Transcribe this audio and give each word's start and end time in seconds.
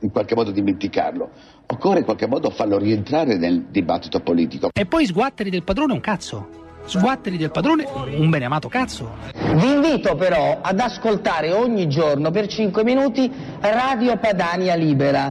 in 0.00 0.10
qualche 0.10 0.34
modo 0.34 0.50
dimenticarlo. 0.50 1.30
Occorre 1.66 2.00
in 2.00 2.04
qualche 2.04 2.26
modo 2.26 2.50
farlo 2.50 2.78
rientrare 2.78 3.36
nel 3.36 3.66
dibattito 3.70 4.20
politico. 4.20 4.70
E 4.72 4.86
poi 4.86 5.06
sguatteri 5.06 5.50
del 5.50 5.62
padrone 5.62 5.92
un 5.92 6.00
cazzo. 6.00 6.58
Sguatteri 6.84 7.36
del 7.36 7.50
padrone 7.50 7.84
un 7.84 8.30
beneamato 8.30 8.68
cazzo. 8.68 9.16
Vi 9.32 9.72
invito 9.72 10.16
però 10.16 10.60
ad 10.60 10.80
ascoltare 10.80 11.52
ogni 11.52 11.88
giorno 11.88 12.30
per 12.30 12.46
5 12.46 12.82
minuti 12.82 13.30
Radio 13.60 14.16
Padania 14.16 14.74
Libera. 14.74 15.30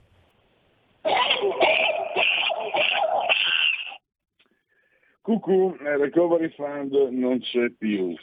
Cucù, 5.21 5.75
il 5.79 5.97
recovery 5.97 6.49
fund 6.55 6.91
non 7.11 7.39
c'è 7.39 7.69
più. 7.77 8.15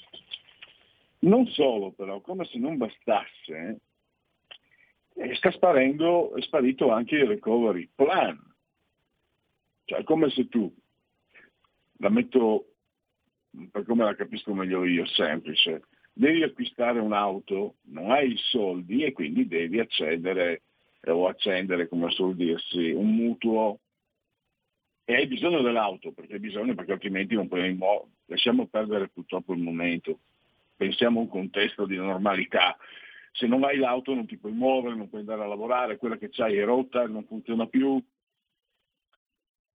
Non 1.20 1.46
solo 1.48 1.92
però, 1.96 2.20
come 2.20 2.44
se 2.46 2.58
non 2.58 2.76
bastasse, 2.76 3.54
e 3.54 3.76
sta 5.34 5.50
sparendo, 5.50 6.34
è 6.34 6.42
sparito 6.42 6.90
anche 6.90 7.16
il 7.16 7.26
recovery 7.26 7.88
plan. 7.94 8.38
Cioè, 9.84 10.02
come 10.04 10.30
se 10.30 10.48
tu, 10.48 10.74
la 11.98 12.08
metto 12.08 12.76
per 13.70 13.84
come 13.84 14.04
la 14.04 14.14
capisco 14.14 14.52
meglio 14.54 14.84
io, 14.84 15.06
semplice, 15.06 15.82
devi 16.12 16.42
acquistare 16.42 17.00
un'auto, 17.00 17.76
non 17.84 18.10
hai 18.10 18.32
i 18.32 18.36
soldi 18.36 19.02
e 19.04 19.12
quindi 19.12 19.46
devi 19.46 19.80
accedere 19.80 20.62
eh, 21.00 21.10
o 21.10 21.26
accendere, 21.26 21.88
come 21.88 22.10
suol 22.10 22.34
dirsi, 22.34 22.90
un 22.90 23.14
mutuo. 23.14 23.80
E 25.04 25.14
hai 25.14 25.26
bisogno 25.26 25.62
dell'auto, 25.62 26.12
perché 26.12 26.34
hai 26.34 26.40
bisogno, 26.40 26.74
perché 26.74 26.92
altrimenti 26.92 27.34
non 27.34 27.48
puoi, 27.48 27.78
lasciamo 28.26 28.66
perdere 28.66 29.08
purtroppo 29.08 29.52
il 29.52 29.60
momento, 29.60 30.18
pensiamo 30.76 31.20
a 31.20 31.22
un 31.22 31.28
contesto 31.28 31.86
di 31.86 31.96
normalità, 31.96 32.76
se 33.36 33.46
non 33.46 33.64
hai 33.64 33.76
l'auto 33.76 34.14
non 34.14 34.26
ti 34.26 34.38
puoi 34.38 34.52
muovere, 34.52 34.96
non 34.96 35.08
puoi 35.08 35.20
andare 35.20 35.42
a 35.42 35.46
lavorare, 35.46 35.98
quella 35.98 36.16
che 36.16 36.30
c'hai 36.30 36.56
è 36.56 36.64
rotta, 36.64 37.06
non 37.06 37.24
funziona 37.26 37.66
più. 37.66 38.02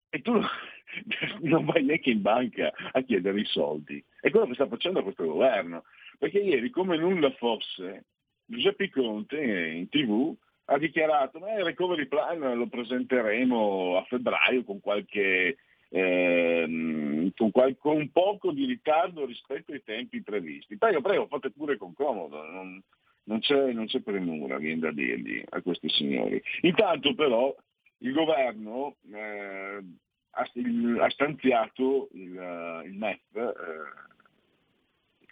E 0.08 0.22
tu 0.22 0.32
non 1.40 1.66
vai 1.66 1.84
neanche 1.84 2.10
in 2.10 2.22
banca 2.22 2.72
a 2.92 3.02
chiedere 3.02 3.40
i 3.40 3.44
soldi. 3.44 4.02
È 4.18 4.30
quello 4.30 4.46
che 4.46 4.54
sta 4.54 4.66
facendo 4.66 5.02
questo 5.02 5.24
governo. 5.24 5.84
Perché 6.18 6.38
ieri, 6.38 6.70
come 6.70 6.96
nulla 6.96 7.30
fosse, 7.32 8.06
Giuseppe 8.44 8.90
Conte 8.90 9.40
in 9.40 9.88
tv 9.88 10.34
ha 10.66 10.78
dichiarato 10.78 11.38
che 11.40 11.50
il 11.50 11.64
recovery 11.64 12.06
plan 12.06 12.38
lo 12.56 12.66
presenteremo 12.66 13.96
a 13.96 14.04
febbraio 14.04 14.64
con 14.64 14.80
qualche, 14.80 15.58
ehm, 15.88 17.32
con, 17.36 17.50
qual- 17.50 17.76
con, 17.76 18.10
poco 18.10 18.52
di 18.52 18.64
ritardo 18.64 19.26
rispetto 19.26 19.72
ai 19.72 19.82
tempi 19.82 20.22
previsti. 20.22 20.78
Prego, 20.78 21.00
prego, 21.00 21.26
fate 21.26 21.50
pure 21.50 21.76
con 21.76 21.92
comodo, 21.92 22.42
non, 22.42 22.82
non 23.24 23.40
c'è, 23.40 23.72
non 23.72 23.86
c'è 23.86 24.00
premura, 24.00 24.58
viene 24.58 24.80
da 24.80 24.92
dirgli 24.92 25.42
a 25.48 25.60
questi 25.62 25.88
signori. 25.88 26.42
Intanto 26.62 27.14
però 27.14 27.54
il 27.98 28.12
governo 28.12 28.96
eh, 29.12 29.82
ha, 30.30 30.50
il, 30.54 30.98
ha, 31.00 31.10
stanziato 31.10 32.08
il, 32.12 32.82
il 32.86 32.94
MEF, 32.94 33.34
eh, 33.34 33.48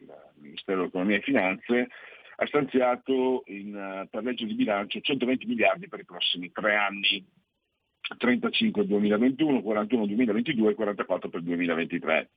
il 0.00 0.14
Ministero 0.36 0.78
dell'Economia 0.78 1.16
e 1.16 1.22
Finanze, 1.22 1.88
ha 2.40 2.46
stanziato 2.46 3.42
in, 3.46 4.06
per 4.10 4.22
legge 4.22 4.46
di 4.46 4.54
bilancio 4.54 5.00
120 5.00 5.46
miliardi 5.46 5.88
per 5.88 6.00
i 6.00 6.04
prossimi 6.04 6.52
tre 6.52 6.76
anni, 6.76 7.26
35 8.16 8.82
per 8.82 8.82
il 8.82 8.98
2021, 8.98 9.62
41 9.62 10.02
per 10.02 10.10
il 10.10 10.16
2022 10.16 10.70
e 10.70 10.74
44 10.74 11.28
per 11.28 11.40
il 11.40 11.46
2023. 11.46 12.30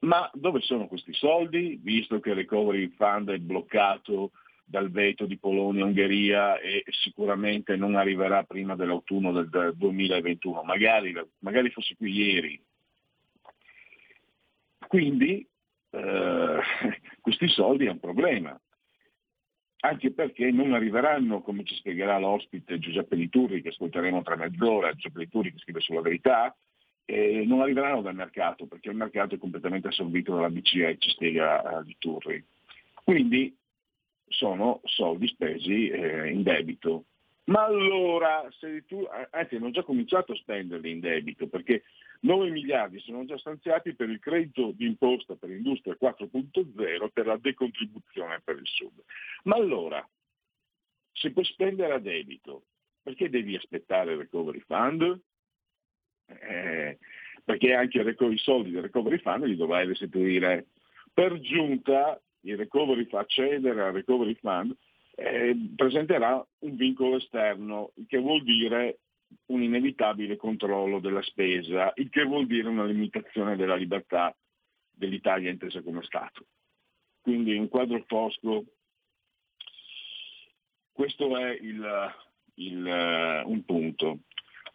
Ma 0.00 0.30
dove 0.32 0.60
sono 0.60 0.86
questi 0.86 1.12
soldi, 1.12 1.78
visto 1.82 2.20
che 2.20 2.30
il 2.30 2.36
Recovery 2.36 2.88
Fund 2.90 3.30
è 3.30 3.38
bloccato 3.38 4.32
dal 4.64 4.90
veto 4.90 5.24
di 5.24 5.38
Polonia 5.38 5.82
e 5.82 5.86
Ungheria 5.86 6.58
e 6.60 6.84
sicuramente 6.90 7.74
non 7.76 7.96
arriverà 7.96 8.44
prima 8.44 8.76
dell'autunno 8.76 9.32
del 9.32 9.74
2021, 9.74 10.62
magari, 10.62 11.14
magari 11.38 11.70
fosse 11.70 11.96
qui 11.96 12.12
ieri. 12.12 12.62
Quindi 14.86 15.46
eh, 15.90 16.60
questi 17.20 17.48
soldi 17.48 17.86
è 17.86 17.90
un 17.90 17.98
problema, 17.98 18.58
anche 19.80 20.12
perché 20.12 20.50
non 20.50 20.74
arriveranno, 20.74 21.40
come 21.40 21.64
ci 21.64 21.74
spiegherà 21.74 22.18
l'ospite 22.18 22.78
Giuseppe 22.78 23.16
Liturri, 23.16 23.62
che 23.62 23.68
ascolteremo 23.68 24.22
tra 24.22 24.36
mezz'ora, 24.36 24.92
Giuseppe 24.92 25.20
Liturri 25.20 25.52
che 25.52 25.58
scrive 25.58 25.80
sulla 25.80 26.02
verità, 26.02 26.54
eh, 27.10 27.42
non 27.46 27.62
arriveranno 27.62 28.02
dal 28.02 28.14
mercato, 28.14 28.66
perché 28.66 28.90
il 28.90 28.96
mercato 28.96 29.34
è 29.34 29.38
completamente 29.38 29.88
assorbito 29.88 30.34
dalla 30.34 30.50
BCE, 30.50 30.98
ci 30.98 31.08
spiega 31.08 31.62
eh, 31.62 31.82
Liturri. 31.84 32.44
Quindi 33.02 33.56
sono 34.28 34.82
soldi 34.84 35.26
spesi 35.28 35.88
eh, 35.88 36.28
in 36.28 36.42
debito. 36.42 37.04
Ma 37.44 37.64
allora, 37.64 38.46
se 38.58 38.84
tu, 38.84 39.08
anzi 39.30 39.56
hanno 39.56 39.70
già 39.70 39.82
cominciato 39.84 40.32
a 40.32 40.36
spenderli 40.36 40.90
in 40.90 41.00
debito, 41.00 41.48
perché 41.48 41.84
9 42.20 42.50
miliardi 42.50 42.98
sono 42.98 43.24
già 43.24 43.38
stanziati 43.38 43.94
per 43.94 44.10
il 44.10 44.18
credito 44.18 44.72
d'imposta 44.72 45.34
per 45.36 45.48
l'industria 45.48 45.96
4.0 45.98 47.08
per 47.10 47.26
la 47.26 47.38
decontribuzione 47.38 48.42
per 48.44 48.56
il 48.56 48.66
Sud. 48.66 49.02
Ma 49.44 49.56
allora, 49.56 50.06
se 51.12 51.32
puoi 51.32 51.46
spendere 51.46 51.94
a 51.94 51.98
debito, 51.98 52.64
perché 53.02 53.30
devi 53.30 53.56
aspettare 53.56 54.12
il 54.12 54.18
recovery 54.18 54.60
fund? 54.66 55.18
Eh, 56.28 56.98
perché 57.44 57.72
anche 57.72 58.00
i 58.00 58.38
soldi 58.38 58.70
del 58.70 58.82
recovery 58.82 59.18
fund 59.18 59.44
li 59.44 59.56
dovrai 59.56 59.86
restituire. 59.86 60.66
Per 61.12 61.40
giunta 61.40 62.20
il 62.42 62.56
recovery 62.56 63.06
fa 63.06 63.20
accedere 63.20 63.82
al 63.82 63.92
recovery 63.92 64.34
fund 64.34 64.76
eh, 65.14 65.56
presenterà 65.74 66.46
un 66.60 66.76
vincolo 66.76 67.16
esterno, 67.16 67.90
il 67.96 68.06
che 68.06 68.18
vuol 68.18 68.42
dire 68.44 68.98
un 69.46 69.62
inevitabile 69.62 70.36
controllo 70.36 71.00
della 71.00 71.22
spesa, 71.22 71.92
il 71.96 72.08
che 72.08 72.22
vuol 72.22 72.46
dire 72.46 72.68
una 72.68 72.84
limitazione 72.84 73.56
della 73.56 73.74
libertà 73.74 74.34
dell'Italia 74.90 75.50
intesa 75.50 75.82
come 75.82 76.02
Stato. 76.02 76.46
Quindi 77.20 77.56
un 77.56 77.68
quadro 77.68 78.04
fosco. 78.06 78.64
Questo 80.92 81.36
è 81.36 81.50
il, 81.60 82.14
il, 82.54 82.84
uh, 82.84 83.50
un 83.50 83.64
punto. 83.64 84.20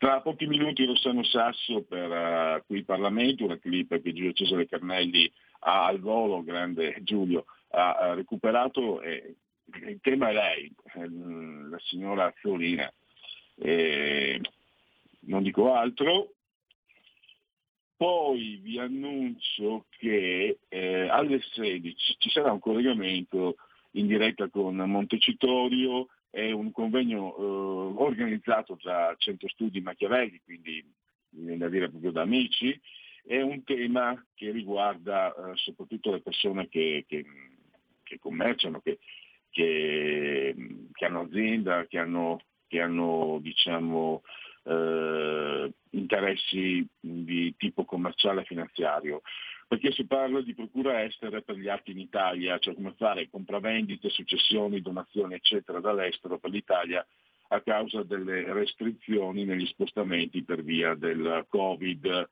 Tra 0.03 0.19
pochi 0.19 0.47
minuti 0.47 0.83
Rossano 0.83 1.23
Sasso 1.23 1.83
per 1.83 2.09
uh, 2.09 2.65
qui 2.65 2.83
Parlamento, 2.83 3.45
una 3.45 3.57
clip 3.57 4.01
che 4.01 4.11
Giulio 4.11 4.33
Cesare 4.33 4.67
Carnelli 4.67 5.31
ha 5.59 5.85
al 5.85 6.01
volo, 6.01 6.43
grande 6.43 6.97
Giulio, 7.03 7.45
ha 7.69 8.13
recuperato, 8.13 9.01
eh, 9.01 9.35
il 9.87 9.99
tema 10.01 10.27
è 10.27 10.33
lei, 10.33 10.75
ehm, 10.95 11.69
la 11.69 11.79
signora 11.85 12.33
Fiorina. 12.35 12.91
Eh, 13.55 14.41
non 15.21 15.41
dico 15.41 15.73
altro. 15.73 16.33
Poi 17.95 18.59
vi 18.61 18.79
annuncio 18.79 19.85
che 19.97 20.57
eh, 20.67 21.07
alle 21.07 21.39
16 21.39 22.15
ci 22.17 22.29
sarà 22.29 22.51
un 22.51 22.59
collegamento 22.59 23.55
in 23.91 24.07
diretta 24.07 24.49
con 24.49 24.75
Montecitorio, 24.75 26.07
è 26.33 26.49
un 26.49 26.71
convegno 26.71 27.35
eh, 27.37 28.01
organizzato 28.01 28.75
da 28.81 29.13
Centro 29.19 29.47
Studi 29.49 29.81
Machiavelli, 29.81 30.41
quindi 30.43 30.83
viene 31.29 31.57
da 31.57 31.69
dire 31.69 31.91
proprio 31.91 32.09
da 32.09 32.23
amici, 32.23 32.79
è 33.23 33.39
un 33.39 33.63
tema 33.63 34.19
che 34.33 34.49
riguarda 34.49 35.29
eh, 35.29 35.51
soprattutto 35.53 36.09
le 36.11 36.21
persone 36.21 36.69
che, 36.69 37.05
che, 37.07 37.23
che 38.01 38.17
commerciano, 38.17 38.81
che, 38.81 38.97
che, 39.51 40.55
hanno 41.01 41.21
azienda, 41.21 41.85
che 41.85 41.99
hanno, 41.99 42.41
hanno 42.71 43.37
diciamo, 43.39 44.23
eh, 44.63 45.71
interessi 45.91 46.83
di 46.99 47.53
tipo 47.57 47.85
commerciale 47.85 48.41
e 48.41 48.45
finanziario. 48.45 49.21
Perché 49.67 49.91
si 49.91 50.05
parla 50.05 50.41
di 50.41 50.53
procura 50.53 51.03
estere 51.03 51.41
per 51.41 51.55
gli 51.57 51.67
atti 51.67 51.91
in 51.91 51.99
Italia, 51.99 52.59
cioè 52.59 52.75
come 52.75 52.93
fare 52.97 53.29
compravendite, 53.29 54.09
successioni, 54.09 54.81
donazioni 54.81 55.33
eccetera 55.33 55.79
dall'estero 55.79 56.37
per 56.37 56.51
l'Italia 56.51 57.05
a 57.49 57.61
causa 57.61 58.03
delle 58.03 58.51
restrizioni 58.51 59.45
negli 59.45 59.65
spostamenti 59.67 60.43
per 60.43 60.63
via 60.63 60.95
del 60.95 61.45
Covid. 61.49 62.29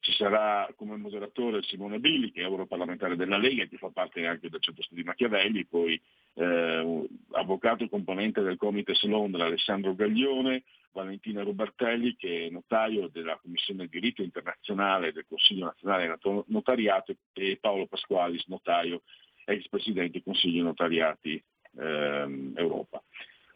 Ci 0.00 0.12
sarà 0.12 0.68
come 0.74 0.96
moderatore 0.96 1.62
Simone 1.62 2.00
Billi, 2.00 2.32
che 2.32 2.40
è 2.40 2.44
europarlamentare 2.44 3.14
della 3.14 3.38
Lega, 3.38 3.66
che 3.66 3.76
fa 3.76 3.90
parte 3.90 4.26
anche 4.26 4.48
del 4.48 4.60
centro 4.60 4.82
studi 4.82 5.04
Machiavelli, 5.04 5.64
poi 5.64 6.00
eh, 6.34 7.08
avvocato 7.32 7.88
componente 7.88 8.40
del 8.42 8.56
Comites 8.56 9.04
Londra 9.04 9.44
Alessandro 9.44 9.94
Gaglione, 9.94 10.64
Valentina 10.92 11.42
Rubartelli, 11.42 12.16
che 12.16 12.46
è 12.46 12.50
notaio 12.50 13.08
della 13.08 13.38
Commissione 13.40 13.86
Diritto 13.86 14.22
Internazionale 14.22 15.12
del 15.12 15.26
Consiglio 15.28 15.66
Nazionale 15.66 16.18
Notariato, 16.46 17.14
e 17.32 17.58
Paolo 17.60 17.86
Pasqualis, 17.86 18.46
notaio, 18.46 19.02
ex 19.44 19.68
presidente 19.68 20.12
del 20.12 20.22
Consiglio 20.22 20.62
Notariati 20.62 21.42
ehm, 21.78 22.52
Europa. 22.56 23.02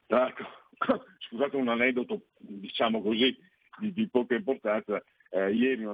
Tra 0.06 0.18
l'altro, 0.18 0.48
scusate 1.28 1.56
un 1.56 1.68
aneddoto, 1.68 2.26
diciamo 2.38 3.02
così, 3.02 3.36
di, 3.78 3.92
di 3.92 4.08
poca 4.08 4.34
importanza, 4.34 5.02
eh, 5.30 5.52
ieri 5.52 5.84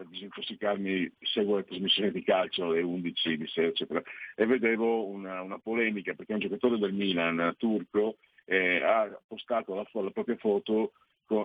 per 0.00 0.08
disintossicarmi 0.08 1.12
seguo 1.20 1.56
le 1.56 1.64
trasmissioni 1.64 2.10
di 2.10 2.22
calcio 2.22 2.64
alle 2.64 2.80
11 2.80 3.36
di 3.36 3.46
sera 3.48 3.66
eccetera, 3.66 4.02
e 4.34 4.46
vedevo 4.46 5.06
una, 5.06 5.42
una, 5.42 5.58
polemica 5.58 6.14
perché 6.14 6.32
un 6.32 6.38
giocatore 6.38 6.78
del 6.78 6.94
Milan 6.94 7.54
turco 7.58 8.16
eh, 8.50 8.82
ha 8.82 9.20
postato 9.28 9.74
la, 9.74 9.86
la 9.92 10.10
propria 10.10 10.36
foto 10.36 10.92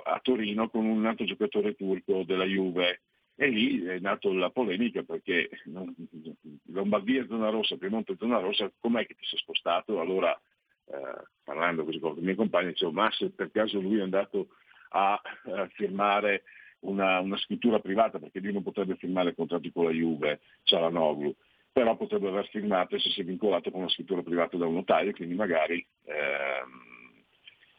a 0.03 0.19
Torino 0.23 0.67
con 0.69 0.85
un 0.85 1.05
altro 1.05 1.25
giocatore 1.25 1.75
turco 1.75 2.23
della 2.23 2.45
Juve 2.45 3.01
e 3.35 3.47
lì 3.47 3.83
è 3.83 3.99
nata 3.99 4.33
la 4.33 4.49
polemica 4.49 5.03
perché 5.03 5.49
Lombardia 6.71 7.21
è 7.21 7.27
zona 7.27 7.49
rossa, 7.49 7.77
Piemonte 7.77 8.13
è 8.13 8.15
zona 8.17 8.39
rossa, 8.39 8.71
com'è 8.79 9.05
che 9.05 9.13
ti 9.13 9.23
sei 9.23 9.37
spostato? 9.37 9.99
Allora, 9.99 10.33
eh, 10.85 11.27
parlando 11.43 11.83
così 11.83 11.99
con 11.99 12.17
i 12.17 12.21
miei 12.21 12.35
compagni, 12.35 12.69
dicevo, 12.69 12.91
ma 12.91 13.11
se 13.11 13.29
per 13.29 13.51
caso 13.51 13.79
lui 13.79 13.99
è 13.99 14.01
andato 14.01 14.47
a, 14.89 15.13
a 15.13 15.67
firmare 15.73 16.43
una, 16.79 17.19
una, 17.19 17.37
scrittura 17.37 17.79
privata, 17.79 18.17
perché 18.17 18.39
lui 18.39 18.53
non 18.53 18.63
potrebbe 18.63 18.95
firmare 18.95 19.35
contratti 19.35 19.71
con 19.71 19.85
la 19.85 19.91
Juve, 19.91 20.39
Cialanoglu, 20.63 21.35
però 21.75 21.97
potrebbe 21.97 22.29
aver 22.29 22.47
firmato 22.47 22.97
se 22.97 23.09
si 23.09 23.19
è 23.19 23.25
vincolato 23.25 23.69
con 23.69 23.81
una 23.81 23.89
scrittura 23.89 24.23
privata 24.23 24.55
da 24.55 24.65
un 24.65 24.75
notaio, 24.75 25.11
quindi 25.11 25.35
magari 25.35 25.85
ehm, 26.05 27.25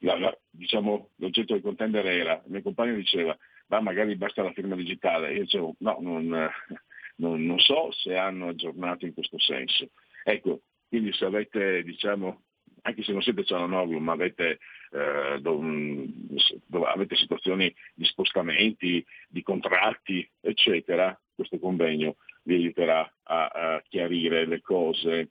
la, 0.01 0.19
la, 0.19 0.39
diciamo, 0.51 1.13
l'oggetto 1.17 1.55
del 1.55 1.63
contender 1.63 2.05
era, 2.05 2.35
il 2.45 2.53
mio 2.53 2.61
compagno 2.61 2.95
diceva, 2.95 3.35
ma 3.69 3.81
magari 3.81 4.15
basta 4.17 4.43
la 4.43 4.53
firma 4.53 4.75
digitale, 4.75 5.33
io 5.33 5.45
dicevo 5.45 5.77
no, 5.79 5.97
non, 6.01 6.29
non, 7.17 7.47
non 7.47 7.59
so 7.59 7.91
se 7.93 8.15
hanno 8.19 8.49
aggiornato 8.49 9.07
in 9.07 9.15
questo 9.15 9.39
senso. 9.39 9.89
Ecco, 10.25 10.61
quindi 10.89 11.15
se 11.15 11.25
avete 11.25 11.83
diciamo, 11.83 12.43
anche 12.83 13.03
se 13.03 13.13
non 13.13 13.23
siete 13.23 13.45
Cialanoglu, 13.45 13.99
ma 13.99 14.13
avete, 14.13 14.59
eh, 14.93 15.41
dove 15.41 16.87
avete 16.87 17.17
situazioni 17.17 17.75
di 17.95 18.05
spostamenti, 18.05 19.03
di 19.27 19.43
contratti, 19.43 20.31
eccetera, 20.43 21.19
questo 21.35 21.59
convegno 21.59 22.17
vi 22.47 22.55
aiuterà 22.55 23.13
a, 23.25 23.47
a 23.47 23.83
chiarire 23.89 24.47
le 24.47 24.61
cose. 24.63 25.31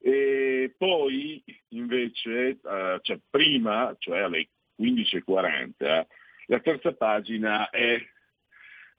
E 0.00 0.72
poi 0.76 1.42
invece, 1.70 2.48
eh, 2.48 2.98
cioè 3.02 3.18
prima, 3.28 3.94
cioè 3.98 4.20
alle 4.20 4.48
15.40, 4.80 6.06
la 6.46 6.60
terza 6.60 6.92
pagina 6.92 7.68
è, 7.70 8.00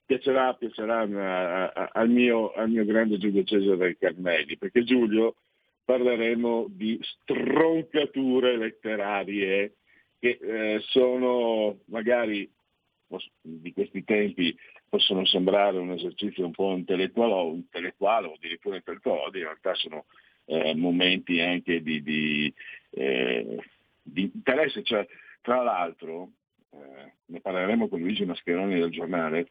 piacerà, 0.04 0.52
piacerà 0.54 1.00
a, 1.00 1.72
a, 1.72 1.90
al, 1.94 2.10
mio, 2.10 2.52
al 2.52 2.68
mio 2.68 2.84
grande 2.84 3.16
Giulio 3.16 3.44
Cesare 3.44 3.96
Carnelli, 3.96 4.58
perché 4.58 4.84
Giulio 4.84 5.36
parleremo 5.84 6.66
di 6.68 7.00
stroncature 7.00 8.58
letterarie 8.58 9.76
che 10.18 10.38
eh, 10.40 10.80
sono 10.88 11.78
magari 11.86 12.50
di 13.40 13.72
questi 13.72 14.04
tempi 14.04 14.54
possono 14.88 15.24
sembrare 15.24 15.78
un 15.78 15.90
esercizio 15.92 16.44
un 16.44 16.52
po' 16.52 16.74
intellettuale, 16.74 17.50
intellettuale 17.50 18.26
o 18.26 18.34
addirittura 18.34 18.76
intellettuale, 18.76 19.38
in 19.38 19.44
realtà 19.44 19.74
sono 19.74 20.06
eh, 20.46 20.74
momenti 20.74 21.40
anche 21.40 21.82
di, 21.82 22.02
di, 22.02 22.52
eh, 22.90 23.56
di 24.02 24.30
interesse. 24.32 24.82
Cioè, 24.82 25.06
tra 25.40 25.62
l'altro, 25.62 26.30
eh, 26.70 27.12
ne 27.26 27.40
parleremo 27.40 27.88
con 27.88 28.00
Luigi 28.00 28.24
Mascheroni 28.24 28.78
del 28.78 28.90
giornale, 28.90 29.48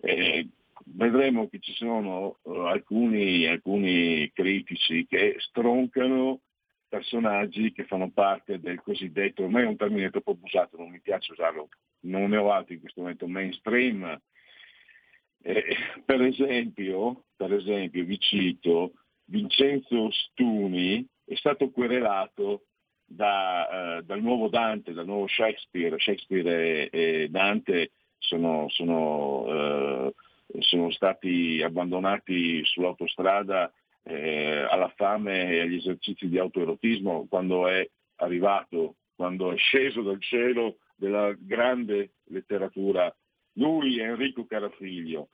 eh, 0.00 0.48
vedremo 0.84 1.48
che 1.48 1.58
ci 1.58 1.72
sono 1.74 2.38
uh, 2.42 2.50
alcuni, 2.50 3.46
alcuni 3.46 4.30
critici 4.32 5.06
che 5.06 5.36
stroncano 5.38 6.40
personaggi 6.88 7.72
che 7.72 7.84
fanno 7.84 8.10
parte 8.10 8.58
del 8.60 8.80
cosiddetto, 8.80 9.42
ormai 9.42 9.64
è 9.64 9.66
un 9.66 9.76
termine 9.76 10.10
troppo 10.10 10.30
abusato, 10.30 10.76
non 10.78 10.90
mi 10.90 11.00
piace 11.00 11.32
usarlo, 11.32 11.68
non 12.00 12.30
ne 12.30 12.36
ho 12.36 12.50
altri 12.50 12.74
in 12.74 12.80
questo 12.80 13.00
momento, 13.02 13.26
mainstream. 13.26 14.20
Eh, 15.42 15.76
per, 16.04 16.22
esempio, 16.22 17.24
per 17.36 17.52
esempio, 17.52 18.04
vi 18.04 18.18
cito, 18.18 18.92
Vincenzo 19.24 20.10
Stuni 20.10 21.06
è 21.24 21.34
stato 21.34 21.70
querelato 21.70 22.64
da, 23.04 23.98
uh, 23.98 24.02
dal 24.02 24.20
nuovo 24.20 24.48
Dante, 24.48 24.92
dal 24.92 25.06
nuovo 25.06 25.26
Shakespeare. 25.26 25.98
Shakespeare 25.98 26.88
e, 26.90 27.22
e 27.22 27.28
Dante 27.28 27.92
sono, 28.18 28.68
sono 28.68 30.06
uh, 30.06 30.14
sono 30.60 30.90
stati 30.90 31.60
abbandonati 31.62 32.64
sull'autostrada 32.64 33.72
eh, 34.02 34.66
alla 34.68 34.92
fame 34.96 35.50
e 35.50 35.60
agli 35.60 35.76
esercizi 35.76 36.28
di 36.28 36.38
autoerotismo 36.38 37.26
quando 37.28 37.68
è 37.68 37.88
arrivato, 38.16 38.96
quando 39.14 39.52
è 39.52 39.56
sceso 39.56 40.02
dal 40.02 40.20
cielo 40.20 40.78
della 40.94 41.34
grande 41.38 42.12
letteratura. 42.24 43.14
Lui, 43.58 43.98
Enrico 43.98 44.46
Carafiglio. 44.46 45.28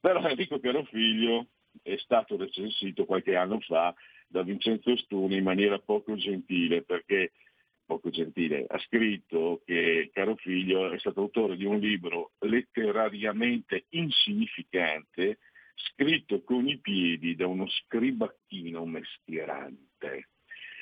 Però 0.00 0.26
Enrico 0.26 0.58
Carafiglio 0.58 1.48
è 1.82 1.96
stato 1.98 2.36
recensito 2.36 3.04
qualche 3.04 3.36
anno 3.36 3.60
fa 3.60 3.94
da 4.26 4.42
Vincenzo 4.42 4.96
Stuni 4.96 5.36
in 5.36 5.44
maniera 5.44 5.78
poco 5.78 6.16
gentile 6.16 6.82
perché 6.82 7.32
poco 7.88 8.10
gentile, 8.10 8.66
ha 8.68 8.78
scritto 8.80 9.62
che 9.64 10.10
Caro 10.12 10.36
Figlio 10.36 10.90
è 10.90 10.98
stato 10.98 11.22
autore 11.22 11.56
di 11.56 11.64
un 11.64 11.78
libro 11.78 12.32
letterariamente 12.40 13.86
insignificante, 13.90 15.38
scritto 15.74 16.42
con 16.42 16.68
i 16.68 16.78
piedi 16.80 17.34
da 17.34 17.46
uno 17.46 17.66
scribacchino 17.66 18.84
mestierante. 18.84 20.28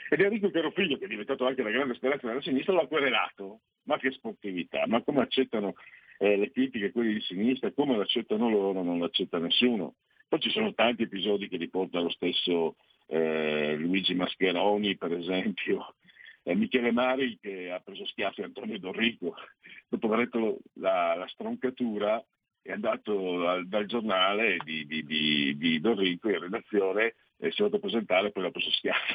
Ed 0.09 0.21
Enrico 0.21 0.50
Carofiglio, 0.50 0.99
che 0.99 1.05
è 1.05 1.09
diventato 1.09 1.47
anche 1.47 1.62
la 1.62 1.71
grande 1.71 1.95
speranza 1.95 2.26
della 2.26 2.43
sinistra, 2.43 2.75
l'ha 2.75 2.87
querelato. 2.88 3.61
Ma 3.85 3.99
che 3.99 4.11
sportività, 4.11 4.85
ma 4.88 5.00
come 5.05 5.21
accettano 5.21 5.75
eh, 6.18 6.37
le 6.37 6.50
critiche 6.50 6.92
quelli 6.92 7.14
di 7.14 7.20
sinistra, 7.20 7.73
come 7.73 7.96
l'accettano 7.96 8.49
loro, 8.49 8.82
non 8.82 8.99
l'accetta 8.99 9.38
nessuno. 9.38 9.94
Poi 10.28 10.40
ci 10.40 10.50
sono 10.50 10.75
tanti 10.75 11.02
episodi 11.02 11.49
che 11.49 11.56
riporta 11.56 12.00
lo 12.00 12.11
stesso 12.11 12.76
eh, 13.06 13.76
Luigi 13.76 14.14
Mascheroni, 14.14 14.96
per 14.96 15.12
esempio, 15.12 15.94
eh, 16.42 16.54
Michele 16.54 16.92
Mari 16.92 17.38
che 17.40 17.70
ha 17.70 17.80
preso 17.80 18.06
schiaffi 18.06 18.42
Antonio 18.42 18.78
Dorrico, 18.78 19.35
dopo 19.88 20.06
aver 20.06 20.18
letto 20.18 20.58
la, 20.75 21.14
la 21.14 21.26
stroncatura 21.28 22.25
è 22.62 22.73
andato 22.73 23.49
al, 23.49 23.68
dal 23.68 23.87
giornale 23.87 24.58
di, 24.64 24.87
di, 24.87 25.04
di, 25.04 25.56
di 25.56 25.80
Dorrico 25.80 26.28
in 26.28 26.40
redazione 26.40 27.14
e 27.38 27.52
si 27.52 27.61
è 27.61 27.64
fatto 27.64 27.78
presentare 27.78 28.28
e 28.28 28.32
poi 28.32 28.42
l'ha 28.42 28.50
preso 28.50 28.70
schiaffi. 28.70 29.14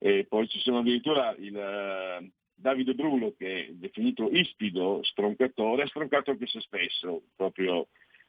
E 0.00 0.26
poi 0.28 0.48
ci 0.48 0.58
sono 0.58 0.78
addirittura 0.78 1.34
il 1.38 2.32
Davide 2.54 2.94
Brulo 2.94 3.34
che 3.36 3.66
è 3.66 3.72
definito 3.72 4.28
ispido 4.30 5.02
stroncatore, 5.02 5.82
ha 5.82 5.86
stroncato 5.86 6.30
anche 6.30 6.46
se 6.46 6.60
stesso, 6.60 7.22
proprio 7.36 7.88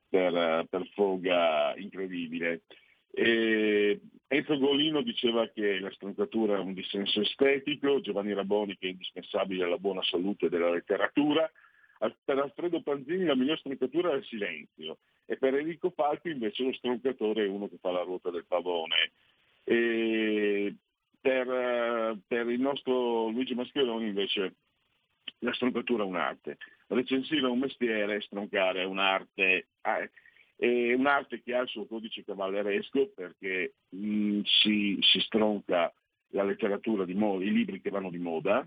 per, 0.10 0.68
per 0.70 0.90
foga 0.94 1.76
incredibile. 1.78 2.64
E 3.12 4.00
Enzo 4.28 4.58
Golino 4.58 5.02
diceva 5.02 5.48
che 5.50 5.80
la 5.80 5.92
stroncatura 5.92 6.56
è 6.56 6.60
un 6.60 6.74
dissenso 6.74 7.22
estetico, 7.22 8.02
Giovanni 8.02 8.34
Raboni 8.34 8.78
che 8.78 8.88
è 8.88 8.92
indispensabile 8.92 9.64
alla 9.64 9.78
buona 9.78 10.04
salute 10.04 10.50
della 10.50 10.70
letteratura, 10.72 11.50
per 12.24 12.40
Alfredo 12.40 12.82
Panzini 12.82 13.24
la 13.24 13.36
miglior 13.36 13.58
stroncatura 13.58 14.12
è 14.12 14.16
il 14.16 14.26
silenzio 14.26 14.98
e 15.26 15.38
per 15.38 15.56
Enrico 15.56 15.92
Falpi 15.92 16.30
invece 16.30 16.64
lo 16.64 16.74
stroncatore 16.74 17.46
è 17.46 17.48
uno 17.48 17.68
che 17.70 17.78
fa 17.80 17.92
la 17.92 18.02
ruota 18.02 18.30
del 18.30 18.46
pavone. 18.46 19.12
E 19.64 20.76
per, 21.26 22.20
per 22.28 22.48
il 22.50 22.62
nostro 22.62 23.30
Luigi 23.30 23.56
Mascheroni 23.56 24.06
invece 24.06 24.58
la 25.40 25.52
stroncatura 25.54 26.04
è 26.04 26.06
un'arte. 26.06 26.58
Recensire 26.86 27.48
un 27.48 27.58
mestiere, 27.58 28.22
stroncare 28.22 28.82
è 28.82 28.86
un'arte. 28.86 29.70
Ah, 29.82 30.08
è 30.56 30.94
un'arte 30.94 31.42
che 31.42 31.56
ha 31.56 31.62
il 31.62 31.68
suo 31.68 31.88
codice 31.88 32.24
cavalleresco 32.24 33.12
perché 33.16 33.74
mh, 33.90 34.42
si, 34.44 35.00
si, 35.02 35.20
stronca 35.22 35.92
la 36.30 36.44
letteratura 36.44 37.06
di 37.06 37.16
moda, 37.16 37.44
i 37.44 37.52
libri 37.52 37.82
che 37.82 37.90
vanno 37.90 38.12
di 38.12 38.20
moda, 38.20 38.66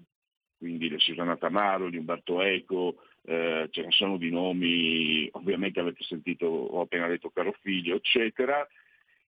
quindi 0.58 0.88
le 0.88 0.98
Susanna 0.98 1.36
Tamaro, 1.36 1.88
di 1.88 1.96
Umberto 1.96 2.42
Eco, 2.42 3.04
eh, 3.22 3.68
ce 3.70 3.82
ne 3.82 3.90
sono 3.92 4.16
di 4.16 4.30
nomi, 4.30 5.28
ovviamente 5.32 5.78
avete 5.78 6.02
sentito, 6.02 6.46
ho 6.46 6.80
appena 6.80 7.06
detto 7.06 7.30
Caro 7.30 7.54
Figlio, 7.60 7.94
eccetera, 7.94 8.66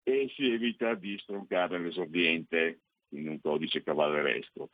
e 0.05 0.31
si 0.37 0.49
evita 0.49 0.95
di 0.95 1.19
stroncare 1.19 1.81
l'esordiente 1.81 2.83
in 3.17 3.29
un 3.29 3.41
codice 3.41 3.83
cavalleresco. 3.83 4.71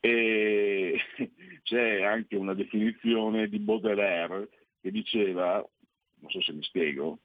E 0.00 0.98
c'è 1.62 2.02
anche 2.02 2.36
una 2.36 2.54
definizione 2.54 3.48
di 3.48 3.58
Baudelaire 3.58 4.48
che 4.80 4.90
diceva, 4.90 5.64
non 6.20 6.30
so 6.30 6.40
se 6.42 6.52
mi 6.52 6.62
spiego, 6.62 7.18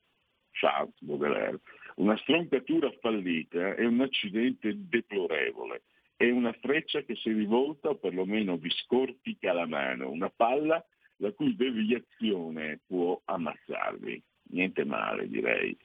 Charles 0.51 0.93
Baudelaire, 0.99 1.59
una 1.95 2.17
stroncatura 2.17 2.91
fallita 2.99 3.75
è 3.75 3.85
un 3.85 4.01
accidente 4.01 4.73
deplorevole, 4.75 5.83
è 6.15 6.29
una 6.29 6.53
freccia 6.53 7.01
che 7.01 7.15
si 7.15 7.31
rivolta 7.31 7.89
o 7.89 7.95
perlomeno 7.95 8.57
vi 8.57 8.69
scortica 8.69 9.53
la 9.53 9.65
mano, 9.65 10.09
una 10.09 10.29
palla 10.29 10.83
la 11.17 11.31
cui 11.31 11.55
deviazione 11.55 12.79
può 12.85 13.19
ammazzarvi. 13.23 14.21
Niente 14.51 14.83
male 14.83 15.29
direi 15.29 15.77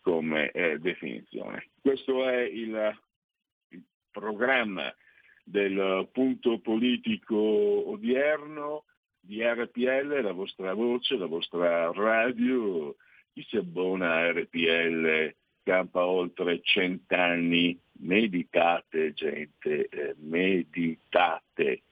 come 0.00 0.50
eh, 0.50 0.78
definizione. 0.78 1.70
Questo 1.80 2.28
è 2.28 2.42
il 2.42 2.96
programma 4.14 4.94
del 5.42 6.08
punto 6.12 6.58
politico 6.60 7.36
odierno 7.36 8.84
di 9.20 9.42
RPL, 9.42 10.20
la 10.22 10.32
vostra 10.32 10.72
voce, 10.72 11.16
la 11.16 11.26
vostra 11.26 11.90
radio. 11.92 12.94
Chi 13.32 13.44
si 13.48 13.56
abbona 13.56 14.14
a 14.14 14.30
RPL 14.30 15.34
campa 15.64 16.06
oltre 16.06 16.60
cent'anni. 16.62 17.78
Meditate 17.96 19.12
gente, 19.12 19.88
eh, 19.88 20.14
meditate. 20.18 21.82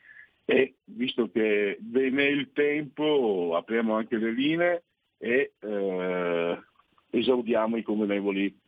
E 0.44 0.74
visto 0.84 1.30
che 1.30 1.78
viene 1.80 2.26
il 2.26 2.52
tempo, 2.52 3.54
apriamo 3.56 3.94
anche 3.94 4.16
le 4.16 4.32
linee 4.32 4.82
e 5.18 5.52
eh, 5.58 6.62
esaudiamo 7.10 7.76
i 7.76 7.82
convenevoli 7.82 8.60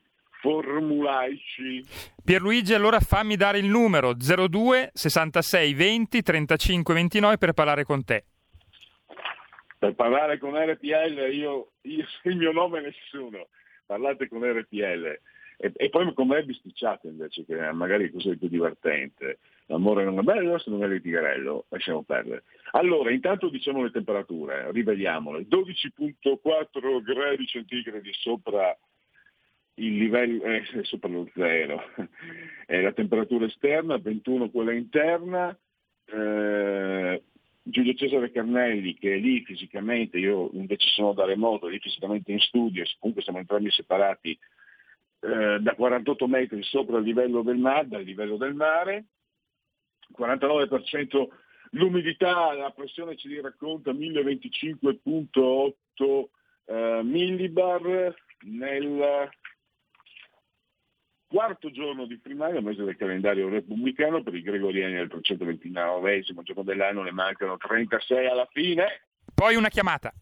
formulaici. 0.44 1.82
Pierluigi, 2.22 2.74
allora 2.74 3.00
fammi 3.00 3.34
dare 3.34 3.56
il 3.56 3.64
numero 3.64 4.12
02 4.12 4.90
66 4.92 5.72
20 5.72 6.22
35 6.22 6.92
29 6.94 7.38
per 7.38 7.52
parlare 7.54 7.84
con 7.84 8.04
te. 8.04 8.24
Per 9.78 9.94
parlare 9.94 10.36
con 10.36 10.54
RPL 10.54 11.32
io, 11.32 11.72
io 11.82 12.04
il 12.24 12.36
mio 12.36 12.52
nome 12.52 12.80
è 12.80 12.82
nessuno, 12.82 13.48
parlate 13.86 14.28
con 14.28 14.44
RPL. 14.44 15.18
E, 15.56 15.72
e 15.76 15.88
poi 15.88 16.12
con 16.12 16.26
me 16.26 16.44
bisticciate 16.44 17.08
invece, 17.08 17.44
che 17.46 17.54
magari 17.72 18.08
è 18.08 18.12
cosa 18.12 18.28
di 18.30 18.36
più 18.36 18.48
divertente. 18.48 19.38
L'amore 19.66 20.04
non 20.04 20.18
è 20.18 20.22
bello 20.22 20.58
se 20.58 20.68
non 20.68 20.82
è 20.82 20.88
litigarello, 20.88 21.66
lasciamo 21.68 22.02
perdere. 22.02 22.42
Allora, 22.72 23.10
intanto 23.10 23.48
diciamo 23.48 23.82
le 23.82 23.90
temperature, 23.90 24.70
rivediamole. 24.72 25.46
12.4 25.48 27.02
gradi 27.02 27.46
centigradi 27.46 28.12
sopra 28.12 28.76
il 29.76 29.96
livello, 29.96 30.44
eh, 30.44 30.62
sopra 30.82 31.08
lo 31.08 31.28
zero. 31.34 31.82
È 32.66 32.80
la 32.80 32.92
temperatura 32.92 33.46
esterna, 33.46 33.98
21 33.98 34.50
quella 34.50 34.72
interna. 34.72 35.56
Eh, 36.04 37.22
Giulio 37.66 37.94
Cesare 37.94 38.30
Carnelli 38.30 38.92
che 38.94 39.14
è 39.14 39.16
lì 39.16 39.42
fisicamente, 39.42 40.18
io 40.18 40.50
invece 40.52 40.86
sono 40.88 41.14
da 41.14 41.24
remoto, 41.24 41.66
lì 41.66 41.78
fisicamente 41.78 42.30
in 42.30 42.40
studio, 42.40 42.84
comunque 42.98 43.24
siamo 43.24 43.38
entrambi 43.38 43.70
separati 43.70 44.38
eh, 45.20 45.60
da 45.60 45.74
48 45.74 46.28
metri 46.28 46.62
sopra 46.62 46.98
il 46.98 47.04
livello 47.04 47.40
del 47.40 47.56
mare, 47.56 47.88
dal 47.88 48.02
livello 48.02 48.36
del 48.36 48.52
mare, 48.52 49.06
49% 50.18 51.28
l'umidità, 51.70 52.52
la 52.52 52.70
pressione 52.70 53.16
ci 53.16 53.40
racconta 53.40 53.92
1025.8 53.92 55.72
eh, 56.66 57.00
millibar 57.02 58.14
nel 58.42 59.30
quarto 61.26 61.70
giorno 61.70 62.06
di 62.06 62.18
primaria, 62.18 62.60
mese 62.60 62.84
del 62.84 62.96
calendario 62.96 63.48
repubblicano, 63.48 64.22
per 64.22 64.34
i 64.34 64.42
gregoriani 64.42 64.94
il 64.94 65.08
329 65.08 66.22
giorno 66.22 66.62
dell'anno, 66.62 67.02
ne 67.02 67.10
mancano 67.10 67.56
36 67.56 68.26
alla 68.26 68.48
fine. 68.52 69.06
Poi 69.34 69.56
una 69.56 69.68
chiamata. 69.68 70.12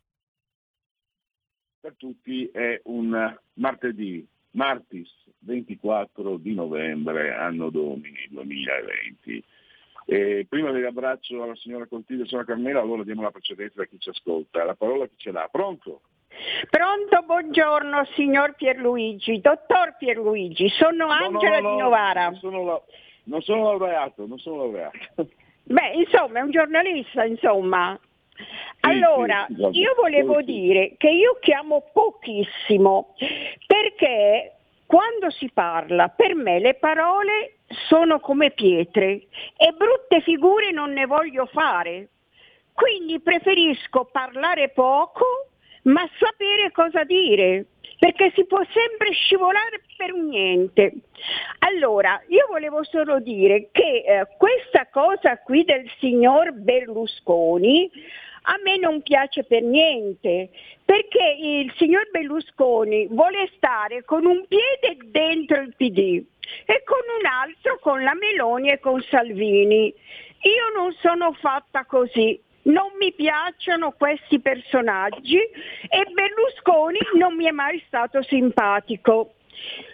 Per 1.80 1.94
tutti 1.96 2.46
è 2.46 2.80
un 2.84 3.38
martedì, 3.54 4.26
martis 4.52 5.10
24 5.40 6.36
di 6.36 6.54
novembre, 6.54 7.34
anno 7.34 7.70
domini 7.70 8.26
2020. 8.30 9.44
E 10.04 10.46
prima 10.48 10.70
dell'abbraccio 10.70 11.42
alla 11.42 11.54
signora 11.56 11.86
Contiglio 11.86 12.20
e 12.20 12.22
alla 12.22 12.28
signora 12.28 12.46
Carmela, 12.46 12.80
allora 12.80 13.04
diamo 13.04 13.22
la 13.22 13.30
precedenza 13.30 13.82
a 13.82 13.86
chi 13.86 13.98
ci 13.98 14.08
ascolta. 14.08 14.64
La 14.64 14.74
parola 14.74 15.06
chi 15.06 15.16
ce 15.16 15.32
l'ha? 15.32 15.48
Pronto? 15.50 16.02
Pronto, 16.70 17.22
buongiorno 17.26 18.04
signor 18.14 18.54
Pierluigi, 18.54 19.40
dottor 19.40 19.96
Pierluigi, 19.98 20.68
sono 20.70 21.08
Angela 21.08 21.60
no, 21.60 21.62
no, 21.62 21.68
no, 21.68 21.76
di 21.76 21.82
Novara. 21.82 22.24
Non 22.24 22.36
sono, 22.36 22.64
la, 22.64 22.82
non 23.24 23.42
sono 23.42 23.62
laureato, 23.64 24.26
non 24.26 24.38
sono 24.38 24.56
laureato. 24.56 25.28
Beh, 25.64 25.92
insomma, 25.94 26.40
è 26.40 26.42
un 26.42 26.50
giornalista, 26.50 27.24
insomma. 27.24 27.98
Allora, 28.80 29.46
io 29.70 29.94
volevo 29.94 30.42
dire 30.42 30.94
che 30.96 31.08
io 31.08 31.38
chiamo 31.40 31.84
pochissimo 31.92 33.14
perché 33.66 34.54
quando 34.86 35.30
si 35.30 35.50
parla, 35.52 36.08
per 36.08 36.34
me 36.34 36.58
le 36.58 36.74
parole 36.74 37.58
sono 37.88 38.20
come 38.20 38.50
pietre 38.50 39.26
e 39.56 39.72
brutte 39.76 40.20
figure 40.22 40.72
non 40.72 40.92
ne 40.92 41.06
voglio 41.06 41.46
fare. 41.46 42.08
Quindi 42.72 43.20
preferisco 43.20 44.08
parlare 44.10 44.70
poco 44.70 45.51
ma 45.82 46.08
sapere 46.18 46.70
cosa 46.72 47.04
dire, 47.04 47.66
perché 47.98 48.32
si 48.34 48.44
può 48.46 48.60
sempre 48.72 49.12
scivolare 49.12 49.82
per 49.96 50.12
niente. 50.12 50.92
Allora, 51.60 52.20
io 52.28 52.46
volevo 52.48 52.82
solo 52.84 53.20
dire 53.20 53.68
che 53.70 54.02
eh, 54.04 54.26
questa 54.36 54.88
cosa 54.90 55.38
qui 55.38 55.64
del 55.64 55.88
signor 55.98 56.52
Berlusconi 56.52 57.90
a 58.42 58.58
me 58.64 58.76
non 58.76 59.02
piace 59.02 59.44
per 59.44 59.62
niente, 59.62 60.50
perché 60.84 61.36
il 61.38 61.72
signor 61.76 62.10
Berlusconi 62.10 63.06
vuole 63.06 63.48
stare 63.54 64.04
con 64.04 64.26
un 64.26 64.44
piede 64.48 64.98
dentro 65.10 65.60
il 65.60 65.74
PD 65.76 66.24
e 66.66 66.82
con 66.84 66.98
un 67.20 67.26
altro 67.26 67.78
con 67.78 68.02
la 68.02 68.14
Meloni 68.14 68.70
e 68.70 68.80
con 68.80 69.00
Salvini. 69.02 69.94
Io 70.42 70.80
non 70.80 70.92
sono 70.94 71.32
fatta 71.34 71.84
così, 71.84 72.40
non 72.62 72.92
mi 72.98 73.12
piacciono 73.12 73.92
questi 73.92 74.40
personaggi 74.40 75.36
e 75.36 76.04
Berlusconi 76.12 76.98
non 77.14 77.34
mi 77.34 77.46
è 77.46 77.50
mai 77.50 77.82
stato 77.86 78.22
simpatico. 78.22 79.34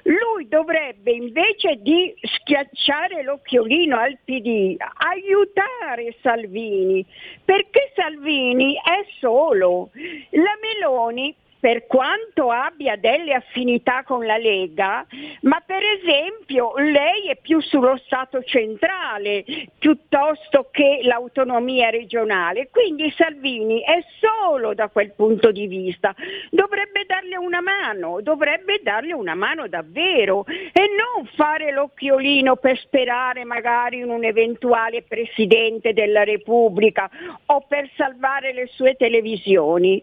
Lui 0.05 0.49
dovrebbe 0.49 1.11
invece 1.11 1.77
di 1.81 2.15
schiacciare 2.23 3.23
l'occhiolino 3.23 3.99
al 3.99 4.19
PD 4.25 4.77
aiutare 4.79 6.17
Salvini, 6.23 7.05
perché 7.45 7.93
Salvini 7.95 8.75
è 8.75 9.05
solo. 9.19 9.91
La 10.31 10.57
Meloni 10.61 11.35
per 11.61 11.87
quanto 11.87 12.51
abbia 12.51 12.97
delle 12.97 13.35
affinità 13.35 14.03
con 14.05 14.25
la 14.25 14.37
Lega, 14.37 15.07
ma 15.43 15.63
per 15.65 15.83
esempio 15.83 16.73
lei 16.77 17.29
è 17.29 17.37
più 17.37 17.61
sullo 17.61 17.97
Stato 18.05 18.43
centrale 18.45 19.45
piuttosto 19.79 20.69
che 20.71 21.01
l'autonomia 21.03 21.91
regionale, 21.91 22.69
quindi 22.71 23.13
Salvini 23.17 23.83
è 23.83 24.05
solo 24.21 24.75
da 24.75 24.89
quel 24.89 25.13
punto 25.15 25.51
di 25.51 25.67
vista. 25.67 26.15
Dovrebbe 26.51 27.05
darle 27.07 27.37
una 27.37 27.61
mano, 27.61 28.21
dovrebbe 28.21 28.81
darle 28.83 29.13
una 29.13 29.35
mano 29.35 29.67
davvero 29.69 30.45
e 30.47 30.89
non 30.95 31.27
fare 31.35 31.73
l'occhiolino 31.73 32.57
per 32.57 32.79
sperare 32.79 33.45
magari 33.45 33.99
in 33.99 34.11
un 34.11 34.25
eventuale 34.25 35.03
Presidente 35.03 35.93
della 35.93 36.25
Repubblica 36.25 37.11
o 37.47 37.65
per 37.67 37.91
salvare 37.97 38.53
le 38.53 38.67
sue 38.67 38.95
televisioni. 38.95 40.03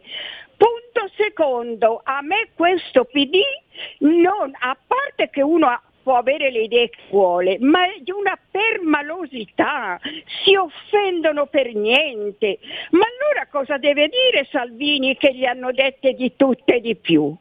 Punto 0.58 1.12
secondo, 1.16 2.02
a 2.04 2.22
me 2.22 2.50
questo 2.56 3.06
PD, 3.06 3.40
non, 4.00 4.52
a 4.60 4.78
parte 4.88 5.30
che 5.30 5.42
uno 5.42 5.68
ha- 5.68 5.82
può 6.06 6.18
avere 6.18 6.52
le 6.52 6.62
idee 6.62 6.90
che 6.90 7.02
vuole, 7.10 7.58
ma 7.60 7.86
è 7.86 8.00
di 8.00 8.12
una 8.12 8.38
permalosità, 8.52 10.00
si 10.44 10.56
offendono 10.56 11.48
per 11.48 11.74
niente. 11.74 12.60
Ma 12.92 13.06
allora 13.06 13.48
cosa 13.50 13.78
deve 13.78 14.08
dire 14.10 14.48
Salvini 14.52 15.18
che 15.18 15.34
gli 15.34 15.46
hanno 15.46 15.72
dette 15.72 16.14
di 16.14 16.36
tutte 16.36 16.76
e 16.76 16.82
di 16.82 16.96
più? 16.96 17.36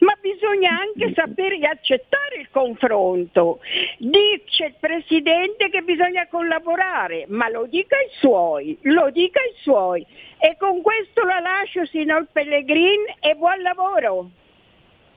Ma 0.00 0.16
bisogna 0.20 0.78
anche 0.78 1.12
sapere 1.14 1.58
accettare 1.66 2.40
il 2.40 2.48
confronto. 2.50 3.60
Dice 3.98 4.64
il 4.66 4.74
Presidente 4.80 5.68
che 5.70 5.82
bisogna 5.82 6.26
collaborare, 6.28 7.26
ma 7.28 7.48
lo 7.48 7.66
dica 7.66 7.96
ai 7.96 8.08
suoi, 8.18 8.78
lo 8.82 9.10
dica 9.10 9.40
ai 9.40 9.54
suoi. 9.62 10.06
E 10.38 10.56
con 10.58 10.82
questo 10.82 11.24
la 11.24 11.40
lascio, 11.40 11.84
signor 11.86 12.26
Pellegrin, 12.32 13.04
e 13.20 13.34
buon 13.34 13.62
lavoro. 13.62 14.30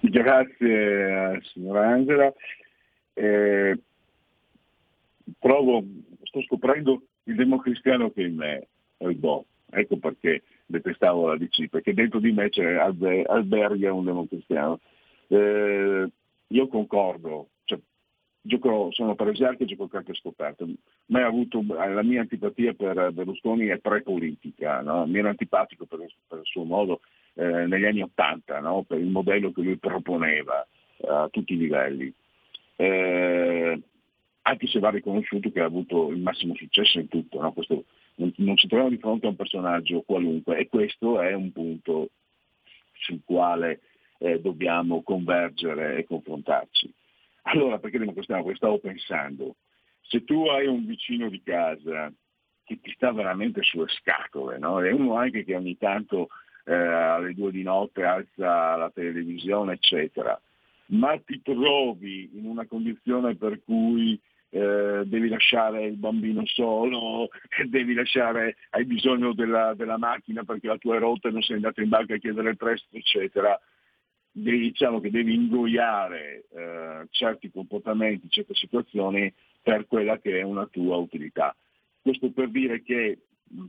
Grazie 0.01 1.41
signora 1.41 1.87
Angela. 1.87 2.33
Eh, 3.13 3.77
provo, 5.39 5.83
sto 6.23 6.41
scoprendo 6.43 7.01
il 7.23 7.35
democristiano 7.35 8.11
che 8.11 8.23
è 8.23 8.27
in 8.27 8.35
me, 8.35 8.67
il 8.99 9.15
boh, 9.15 9.45
ecco 9.71 9.97
perché 9.97 10.41
detestavo 10.69 11.27
la 11.27 11.37
DC, 11.37 11.67
perché 11.67 11.93
dentro 11.93 12.19
di 12.19 12.31
me 12.31 12.49
c'è 12.49 12.75
alberga 12.75 13.91
un 13.91 14.05
democristiano. 14.05 14.79
Eh, 15.27 16.07
io 16.47 16.67
concordo, 16.67 17.49
cioè, 17.63 17.79
gioco, 18.41 18.89
sono 18.91 19.15
paresiarco 19.15 19.63
e 19.63 19.65
gioco 19.65 19.87
carte 19.87 20.13
scoperte, 20.13 20.65
ma 21.07 21.25
avuto 21.25 21.63
la 21.67 22.03
mia 22.03 22.21
antipatia 22.21 22.73
per 22.73 23.11
Berlusconi 23.11 23.67
è 23.67 23.79
pre-politica, 23.79 24.81
no? 24.81 25.05
mi 25.07 25.17
era 25.17 25.29
antipatico 25.29 25.85
per, 25.85 26.05
per, 26.27 26.39
il 26.39 26.45
suo 26.45 26.63
modo 26.63 27.01
eh, 27.33 27.65
negli 27.65 27.85
anni 27.85 28.01
Ottanta, 28.03 28.59
no? 28.59 28.83
per 28.83 28.99
il 28.99 29.07
modello 29.09 29.51
che 29.51 29.61
lui 29.61 29.77
proponeva 29.77 30.65
eh, 30.97 31.07
a 31.07 31.27
tutti 31.29 31.53
i 31.53 31.57
livelli. 31.57 32.13
Eh, 32.75 33.81
anche 34.43 34.67
se 34.67 34.79
va 34.79 34.89
riconosciuto 34.89 35.51
che 35.51 35.61
ha 35.61 35.65
avuto 35.65 36.09
il 36.09 36.21
massimo 36.21 36.53
successo 36.55 36.99
in 36.99 37.07
tutto, 37.07 37.41
no? 37.41 37.53
questo, 37.53 37.85
non, 38.19 38.33
non 38.37 38.57
ci 38.57 38.67
troviamo 38.67 38.91
di 38.93 38.99
fronte 38.99 39.25
a 39.25 39.29
un 39.29 39.35
personaggio 39.35 40.01
qualunque 40.01 40.57
e 40.57 40.67
questo 40.67 41.19
è 41.21 41.33
un 41.33 41.51
punto 41.51 42.09
sul 42.93 43.21
quale 43.25 43.81
eh, 44.19 44.39
dobbiamo 44.39 45.01
convergere 45.01 45.97
e 45.97 46.05
confrontarci. 46.05 46.93
Allora, 47.43 47.79
perché 47.79 47.97
democristiano? 47.97 48.43
Perché 48.43 48.57
stavo 48.57 48.79
pensando, 48.79 49.55
se 50.01 50.23
tu 50.23 50.45
hai 50.45 50.67
un 50.67 50.85
vicino 50.85 51.29
di 51.29 51.41
casa 51.41 52.11
che 52.65 52.79
ti 52.81 52.91
sta 52.91 53.11
veramente 53.11 53.63
sulle 53.63 53.87
scatole, 53.87 54.59
no? 54.59 54.81
e 54.81 54.91
uno 54.91 55.15
anche 55.15 55.43
che 55.43 55.55
ogni 55.55 55.77
tanto 55.77 56.27
eh, 56.65 56.73
alle 56.73 57.33
due 57.33 57.51
di 57.51 57.63
notte 57.63 58.03
alza 58.03 58.75
la 58.75 58.91
televisione, 58.93 59.73
eccetera, 59.73 60.39
ma 60.87 61.17
ti 61.19 61.41
trovi 61.41 62.29
in 62.33 62.45
una 62.45 62.67
condizione 62.67 63.35
per 63.35 63.63
cui 63.63 64.19
eh, 64.51 65.03
devi 65.05 65.29
lasciare 65.29 65.85
il 65.85 65.97
bambino 65.97 66.45
solo, 66.45 67.29
devi 67.67 67.93
lasciare, 67.93 68.55
hai 68.71 68.85
bisogno 68.85 69.33
della, 69.33 69.73
della, 69.75 69.97
macchina 69.97 70.43
perché 70.43 70.67
la 70.67 70.77
tua 70.77 70.95
è 70.95 70.99
rotta 70.99 71.29
e 71.29 71.31
non 71.31 71.41
sei 71.41 71.57
andato 71.57 71.81
in 71.81 71.89
banca 71.89 72.15
a 72.15 72.17
chiedere 72.17 72.49
il 72.49 72.57
prestito, 72.57 72.97
eccetera. 72.97 73.59
Devi, 74.31 74.59
diciamo 74.59 74.99
che 74.99 75.09
devi 75.09 75.33
ingoiare 75.33 76.45
eh, 76.51 77.07
certi 77.09 77.51
comportamenti, 77.51 78.29
certe 78.29 78.53
situazioni 78.53 79.33
per 79.61 79.85
quella 79.87 80.19
che 80.19 80.39
è 80.39 80.43
una 80.43 80.65
tua 80.67 80.97
utilità. 80.97 81.55
Questo 82.01 82.31
per 82.31 82.49
dire 82.49 82.81
che 82.81 83.19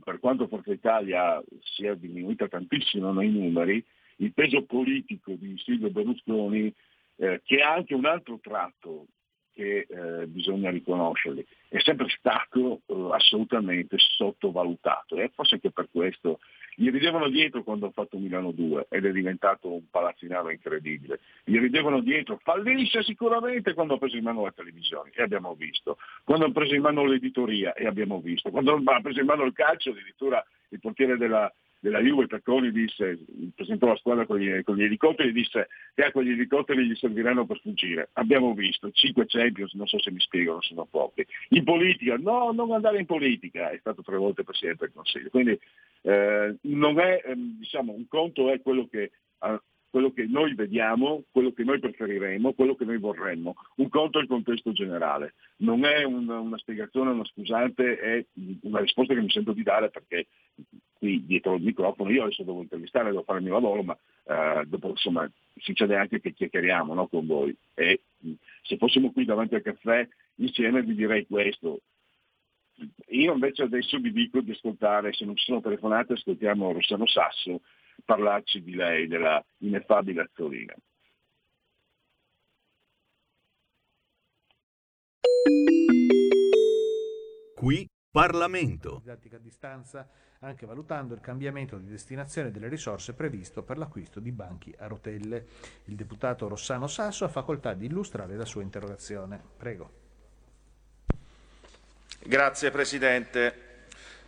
per 0.03 0.19
quanto 0.19 0.47
Forza 0.47 0.71
Italia 0.71 1.41
sia 1.75 1.95
diminuita 1.95 2.47
tantissimo 2.47 3.11
nei 3.11 3.29
numeri, 3.29 3.83
il 4.17 4.33
peso 4.33 4.63
politico 4.63 5.33
di 5.33 5.57
Silvio 5.57 5.89
Berlusconi, 5.89 6.73
eh, 7.17 7.41
che 7.43 7.61
ha 7.61 7.73
anche 7.73 7.95
un 7.95 8.05
altro 8.05 8.39
tratto 8.39 9.07
che 9.53 9.87
eh, 9.87 10.27
bisogna 10.27 10.69
riconoscerli, 10.69 11.45
è 11.67 11.79
sempre 11.79 12.07
stato 12.09 12.81
eh, 12.85 13.09
assolutamente 13.11 13.97
sottovalutato 13.97 15.17
e 15.17 15.31
forse 15.33 15.55
anche 15.55 15.71
per 15.71 15.89
questo. 15.91 16.39
Gli 16.75 16.89
ridevano 16.89 17.29
dietro 17.29 17.63
quando 17.63 17.87
ha 17.87 17.91
fatto 17.91 18.17
Milano 18.17 18.51
2 18.51 18.87
ed 18.89 19.05
è 19.05 19.11
diventato 19.11 19.71
un 19.71 19.89
palazzinaro 19.89 20.49
incredibile, 20.49 21.19
gli 21.43 21.59
ridevano 21.59 21.99
dietro, 21.99 22.39
fallisce 22.41 23.03
sicuramente 23.03 23.73
quando 23.73 23.95
ha 23.95 23.97
preso 23.97 24.15
in 24.15 24.23
mano 24.23 24.43
la 24.43 24.51
televisione 24.51 25.11
e 25.13 25.21
abbiamo 25.21 25.53
visto, 25.53 25.97
quando 26.23 26.45
ha 26.45 26.51
preso 26.51 26.73
in 26.73 26.81
mano 26.81 27.05
l'editoria 27.05 27.73
e 27.73 27.85
abbiamo 27.85 28.19
visto, 28.21 28.49
quando 28.49 28.81
ha 28.83 29.01
preso 29.01 29.19
in 29.19 29.25
mano 29.25 29.43
il 29.43 29.53
calcio 29.53 29.89
addirittura 29.89 30.43
il 30.69 30.79
portiere 30.79 31.17
della, 31.17 31.53
della 31.81 31.99
Juve, 31.99 32.27
Tacconi 32.27 32.71
disse, 32.71 33.17
presentò 33.55 33.87
la 33.87 33.95
squadra 33.95 34.27
con 34.27 34.37
gli, 34.37 34.63
con 34.63 34.75
gli 34.77 34.83
elicotteri, 34.83 35.31
disse 35.33 35.67
che 35.95 36.05
a 36.05 36.11
quegli 36.11 36.29
elicotteri 36.29 36.85
gli 36.85 36.95
serviranno 36.95 37.47
per 37.47 37.59
fuggire. 37.59 38.09
Abbiamo 38.13 38.53
visto, 38.53 38.91
5 38.91 39.25
Champions, 39.25 39.73
non 39.73 39.87
so 39.87 39.99
se 39.99 40.11
mi 40.11 40.19
spiegano, 40.19 40.61
sono 40.61 40.85
pochi. 40.85 41.25
In 41.49 41.63
politica, 41.63 42.17
no, 42.17 42.51
non 42.51 42.71
andare 42.71 42.99
in 42.99 43.07
politica, 43.07 43.71
è 43.71 43.77
stato 43.79 44.03
tre 44.03 44.17
volte 44.17 44.43
Presidente 44.43 44.85
del 44.85 44.93
Consiglio. 44.93 45.29
Quindi 45.29 45.59
eh, 46.03 46.55
non 46.61 46.99
è, 46.99 47.23
eh, 47.25 47.33
diciamo, 47.35 47.93
un 47.93 48.07
conto 48.07 48.51
è 48.51 48.61
quello 48.61 48.87
che, 48.87 49.11
eh, 49.41 49.61
quello 49.91 50.11
che 50.11 50.25
noi 50.25 50.55
vediamo, 50.55 51.25
quello 51.31 51.51
che 51.51 51.63
noi 51.63 51.79
preferiremo, 51.79 52.53
quello 52.53 52.75
che 52.75 52.85
noi 52.85 52.97
vorremmo. 52.97 53.55
Un 53.75 53.89
conto 53.89 54.17
è 54.17 54.21
il 54.21 54.27
contesto 54.27 54.71
generale. 54.71 55.33
Non 55.57 55.83
è 55.83 56.03
un, 56.03 56.27
una 56.29 56.57
spiegazione, 56.57 57.11
una 57.11 57.25
scusante, 57.25 57.99
è 57.99 58.25
una 58.61 58.79
risposta 58.79 59.13
che 59.13 59.21
mi 59.21 59.29
sento 59.29 59.51
di 59.51 59.63
dare 59.63 59.89
perché 59.89 60.27
qui 60.93 61.25
dietro 61.25 61.55
il 61.55 61.63
microfono, 61.63 62.09
io 62.09 62.23
adesso 62.23 62.43
devo 62.43 62.61
intervistare, 62.61 63.09
devo 63.09 63.23
fare 63.23 63.39
il 63.39 63.45
mio 63.45 63.53
lavoro, 63.53 63.83
ma 63.83 63.97
eh, 64.23 64.65
dopo 64.65 64.89
insomma 64.89 65.29
succede 65.57 65.95
anche 65.97 66.21
che 66.21 66.33
chiacchieriamo 66.33 66.93
no, 66.93 67.07
con 67.07 67.25
voi. 67.25 67.55
E 67.73 68.01
se 68.63 68.77
fossimo 68.77 69.11
qui 69.11 69.25
davanti 69.25 69.55
al 69.55 69.61
caffè 69.61 70.07
insieme 70.35 70.81
vi 70.83 70.95
direi 70.95 71.27
questo. 71.27 71.81
Io 73.09 73.33
invece 73.33 73.63
adesso 73.63 73.99
vi 73.99 74.11
dico 74.11 74.39
di 74.39 74.51
ascoltare, 74.51 75.11
se 75.11 75.25
non 75.25 75.35
ci 75.35 75.43
sono 75.43 75.61
telefonate, 75.61 76.13
ascoltiamo 76.13 76.71
Rossano 76.71 77.05
Sasso 77.05 77.59
parlarci 78.11 78.61
di 78.61 78.75
lei, 78.75 79.07
della 79.07 79.41
ineffabile 79.59 80.23
Azzolina. 80.23 80.75
Qui 87.55 87.87
Parlamento. 88.11 88.97
Didattica 88.97 89.37
a 89.37 89.39
distanza 89.39 90.09
anche 90.39 90.65
valutando 90.65 91.13
il 91.13 91.21
cambiamento 91.21 91.77
di 91.77 91.87
destinazione 91.87 92.51
delle 92.51 92.67
risorse 92.67 93.13
previsto 93.13 93.63
per 93.63 93.77
l'acquisto 93.77 94.19
di 94.19 94.33
banchi 94.33 94.75
a 94.79 94.87
rotelle. 94.87 95.45
Il 95.85 95.95
deputato 95.95 96.49
Rossano 96.49 96.87
Sasso 96.87 97.23
ha 97.23 97.29
facoltà 97.29 97.73
di 97.73 97.85
illustrare 97.85 98.35
la 98.35 98.43
sua 98.43 98.61
interrogazione. 98.61 99.41
Prego. 99.55 99.89
Grazie 102.25 102.71
Presidente. 102.71 103.69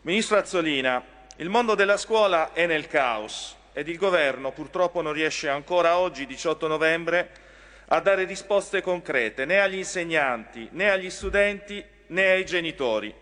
Ministro 0.03 0.37
Azzolina, 0.37 1.03
il 1.37 1.49
mondo 1.49 1.75
della 1.75 1.97
scuola 1.97 2.53
è 2.53 2.65
nel 2.65 2.87
caos 2.87 3.59
ed 3.73 3.87
il 3.87 3.97
Governo 3.97 4.51
purtroppo 4.51 5.01
non 5.01 5.13
riesce 5.13 5.49
ancora 5.49 5.97
oggi, 5.97 6.25
18 6.25 6.67
novembre, 6.67 7.29
a 7.87 7.99
dare 7.99 8.23
risposte 8.23 8.81
concrete 8.81 9.45
né 9.45 9.59
agli 9.59 9.77
insegnanti, 9.77 10.69
né 10.71 10.89
agli 10.89 11.09
studenti, 11.09 11.83
né 12.07 12.31
ai 12.31 12.45
genitori. 12.45 13.13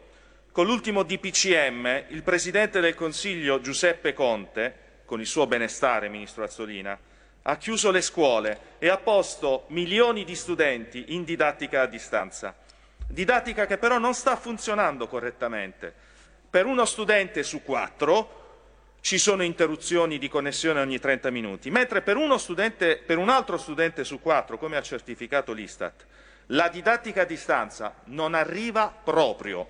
Con 0.52 0.66
l'ultimo 0.66 1.04
DPCM 1.04 2.04
il 2.10 2.24
Presidente 2.24 2.82
del 2.82 2.94
Consiglio 2.94 3.62
Giuseppe 3.62 4.14
Conte, 4.14 4.76
con 5.06 5.20
il 5.20 5.26
suo 5.26 5.48
benestare, 5.48 6.10
Ministro 6.10 6.44
Azzolina, 6.44 7.00
ha 7.44 7.58
chiuso 7.58 7.90
le 7.90 8.02
scuole 8.02 8.60
e 8.78 8.90
ha 8.90 8.98
posto 8.98 9.66
milioni 9.70 10.24
di 10.26 10.36
studenti 10.36 11.16
in 11.16 11.24
didattica 11.24 11.82
a 11.82 11.88
distanza. 11.88 12.56
Didattica 13.08 13.66
che 13.66 13.78
però 13.78 13.98
non 13.98 14.14
sta 14.14 14.36
funzionando 14.36 15.08
correttamente. 15.08 15.94
Per 16.50 16.66
uno 16.66 16.86
studente 16.86 17.44
su 17.44 17.64
quattro 17.64 18.40
ci 19.02 19.18
sono 19.18 19.44
interruzioni 19.44 20.20
di 20.20 20.30
connessione 20.30 20.80
ogni 20.80 21.00
30 21.00 21.32
minuti, 21.32 21.72
mentre 21.72 22.02
per, 22.02 22.18
studente, 22.38 22.98
per 22.98 23.18
un 23.18 23.30
altro 23.30 23.58
studente 23.58 24.04
su 24.04 24.22
quattro, 24.22 24.58
come 24.58 24.78
ha 24.78 24.82
certificato 24.82 25.54
l'Istat, 25.54 26.06
la 26.48 26.70
didattica 26.70 27.22
a 27.22 27.26
distanza 27.26 27.96
non 28.06 28.36
arriva 28.36 28.94
proprio. 29.04 29.68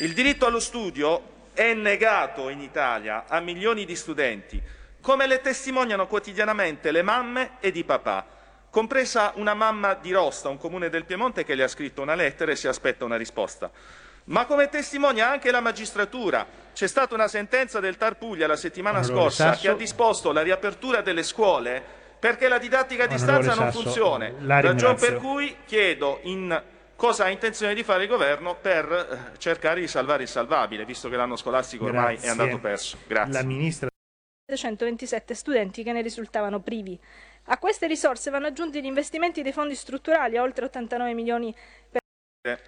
Il 0.00 0.12
diritto 0.14 0.46
allo 0.46 0.60
studio 0.60 1.30
è 1.52 1.74
negato 1.74 2.48
in 2.48 2.60
Italia 2.60 3.26
a 3.28 3.40
milioni 3.40 3.84
di 3.84 3.94
studenti, 3.94 4.60
come 5.00 5.26
le 5.26 5.40
testimoniano 5.40 6.06
quotidianamente 6.06 6.90
le 6.90 7.02
mamme 7.02 7.52
ed 7.60 7.76
i 7.76 7.84
papà, 7.84 8.26
compresa 8.68 9.32
una 9.36 9.54
mamma 9.54 9.94
di 9.94 10.12
Rosta, 10.12 10.48
un 10.48 10.58
comune 10.58 10.88
del 10.88 11.04
Piemonte, 11.04 11.44
che 11.44 11.54
le 11.54 11.62
ha 11.62 11.68
scritto 11.68 12.02
una 12.02 12.14
lettera 12.14 12.50
e 12.50 12.56
si 12.56 12.66
aspetta 12.66 13.04
una 13.04 13.16
risposta. 13.16 13.70
Ma 14.24 14.46
come 14.46 14.68
testimonia 14.68 15.28
anche 15.30 15.50
la 15.50 15.60
magistratura. 15.60 16.46
C'è 16.72 16.86
stata 16.86 17.14
una 17.14 17.28
sentenza 17.28 17.80
del 17.80 17.96
TAR 17.96 18.16
Puglia 18.16 18.46
la 18.46 18.56
settimana 18.56 18.98
Onorevole 18.98 19.20
scorsa 19.22 19.44
Sasso. 19.50 19.60
che 19.60 19.68
ha 19.68 19.74
disposto 19.74 20.32
la 20.32 20.42
riapertura 20.42 21.02
delle 21.02 21.22
scuole 21.22 22.00
perché 22.18 22.48
la 22.48 22.58
didattica 22.58 23.04
a 23.04 23.06
distanza 23.08 23.54
non 23.54 23.72
funziona. 23.72 24.30
Ragione 24.60 24.94
per 24.94 25.16
cui 25.16 25.56
chiedo 25.66 26.20
in 26.22 26.62
cosa 26.94 27.24
ha 27.24 27.30
intenzione 27.30 27.74
di 27.74 27.82
fare 27.82 28.04
il 28.04 28.08
governo 28.08 28.56
per 28.60 29.32
eh, 29.34 29.38
cercare 29.38 29.80
di 29.80 29.88
salvare 29.88 30.22
il 30.22 30.28
salvabile, 30.28 30.84
visto 30.84 31.08
che 31.08 31.16
l'anno 31.16 31.34
scolastico 31.34 31.86
ormai 31.86 32.14
Grazie. 32.14 32.28
è 32.28 32.30
andato 32.30 32.58
perso. 32.60 32.96
Grazie. 33.08 33.32
La 33.32 33.42
ministra 33.42 33.88
127 34.54 35.34
studenti 35.34 35.82
che 35.82 35.92
ne 35.92 36.00
risultavano 36.00 36.60
privi. 36.60 36.96
A 37.46 37.58
queste 37.58 37.88
risorse 37.88 38.30
vanno 38.30 38.46
aggiunti 38.46 38.80
gli 38.80 38.86
investimenti 38.86 39.42
dei 39.42 39.52
fondi 39.52 39.74
strutturali 39.74 40.36
a 40.36 40.42
oltre 40.42 40.66
89 40.66 41.14
milioni 41.14 41.52
per... 41.90 42.60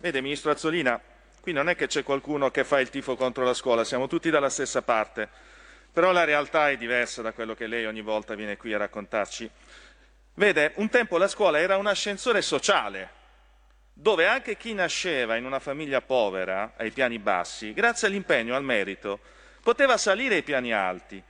Vede, 0.00 0.22
Ministro 0.22 0.50
Azzolina, 0.50 0.98
qui 1.42 1.52
non 1.52 1.68
è 1.68 1.76
che 1.76 1.86
c'è 1.86 2.02
qualcuno 2.02 2.50
che 2.50 2.64
fa 2.64 2.80
il 2.80 2.88
tifo 2.88 3.16
contro 3.16 3.44
la 3.44 3.52
scuola, 3.52 3.84
siamo 3.84 4.06
tutti 4.06 4.30
dalla 4.30 4.48
stessa 4.48 4.80
parte, 4.80 5.28
però 5.92 6.10
la 6.10 6.24
realtà 6.24 6.70
è 6.70 6.78
diversa 6.78 7.20
da 7.20 7.32
quello 7.32 7.54
che 7.54 7.66
lei 7.66 7.84
ogni 7.84 8.00
volta 8.00 8.34
viene 8.34 8.56
qui 8.56 8.72
a 8.72 8.78
raccontarci. 8.78 9.50
Vede, 10.32 10.72
un 10.76 10.88
tempo 10.88 11.18
la 11.18 11.28
scuola 11.28 11.58
era 11.58 11.76
un 11.76 11.86
ascensore 11.86 12.40
sociale, 12.40 13.10
dove 13.92 14.26
anche 14.26 14.56
chi 14.56 14.72
nasceva 14.72 15.36
in 15.36 15.44
una 15.44 15.58
famiglia 15.58 16.00
povera, 16.00 16.72
ai 16.78 16.92
piani 16.92 17.18
bassi, 17.18 17.74
grazie 17.74 18.06
all'impegno, 18.06 18.54
al 18.54 18.64
merito, 18.64 19.20
poteva 19.62 19.98
salire 19.98 20.36
ai 20.36 20.42
piani 20.42 20.72
alti. 20.72 21.22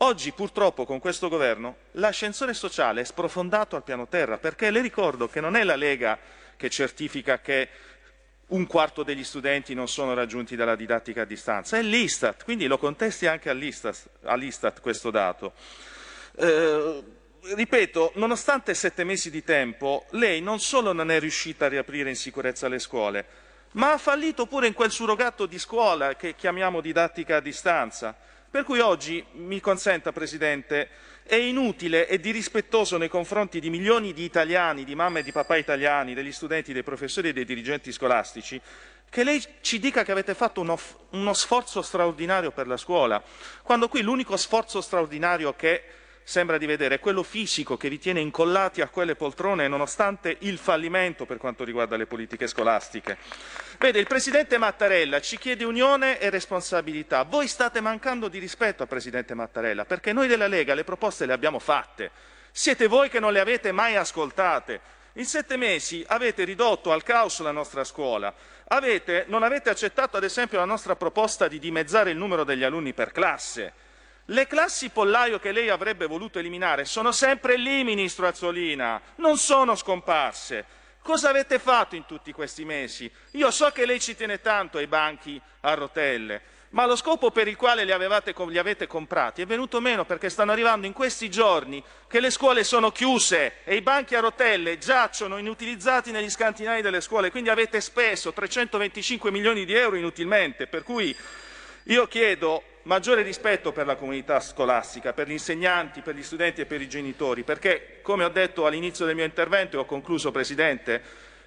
Oggi 0.00 0.32
purtroppo 0.32 0.84
con 0.84 0.98
questo 0.98 1.28
governo 1.28 1.76
l'ascensore 1.92 2.54
sociale 2.54 3.02
è 3.02 3.04
sprofondato 3.04 3.76
al 3.76 3.84
piano 3.84 4.08
terra, 4.08 4.36
perché 4.36 4.72
le 4.72 4.80
ricordo 4.80 5.28
che 5.28 5.40
non 5.40 5.54
è 5.54 5.62
la 5.62 5.76
Lega 5.76 6.18
che 6.56 6.70
certifica 6.70 7.38
che 7.38 7.68
un 8.48 8.66
quarto 8.66 9.02
degli 9.02 9.24
studenti 9.24 9.74
non 9.74 9.88
sono 9.88 10.14
raggiunti 10.14 10.54
dalla 10.54 10.76
didattica 10.76 11.22
a 11.22 11.24
distanza. 11.24 11.78
È 11.78 11.82
l'Istat, 11.82 12.44
quindi 12.44 12.66
lo 12.66 12.78
contesti 12.78 13.26
anche 13.26 13.50
all'Istat, 13.50 14.08
all'Istat 14.22 14.80
questo 14.80 15.10
dato. 15.10 15.52
Eh, 16.36 17.02
ripeto, 17.54 18.12
nonostante 18.14 18.74
sette 18.74 19.02
mesi 19.02 19.30
di 19.30 19.42
tempo, 19.42 20.06
lei 20.10 20.40
non 20.40 20.60
solo 20.60 20.92
non 20.92 21.10
è 21.10 21.18
riuscita 21.18 21.66
a 21.66 21.68
riaprire 21.68 22.08
in 22.08 22.16
sicurezza 22.16 22.68
le 22.68 22.78
scuole, 22.78 23.26
ma 23.72 23.92
ha 23.92 23.98
fallito 23.98 24.46
pure 24.46 24.68
in 24.68 24.74
quel 24.74 24.90
surrogato 24.90 25.46
di 25.46 25.58
scuola 25.58 26.14
che 26.14 26.34
chiamiamo 26.36 26.80
didattica 26.80 27.36
a 27.36 27.40
distanza. 27.40 28.16
Per 28.48 28.62
cui 28.64 28.78
oggi, 28.78 29.24
mi 29.32 29.60
consenta 29.60 30.12
Presidente, 30.12 30.88
è 31.26 31.34
inutile 31.34 32.06
e 32.06 32.20
dirispettoso 32.20 32.96
nei 32.96 33.08
confronti 33.08 33.60
di 33.60 33.68
milioni 33.68 34.12
di 34.12 34.22
italiani, 34.22 34.84
di 34.84 34.94
mamme 34.94 35.20
e 35.20 35.22
di 35.22 35.32
papà 35.32 35.56
italiani, 35.56 36.14
degli 36.14 36.32
studenti, 36.32 36.72
dei 36.72 36.82
professori 36.84 37.28
e 37.28 37.32
dei 37.32 37.44
dirigenti 37.44 37.90
scolastici, 37.90 38.60
che 39.10 39.24
lei 39.24 39.42
ci 39.60 39.78
dica 39.78 40.04
che 40.04 40.12
avete 40.12 40.34
fatto 40.34 40.60
uno, 40.60 40.78
uno 41.10 41.34
sforzo 41.34 41.82
straordinario 41.82 42.52
per 42.52 42.66
la 42.66 42.76
scuola, 42.76 43.22
quando 43.62 43.88
qui 43.88 44.02
l'unico 44.02 44.36
sforzo 44.36 44.80
straordinario 44.80 45.54
che 45.54 45.82
sembra 46.28 46.58
di 46.58 46.66
vedere 46.66 46.96
è 46.96 46.98
quello 46.98 47.22
fisico 47.22 47.76
che 47.76 47.88
vi 47.88 48.00
tiene 48.00 48.18
incollati 48.18 48.80
a 48.80 48.88
quelle 48.88 49.14
poltrone 49.14 49.68
nonostante 49.68 50.38
il 50.40 50.58
fallimento 50.58 51.24
per 51.24 51.36
quanto 51.36 51.62
riguarda 51.62 51.96
le 51.96 52.06
politiche 52.06 52.48
scolastiche. 52.48 53.16
Vede, 53.78 54.00
il 54.00 54.08
Presidente 54.08 54.58
Mattarella 54.58 55.20
ci 55.20 55.38
chiede 55.38 55.62
unione 55.62 56.18
e 56.18 56.28
responsabilità. 56.28 57.22
Voi 57.22 57.46
state 57.46 57.80
mancando 57.80 58.26
di 58.26 58.40
rispetto 58.40 58.82
al 58.82 58.88
Presidente 58.88 59.34
Mattarella 59.34 59.84
perché 59.84 60.12
noi 60.12 60.26
della 60.26 60.48
Lega 60.48 60.74
le 60.74 60.82
proposte 60.82 61.26
le 61.26 61.32
abbiamo 61.32 61.60
fatte. 61.60 62.10
Siete 62.50 62.88
voi 62.88 63.08
che 63.08 63.20
non 63.20 63.32
le 63.32 63.38
avete 63.38 63.70
mai 63.70 63.94
ascoltate. 63.94 64.80
In 65.12 65.26
sette 65.26 65.56
mesi 65.56 66.04
avete 66.08 66.42
ridotto 66.42 66.90
al 66.90 67.04
caos 67.04 67.38
la 67.38 67.52
nostra 67.52 67.84
scuola. 67.84 68.34
Avete, 68.66 69.26
non 69.28 69.44
avete 69.44 69.70
accettato 69.70 70.16
ad 70.16 70.24
esempio 70.24 70.58
la 70.58 70.64
nostra 70.64 70.96
proposta 70.96 71.46
di 71.46 71.60
dimezzare 71.60 72.10
il 72.10 72.16
numero 72.16 72.42
degli 72.42 72.64
alunni 72.64 72.94
per 72.94 73.12
classe. 73.12 73.84
Le 74.30 74.48
classi 74.48 74.88
pollaio 74.88 75.38
che 75.38 75.52
lei 75.52 75.68
avrebbe 75.68 76.06
voluto 76.06 76.40
eliminare 76.40 76.84
sono 76.84 77.12
sempre 77.12 77.56
lì, 77.56 77.84
ministro 77.84 78.26
Azzolina, 78.26 79.00
non 79.16 79.38
sono 79.38 79.76
scomparse. 79.76 80.64
Cosa 81.00 81.28
avete 81.28 81.60
fatto 81.60 81.94
in 81.94 82.06
tutti 82.06 82.32
questi 82.32 82.64
mesi? 82.64 83.08
Io 83.32 83.52
so 83.52 83.70
che 83.70 83.86
lei 83.86 84.00
ci 84.00 84.16
tiene 84.16 84.40
tanto 84.40 84.78
ai 84.78 84.88
banchi 84.88 85.40
a 85.60 85.74
rotelle, 85.74 86.42
ma 86.70 86.86
lo 86.86 86.96
scopo 86.96 87.30
per 87.30 87.46
il 87.46 87.54
quale 87.54 87.84
li, 87.84 87.92
avevate, 87.92 88.34
li, 88.48 88.58
avete 88.58 88.88
comprati 88.88 89.42
è 89.42 89.46
venuto 89.46 89.80
meno 89.80 90.04
perché 90.04 90.28
stanno 90.28 90.50
arrivando 90.50 90.86
in 90.86 90.92
questi 90.92 91.30
giorni 91.30 91.80
che 92.08 92.18
le 92.18 92.30
scuole 92.30 92.64
sono 92.64 92.90
chiuse 92.90 93.58
e 93.62 93.76
i 93.76 93.80
banchi 93.80 94.16
a 94.16 94.20
rotelle 94.20 94.78
giacciono 94.78 95.38
inutilizzati 95.38 96.10
negli 96.10 96.30
scantinai 96.30 96.82
delle 96.82 97.00
scuole, 97.00 97.30
quindi 97.30 97.50
avete 97.50 97.80
speso 97.80 98.32
325 98.32 99.30
milioni 99.30 99.64
di 99.64 99.74
euro 99.74 99.94
inutilmente, 99.94 100.66
per 100.66 100.82
cui 100.82 101.16
io 101.84 102.08
chiedo 102.08 102.64
maggiore 102.86 103.22
rispetto 103.22 103.72
per 103.72 103.86
la 103.86 103.96
comunità 103.96 104.40
scolastica, 104.40 105.12
per 105.12 105.28
gli 105.28 105.32
insegnanti, 105.32 106.00
per 106.00 106.14
gli 106.14 106.22
studenti 106.22 106.62
e 106.62 106.66
per 106.66 106.80
i 106.80 106.88
genitori, 106.88 107.42
perché, 107.42 108.00
come 108.02 108.24
ho 108.24 108.28
detto 108.28 108.66
all'inizio 108.66 109.04
del 109.04 109.14
mio 109.14 109.24
intervento 109.24 109.76
e 109.76 109.80
ho 109.80 109.84
concluso, 109.84 110.30
Presidente, 110.30 111.02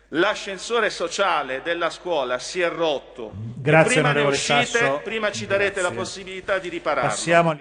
l'ascensore 0.09 0.89
sociale 0.89 1.61
della 1.61 1.89
scuola 1.89 2.39
si 2.39 2.61
è 2.61 2.69
rotto. 2.69 3.31
Grazie, 3.57 3.93
prima 4.01 4.11
ne 4.11 4.21
uscite, 4.21 4.65
Sasso. 4.65 5.01
prima 5.03 5.31
ci 5.31 5.45
darete 5.45 5.79
Grazie. 5.79 5.89
la 5.89 5.95
possibilità 5.95 6.57
di 6.59 6.69
ripararlo. 6.69 7.09
Passiamo 7.09 7.59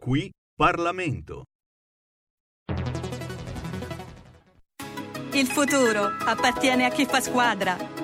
Qui 0.00 0.30
Parlamento. 0.54 1.44
Il 5.32 5.46
futuro 5.46 6.14
appartiene 6.24 6.84
a 6.84 6.90
chi 6.90 7.06
fa 7.06 7.20
squadra. 7.20 8.03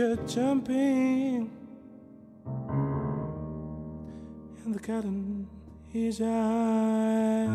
Are 0.00 0.14
jumping 0.28 1.50
and 4.64 4.72
the 4.72 4.78
cotton 4.78 5.48
is 5.92 6.20
high. 6.20 7.48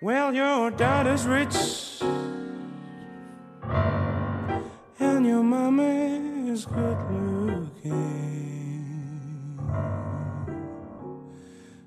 Well, 0.00 0.34
your 0.34 0.72
daughter's 0.72 1.24
rich 1.24 1.54
and 4.98 5.24
your 5.24 5.44
mama 5.44 6.50
is 6.50 6.66
good 6.66 6.98
looking. 7.12 8.00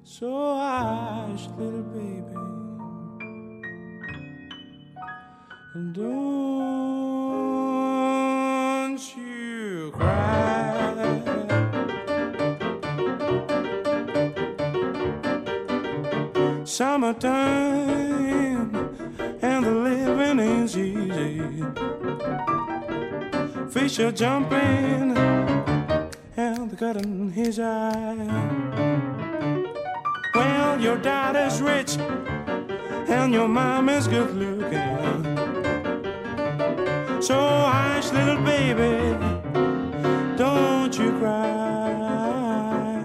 So 0.05 0.55
hush, 0.55 1.47
little 1.57 1.81
baby, 1.81 2.44
don't 5.75 5.97
you 9.17 9.91
cry. 9.93 11.21
Summertime 16.63 17.35
and 19.41 19.65
the 19.65 19.71
living 19.71 20.39
is 20.39 20.77
easy. 20.77 21.41
Fish 23.69 23.99
are 23.99 24.13
jumping 24.13 25.17
and 26.37 26.71
the 26.71 26.77
cotton 26.77 27.31
his 27.31 27.59
eye. 27.59 28.15
Well, 30.33 30.79
your 30.79 30.95
dad 30.97 31.35
is 31.35 31.61
rich 31.61 31.97
and 31.97 33.33
your 33.33 33.49
mom 33.49 33.89
is 33.89 34.07
good 34.07 34.33
looking. 34.33 34.54
So 37.25 37.33
hush, 37.39 38.11
little 38.11 38.37
baby, 38.43 39.17
don't 40.37 40.95
you 40.95 41.09
cry. 41.17 43.01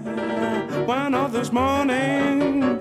One 0.85 1.15
of 1.15 1.31
this 1.31 1.51
morning, 1.51 2.79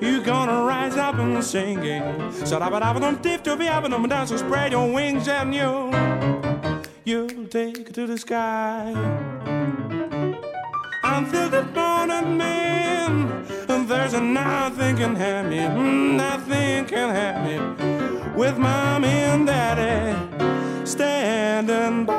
you're 0.00 0.24
gonna 0.24 0.64
rise 0.64 0.96
up 0.96 1.14
and 1.20 1.44
singing. 1.44 2.32
So 2.32 2.58
da 2.58 2.68
ba 2.68 2.80
da 2.80 2.92
ba 2.92 2.98
dum 2.98 3.18
dip 3.22 3.44
to 3.44 3.56
be 3.56 3.68
up 3.68 3.84
and 3.84 4.10
down. 4.10 4.26
So 4.26 4.36
spread 4.36 4.72
your 4.72 4.92
wings 4.92 5.28
and 5.28 5.54
you, 5.54 5.92
you'll 7.04 7.46
take 7.46 7.92
to 7.92 8.08
the 8.08 8.18
sky. 8.18 8.90
Until 11.04 11.48
the 11.48 11.62
morning, 11.62 12.36
man, 12.36 13.46
and 13.68 13.88
there's 13.88 14.14
nothing 14.14 14.96
can 14.96 15.14
have 15.14 15.46
me, 15.46 15.60
nothing 16.16 16.86
can 16.86 17.14
have 17.14 17.46
me. 17.46 17.60
With 18.34 18.58
mommy 18.58 19.06
and 19.30 19.46
daddy 19.46 20.31
standing 20.92 22.04
by. 22.04 22.11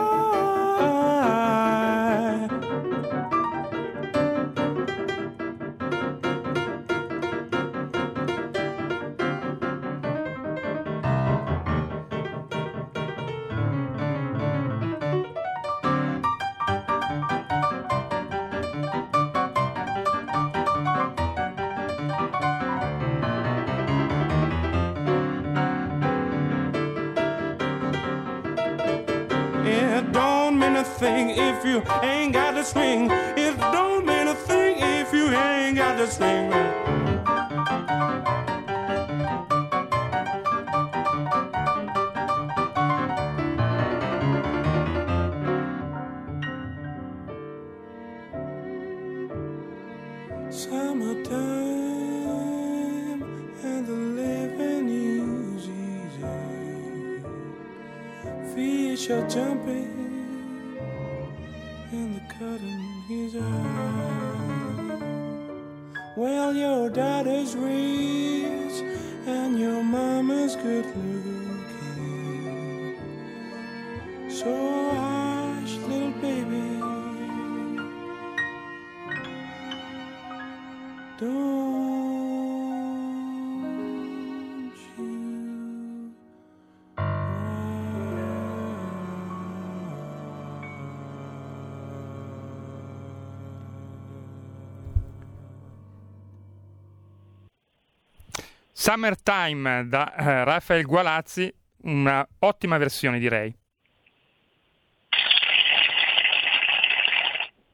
Summertime 98.94 99.88
da 99.88 100.14
eh, 100.16 100.44
Rafael 100.44 100.86
Gualazzi, 100.86 101.52
una 101.86 102.24
ottima 102.42 102.78
versione 102.78 103.18
direi. 103.18 103.52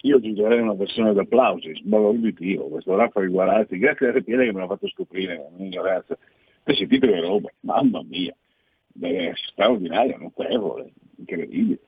Io 0.04 0.16
aggiungerei 0.16 0.62
una 0.62 0.76
versione 0.76 1.12
d'applausi, 1.12 1.76
sbalorditivo, 1.76 2.70
questo 2.70 2.96
Raffaele 2.96 3.28
Guarazzi, 3.28 3.78
grazie 3.78 4.08
a 4.08 4.12
RPL 4.12 4.46
che 4.46 4.54
me 4.54 4.62
l'ha 4.62 4.68
fatto 4.68 4.88
scoprire, 4.88 5.46
un'ignoranza. 5.58 6.18
Questi 6.64 6.88
titoli 6.88 7.12
di 7.12 7.20
roba, 7.20 7.50
mamma 7.62 8.02
mia, 8.02 8.34
Beh, 8.88 9.34
straordinario, 9.36 10.18
notevole, 10.20 10.94
incredibile. 11.18 11.80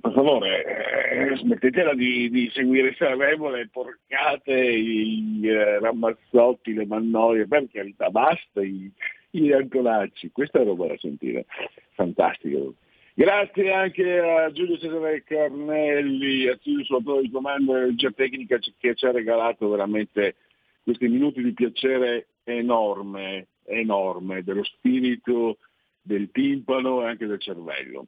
Per 0.00 0.12
favore, 0.12 0.64
eh, 0.64 1.36
smettetela 1.36 1.94
di, 1.94 2.30
di 2.30 2.50
seguire 2.54 2.94
Sanremo, 2.96 3.50
le 3.50 3.68
porcate, 3.70 4.52
i 4.52 5.40
eh, 5.42 5.78
rammazzotti, 5.78 6.72
le 6.72 6.86
mannoie, 6.86 7.46
per 7.46 7.66
carità, 7.70 8.08
basta 8.08 8.62
i, 8.62 8.90
i 9.32 9.52
ancolacci, 9.52 10.30
questa 10.32 10.60
è 10.60 10.64
roba 10.64 10.86
da 10.86 10.96
sentire, 10.96 11.44
fantastico. 11.92 12.74
Grazie 13.12 13.72
anche 13.72 14.18
a 14.18 14.50
Giulio 14.52 14.78
Cesare 14.78 15.22
Carnelli, 15.24 16.48
a 16.48 16.58
Silvio 16.62 16.84
Suatore 16.84 17.22
di 17.22 17.30
Comando 17.30 17.76
e 17.76 17.84
Regia 17.86 18.10
Tecnica 18.10 18.58
che 18.58 18.94
ci 18.94 19.04
ha 19.04 19.10
regalato 19.10 19.68
veramente 19.68 20.36
questi 20.82 21.08
minuti 21.08 21.42
di 21.42 21.52
piacere 21.52 22.28
enorme, 22.44 23.48
enorme, 23.66 24.42
dello 24.42 24.64
spirito, 24.64 25.58
del 26.00 26.30
timpano 26.30 27.02
e 27.02 27.08
anche 27.08 27.26
del 27.26 27.40
cervello. 27.40 28.06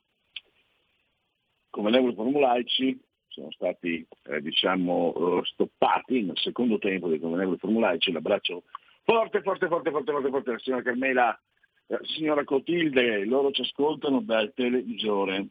Convenevoli 1.73 2.15
formulaici 2.15 3.01
sono 3.29 3.51
stati 3.53 4.07
eh, 4.25 4.43
diciamo 4.43 5.15
eh, 5.15 5.41
stoppati 5.45 6.23
nel 6.23 6.37
secondo 6.37 6.77
tempo 6.77 7.09
dei 7.09 7.19
convenevoli 7.19 7.57
formulaici, 7.57 8.13
l'abbraccio 8.13 8.65
forte, 9.05 9.41
forte, 9.41 9.69
forte, 9.69 9.91
forte, 9.91 10.13
forte, 10.13 10.29
forte, 10.29 10.51
la 10.51 10.59
signora 10.59 10.83
Carmela 10.83 11.41
eh, 11.87 11.99
signora 12.03 12.45
Cotilde, 12.45 13.25
loro 13.25 13.51
ci 13.53 13.63
ascoltano 13.63 14.21
dal 14.21 14.53
televisore. 14.55 15.47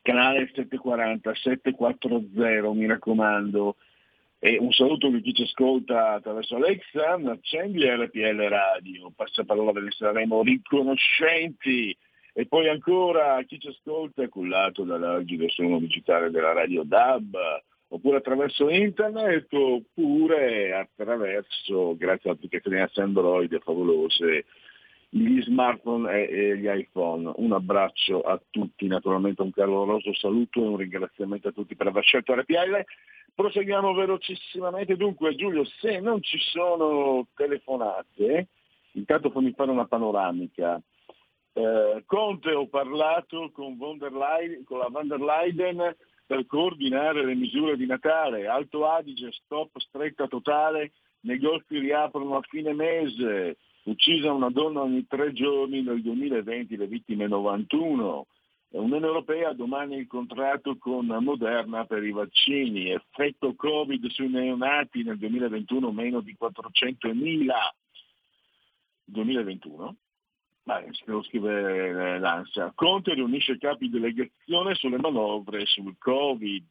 Canale 0.00 0.46
740, 0.46 1.34
740, 1.34 2.72
mi 2.72 2.86
raccomando. 2.86 3.76
E 4.38 4.58
un 4.58 4.72
saluto 4.72 5.08
di 5.08 5.20
chi 5.20 5.32
ci 5.32 5.42
ascolta 5.42 6.12
attraverso 6.12 6.56
Alexa, 6.56 7.12
accendi 7.12 7.86
RPL 7.86 8.48
Radio, 8.48 9.10
passaparola 9.14 9.72
ve 9.72 9.80
ne 9.80 9.90
saremo 9.90 10.42
riconoscenti. 10.42 11.96
E 12.36 12.46
poi 12.46 12.68
ancora 12.68 13.40
chi 13.44 13.60
ci 13.60 13.68
ascolta 13.68 14.28
cullato 14.28 14.82
dall'agile 14.82 15.48
suono 15.50 15.78
digitale 15.78 16.30
della 16.30 16.52
radio 16.52 16.82
DAB, 16.82 17.36
oppure 17.88 18.16
attraverso 18.16 18.68
internet, 18.68 19.52
oppure 19.52 20.74
attraverso, 20.74 21.94
grazie 21.96 22.30
alle 22.30 22.38
applicazioni 22.38 22.84
Android 22.96 23.56
favolose, 23.60 24.46
gli 25.10 25.40
smartphone 25.42 26.26
e 26.26 26.58
gli 26.58 26.66
iPhone. 26.66 27.32
Un 27.36 27.52
abbraccio 27.52 28.22
a 28.22 28.40
tutti, 28.50 28.88
naturalmente 28.88 29.42
un 29.42 29.52
caloroso 29.52 30.12
saluto 30.12 30.60
e 30.60 30.66
un 30.66 30.76
ringraziamento 30.76 31.46
a 31.48 31.52
tutti 31.52 31.76
per 31.76 31.86
aver 31.86 32.02
scelto 32.02 32.34
RPL. 32.34 32.84
Proseguiamo 33.32 33.94
velocissimamente. 33.94 34.96
Dunque 34.96 35.36
Giulio, 35.36 35.64
se 35.80 36.00
non 36.00 36.20
ci 36.20 36.38
sono 36.40 37.28
telefonate, 37.36 38.48
intanto 38.94 39.30
fammi 39.30 39.52
fare 39.52 39.70
una 39.70 39.86
panoramica. 39.86 40.82
Eh, 41.56 42.02
Conte 42.06 42.52
ho 42.52 42.66
parlato 42.66 43.50
con, 43.52 43.76
von 43.76 43.98
Leyen, 43.98 44.64
con 44.64 44.78
la 44.78 44.88
van 44.88 45.06
der 45.06 45.20
Leyen 45.20 45.94
per 46.26 46.46
coordinare 46.46 47.24
le 47.24 47.34
misure 47.34 47.76
di 47.76 47.86
Natale. 47.86 48.48
Alto 48.48 48.86
Adige, 48.86 49.30
stop 49.30 49.78
stretta 49.78 50.26
totale, 50.26 50.92
negozi 51.20 51.78
riaprono 51.78 52.36
a 52.36 52.42
fine 52.42 52.72
mese. 52.72 53.58
Uccisa 53.84 54.32
una 54.32 54.50
donna 54.50 54.80
ogni 54.80 55.06
tre 55.06 55.32
giorni 55.32 55.82
nel 55.82 56.02
2020, 56.02 56.76
le 56.76 56.86
vittime 56.88 57.28
91. 57.28 58.26
Unione 58.70 59.06
Europea 59.06 59.52
domani 59.52 59.96
il 59.96 60.08
contratto 60.08 60.76
con 60.78 61.06
Moderna 61.06 61.84
per 61.84 62.02
i 62.02 62.10
vaccini. 62.10 62.90
Effetto 62.90 63.54
Covid 63.54 64.04
sui 64.08 64.28
neonati 64.28 65.04
nel 65.04 65.18
2021 65.18 65.92
meno 65.92 66.20
di 66.20 66.36
400.000. 66.36 67.52
2021? 69.04 69.96
Ma 70.64 70.82
lo 71.04 71.22
scrive 71.22 72.18
l'ANSA. 72.18 72.72
Conte 72.74 73.12
riunisce 73.12 73.58
capi 73.58 73.90
delegazione 73.90 74.74
sulle 74.74 74.98
manovre 74.98 75.66
sul 75.66 75.94
Covid. 75.98 76.66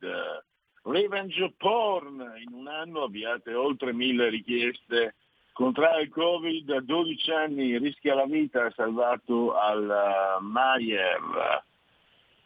Revenge 0.84 1.53
porn. 1.58 2.34
In 2.43 2.53
un 2.53 2.67
anno 2.67 3.03
avviate 3.03 3.53
oltre 3.53 3.93
mille 3.93 4.29
richieste. 4.29 5.15
Contrae 5.53 6.01
il 6.01 6.10
Covid 6.10 6.67
a 6.71 6.82
12 6.82 7.32
anni, 7.32 7.77
rischia 7.77 8.15
la 8.15 8.25
vita, 8.25 8.71
salvato 8.71 9.53
al 9.53 10.39
uh, 10.39 10.43
Maier. 10.43 11.63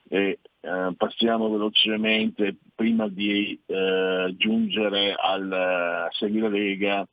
E, 0.09 0.39
uh, 0.59 0.93
passiamo 0.93 1.49
velocemente, 1.49 2.57
prima 2.75 3.07
di 3.07 3.57
uh, 3.65 4.35
giungere 4.35 5.15
al 5.17 6.09
uh, 6.09 6.13
Seguire 6.13 6.49
Lega, 6.49 7.07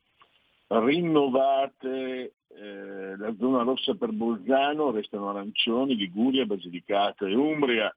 rinnovate 0.67 2.33
eh, 2.57 3.17
la 3.17 3.35
zona 3.37 3.63
rossa 3.63 3.95
per 3.95 4.11
Bolzano, 4.11 4.91
restano 4.91 5.29
arancioni, 5.29 5.95
Liguria, 5.95 6.45
Basilicata 6.45 7.27
e 7.27 7.35
Umbria. 7.35 7.93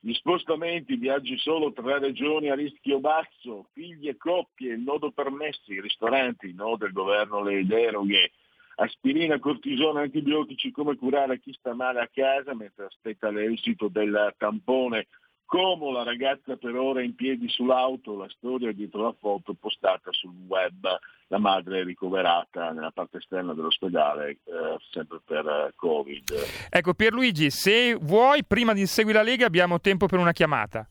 Gli 0.00 0.12
spostamenti, 0.14 0.96
viaggi 0.96 1.38
solo 1.38 1.72
tra 1.72 1.98
regioni 1.98 2.50
a 2.50 2.54
rischio 2.54 2.98
basso, 2.98 3.68
figli 3.72 4.08
e 4.08 4.16
coppie, 4.16 4.74
il 4.74 4.80
nodo 4.80 5.12
permessi, 5.12 5.80
ristoranti, 5.80 6.52
no 6.52 6.76
del 6.76 6.92
governo 6.92 7.42
le 7.42 7.64
deroghe, 7.64 8.32
aspirina, 8.76 9.38
cortisone, 9.38 10.02
antibiotici, 10.02 10.72
come 10.72 10.96
curare 10.96 11.38
chi 11.38 11.52
sta 11.52 11.72
male 11.72 12.00
a 12.00 12.10
casa 12.12 12.54
mentre 12.54 12.86
aspetta 12.86 13.30
l'esito 13.30 13.88
del 13.88 14.34
tampone, 14.36 15.06
Como 15.44 15.92
la 15.92 16.02
ragazza 16.02 16.56
per 16.56 16.74
ora 16.76 17.02
in 17.02 17.14
piedi 17.14 17.48
sull'auto, 17.48 18.16
la 18.16 18.28
storia 18.30 18.72
dietro 18.72 19.02
la 19.02 19.14
foto 19.18 19.54
postata 19.54 20.10
sul 20.12 20.32
web, 20.46 20.86
la 21.26 21.38
madre 21.38 21.80
è 21.80 21.84
ricoverata 21.84 22.70
nella 22.72 22.90
parte 22.90 23.18
esterna 23.18 23.52
dell'ospedale 23.52 24.30
eh, 24.30 24.76
sempre 24.90 25.20
per 25.24 25.46
eh, 25.46 25.72
Covid. 25.76 26.30
Ecco 26.70 26.94
Pierluigi, 26.94 27.50
se 27.50 27.94
vuoi, 27.94 28.44
prima 28.44 28.72
di 28.72 28.86
Segui 28.86 29.12
la 29.12 29.22
Lega 29.22 29.46
abbiamo 29.46 29.80
tempo 29.80 30.06
per 30.06 30.18
una 30.18 30.32
chiamata. 30.32 30.88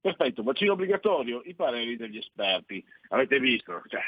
Perfetto, 0.00 0.42
vaccino 0.42 0.72
obbligatorio, 0.74 1.42
i 1.44 1.54
pareri 1.54 1.96
degli 1.96 2.18
esperti. 2.18 2.84
Avete 3.08 3.40
visto? 3.40 3.82
Cioè, 3.86 4.02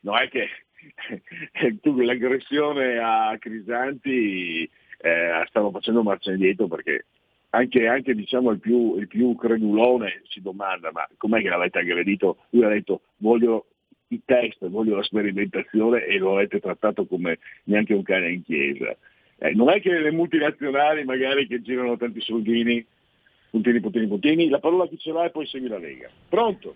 non 0.00 0.16
è 0.18 0.28
che 0.28 0.48
tu 1.82 1.98
l'aggressione 2.00 2.98
a 2.98 3.36
Crisanti 3.38 4.70
eh, 4.98 5.44
stanno 5.48 5.70
facendo 5.70 6.02
marcia 6.02 6.30
indietro 6.30 6.68
perché 6.68 7.06
anche, 7.56 7.86
anche 7.86 8.14
diciamo, 8.14 8.50
il, 8.50 8.58
più, 8.58 8.96
il, 8.98 9.08
più, 9.08 9.34
credulone 9.34 10.22
si 10.28 10.42
domanda 10.42 10.90
ma 10.92 11.08
com'è 11.16 11.40
che 11.40 11.48
l'avete 11.48 11.78
aggredito? 11.78 12.36
Lui 12.50 12.64
ha 12.64 12.68
detto 12.68 13.00
voglio 13.18 13.66
i 14.08 14.20
test, 14.24 14.66
voglio 14.68 14.96
la 14.96 15.02
sperimentazione 15.02 16.04
e 16.04 16.18
lo 16.18 16.34
avete 16.34 16.60
trattato 16.60 17.06
come 17.06 17.38
neanche 17.64 17.94
un 17.94 18.02
cane 18.02 18.30
in 18.30 18.44
chiesa. 18.44 18.94
Eh, 19.38 19.52
non 19.54 19.70
è 19.70 19.80
che 19.80 19.98
le 19.98 20.12
multinazionali 20.12 21.04
magari 21.04 21.46
che 21.46 21.62
girano 21.62 21.96
tanti 21.96 22.20
soldini, 22.20 22.84
puntini, 23.50 23.80
puntini, 23.80 24.06
puntini, 24.06 24.48
la 24.48 24.60
parola 24.60 24.86
chi 24.86 24.98
ce 24.98 25.12
l'ha 25.12 25.24
e 25.24 25.30
poi 25.30 25.46
segui 25.46 25.68
la 25.68 25.78
Lega. 25.78 26.08
Pronto? 26.28 26.74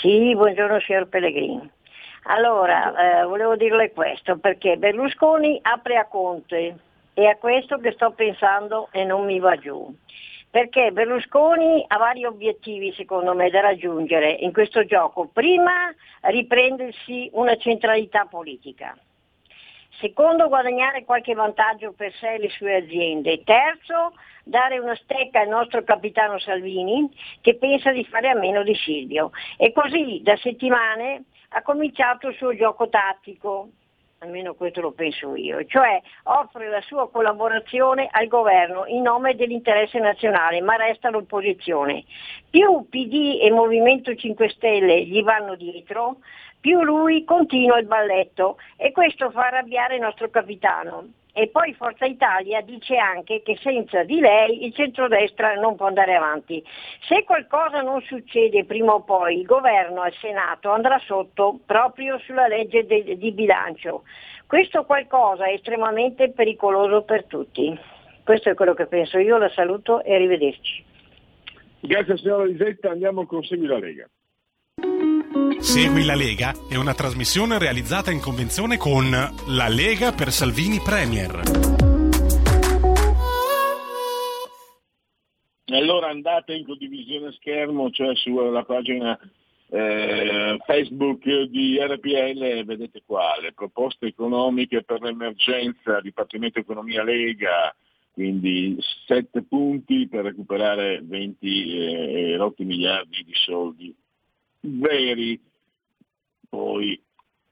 Sì, 0.00 0.34
buongiorno 0.34 0.80
signor 0.80 1.08
Pellegrini. 1.08 1.70
Allora, 2.24 3.22
eh, 3.22 3.24
volevo 3.24 3.56
dirle 3.56 3.92
questo, 3.92 4.36
perché 4.36 4.76
Berlusconi 4.76 5.58
apre 5.62 5.96
a 5.96 6.06
Conte, 6.06 6.76
è 7.22 7.26
a 7.26 7.36
questo 7.36 7.78
che 7.78 7.92
sto 7.92 8.12
pensando 8.12 8.88
e 8.92 9.04
non 9.04 9.24
mi 9.24 9.40
va 9.40 9.56
giù. 9.56 9.92
Perché 10.50 10.92
Berlusconi 10.92 11.84
ha 11.86 11.98
vari 11.98 12.24
obiettivi 12.24 12.92
secondo 12.92 13.34
me 13.34 13.50
da 13.50 13.60
raggiungere 13.60 14.30
in 14.30 14.52
questo 14.52 14.84
gioco. 14.84 15.28
Prima 15.32 15.92
riprendersi 16.22 17.28
una 17.32 17.56
centralità 17.56 18.26
politica. 18.26 18.96
Secondo 20.00 20.46
guadagnare 20.46 21.04
qualche 21.04 21.34
vantaggio 21.34 21.92
per 21.92 22.12
sé 22.14 22.34
e 22.34 22.38
le 22.38 22.50
sue 22.50 22.76
aziende. 22.76 23.42
Terzo 23.42 24.12
dare 24.44 24.78
una 24.78 24.94
stecca 24.94 25.40
al 25.40 25.48
nostro 25.48 25.82
capitano 25.82 26.38
Salvini 26.38 27.10
che 27.40 27.56
pensa 27.56 27.90
di 27.90 28.04
fare 28.04 28.28
a 28.28 28.38
meno 28.38 28.62
di 28.62 28.76
Silvio. 28.76 29.32
E 29.56 29.72
così 29.72 30.20
da 30.22 30.36
settimane 30.36 31.24
ha 31.50 31.62
cominciato 31.62 32.28
il 32.28 32.36
suo 32.36 32.54
gioco 32.54 32.88
tattico 32.88 33.70
almeno 34.20 34.54
questo 34.54 34.80
lo 34.80 34.92
penso 34.92 35.34
io, 35.36 35.64
cioè 35.66 36.00
offre 36.24 36.68
la 36.68 36.80
sua 36.80 37.08
collaborazione 37.08 38.08
al 38.10 38.26
governo 38.26 38.84
in 38.86 39.02
nome 39.02 39.36
dell'interesse 39.36 39.98
nazionale, 39.98 40.60
ma 40.60 40.76
resta 40.76 41.10
l'opposizione. 41.10 42.04
Più 42.50 42.86
PD 42.88 43.38
e 43.40 43.50
Movimento 43.50 44.14
5 44.14 44.48
Stelle 44.50 45.04
gli 45.04 45.22
vanno 45.22 45.54
dietro, 45.54 46.16
più 46.60 46.82
lui 46.82 47.24
continua 47.24 47.78
il 47.78 47.86
balletto 47.86 48.56
e 48.76 48.90
questo 48.90 49.30
fa 49.30 49.46
arrabbiare 49.46 49.94
il 49.94 50.00
nostro 50.00 50.28
capitano. 50.30 51.10
E 51.38 51.46
poi 51.50 51.72
Forza 51.74 52.04
Italia 52.04 52.62
dice 52.62 52.96
anche 52.96 53.42
che 53.42 53.56
senza 53.62 54.02
di 54.02 54.18
lei 54.18 54.64
il 54.64 54.74
centrodestra 54.74 55.54
non 55.54 55.76
può 55.76 55.86
andare 55.86 56.16
avanti. 56.16 56.60
Se 57.06 57.22
qualcosa 57.22 57.80
non 57.80 58.02
succede 58.02 58.64
prima 58.64 58.94
o 58.94 59.04
poi, 59.04 59.38
il 59.38 59.46
governo 59.46 60.00
al 60.00 60.12
Senato 60.14 60.72
andrà 60.72 60.98
sotto 61.06 61.60
proprio 61.64 62.18
sulla 62.18 62.48
legge 62.48 62.86
de- 62.86 63.16
di 63.16 63.30
bilancio. 63.30 64.02
Questo 64.48 64.82
qualcosa 64.82 65.44
è 65.44 65.52
estremamente 65.52 66.32
pericoloso 66.32 67.02
per 67.02 67.26
tutti. 67.26 67.78
Questo 68.24 68.50
è 68.50 68.54
quello 68.54 68.74
che 68.74 68.86
penso 68.86 69.18
io, 69.18 69.38
la 69.38 69.48
saluto 69.50 70.02
e 70.02 70.16
arrivederci. 70.16 70.84
Grazie 71.78 72.16
signora 72.16 72.46
Lisetta, 72.46 72.90
andiamo 72.90 73.26
con 73.26 73.44
Segui 73.44 73.68
la 73.68 73.78
Lega. 73.78 74.08
Segui 75.60 76.04
la 76.04 76.14
Lega 76.14 76.54
è 76.70 76.76
una 76.76 76.94
trasmissione 76.94 77.58
realizzata 77.58 78.10
in 78.10 78.20
convenzione 78.20 78.78
con 78.78 79.10
La 79.10 79.68
Lega 79.68 80.12
per 80.12 80.30
Salvini 80.30 80.80
Premier. 80.80 81.42
Allora 85.66 86.08
andate 86.08 86.54
in 86.54 86.64
condivisione 86.64 87.32
schermo, 87.32 87.90
cioè 87.90 88.16
sulla 88.16 88.64
pagina 88.64 89.18
eh, 89.68 90.56
Facebook 90.64 91.22
di 91.50 91.78
RPL, 91.78 92.64
vedete 92.64 93.02
qua 93.04 93.38
le 93.38 93.52
proposte 93.52 94.06
economiche 94.06 94.82
per 94.82 95.02
l'emergenza, 95.02 96.00
Dipartimento 96.00 96.58
Economia 96.58 97.04
Lega, 97.04 97.74
quindi 98.12 98.78
7 99.06 99.42
punti 99.42 100.08
per 100.08 100.24
recuperare 100.24 101.02
20 101.02 102.36
eh, 102.36 102.54
miliardi 102.64 103.24
di 103.24 103.34
soldi 103.34 103.94
veri. 104.60 105.40
Poi 106.48 107.00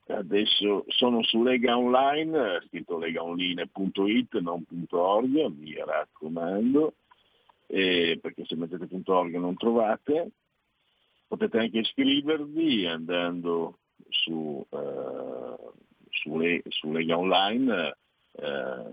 adesso 0.08 0.84
sono 0.88 1.22
su 1.22 1.42
Lega 1.42 1.76
Online, 1.76 2.62
scritto 2.66 2.98
legaonline.it, 2.98 4.38
non 4.38 4.64
.org, 4.90 5.46
mi 5.46 5.74
raccomando, 5.74 6.94
eh, 7.66 8.18
perché 8.20 8.44
se 8.44 8.56
mettete 8.56 8.88
.org 9.04 9.34
non 9.36 9.56
trovate. 9.56 10.30
Potete 11.28 11.58
anche 11.58 11.78
iscrivervi 11.78 12.86
andando 12.86 13.78
su, 14.08 14.64
eh, 14.70 15.56
su, 16.10 16.38
Le, 16.38 16.62
su, 16.68 16.92
Lega 16.92 17.18
Online, 17.18 17.96
eh, 18.32 18.84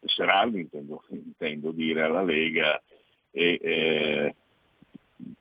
tesserarvi, 0.00 0.60
intendo, 0.60 1.04
intendo, 1.10 1.70
dire 1.72 2.02
alla 2.02 2.22
Lega, 2.22 2.82
e 3.30 3.58
eh, 3.62 4.34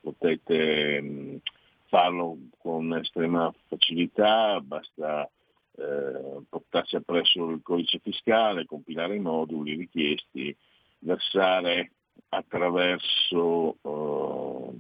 potete 0.02 1.02
mh, 1.02 1.40
farlo 1.88 2.38
con 2.58 2.96
estrema 2.96 3.54
facilità, 3.68 4.60
basta 4.62 5.30
eh, 5.78 6.42
portarsi 6.50 6.96
appresso 6.96 7.50
il 7.50 7.62
codice 7.62 8.00
fiscale, 8.00 8.66
compilare 8.66 9.16
i 9.16 9.20
moduli 9.20 9.76
richiesti, 9.76 10.56
versare 11.00 11.92
attraverso 12.30 13.78
eh, 13.82 14.72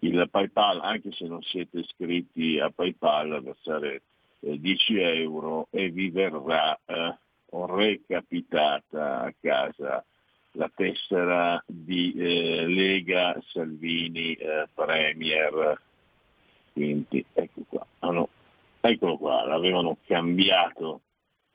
il 0.00 0.28
PayPal, 0.30 0.80
anche 0.80 1.12
se 1.12 1.26
non 1.26 1.42
siete 1.42 1.80
iscritti 1.80 2.58
a 2.58 2.70
PayPal, 2.70 3.42
versare 3.42 4.02
eh, 4.40 4.58
10 4.58 4.98
euro 4.98 5.68
e 5.70 5.90
vi 5.90 6.10
verrà 6.10 6.78
eh, 6.84 7.16
recapitata 7.50 9.22
a 9.22 9.34
casa 9.40 10.04
la 10.56 10.70
tessera 10.74 11.62
di 11.66 12.12
eh, 12.14 12.66
Lega 12.66 13.40
Salvini 13.52 14.34
eh, 14.34 14.66
Premier. 14.74 15.80
Quindi 16.72 17.24
ecco 17.32 17.62
qua. 17.68 17.86
Ah, 18.00 18.10
no. 18.10 18.28
Eccolo 18.80 19.16
qua, 19.16 19.44
l'avevano 19.44 19.98
cambiato, 20.06 21.00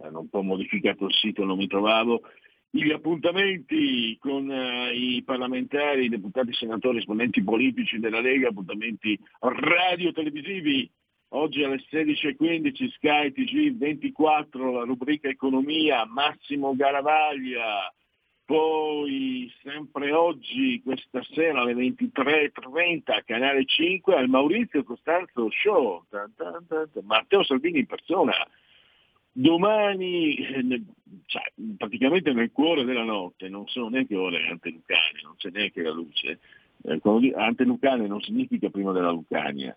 hanno 0.02 0.20
un 0.20 0.30
po' 0.30 0.42
modificato 0.42 1.06
il 1.06 1.14
sito, 1.14 1.46
non 1.46 1.58
mi 1.58 1.68
trovavo. 1.68 2.22
Gli 2.70 2.92
appuntamenti 2.92 4.18
con 4.20 4.50
uh, 4.50 4.94
i 4.94 5.22
parlamentari, 5.26 6.06
i 6.06 6.10
deputati, 6.10 6.54
senatori, 6.54 6.98
esponenti 6.98 7.44
politici 7.44 8.00
della 8.00 8.20
Lega, 8.20 8.50
appuntamenti 8.50 9.18
radio-televisivi. 9.40 10.90
Oggi 11.34 11.64
alle 11.64 11.82
16.15 11.90 12.92
Sky 12.92 13.32
TG24, 13.32 14.74
la 14.74 14.84
rubrica 14.84 15.30
Economia, 15.30 16.06
Massimo 16.06 16.76
Garavaglia, 16.76 17.94
poi 18.52 19.50
sempre 19.64 20.12
oggi, 20.12 20.82
questa 20.84 21.24
sera 21.32 21.62
alle 21.62 21.74
23.30, 21.74 23.24
Canale 23.24 23.64
5, 23.64 24.14
al 24.14 24.28
Maurizio 24.28 24.84
Costanzo 24.84 25.50
Show, 25.52 26.04
Matteo 27.04 27.44
Salvini 27.44 27.80
in 27.80 27.86
persona. 27.86 28.34
Domani, 29.32 30.36
eh, 30.36 30.82
cioè, 31.28 31.44
praticamente 31.78 32.34
nel 32.34 32.52
cuore 32.52 32.84
della 32.84 33.06
notte, 33.06 33.48
non 33.48 33.66
sono 33.68 33.88
neanche 33.88 34.18
ore 34.18 34.46
antelucane, 34.50 35.22
non 35.24 35.36
c'è 35.38 35.50
neanche 35.50 35.82
la 35.82 35.92
luce. 35.92 36.40
Eh, 36.84 37.00
antelucane 37.34 38.06
non 38.06 38.20
significa 38.20 38.70
prima 38.70 38.92
della 38.92 39.12
Lucania. 39.12 39.74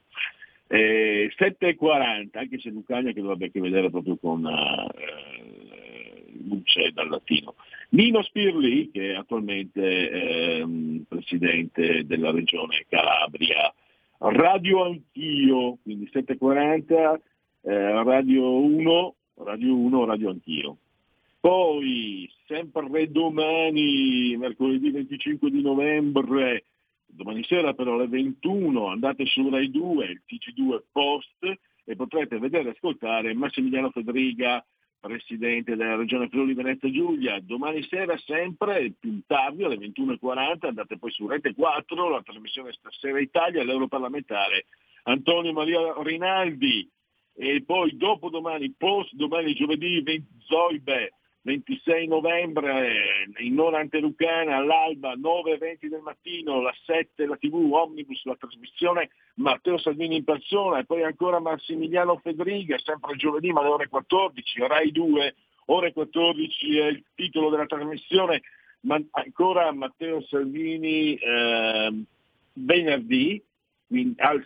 Eh, 0.66 1.32
7.40, 1.38 2.28
anche 2.32 2.58
se 2.58 2.70
Lucania 2.70 3.12
che 3.12 3.20
dovrebbe 3.20 3.46
a 3.46 3.50
che 3.50 3.60
vedere 3.60 3.88
proprio 3.88 4.16
con 4.16 4.44
eh, 4.44 6.24
luce 6.48 6.90
dal 6.92 7.08
latino. 7.08 7.54
Nino 7.94 8.22
Spirli, 8.22 8.90
che 8.90 9.12
è 9.12 9.14
attualmente 9.14 10.10
ehm, 10.10 11.04
presidente 11.06 12.04
della 12.04 12.32
regione 12.32 12.84
Calabria, 12.88 13.72
Radio 14.18 14.82
Anch'io, 14.82 15.78
quindi 15.80 16.08
740, 16.10 17.20
eh, 17.62 18.02
Radio 18.02 18.50
1, 18.50 19.14
Radio 19.44 19.76
1, 19.76 20.04
Radio 20.06 20.30
Anch'io. 20.30 20.76
Poi, 21.38 22.28
sempre 22.48 23.12
domani, 23.12 24.36
mercoledì 24.38 24.90
25 24.90 25.48
di 25.52 25.62
novembre, 25.62 26.64
domani 27.06 27.44
sera 27.44 27.74
però 27.74 27.94
alle 27.94 28.08
21, 28.08 28.88
andate 28.88 29.24
su 29.26 29.48
Rai 29.48 29.70
2, 29.70 30.04
il 30.06 30.22
TG2 30.26 30.82
Post, 30.90 31.58
e 31.84 31.94
potrete 31.94 32.40
vedere 32.40 32.70
e 32.70 32.72
ascoltare 32.72 33.34
Massimiliano 33.34 33.90
Federiga, 33.90 34.64
presidente 35.04 35.76
della 35.76 35.96
regione 35.96 36.30
Friuli 36.30 36.54
Venezia 36.54 36.90
Giulia. 36.90 37.38
Domani 37.40 37.86
sera 37.90 38.16
sempre, 38.24 38.94
più 38.98 39.20
tardi, 39.26 39.62
alle 39.62 39.76
21.40, 39.76 40.66
andate 40.68 40.96
poi 40.96 41.10
su 41.10 41.26
Rete 41.26 41.52
4, 41.52 42.08
la 42.08 42.22
trasmissione 42.22 42.72
Stasera 42.72 43.20
Italia, 43.20 43.62
l'europarlamentare 43.62 44.64
Antonio 45.02 45.52
Maria 45.52 45.92
Rinaldi. 45.98 46.88
E 47.36 47.62
poi 47.66 47.96
dopo 47.96 48.30
domani, 48.30 48.72
post 48.78 49.12
domani 49.14 49.52
giovedì 49.54 50.00
20 50.00 50.26
Zoibe, 50.46 51.12
26 51.44 52.06
novembre 52.06 53.26
in 53.40 53.58
ora 53.60 53.78
antelucana 53.78 54.56
all'alba 54.56 55.14
9.20 55.14 55.88
del 55.88 56.00
mattino, 56.00 56.62
la 56.62 56.74
7 56.86 57.26
la 57.26 57.36
tv 57.36 57.70
Omnibus, 57.70 58.24
la 58.24 58.36
trasmissione 58.36 59.10
Matteo 59.34 59.76
Salvini 59.76 60.16
in 60.16 60.24
persona 60.24 60.78
e 60.78 60.86
poi 60.86 61.02
ancora 61.02 61.40
Massimiliano 61.40 62.16
Fedriga, 62.16 62.78
sempre 62.78 63.16
giovedì 63.16 63.52
ma 63.52 63.60
alle 63.60 63.68
ore 63.68 63.88
14, 63.88 64.66
Rai 64.66 64.90
2, 64.90 65.34
ore 65.66 65.92
14 65.92 66.78
è 66.78 66.86
il 66.86 67.04
titolo 67.14 67.50
della 67.50 67.66
trasmissione, 67.66 68.40
ma 68.80 68.98
ancora 69.10 69.70
Matteo 69.72 70.22
Salvini 70.22 71.14
eh, 71.14 72.04
venerdì, 72.54 73.42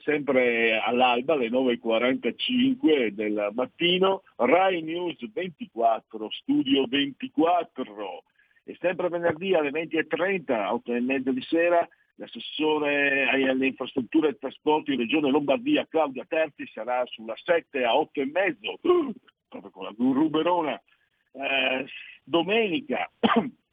sempre 0.02 0.78
all'alba 0.78 1.34
alle 1.34 1.48
9.45 1.48 3.08
del 3.08 3.50
mattino, 3.54 4.22
Rai 4.36 4.82
News 4.82 5.16
24, 5.32 6.30
Studio 6.30 6.84
24 6.86 8.24
e 8.64 8.76
sempre 8.80 9.08
venerdì 9.08 9.54
alle 9.54 9.70
20.30, 9.70 10.70
8 10.72 10.94
e 10.94 11.00
mezza 11.00 11.30
di 11.30 11.40
sera, 11.42 11.88
l'assessore 12.16 13.28
alle 13.28 13.66
infrastrutture 13.66 14.28
e 14.28 14.38
trasporti 14.38 14.92
in 14.92 14.98
Regione 14.98 15.30
Lombardia 15.30 15.86
Claudia 15.86 16.26
Terzi 16.28 16.66
sarà 16.66 17.04
sulla 17.06 17.34
7 17.36 17.84
a 17.84 17.96
8 17.96 18.20
e 18.20 18.26
mezzo, 18.26 18.78
proprio 19.48 19.70
con 19.70 19.84
la 19.84 19.94
ruberona. 19.96 20.80
Eh, 21.32 21.86
domenica 22.24 23.10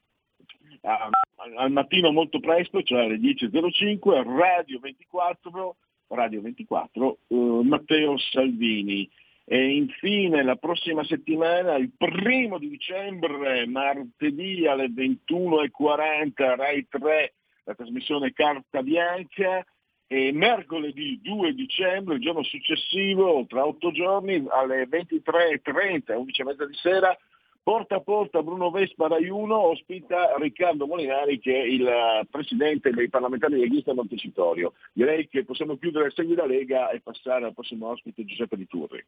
al 0.86 1.72
mattino 1.72 2.12
molto 2.12 2.40
presto, 2.40 2.82
cioè 2.84 3.06
alle 3.06 3.18
10.05, 3.18 4.24
Radio 4.24 4.80
24, 4.80 5.76
Radio 6.08 6.42
24 6.42 7.18
eh, 7.28 7.36
Matteo 7.64 8.18
Salvini. 8.18 9.10
E 9.48 9.76
infine 9.76 10.42
la 10.44 10.56
prossima 10.56 11.04
settimana, 11.04 11.76
il 11.76 11.92
primo 11.96 12.58
di 12.58 12.68
dicembre, 12.68 13.68
martedì 13.68 14.66
alle 14.66 14.88
21.40, 14.88 16.56
Rai 16.56 16.88
3, 16.90 17.34
la 17.66 17.76
trasmissione 17.76 18.34
Carta 18.34 18.82
Bianca, 18.82 19.64
e 20.08 20.32
mercoledì 20.32 21.20
2 21.22 21.54
dicembre, 21.54 22.16
il 22.16 22.22
giorno 22.22 22.44
successivo, 22.44 23.46
tra 23.48 23.66
otto 23.66 23.92
giorni, 23.92 24.44
alle 24.50 24.88
23.30, 24.88 26.16
11.30 26.16 26.66
di 26.66 26.76
sera, 26.76 27.18
Porta 27.66 27.96
a 27.96 28.00
porta 28.00 28.44
Bruno 28.44 28.70
Vespa 28.70 29.08
Rai 29.08 29.28
1 29.28 29.58
ospita 29.58 30.36
Riccardo 30.38 30.86
Molinari 30.86 31.40
che 31.40 31.52
è 31.52 31.64
il 31.64 31.88
eh, 31.88 32.28
presidente 32.30 32.92
dei 32.92 33.10
parlamentari 33.10 33.58
leghisti 33.58 33.90
a 33.90 33.96
Montecitorio. 33.96 34.74
Direi 34.94 35.28
che 35.28 35.44
possiamo 35.44 35.76
chiudere 35.76 36.12
Segui 36.12 36.36
la 36.36 36.46
Lega 36.46 36.92
e 36.92 37.02
passare 37.02 37.46
al 37.46 37.56
prossimo 37.56 37.88
ospite 37.88 38.24
Giuseppe 38.24 38.56
Di 38.56 38.68
Turri. 38.68 39.04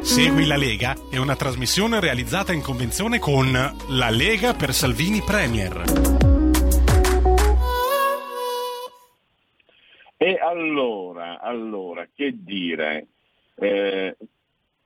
Segui 0.00 0.46
la 0.46 0.58
Lega 0.58 0.94
è 1.10 1.16
una 1.16 1.34
trasmissione 1.34 1.98
realizzata 1.98 2.52
in 2.52 2.60
convenzione 2.60 3.18
con 3.18 3.50
La 3.52 4.10
Lega 4.10 4.52
per 4.52 4.74
Salvini 4.74 5.22
Premier. 5.22 5.82
E 10.18 10.34
allora, 10.34 11.40
allora, 11.40 12.06
che 12.14 12.34
dire? 12.36 13.06
Eh, 13.54 14.14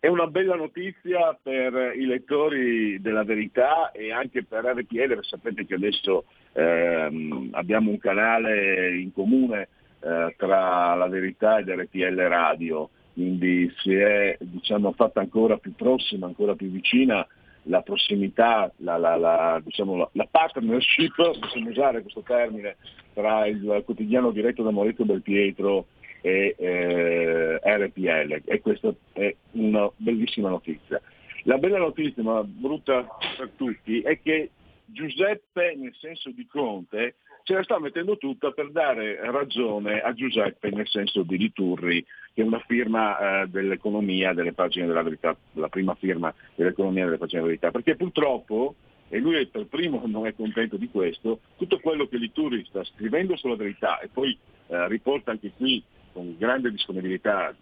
è 0.04 0.08
una 0.08 0.26
bella 0.26 0.54
notizia 0.54 1.34
per 1.42 1.94
i 1.96 2.04
lettori 2.04 3.00
della 3.00 3.24
verità 3.24 3.90
e 3.90 4.12
anche 4.12 4.44
per 4.44 4.62
RPL, 4.62 5.20
sapete 5.22 5.64
che 5.64 5.76
adesso 5.76 6.24
ehm, 6.52 7.48
abbiamo 7.52 7.88
un 7.88 7.96
canale 7.96 8.98
in 8.98 9.14
comune 9.14 9.68
eh, 10.00 10.34
tra 10.36 10.92
la 10.94 11.08
verità 11.08 11.56
ed 11.56 11.70
RPL 11.70 12.20
Radio, 12.20 12.90
quindi 13.14 13.72
si 13.78 13.94
è 13.94 14.36
diciamo, 14.40 14.92
fatta 14.92 15.20
ancora 15.20 15.56
più 15.56 15.74
prossima, 15.74 16.26
ancora 16.26 16.54
più 16.54 16.68
vicina 16.68 17.26
la 17.62 17.80
prossimità, 17.80 18.70
la, 18.80 18.98
la, 18.98 19.16
la, 19.16 19.58
diciamo, 19.64 20.10
la, 20.12 20.28
partnership, 20.30 21.14
possiamo 21.40 21.70
usare 21.70 22.02
questo 22.02 22.20
termine, 22.20 22.76
tra 23.14 23.46
il 23.46 23.80
quotidiano 23.86 24.32
diretto 24.32 24.62
da 24.62 24.70
Maurizio 24.70 25.06
Belpietro 25.06 25.86
e 26.24 26.54
eh, 26.58 27.60
RPL 27.62 28.40
e 28.46 28.60
questa 28.62 28.94
è 29.12 29.36
una 29.52 29.90
bellissima 29.96 30.48
notizia. 30.48 30.98
La 31.42 31.58
bella 31.58 31.76
notizia, 31.76 32.22
ma 32.22 32.42
brutta 32.42 33.06
per 33.36 33.50
tutti, 33.56 34.00
è 34.00 34.18
che 34.22 34.52
Giuseppe, 34.86 35.74
nel 35.76 35.94
senso 36.00 36.30
di 36.30 36.46
Conte, 36.46 37.16
ce 37.42 37.52
la 37.52 37.62
sta 37.62 37.78
mettendo 37.78 38.16
tutta 38.16 38.52
per 38.52 38.70
dare 38.70 39.18
ragione 39.30 40.00
a 40.00 40.14
Giuseppe 40.14 40.70
nel 40.70 40.88
senso 40.88 41.24
di 41.24 41.36
Liturri, 41.36 42.02
che 42.32 42.40
è 42.40 42.46
una 42.46 42.64
firma 42.66 43.42
eh, 43.42 43.46
dell'economia 43.48 44.32
delle 44.32 44.54
pagine 44.54 44.86
della 44.86 45.02
verità, 45.02 45.36
la 45.52 45.68
prima 45.68 45.94
firma 45.94 46.32
dell'economia 46.54 47.04
delle 47.04 47.18
pagine 47.18 47.42
della 47.42 47.52
verità, 47.52 47.70
perché 47.70 47.96
purtroppo, 47.96 48.76
e 49.10 49.18
lui 49.18 49.46
per 49.48 49.66
primo 49.66 50.00
non 50.08 50.26
è 50.26 50.34
contento 50.34 50.78
di 50.78 50.88
questo, 50.88 51.40
tutto 51.58 51.80
quello 51.80 52.06
che 52.06 52.16
Liturri 52.16 52.64
sta 52.64 52.82
scrivendo 52.82 53.36
sulla 53.36 53.56
verità 53.56 54.00
e 54.00 54.08
poi 54.08 54.34
eh, 54.68 54.88
riporta 54.88 55.30
anche 55.30 55.52
qui 55.54 55.84
con 56.14 56.36
grande 56.38 56.70
disponibilità, 56.70 57.54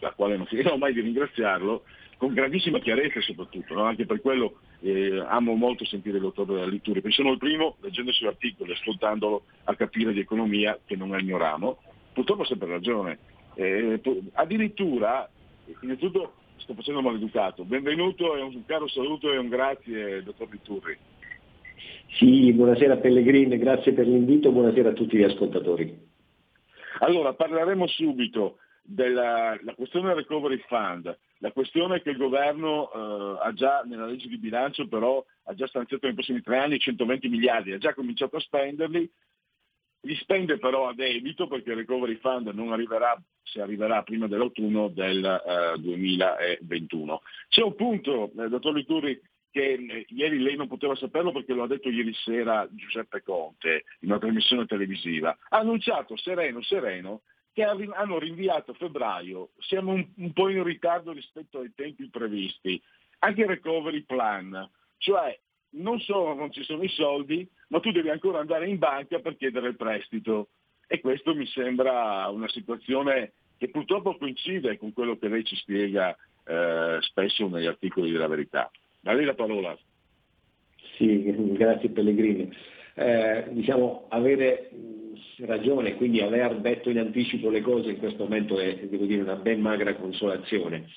la 0.00 0.12
quale 0.12 0.36
non 0.36 0.46
finirò 0.46 0.74
mai 0.78 0.92
di 0.94 1.02
ringraziarlo, 1.02 1.84
con 2.16 2.34
grandissima 2.34 2.80
chiarezza 2.80 3.20
soprattutto, 3.20 3.74
no? 3.74 3.84
anche 3.84 4.04
per 4.04 4.20
quello 4.20 4.58
eh, 4.80 5.22
amo 5.28 5.54
molto 5.54 5.84
sentire 5.84 6.16
il 6.16 6.22
dottor 6.22 6.66
Litturi, 6.66 7.00
perché 7.00 7.16
sono 7.16 7.30
il 7.30 7.38
primo, 7.38 7.76
leggendo 7.80 8.10
i 8.10 8.14
suoi 8.14 8.30
articoli, 8.30 8.72
ascoltandolo, 8.72 9.44
a 9.64 9.76
capire 9.76 10.12
di 10.12 10.20
economia, 10.20 10.76
che 10.84 10.96
non 10.96 11.14
è 11.14 11.18
il 11.18 11.24
mio 11.24 11.36
ramo, 11.36 11.78
purtroppo 12.12 12.42
ha 12.42 12.46
sempre 12.46 12.68
ragione. 12.68 13.18
Eh, 13.54 14.00
addirittura, 14.32 15.28
innanzitutto 15.80 16.34
sto 16.56 16.74
facendo 16.74 17.02
maleducato, 17.02 17.64
benvenuto 17.64 18.36
e 18.36 18.42
un 18.42 18.64
caro 18.66 18.88
saluto 18.88 19.32
e 19.32 19.36
un 19.36 19.48
grazie, 19.48 20.22
dottor 20.22 20.48
Litturri. 20.50 20.96
Sì, 22.16 22.52
buonasera 22.52 22.96
Pellegrini, 22.96 23.58
grazie 23.58 23.92
per 23.92 24.06
l'invito, 24.06 24.50
buonasera 24.50 24.88
a 24.88 24.92
tutti 24.92 25.16
gli 25.16 25.22
ascoltatori. 25.22 26.07
Allora, 27.00 27.34
parleremo 27.34 27.86
subito 27.86 28.58
della 28.82 29.58
questione 29.76 30.08
del 30.08 30.16
recovery 30.16 30.58
fund, 30.66 31.16
la 31.38 31.52
questione 31.52 32.00
che 32.00 32.10
il 32.10 32.16
governo 32.16 32.90
eh, 32.90 33.46
ha 33.46 33.52
già 33.52 33.82
nella 33.82 34.06
legge 34.06 34.28
di 34.28 34.38
bilancio 34.38 34.88
però 34.88 35.24
ha 35.44 35.54
già 35.54 35.66
stanziato 35.66 36.06
nei 36.06 36.14
prossimi 36.14 36.40
tre 36.40 36.58
anni 36.58 36.78
120 36.78 37.28
miliardi, 37.28 37.72
ha 37.72 37.78
già 37.78 37.94
cominciato 37.94 38.36
a 38.36 38.40
spenderli, 38.40 39.10
li 40.02 40.14
spende 40.16 40.58
però 40.58 40.88
a 40.88 40.94
debito 40.94 41.46
perché 41.46 41.70
il 41.70 41.76
recovery 41.76 42.16
fund 42.16 42.48
non 42.48 42.72
arriverà, 42.72 43.20
se 43.42 43.60
arriverà 43.60 44.02
prima 44.02 44.26
dell'autunno 44.26 44.88
del 44.88 45.24
eh, 45.24 45.78
2021. 45.78 47.20
C'è 47.48 47.62
un 47.62 47.74
punto, 47.74 48.30
eh, 48.38 48.48
dottor 48.48 48.74
Lituri, 48.74 49.20
che 49.58 49.72
eh, 49.72 50.06
ieri 50.10 50.38
lei 50.38 50.54
non 50.54 50.68
poteva 50.68 50.94
saperlo 50.94 51.32
perché 51.32 51.52
lo 51.52 51.64
ha 51.64 51.66
detto 51.66 51.88
ieri 51.88 52.14
sera 52.14 52.68
Giuseppe 52.70 53.22
Conte 53.24 53.84
in 54.00 54.10
una 54.10 54.20
trasmissione 54.20 54.66
televisiva, 54.66 55.36
ha 55.48 55.58
annunciato 55.58 56.16
sereno 56.16 56.62
sereno 56.62 57.22
che 57.52 57.64
hanno 57.64 58.20
rinviato 58.20 58.72
febbraio, 58.74 59.50
siamo 59.58 59.90
un, 59.92 60.06
un 60.14 60.32
po' 60.32 60.48
in 60.48 60.62
ritardo 60.62 61.10
rispetto 61.10 61.58
ai 61.58 61.72
tempi 61.74 62.08
previsti, 62.08 62.80
anche 63.18 63.40
il 63.40 63.48
recovery 63.48 64.02
plan, 64.02 64.70
cioè 64.98 65.36
non 65.70 65.98
solo 65.98 66.34
non 66.34 66.52
ci 66.52 66.62
sono 66.62 66.84
i 66.84 66.88
soldi, 66.88 67.48
ma 67.68 67.80
tu 67.80 67.90
devi 67.90 68.10
ancora 68.10 68.38
andare 68.38 68.68
in 68.68 68.78
banca 68.78 69.18
per 69.18 69.36
chiedere 69.36 69.68
il 69.68 69.76
prestito. 69.76 70.50
E 70.86 71.00
questo 71.00 71.34
mi 71.34 71.46
sembra 71.46 72.28
una 72.28 72.48
situazione 72.48 73.32
che 73.58 73.68
purtroppo 73.70 74.16
coincide 74.16 74.78
con 74.78 74.92
quello 74.92 75.18
che 75.18 75.28
lei 75.28 75.42
ci 75.42 75.56
spiega 75.56 76.16
eh, 76.44 76.98
spesso 77.00 77.48
negli 77.48 77.66
articoli 77.66 78.12
della 78.12 78.28
verità. 78.28 78.70
A 79.08 79.14
lei 79.14 79.24
la 79.24 79.34
parola. 79.34 79.76
Sì, 80.96 81.22
grazie 81.56 81.88
Pellegrini. 81.88 82.54
Eh, 82.94 83.46
diciamo, 83.52 84.04
avere 84.10 84.68
ragione, 85.38 85.94
quindi 85.96 86.20
aver 86.20 86.56
detto 86.56 86.90
in 86.90 86.98
anticipo 86.98 87.48
le 87.48 87.62
cose 87.62 87.90
in 87.90 87.98
questo 87.98 88.24
momento 88.24 88.58
è 88.58 88.74
dire, 88.74 89.22
una 89.22 89.36
ben 89.36 89.62
magra 89.62 89.94
consolazione. 89.94 90.90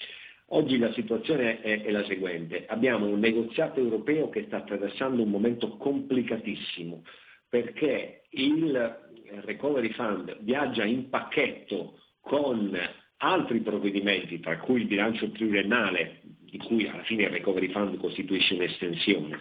Oggi 0.47 0.77
la 0.77 0.91
situazione 0.91 1.61
è, 1.61 1.83
è, 1.83 1.91
la 1.91 2.03
seguente, 2.03 2.65
abbiamo 2.67 3.07
un 3.07 3.19
negoziato 3.19 3.79
europeo 3.79 4.27
che 4.27 4.43
sta 4.47 4.57
attraversando 4.57 5.23
un 5.23 5.29
momento 5.29 5.77
complicatissimo 5.77 7.03
perché 7.47 8.23
il 8.31 8.99
Recovery 9.45 9.91
Fund 9.91 10.37
viaggia 10.41 10.83
in 10.83 11.07
pacchetto 11.07 11.97
con 12.19 12.77
altri 13.17 13.59
provvedimenti, 13.59 14.41
tra 14.41 14.57
cui 14.57 14.81
il 14.81 14.87
bilancio 14.87 15.29
pluriennale 15.29 16.21
di 16.51 16.57
cui 16.57 16.85
alla 16.85 17.03
fine 17.03 17.23
il 17.23 17.29
Recovery 17.29 17.69
Fund 17.69 17.97
costituisce 17.97 18.55
un'estensione. 18.55 19.39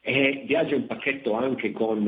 E 0.00 0.44
viaggia 0.46 0.76
un 0.76 0.86
pacchetto 0.86 1.32
anche 1.32 1.72
con 1.72 2.06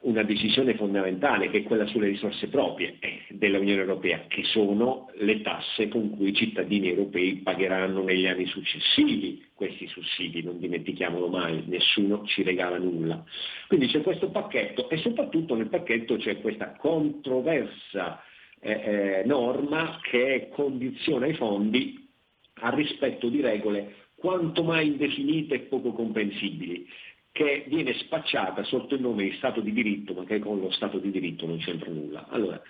una 0.00 0.22
decisione 0.22 0.74
fondamentale 0.76 1.50
che 1.50 1.58
è 1.58 1.62
quella 1.62 1.86
sulle 1.86 2.08
risorse 2.08 2.48
proprie 2.48 2.96
eh, 3.00 3.20
dell'Unione 3.28 3.82
Europea, 3.82 4.24
che 4.28 4.44
sono 4.44 5.10
le 5.18 5.42
tasse 5.42 5.88
con 5.88 6.16
cui 6.16 6.30
i 6.30 6.34
cittadini 6.34 6.88
europei 6.88 7.36
pagheranno 7.36 8.02
negli 8.02 8.26
anni 8.26 8.46
successivi 8.46 9.44
questi 9.54 9.86
sussidi, 9.88 10.42
non 10.42 10.58
dimentichiamolo 10.58 11.28
mai, 11.28 11.64
nessuno 11.66 12.24
ci 12.24 12.42
regala 12.42 12.78
nulla. 12.78 13.22
Quindi 13.68 13.88
c'è 13.88 14.00
questo 14.00 14.30
pacchetto 14.30 14.88
e 14.88 14.96
soprattutto 14.96 15.54
nel 15.54 15.68
pacchetto 15.68 16.16
c'è 16.16 16.40
questa 16.40 16.74
controversa 16.76 18.22
eh, 18.58 18.72
eh, 18.72 19.22
norma 19.26 19.98
che 20.02 20.48
condiziona 20.50 21.26
i 21.26 21.34
fondi 21.34 21.99
al 22.60 22.72
rispetto 22.72 23.28
di 23.28 23.40
regole 23.40 24.08
quanto 24.14 24.62
mai 24.62 24.88
indefinite 24.88 25.54
e 25.54 25.60
poco 25.60 25.92
comprensibili 25.92 26.86
che 27.32 27.64
viene 27.68 27.94
spacciata 27.94 28.64
sotto 28.64 28.94
il 28.94 29.00
nome 29.00 29.24
di 29.24 29.36
Stato 29.36 29.60
di 29.60 29.72
diritto, 29.72 30.14
ma 30.14 30.24
che 30.24 30.40
con 30.40 30.60
lo 30.60 30.70
Stato 30.70 30.98
di 30.98 31.10
diritto 31.10 31.46
non 31.46 31.58
c'entra 31.58 31.90
nulla. 31.90 32.26
Allora, 32.28 32.60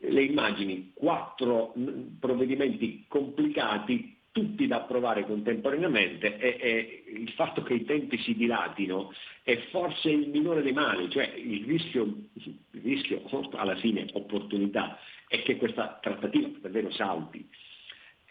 le 0.00 0.22
immagini, 0.22 0.92
quattro 0.94 1.72
provvedimenti 2.18 3.04
complicati, 3.08 4.16
tutti 4.30 4.66
da 4.66 4.76
approvare 4.76 5.24
contemporaneamente 5.24 6.36
e, 6.38 6.56
e, 6.60 7.04
il 7.12 7.30
fatto 7.30 7.62
che 7.62 7.74
i 7.74 7.84
tempi 7.84 8.18
si 8.18 8.34
dilatino 8.34 9.12
è 9.42 9.56
forse 9.70 10.10
il 10.10 10.28
minore 10.28 10.62
dei 10.62 10.72
mali, 10.72 11.10
cioè 11.10 11.32
il 11.34 11.64
rischio, 11.64 12.04
il 12.34 12.80
rischio 12.82 13.22
alla 13.52 13.76
fine 13.76 14.06
opportunità 14.12 14.98
è 15.26 15.42
che 15.42 15.56
questa 15.56 15.98
trattativa 16.00 16.48
davvero 16.60 16.90
salti. 16.92 17.48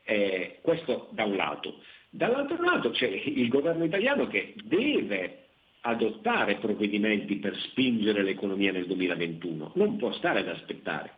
Eh, 0.09 0.59
questo 0.61 1.09
da 1.11 1.25
un 1.25 1.35
lato. 1.35 1.81
Dall'altro 2.09 2.61
lato 2.63 2.91
c'è 2.91 3.07
il 3.07 3.49
governo 3.49 3.83
italiano 3.83 4.27
che 4.27 4.53
deve 4.63 5.47
adottare 5.81 6.55
provvedimenti 6.55 7.35
per 7.35 7.53
spingere 7.57 8.23
l'economia 8.23 8.71
nel 8.71 8.85
2021, 8.85 9.73
non 9.75 9.97
può 9.97 10.13
stare 10.13 10.39
ad 10.39 10.47
aspettare. 10.47 11.11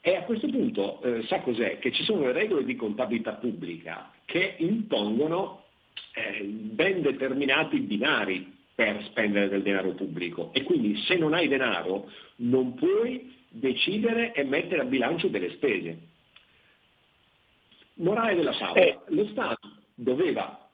E 0.00 0.16
a 0.16 0.22
questo 0.22 0.48
punto 0.48 1.02
eh, 1.02 1.22
sa 1.24 1.40
cos'è? 1.40 1.78
Che 1.78 1.92
ci 1.92 2.02
sono 2.04 2.22
le 2.22 2.32
regole 2.32 2.64
di 2.64 2.76
contabilità 2.76 3.32
pubblica 3.32 4.10
che 4.24 4.54
impongono 4.56 5.64
eh, 6.14 6.44
ben 6.44 7.02
determinati 7.02 7.78
binari 7.80 8.56
per 8.74 9.04
spendere 9.04 9.50
del 9.50 9.62
denaro 9.62 9.90
pubblico 9.92 10.50
e 10.54 10.62
quindi 10.62 10.96
se 11.02 11.16
non 11.16 11.34
hai 11.34 11.48
denaro 11.48 12.10
non 12.36 12.72
puoi 12.74 13.34
decidere 13.50 14.32
e 14.32 14.44
mettere 14.44 14.80
a 14.80 14.84
bilancio 14.84 15.28
delle 15.28 15.50
spese. 15.50 16.07
Morale 17.98 18.34
della 18.34 18.52
favola, 18.52 18.80
eh. 18.80 18.98
lo 19.08 19.26
Stato 19.28 19.68
doveva 19.94 20.70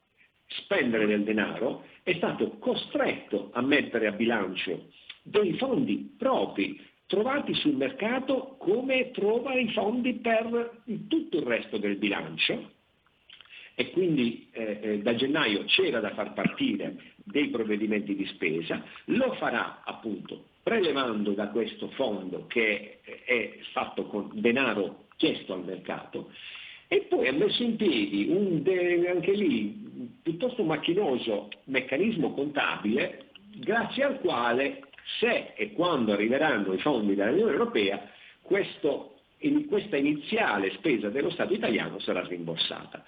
spendere 0.46 1.06
del 1.06 1.24
denaro, 1.24 1.84
è 2.02 2.14
stato 2.14 2.58
costretto 2.58 3.50
a 3.52 3.62
mettere 3.62 4.06
a 4.06 4.12
bilancio 4.12 4.88
dei 5.22 5.56
fondi 5.56 6.14
propri 6.18 6.78
trovati 7.06 7.54
sul 7.54 7.76
mercato 7.76 8.56
come 8.58 9.10
trova 9.10 9.54
i 9.54 9.70
fondi 9.72 10.14
per 10.14 10.82
tutto 11.08 11.38
il 11.38 11.44
resto 11.44 11.78
del 11.78 11.96
bilancio. 11.96 12.72
E 13.76 13.90
quindi 13.90 14.48
eh, 14.52 14.78
eh, 14.80 14.98
da 14.98 15.14
gennaio 15.14 15.64
c'era 15.64 15.98
da 15.98 16.14
far 16.14 16.32
partire 16.32 16.96
dei 17.16 17.48
provvedimenti 17.48 18.14
di 18.14 18.26
spesa, 18.26 18.84
lo 19.06 19.32
farà 19.34 19.82
appunto 19.84 20.44
prelevando 20.62 21.32
da 21.32 21.48
questo 21.48 21.88
fondo 21.88 22.46
che 22.46 23.00
è 23.02 23.58
fatto 23.72 24.04
con 24.04 24.30
denaro 24.34 25.06
chiesto 25.16 25.54
al 25.54 25.64
mercato 25.64 26.30
e 26.88 27.06
poi 27.08 27.28
ha 27.28 27.32
messo 27.32 27.62
in 27.62 27.76
piedi 27.76 28.26
un, 28.28 28.62
anche 29.08 29.32
lì 29.32 30.10
piuttosto 30.22 30.62
macchinoso 30.64 31.48
meccanismo 31.64 32.32
contabile 32.32 33.30
grazie 33.56 34.04
al 34.04 34.20
quale 34.20 34.82
se 35.18 35.52
e 35.54 35.72
quando 35.72 36.12
arriveranno 36.12 36.72
i 36.72 36.78
fondi 36.78 37.14
dall'Unione 37.14 37.52
Europea 37.52 38.10
questo, 38.42 39.20
in 39.38 39.66
questa 39.66 39.96
iniziale 39.96 40.72
spesa 40.72 41.08
dello 41.08 41.30
Stato 41.30 41.54
italiano 41.54 41.98
sarà 41.98 42.22
rimborsata. 42.22 43.04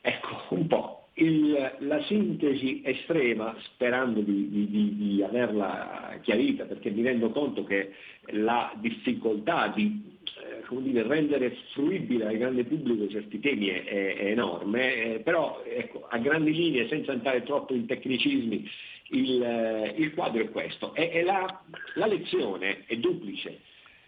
Ecco 0.00 0.54
un 0.54 0.66
po' 0.68 1.08
il, 1.14 1.72
la 1.80 2.02
sintesi 2.04 2.82
estrema, 2.84 3.56
sperando 3.64 4.20
di, 4.20 4.48
di, 4.48 4.96
di, 4.96 5.22
averla 5.22 6.18
chiarita, 6.22 6.64
perché 6.64 6.90
mi 6.90 7.02
rendo 7.02 7.30
conto 7.30 7.64
che 7.64 7.92
la 8.30 8.72
difficoltà 8.76 9.72
di 9.74 10.17
come 10.66 10.82
dire, 10.82 11.02
rendere 11.02 11.56
fruibile 11.72 12.26
al 12.26 12.36
grande 12.36 12.64
pubblico 12.64 13.08
certi 13.08 13.40
temi 13.40 13.68
è, 13.68 13.84
è, 13.84 14.24
enorme, 14.26 14.94
eh, 14.94 15.18
però 15.20 15.62
ecco, 15.64 16.06
a 16.08 16.18
grandi 16.18 16.52
linee, 16.52 16.88
senza 16.88 17.12
andare 17.12 17.42
troppo 17.42 17.74
in 17.74 17.86
tecnicismi, 17.86 18.70
il, 19.10 19.42
eh, 19.42 19.94
il 19.96 20.14
quadro 20.14 20.42
è 20.42 20.50
questo. 20.50 20.94
E, 20.94 21.10
e 21.12 21.22
la, 21.22 21.62
la 21.94 22.06
lezione 22.06 22.84
è 22.86 22.96
duplice. 22.96 23.60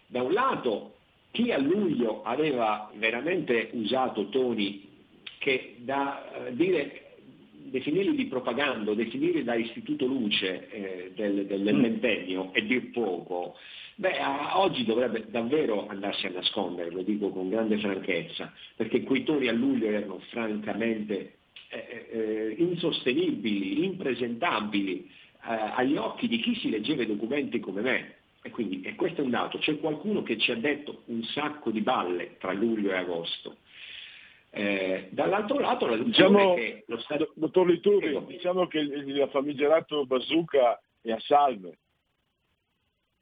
Da 0.07 0.21
un 0.21 0.33
lato 0.33 0.95
chi 1.31 1.51
a 1.51 1.57
luglio 1.57 2.23
aveva 2.23 2.91
veramente 2.95 3.69
usato 3.73 4.29
toni 4.29 4.89
che 5.39 5.75
da 5.79 6.47
eh, 6.47 6.55
dire 6.55 7.00
definirli 7.71 8.15
di 8.15 8.25
propaganda, 8.25 8.93
definirli 8.93 9.43
da 9.43 9.55
istituto 9.55 10.05
luce 10.05 10.69
eh, 10.69 11.11
del, 11.15 11.45
del, 11.45 11.63
del 11.63 11.75
mm. 11.75 12.51
è 12.51 12.61
dir 12.61 12.91
poco, 12.91 13.55
Beh, 13.95 14.17
oggi 14.53 14.83
dovrebbe 14.83 15.25
davvero 15.29 15.87
andarsi 15.87 16.25
a 16.25 16.31
nascondere, 16.31 16.89
lo 16.89 17.03
dico 17.03 17.29
con 17.29 17.49
grande 17.49 17.77
franchezza, 17.77 18.51
perché 18.75 19.03
quei 19.03 19.23
toni 19.23 19.47
a 19.47 19.51
luglio 19.51 19.85
erano 19.85 20.19
francamente 20.29 21.35
eh, 21.69 22.07
eh, 22.09 22.55
insostenibili, 22.57 23.85
impresentabili 23.85 25.07
eh, 25.47 25.71
agli 25.75 25.97
occhi 25.97 26.27
di 26.27 26.39
chi 26.39 26.55
si 26.55 26.71
leggeva 26.71 27.03
i 27.03 27.07
documenti 27.07 27.59
come 27.59 27.81
me. 27.81 28.15
E 28.41 28.49
quindi 28.49 28.81
e 28.81 28.95
questo 28.95 29.21
è 29.21 29.23
un 29.23 29.29
dato, 29.29 29.59
c'è 29.59 29.77
qualcuno 29.77 30.23
che 30.23 30.39
ci 30.39 30.51
ha 30.51 30.55
detto 30.55 31.03
un 31.05 31.23
sacco 31.25 31.69
di 31.69 31.81
balle 31.81 32.37
tra 32.39 32.53
luglio 32.53 32.89
e 32.89 32.95
agosto. 32.95 33.57
Eh, 34.53 35.07
dall'altro 35.11 35.59
lato 35.59 35.87
la 35.87 35.95
diciamo, 35.95 36.55
che 36.55 36.83
lo 36.87 36.99
Stato... 36.99 37.31
Dottor 37.35 37.67
Lituri, 37.67 38.25
diciamo 38.25 38.67
che 38.67 38.79
il 38.79 39.29
famigerato 39.31 40.05
bazooka 40.05 40.81
è 41.01 41.11
a 41.11 41.19
salve. 41.21 41.77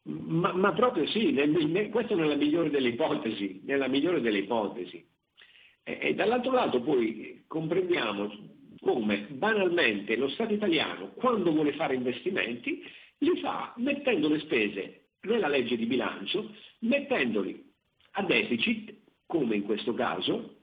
Ma, 0.03 0.51
ma 0.53 0.73
proprio 0.73 1.05
sì, 1.07 1.31
nel, 1.31 1.49
nel, 1.49 1.89
questo 1.89 2.15
nella 2.15 2.35
migliore 2.35 2.71
delle 2.71 2.89
ipotesi, 2.89 3.61
nella 3.63 3.87
migliore 3.87 4.21
delle 4.21 4.39
ipotesi. 4.39 5.05
E, 5.83 5.99
e 6.01 6.13
dall'altro 6.15 6.51
lato 6.51 6.81
poi 6.81 7.43
comprendiamo 7.45 8.57
come 8.81 9.27
banalmente 9.29 10.15
lo 10.15 10.29
Stato 10.29 10.53
italiano, 10.53 11.11
quando 11.11 11.51
vuole 11.51 11.73
fare 11.73 11.93
investimenti, 11.93 12.81
li 13.19 13.39
fa 13.39 13.73
mettendo 13.77 14.29
le 14.29 14.39
spese 14.39 15.09
nella 15.21 15.47
legge 15.47 15.77
di 15.77 15.85
bilancio, 15.85 16.55
mettendoli 16.79 17.63
a 18.11 18.23
deficit, 18.23 18.95
come 19.27 19.57
in 19.57 19.63
questo 19.63 19.93
caso, 19.93 20.58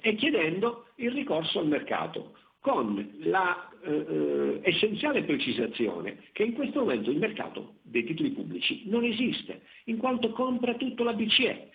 e 0.00 0.14
chiedendo 0.16 0.86
il 0.96 1.10
ricorso 1.12 1.58
al 1.58 1.68
mercato 1.68 2.36
con 2.60 3.16
la 3.20 3.70
eh, 3.82 3.90
eh, 3.90 4.60
essenziale 4.62 5.22
precisazione 5.22 6.24
che 6.32 6.42
in 6.42 6.52
questo 6.52 6.80
momento 6.80 7.10
il 7.10 7.18
mercato 7.18 7.76
dei 7.82 8.04
titoli 8.04 8.30
pubblici 8.30 8.82
non 8.86 9.04
esiste, 9.04 9.62
in 9.84 9.96
quanto 9.96 10.30
compra 10.30 10.74
tutto 10.74 11.02
la 11.02 11.14
BCE. 11.14 11.68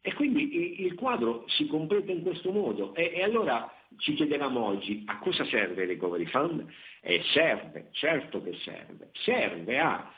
E 0.00 0.12
quindi 0.14 0.82
il 0.82 0.94
quadro 0.94 1.44
si 1.48 1.66
completa 1.66 2.12
in 2.12 2.22
questo 2.22 2.52
modo. 2.52 2.94
E, 2.94 3.12
e 3.14 3.22
allora 3.22 3.70
ci 3.98 4.14
chiedevamo 4.14 4.62
oggi 4.62 5.02
a 5.06 5.18
cosa 5.18 5.44
serve 5.46 5.82
il 5.82 5.88
Recovery 5.88 6.26
Fund? 6.26 6.66
E 7.00 7.22
serve, 7.32 7.88
certo 7.92 8.42
che 8.42 8.54
serve, 8.64 9.10
serve 9.12 9.78
a 9.78 10.12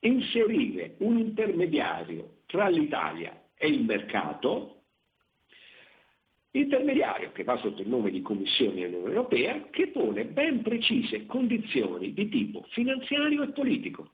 inserire 0.00 0.96
un 0.98 1.18
intermediario 1.18 2.40
tra 2.46 2.68
l'Italia 2.68 3.42
e 3.56 3.68
il 3.68 3.84
mercato 3.84 4.83
intermediario 6.56 7.32
che 7.32 7.42
va 7.42 7.56
sotto 7.58 7.82
il 7.82 7.88
nome 7.88 8.10
di 8.10 8.22
Commissione 8.22 8.86
Unione 8.86 9.08
Europea 9.08 9.60
che 9.70 9.88
pone 9.88 10.24
ben 10.24 10.62
precise 10.62 11.26
condizioni 11.26 12.12
di 12.12 12.28
tipo 12.28 12.64
finanziario 12.70 13.42
e 13.42 13.48
politico. 13.48 14.10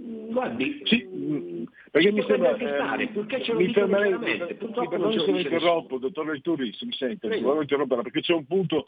Mm, 0.00 0.32
guardi, 0.32 0.80
sì, 0.84 1.06
mm, 1.08 1.64
perché 1.90 2.12
mi 2.12 2.22
sembra 2.26 2.56
stare, 2.56 3.08
purché 3.08 3.42
ce 3.42 3.52
lo 3.52 3.60
mi 3.60 3.72
fermerei, 3.72 4.54
purtroppo 4.56 4.96
non 4.96 5.18
se 5.18 5.30
mi 5.30 5.40
interrompo, 5.40 5.98
dottor 5.98 6.26
Letturi, 6.26 6.72
se 6.72 6.84
mi 6.84 6.92
sente, 6.92 7.28
volevo 7.28 7.62
interrompere 7.62 8.02
perché 8.02 8.20
c'è 8.20 8.34
un 8.34 8.46
punto 8.46 8.86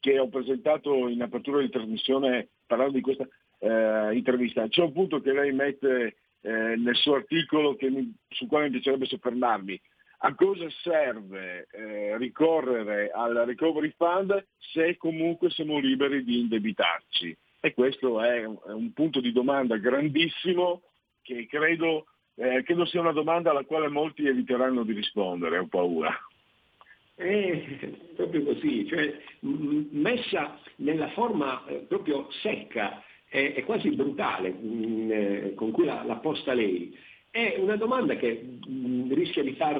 che 0.00 0.18
ho 0.18 0.28
presentato 0.28 1.08
in 1.08 1.22
apertura 1.22 1.60
di 1.60 1.70
trasmissione 1.70 2.48
parlando 2.66 2.94
di 2.94 3.00
questa 3.00 3.26
eh, 3.60 4.14
intervista, 4.14 4.66
c'è 4.68 4.82
un 4.82 4.92
punto 4.92 5.20
che 5.20 5.32
lei 5.32 5.52
mette 5.52 6.16
eh, 6.40 6.76
nel 6.76 6.96
suo 6.96 7.14
articolo 7.14 7.76
mi, 7.80 8.12
sul 8.28 8.48
quale 8.48 8.66
mi 8.66 8.72
piacerebbe 8.72 9.06
soffermarmi, 9.06 9.80
a 10.18 10.34
cosa 10.34 10.68
serve 10.82 11.68
eh, 11.70 12.16
ricorrere 12.18 13.10
al 13.10 13.34
recovery 13.46 13.92
fund 13.96 14.46
se 14.58 14.96
comunque 14.96 15.50
siamo 15.50 15.78
liberi 15.78 16.24
di 16.24 16.40
indebitarci? 16.40 17.36
E 17.60 17.74
questo 17.74 18.20
è 18.20 18.44
un, 18.44 18.92
punto 18.92 19.20
di 19.20 19.32
domanda 19.32 19.76
grandissimo 19.76 20.82
che 21.22 21.46
credo, 21.46 22.06
eh, 22.36 22.62
credo, 22.62 22.84
sia 22.84 23.00
una 23.00 23.12
domanda 23.12 23.50
alla 23.50 23.64
quale 23.64 23.88
molti 23.88 24.26
eviteranno 24.26 24.84
di 24.84 24.92
rispondere, 24.92 25.58
ho 25.58 25.66
paura. 25.66 26.16
È 27.14 27.90
proprio 28.14 28.44
così, 28.44 28.86
cioè 28.86 29.12
messa 29.40 30.58
nella 30.76 31.08
forma 31.10 31.66
eh, 31.66 31.78
proprio 31.88 32.30
secca 32.42 33.02
e, 33.28 33.62
quasi 33.64 33.90
brutale 33.90 34.50
mh, 34.50 35.10
eh, 35.10 35.52
con 35.54 35.70
cui 35.72 35.84
l'ha, 35.84 36.02
l'ha 36.04 36.16
posta 36.16 36.54
lei. 36.54 36.96
È 37.30 37.56
una 37.58 37.76
domanda 37.76 38.16
che 38.16 38.58
mh, 38.66 39.12
rischia 39.14 39.42
di 39.42 39.52
far, 39.54 39.78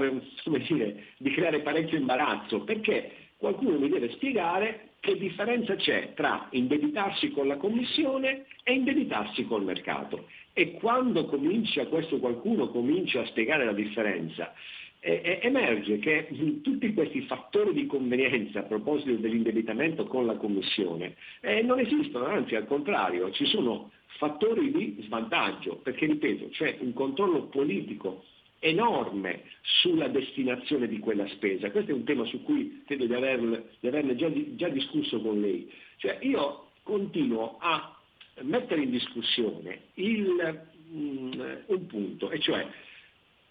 dire, 0.68 1.04
di 1.18 1.30
creare 1.30 1.60
parecchio 1.60 1.98
imbarazzo, 1.98 2.62
perché 2.62 3.10
qualcuno 3.36 3.78
mi 3.78 3.88
deve 3.88 4.10
spiegare 4.12 4.90
che 5.00 5.16
differenza 5.16 5.76
c'è 5.76 6.12
tra 6.14 6.48
indebitarsi 6.50 7.30
con 7.30 7.46
la 7.46 7.56
Commissione 7.56 8.46
e 8.64 8.72
indebitarsi 8.74 9.44
col 9.46 9.64
mercato. 9.64 10.26
E 10.52 10.72
quando 10.72 11.26
comincia 11.26 11.86
questo 11.86 12.18
qualcuno 12.18 12.68
comincia 12.68 13.20
a 13.20 13.26
spiegare 13.26 13.64
la 13.64 13.72
differenza, 13.72 14.52
emerge 15.00 15.98
che 15.98 16.26
mh, 16.30 16.60
tutti 16.62 16.92
questi 16.92 17.22
fattori 17.22 17.72
di 17.72 17.86
convenienza 17.86 18.60
a 18.60 18.64
proposito 18.64 19.14
dell'indebitamento 19.14 20.06
con 20.06 20.26
la 20.26 20.36
Commissione 20.36 21.14
eh, 21.40 21.62
non 21.62 21.78
esistono, 21.78 22.26
anzi 22.26 22.56
al 22.56 22.66
contrario, 22.66 23.30
ci 23.30 23.46
sono 23.46 23.90
fattori 24.18 24.72
di 24.72 24.96
svantaggio, 25.02 25.76
perché 25.76 26.06
ripeto, 26.06 26.48
c'è 26.48 26.78
un 26.80 26.92
controllo 26.92 27.44
politico 27.44 28.24
enorme 28.60 29.42
sulla 29.60 30.08
destinazione 30.08 30.88
di 30.88 30.98
quella 30.98 31.26
spesa. 31.28 31.70
Questo 31.70 31.92
è 31.92 31.94
un 31.94 32.04
tema 32.04 32.24
su 32.24 32.42
cui 32.42 32.82
credo 32.86 33.06
di, 33.06 33.14
aver, 33.14 33.64
di 33.78 33.86
averne 33.86 34.16
già, 34.16 34.28
già, 34.56 34.68
discusso 34.68 35.20
con 35.20 35.40
lei. 35.40 35.70
Cioè, 35.98 36.18
io 36.22 36.70
continuo 36.82 37.56
a 37.60 37.96
mettere 38.42 38.82
in 38.82 38.90
discussione 38.90 39.82
il, 39.94 40.66
um, 40.90 41.58
un 41.66 41.86
punto, 41.86 42.30
e 42.30 42.40
cioè 42.40 42.66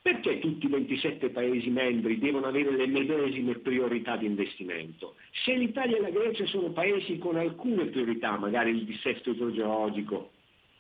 perché 0.07 0.39
tutti 0.39 0.67
i 0.67 0.69
27 0.69 1.31
Paesi 1.31 1.69
membri 1.69 2.17
devono 2.17 2.45
avere 2.45 2.71
le 2.71 2.87
medesime 2.87 3.55
priorità 3.55 4.15
di 4.15 4.25
investimento? 4.25 5.15
Se 5.43 5.53
l'Italia 5.53 5.97
e 5.97 5.99
la 5.99 6.09
Grecia 6.09 6.45
sono 6.45 6.69
Paesi 6.69 7.17
con 7.17 7.35
alcune 7.35 7.87
priorità, 7.87 8.37
magari 8.37 8.69
il 8.69 8.85
dissesto 8.85 9.31
idrogeologico, 9.31 10.31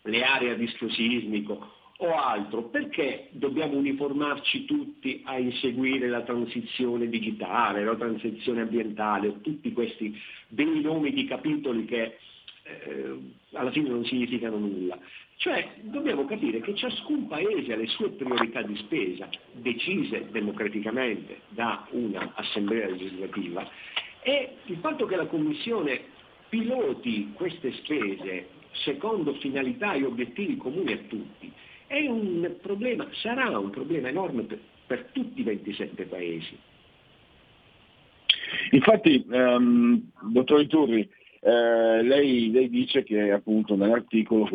le 0.03 0.23
aree 0.23 0.51
a 0.51 0.55
rischio 0.55 0.89
sismico 0.89 1.73
o 1.97 2.15
altro, 2.15 2.69
perché 2.69 3.27
dobbiamo 3.31 3.75
uniformarci 3.75 4.63
tutti 4.63 5.21
a 5.25 5.37
inseguire 5.37 6.07
la 6.07 6.21
transizione 6.21 7.09
digitale, 7.09 7.83
la 7.83 7.97
transizione 7.97 8.61
ambientale, 8.61 9.41
tutti 9.41 9.73
questi 9.73 10.17
bei 10.47 10.79
nomi 10.79 11.11
di 11.11 11.25
capitoli 11.25 11.83
che 11.83 12.17
eh, 12.63 13.17
alla 13.51 13.71
fine 13.71 13.89
non 13.89 14.05
significano 14.05 14.57
nulla. 14.57 14.97
Cioè 15.37 15.69
dobbiamo 15.81 16.25
capire 16.25 16.61
che 16.61 16.73
ciascun 16.73 17.27
paese 17.27 17.71
ha 17.71 17.75
le 17.75 17.87
sue 17.87 18.09
priorità 18.09 18.63
di 18.63 18.75
spesa, 18.77 19.29
decise 19.53 20.29
democraticamente 20.31 21.41
da 21.49 21.87
un'assemblea 21.91 22.87
legislativa, 22.87 23.69
e 24.23 24.55
il 24.65 24.77
fatto 24.77 25.05
che 25.05 25.15
la 25.15 25.27
Commissione 25.27 26.01
piloti 26.49 27.33
queste 27.33 27.71
spese 27.73 28.49
secondo 28.83 29.35
finalità 29.35 29.93
e 29.93 30.05
obiettivi 30.05 30.57
comuni 30.57 30.93
a 30.93 30.97
tutti 31.07 31.51
è 31.85 32.05
un 32.07 32.55
problema, 32.61 33.07
sarà 33.21 33.57
un 33.59 33.69
problema 33.69 34.09
enorme 34.09 34.43
per, 34.43 34.59
per 34.87 35.09
tutti 35.13 35.41
i 35.41 35.43
27 35.43 36.05
paesi. 36.05 36.57
Infatti, 38.71 39.25
um, 39.29 40.01
dottor 40.31 40.61
Iturri, 40.61 41.07
eh, 41.39 42.01
lei, 42.03 42.51
lei, 42.51 42.69
dice 42.69 43.03
che 43.03 43.31
appunto 43.31 43.75
nell'articolo, 43.75 44.49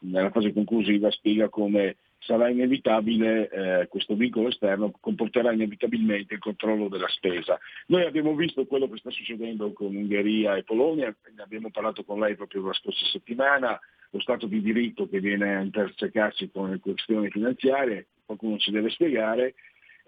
nella 0.00 0.30
fase 0.30 0.52
conclusiva, 0.52 1.10
spiega 1.10 1.48
come 1.48 1.96
sarà 2.18 2.48
inevitabile, 2.48 3.48
eh, 3.48 3.88
questo 3.88 4.14
vincolo 4.14 4.48
esterno 4.48 4.92
comporterà 5.00 5.52
inevitabilmente 5.52 6.34
il 6.34 6.40
controllo 6.40 6.88
della 6.88 7.08
spesa. 7.08 7.58
Noi 7.86 8.04
abbiamo 8.04 8.34
visto 8.34 8.66
quello 8.66 8.88
che 8.88 8.98
sta 8.98 9.10
succedendo 9.10 9.72
con 9.72 9.94
Ungheria 9.94 10.56
e 10.56 10.62
Polonia, 10.62 11.14
ne 11.34 11.42
abbiamo 11.42 11.70
parlato 11.70 12.04
con 12.04 12.20
lei 12.20 12.36
proprio 12.36 12.66
la 12.66 12.74
scorsa 12.74 13.06
settimana, 13.06 13.78
lo 14.10 14.20
Stato 14.20 14.46
di 14.46 14.60
diritto 14.60 15.08
che 15.08 15.20
viene 15.20 15.56
a 15.56 15.60
intersecarsi 15.60 16.50
con 16.50 16.70
le 16.70 16.80
questioni 16.80 17.30
finanziarie, 17.30 18.08
qualcuno 18.24 18.58
ci 18.58 18.70
deve 18.70 18.90
spiegare, 18.90 19.54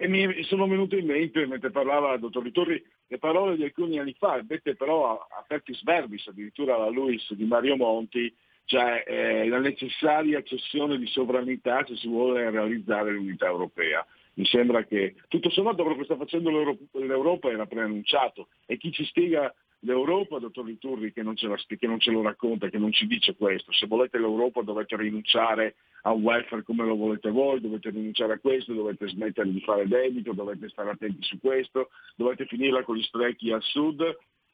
e 0.03 0.09
mi 0.09 0.43
sono 0.43 0.67
venute 0.67 0.97
in 0.97 1.07
mente, 1.07 1.47
mentre 1.47 1.71
parlava 1.71 2.15
il 2.15 2.19
dottor 2.19 2.43
Ritorri, 2.43 2.85
le 3.07 3.19
parole 3.19 3.55
di 3.55 3.63
alcuni 3.63 4.01
anni 4.01 4.17
fa, 4.19 4.41
dette 4.43 4.75
però 4.75 5.13
a, 5.13 5.39
a 5.39 5.45
Pertis 5.47 5.81
Verbis, 5.85 6.27
addirittura 6.27 6.75
alla 6.75 6.89
Luis 6.89 7.33
di 7.35 7.45
Mario 7.45 7.77
Monti, 7.77 8.35
cioè 8.65 9.05
eh, 9.07 9.47
la 9.47 9.61
necessaria 9.61 10.43
cessione 10.43 10.99
di 10.99 11.07
sovranità 11.07 11.85
se 11.87 11.95
si 11.95 12.09
vuole 12.09 12.51
realizzare 12.51 13.13
l'unità 13.13 13.47
europea. 13.47 14.05
Mi 14.35 14.45
sembra 14.45 14.83
che 14.83 15.15
tutto 15.29 15.51
sommato 15.51 15.85
quello 15.85 15.99
che 15.99 16.05
sta 16.05 16.17
facendo 16.17 16.51
l'Europa 16.51 17.51
era 17.51 17.67
preannunciato 17.67 18.49
e 18.67 18.79
chi 18.79 18.91
ci 18.91 19.05
spiega 19.05 19.55
l'Europa, 19.85 20.39
dottor 20.39 20.65
Liturri, 20.65 21.13
che 21.13 21.23
non, 21.23 21.35
che 21.35 21.87
non 21.87 22.01
ce 22.01 22.11
lo 22.11 22.23
racconta, 22.23 22.69
che 22.69 22.79
non 22.79 22.93
ci 22.93 23.07
dice 23.07 23.35
questo. 23.37 23.73
Se 23.73 23.87
volete 23.87 24.19
l'Europa 24.19 24.63
dovete 24.63 24.97
rinunciare 24.97 25.77
a 26.03 26.13
un 26.13 26.23
welfare 26.23 26.63
come 26.63 26.85
lo 26.85 26.97
volete 26.97 27.31
voi, 27.31 27.61
dovete 27.61 27.91
rinunciare 27.91 28.35
a 28.35 28.39
questo, 28.39 28.73
dovete 28.73 29.09
smettere 29.09 29.51
di 29.51 29.61
fare 29.61 29.87
debito, 29.87 30.33
dovete 30.33 30.69
stare 30.69 30.91
attenti 30.91 31.23
su 31.23 31.39
questo, 31.39 31.91
dovete 32.17 32.47
finirla 32.47 32.83
con 32.83 32.97
gli 32.97 33.03
sprechi 33.03 33.51
al 33.51 33.63
sud 33.63 34.03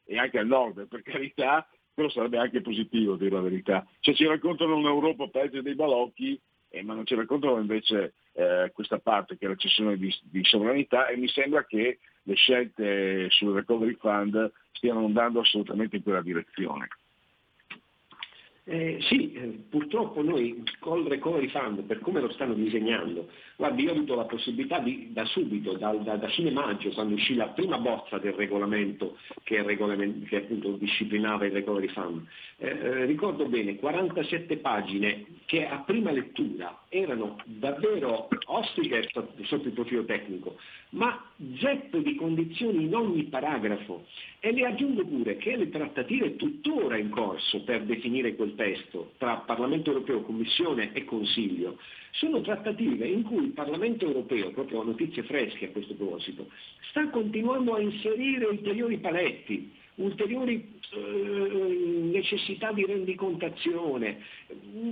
e 0.05 0.17
anche 0.17 0.39
al 0.39 0.47
nord, 0.47 0.87
per 0.87 1.01
carità, 1.03 1.67
quello 1.93 2.09
sarebbe 2.09 2.37
anche 2.37 2.61
positivo, 2.61 3.15
dire 3.15 3.31
la 3.31 3.41
verità. 3.41 3.85
Cioè 3.99 4.15
ci 4.15 4.25
raccontano 4.25 4.77
un'Europa 4.77 5.27
peggio 5.27 5.61
dei 5.61 5.75
balocchi, 5.75 6.39
eh, 6.69 6.83
ma 6.83 6.93
non 6.93 7.05
ci 7.05 7.15
raccontano 7.15 7.59
invece 7.59 8.13
eh, 8.33 8.71
questa 8.73 8.99
parte 8.99 9.37
che 9.37 9.45
è 9.45 9.49
la 9.49 9.55
cessione 9.55 9.97
di, 9.97 10.13
di 10.23 10.43
sovranità 10.43 11.07
e 11.07 11.17
mi 11.17 11.27
sembra 11.27 11.65
che 11.65 11.99
le 12.23 12.35
scelte 12.35 13.29
sul 13.29 13.55
recovery 13.55 13.95
fund 13.95 14.51
stiano 14.71 15.05
andando 15.05 15.41
assolutamente 15.41 15.97
in 15.97 16.03
quella 16.03 16.21
direzione. 16.21 16.87
Eh, 18.71 18.99
sì, 19.01 19.33
eh, 19.33 19.61
purtroppo 19.67 20.21
noi 20.21 20.61
col 20.77 21.03
Recovery 21.03 21.47
Fund, 21.47 21.81
per 21.81 22.01
come 22.01 22.21
lo 22.21 22.31
stanno 22.31 22.53
disegnando, 22.53 23.27
guardi, 23.55 23.81
io 23.81 23.89
ho 23.89 23.95
avuto 23.95 24.13
la 24.13 24.25
possibilità 24.25 24.77
di, 24.77 25.09
da 25.11 25.25
subito, 25.25 25.73
da, 25.73 25.91
da, 25.93 26.17
da, 26.17 26.27
fine 26.27 26.51
maggio, 26.51 26.91
quando 26.91 27.15
uscì 27.15 27.33
la 27.33 27.47
prima 27.47 27.79
bozza 27.79 28.19
del 28.19 28.33
regolamento 28.33 29.17
che, 29.41 29.63
regolamento, 29.63 30.23
che 30.27 30.35
appunto 30.35 30.73
disciplinava 30.73 31.47
il 31.47 31.51
Recovery 31.53 31.87
Fund, 31.87 32.27
eh, 32.57 32.67
eh 32.67 33.05
ricordo 33.05 33.47
bene, 33.47 33.75
47 33.75 34.57
pagine 34.57 35.25
che 35.47 35.65
a 35.65 35.79
prima 35.79 36.11
lettura 36.11 36.78
erano 36.89 37.37
davvero 37.45 38.27
ostiche 38.45 39.07
sotto 39.43 39.67
il 39.67 39.73
profilo 39.73 40.03
tecnico, 40.05 40.57
ma 40.89 41.23
zeppo 41.59 41.99
di 41.99 42.15
condizioni 42.15 42.85
in 42.85 42.95
ogni 42.95 43.23
paragrafo. 43.25 44.05
E 44.39 44.51
le 44.51 44.65
aggiungo 44.65 45.05
pure 45.05 45.37
che 45.37 45.55
le 45.55 45.69
trattative 45.69 46.35
tuttora 46.35 46.97
in 46.97 47.09
corso 47.09 47.63
per 47.63 47.83
definire 47.83 48.35
quel 48.35 48.55
testo 48.55 49.11
tra 49.17 49.37
Parlamento 49.37 49.91
europeo, 49.91 50.21
Commissione 50.21 50.91
e 50.93 51.05
Consiglio 51.05 51.77
sono 52.11 52.41
trattative 52.41 53.07
in 53.07 53.21
cui 53.21 53.43
il 53.45 53.51
Parlamento 53.51 54.05
europeo, 54.05 54.51
proprio 54.51 54.83
notizie 54.83 55.23
fresche 55.23 55.65
a 55.67 55.69
questo 55.69 55.93
proposito, 55.93 56.49
sta 56.89 57.07
continuando 57.09 57.75
a 57.75 57.79
inserire 57.79 58.45
ulteriori 58.45 58.97
paletti, 58.97 59.77
ulteriori 59.99 60.79
eh, 60.91 62.09
necessità 62.11 62.71
di 62.71 62.85
rendicontazione. 62.85 64.19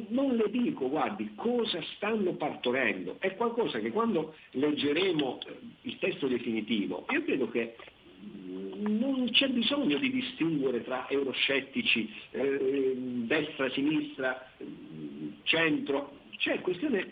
Non 0.10 0.36
le 0.36 0.50
dico, 0.50 0.90
guardi, 0.90 1.32
cosa 1.36 1.82
stanno 1.96 2.34
partorendo. 2.34 3.18
È 3.20 3.36
qualcosa 3.36 3.80
che 3.80 3.92
quando 3.92 4.36
leggeremo 4.52 5.40
eh, 5.40 5.58
il 5.82 5.98
testo 6.00 6.28
definitivo, 6.28 7.06
io 7.10 7.24
credo 7.24 7.50
che 7.50 7.76
mm, 8.24 8.98
non 9.00 9.30
c'è 9.32 9.50
bisogno 9.50 9.98
di 9.98 10.12
distinguere 10.12 10.84
tra 10.84 11.08
euroscettici, 11.10 12.10
eh, 12.32 12.94
destra, 13.26 13.70
sinistra, 13.72 14.52
mm, 14.64 15.30
centro, 15.44 16.16
c'è, 16.38 16.62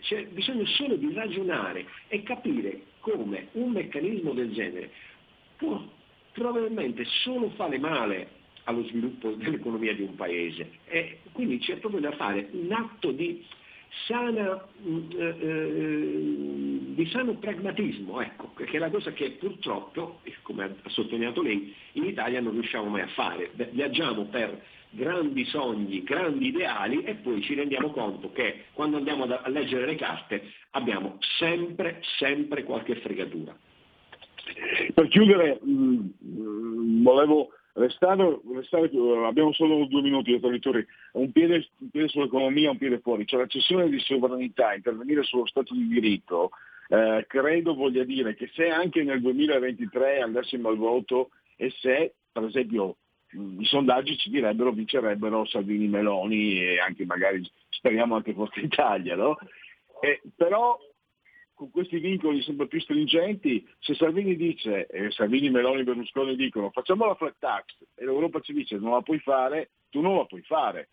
c'è 0.02 0.26
bisogno 0.28 0.66
solo 0.68 0.96
di 0.96 1.12
ragionare 1.12 1.86
e 2.10 2.22
capire 2.22 2.82
come 3.00 3.48
un 3.54 3.72
meccanismo 3.72 4.34
del 4.34 4.54
genere 4.54 4.92
può 5.58 5.82
probabilmente 6.36 7.06
solo 7.24 7.50
fare 7.52 7.80
male 7.80 8.44
allo 8.66 8.84
sviluppo 8.86 9.32
dell'economia 9.32 9.96
di 9.96 10.02
un 10.02 10.16
paese. 10.16 10.70
E 10.86 11.20
quindi 11.32 11.60
c'è 11.60 11.78
proprio 11.78 12.02
da 12.02 12.12
fare 12.12 12.50
un 12.52 12.72
atto 12.72 13.12
di, 13.12 13.44
sana, 14.08 14.68
mm, 14.86 15.12
eh, 15.12 15.36
eh, 15.40 16.78
di 16.94 17.06
sano 17.08 17.36
pragmatismo, 17.36 18.22
ecco, 18.22 18.52
che 18.54 18.66
è 18.66 18.78
la 18.78 18.90
cosa 18.90 19.14
che 19.14 19.32
purtroppo, 19.32 20.20
come 20.42 20.64
ha 20.64 20.90
sottolineato 20.90 21.42
lei, 21.42 21.74
in 21.94 22.04
Italia 22.04 22.42
non 22.42 22.52
riusciamo 22.52 22.90
mai 22.90 23.02
a 23.02 23.08
fare. 23.08 23.52
Viaggiamo 23.72 24.26
per 24.26 24.62
grandi 24.90 25.46
sogni, 25.46 26.04
grandi 26.04 26.48
ideali 26.48 27.04
e 27.04 27.16
poi 27.16 27.42
ci 27.42 27.54
rendiamo 27.54 27.92
conto 27.92 28.32
che 28.32 28.66
quando 28.74 28.98
andiamo 28.98 29.24
a 29.24 29.50
leggere 29.50 29.86
le 29.86 29.96
carte 29.96 30.52
abbiamo 30.72 31.18
sempre, 31.38 32.02
sempre 32.18 32.64
qualche 32.64 32.96
fregatura. 32.96 33.58
Per 34.94 35.08
chiudere, 35.08 35.60
mm, 35.66 36.00
mm, 36.26 37.04
volevo 37.04 37.50
restare, 37.74 38.40
restare, 38.54 38.90
abbiamo 39.26 39.52
solo 39.54 39.86
due 39.86 40.02
minuti, 40.02 40.40
dottor 40.40 40.86
un 41.14 41.32
piede, 41.32 41.68
un 41.80 41.90
piede 41.90 42.08
sull'economia, 42.08 42.72
un 42.72 42.78
piede 42.78 43.00
fuori, 43.00 43.26
cioè 43.26 43.42
la 43.42 43.48
cessione 43.48 43.90
di 43.90 44.00
sovranità, 44.00 44.74
intervenire 44.74 45.24
sullo 45.24 45.46
Stato 45.46 45.74
di 45.74 45.88
diritto, 45.88 46.52
eh, 46.88 47.26
credo 47.28 47.76
voglia 47.76 48.04
dire 48.04 48.36
che 48.36 48.50
se 48.54 48.70
anche 48.70 49.04
nel 49.04 49.22
2023 49.22 50.22
andassimo 50.22 50.70
al 50.70 50.78
voto 50.78 51.32
e 51.56 51.72
se 51.80 52.14
per 52.32 52.44
esempio 52.44 52.98
mh, 53.32 53.62
i 53.62 53.66
sondaggi 53.66 54.18
ci 54.18 54.30
direbbero 54.30 54.72
vincerebbero 54.72 55.46
Salvini 55.46 55.88
Meloni 55.88 56.62
e 56.62 56.80
anche 56.80 57.06
magari 57.06 57.44
speriamo 57.70 58.16
anche 58.16 58.34
Forza 58.34 58.60
Italia, 58.60 59.16
no? 59.16 59.38
Eh, 60.02 60.22
però 60.36 60.78
con 61.56 61.72
questi 61.72 61.98
vincoli 62.00 62.44
sempre 62.44 62.68
più 62.68 62.80
stringenti, 62.82 63.68
se 63.80 63.96
Salvini 63.96 64.36
dice, 64.36 64.86
e 64.88 65.10
Salvini, 65.12 65.50
Meloni 65.50 65.82
e 65.82 65.84
Berlusconi 65.84 66.36
dicono 66.36 66.70
facciamo 66.70 67.06
la 67.06 67.16
flat 67.16 67.38
tax 67.40 67.78
e 67.96 68.04
l'Europa 68.04 68.42
ci 68.42 68.54
dice 68.54 68.78
non 68.78 68.92
la 68.92 69.02
puoi 69.02 69.20
fare, 69.20 69.72
tu 69.90 70.02
non 70.02 70.18
la 70.18 70.26
puoi 70.26 70.42
fare. 70.42 70.90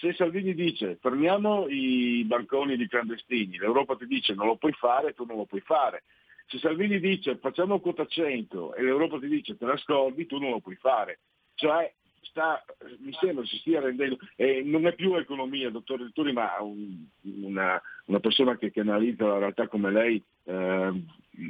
Se 0.00 0.12
Salvini 0.12 0.54
dice 0.54 0.98
fermiamo 1.00 1.66
i 1.68 2.22
banconi 2.26 2.76
di 2.76 2.86
clandestini, 2.86 3.56
l'Europa 3.56 3.96
ti 3.96 4.06
dice 4.06 4.34
non 4.34 4.46
lo 4.46 4.56
puoi 4.56 4.72
fare, 4.72 5.14
tu 5.14 5.24
non 5.24 5.38
lo 5.38 5.46
puoi 5.46 5.62
fare. 5.62 6.04
Se 6.46 6.58
Salvini 6.58 7.00
dice 7.00 7.38
facciamo 7.38 7.80
quota 7.80 8.06
100 8.06 8.74
e 8.74 8.82
l'Europa 8.82 9.18
ti 9.18 9.28
dice 9.28 9.56
te 9.56 9.64
la 9.64 9.76
scordi, 9.78 10.26
tu 10.26 10.38
non 10.38 10.50
lo 10.50 10.60
puoi 10.60 10.76
fare. 10.76 11.20
Cioè 11.54 11.90
sta, 12.22 12.64
mi 12.98 13.12
sembra 13.12 13.44
si 13.44 13.58
stia 13.58 13.80
rendendo, 13.80 14.18
eh, 14.36 14.62
non 14.64 14.86
è 14.86 14.94
più 14.94 15.14
economia, 15.14 15.70
dottor 15.70 16.10
Turi, 16.12 16.32
ma 16.32 16.56
un, 16.60 17.04
una, 17.22 17.80
una, 18.06 18.20
persona 18.20 18.56
che, 18.56 18.70
che, 18.70 18.80
analizza 18.80 19.26
la 19.26 19.38
realtà 19.38 19.68
come 19.68 19.90
lei, 19.90 20.22
eh, 20.44 20.92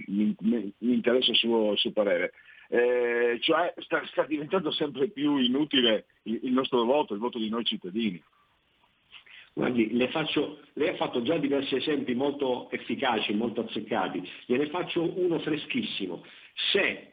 mi, 0.09 0.37
mi, 0.39 0.73
interessa 0.79 1.31
il 1.31 1.37
suo, 1.37 1.73
il 1.73 1.79
suo 1.79 1.93
parere. 1.93 2.33
Eh, 2.68 3.39
cioè 3.41 3.75
sta, 3.79 4.03
sta, 4.07 4.25
diventando 4.25 4.70
sempre 4.70 5.09
più 5.09 5.37
inutile 5.37 6.07
il, 6.23 6.41
il, 6.45 6.53
nostro 6.53 6.85
voto, 6.85 7.12
il 7.12 7.20
voto 7.20 7.39
di 7.39 7.51
noi 7.51 7.64
cittadini. 7.64 8.23
Guardi, 9.55 9.93
le 9.93 10.09
faccio, 10.09 10.61
lei 10.75 10.89
ha 10.89 10.97
fatto 10.97 11.20
già 11.20 11.37
diversi 11.37 11.77
esempi 11.77 12.14
molto 12.14 12.70
efficaci, 12.70 13.35
molto 13.35 13.61
azzeccati, 13.62 14.27
gliene 14.47 14.70
faccio 14.70 15.03
uno 15.18 15.39
freschissimo. 15.41 16.25
Se 16.73 17.11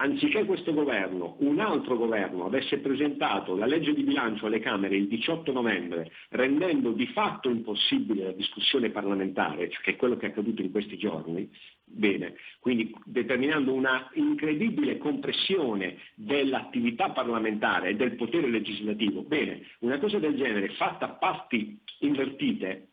anziché 0.00 0.44
questo 0.44 0.72
governo, 0.72 1.36
un 1.40 1.60
altro 1.60 1.96
governo 1.96 2.46
avesse 2.46 2.78
presentato 2.78 3.54
la 3.54 3.66
legge 3.66 3.92
di 3.92 4.02
bilancio 4.02 4.46
alle 4.46 4.58
Camere 4.58 4.96
il 4.96 5.08
18 5.08 5.52
novembre, 5.52 6.10
rendendo 6.30 6.92
di 6.92 7.06
fatto 7.08 7.50
impossibile 7.50 8.24
la 8.24 8.32
discussione 8.32 8.90
parlamentare, 8.90 9.68
cioè 9.70 9.82
che 9.82 9.90
è 9.92 9.96
quello 9.96 10.16
che 10.16 10.26
è 10.26 10.30
accaduto 10.30 10.62
in 10.62 10.70
questi 10.70 10.96
giorni, 10.96 11.48
bene, 11.84 12.34
quindi 12.60 12.94
determinando 13.04 13.72
una 13.72 14.10
incredibile 14.14 14.96
compressione 14.96 15.98
dell'attività 16.14 17.10
parlamentare 17.10 17.90
e 17.90 17.96
del 17.96 18.16
potere 18.16 18.48
legislativo, 18.48 19.22
bene, 19.22 19.66
una 19.80 19.98
cosa 19.98 20.18
del 20.18 20.34
genere 20.36 20.70
fatta 20.70 21.06
a 21.06 21.14
parti 21.14 21.78
invertite, 22.00 22.86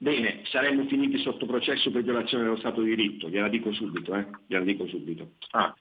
Bene, 0.00 0.42
saremmo 0.44 0.86
finiti 0.86 1.18
sotto 1.18 1.44
processo 1.44 1.90
per 1.90 2.04
violazione 2.04 2.44
dello 2.44 2.56
Stato 2.58 2.82
di 2.82 2.94
diritto, 2.94 3.28
gliela 3.28 3.48
dico 3.48 3.72
subito, 3.72 4.14
eh? 4.14 4.28
gliela 4.46 4.62
dico 4.62 4.86
subito. 4.86 5.32
Ah, 5.50 5.74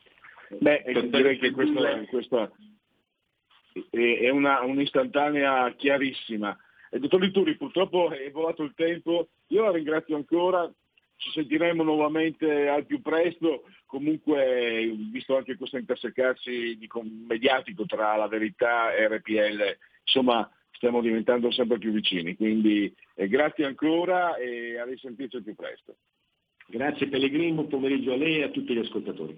Beh, 0.49 0.83
direi 0.85 1.37
che 1.37 1.51
questa, 1.51 2.05
questa 2.05 2.51
è 3.89 4.29
una, 4.29 4.61
un'istantanea 4.61 5.73
chiarissima. 5.75 6.57
E 6.89 6.99
dottor 6.99 7.21
Lituri, 7.21 7.57
purtroppo 7.57 8.09
è 8.11 8.31
volato 8.31 8.63
il 8.63 8.73
tempo, 8.75 9.29
io 9.47 9.63
la 9.63 9.71
ringrazio 9.71 10.15
ancora, 10.15 10.71
ci 11.17 11.31
sentiremo 11.31 11.83
nuovamente 11.83 12.69
al 12.69 12.85
più 12.85 13.01
presto, 13.01 13.63
comunque 13.85 14.93
visto 15.11 15.35
anche 15.35 15.57
questo 15.57 15.77
intersecarsi 15.77 16.77
di, 16.77 16.87
mediatico 17.27 17.85
tra 17.85 18.15
la 18.15 18.27
verità 18.27 18.93
e 18.93 19.07
RPL, 19.07 19.77
insomma 20.03 20.49
stiamo 20.71 21.01
diventando 21.01 21.51
sempre 21.51 21.79
più 21.79 21.91
vicini, 21.91 22.35
quindi 22.35 22.93
eh, 23.15 23.27
grazie 23.27 23.65
ancora 23.65 24.37
e 24.37 24.77
a 24.77 24.85
risentirci 24.85 25.37
al 25.37 25.43
più 25.43 25.55
presto. 25.55 25.95
Grazie 26.67 27.07
Pellegrino, 27.07 27.55
buon 27.55 27.67
pomeriggio 27.67 28.13
a 28.13 28.17
lei 28.17 28.39
e 28.39 28.43
a 28.43 28.49
tutti 28.49 28.73
gli 28.73 28.79
ascoltatori. 28.79 29.37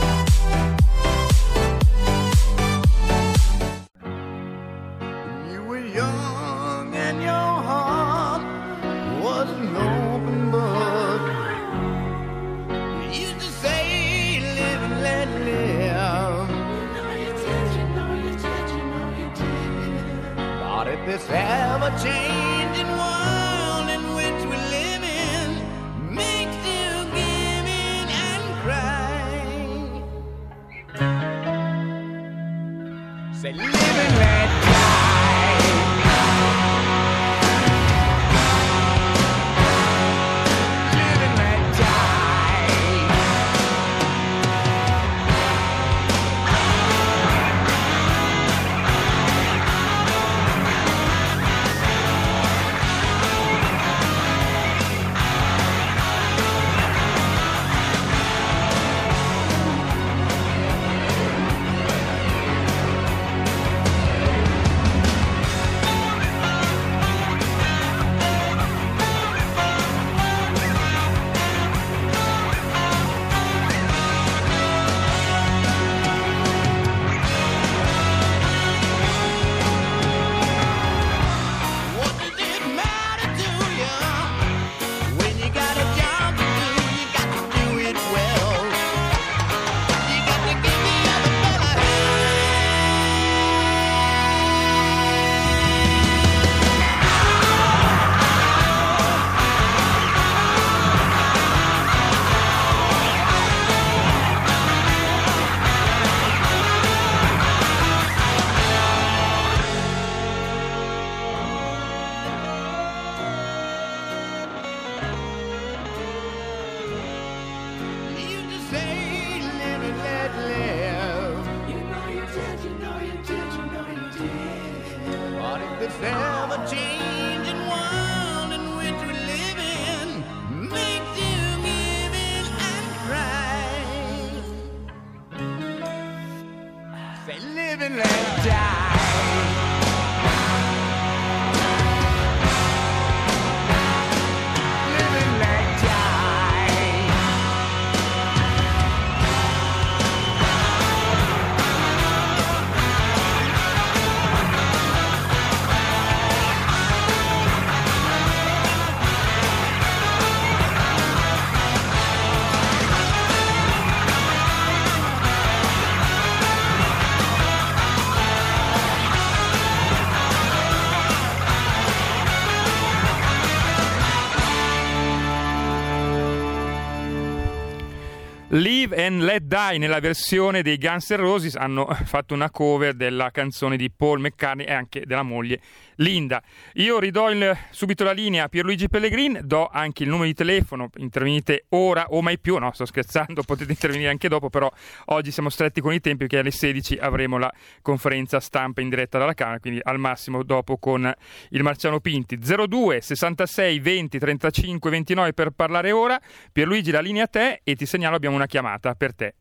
Live 178.91 179.05
and 179.05 179.21
Let 179.21 179.43
Die 179.43 179.77
nella 179.77 180.01
versione 180.01 180.61
dei 180.61 180.77
Guns 180.77 181.11
N' 181.11 181.15
Roses 181.15 181.55
hanno 181.55 181.85
fatto 182.03 182.33
una 182.33 182.49
cover 182.49 182.93
della 182.93 183.31
canzone 183.31 183.77
di 183.77 183.89
Paul 183.89 184.19
McCartney 184.19 184.65
e 184.65 184.73
anche 184.73 185.05
della 185.05 185.23
moglie 185.23 185.61
Linda. 185.95 186.41
Io 186.73 186.99
ridò 186.99 187.29
il- 187.29 187.55
subito 187.69 188.03
la 188.03 188.11
linea 188.11 188.45
a 188.45 188.49
Pierluigi 188.49 188.89
Pellegrin, 188.89 189.41
do 189.43 189.67
anche 189.71 190.03
il 190.03 190.09
numero 190.09 190.27
di 190.27 190.33
telefono, 190.33 190.89
intervenite 190.97 191.65
ora 191.69 192.07
o 192.09 192.21
mai 192.21 192.39
più, 192.39 192.57
no 192.57 192.71
sto 192.73 192.85
scherzando, 192.85 193.43
potete 193.47 193.71
intervenire 193.71 194.09
anche 194.09 194.27
dopo, 194.27 194.49
però 194.49 194.69
oggi 195.05 195.31
siamo 195.31 195.49
stretti 195.49 195.79
con 195.79 195.93
i 195.93 195.99
tempi 196.01 196.25
perché 196.25 196.39
alle 196.39 196.51
16 196.51 196.97
avremo 196.97 197.37
la 197.37 197.51
conferenza 197.81 198.39
stampa 198.39 198.81
in 198.81 198.89
diretta 198.89 199.17
dalla 199.19 199.35
Camera, 199.35 199.59
quindi 199.59 199.79
al 199.83 199.99
massimo 199.99 200.43
dopo 200.43 200.77
con 200.77 201.11
il 201.49 201.63
Marciano 201.63 201.99
Pinti. 201.99 202.37
02 202.37 202.99
66 202.99 203.79
20 203.79 204.19
35 204.19 204.89
29 204.89 205.33
per 205.33 205.51
parlare 205.51 205.91
ora. 205.91 206.19
Pierluigi 206.51 206.91
la 206.91 206.99
linea 206.99 207.23
a 207.23 207.27
te 207.27 207.61
e 207.63 207.75
ti 207.75 207.85
segnalo 207.85 208.15
abbiamo 208.15 208.35
una 208.35 208.47
chiamata 208.47 208.80
per 208.95 209.15
te. 209.15 209.33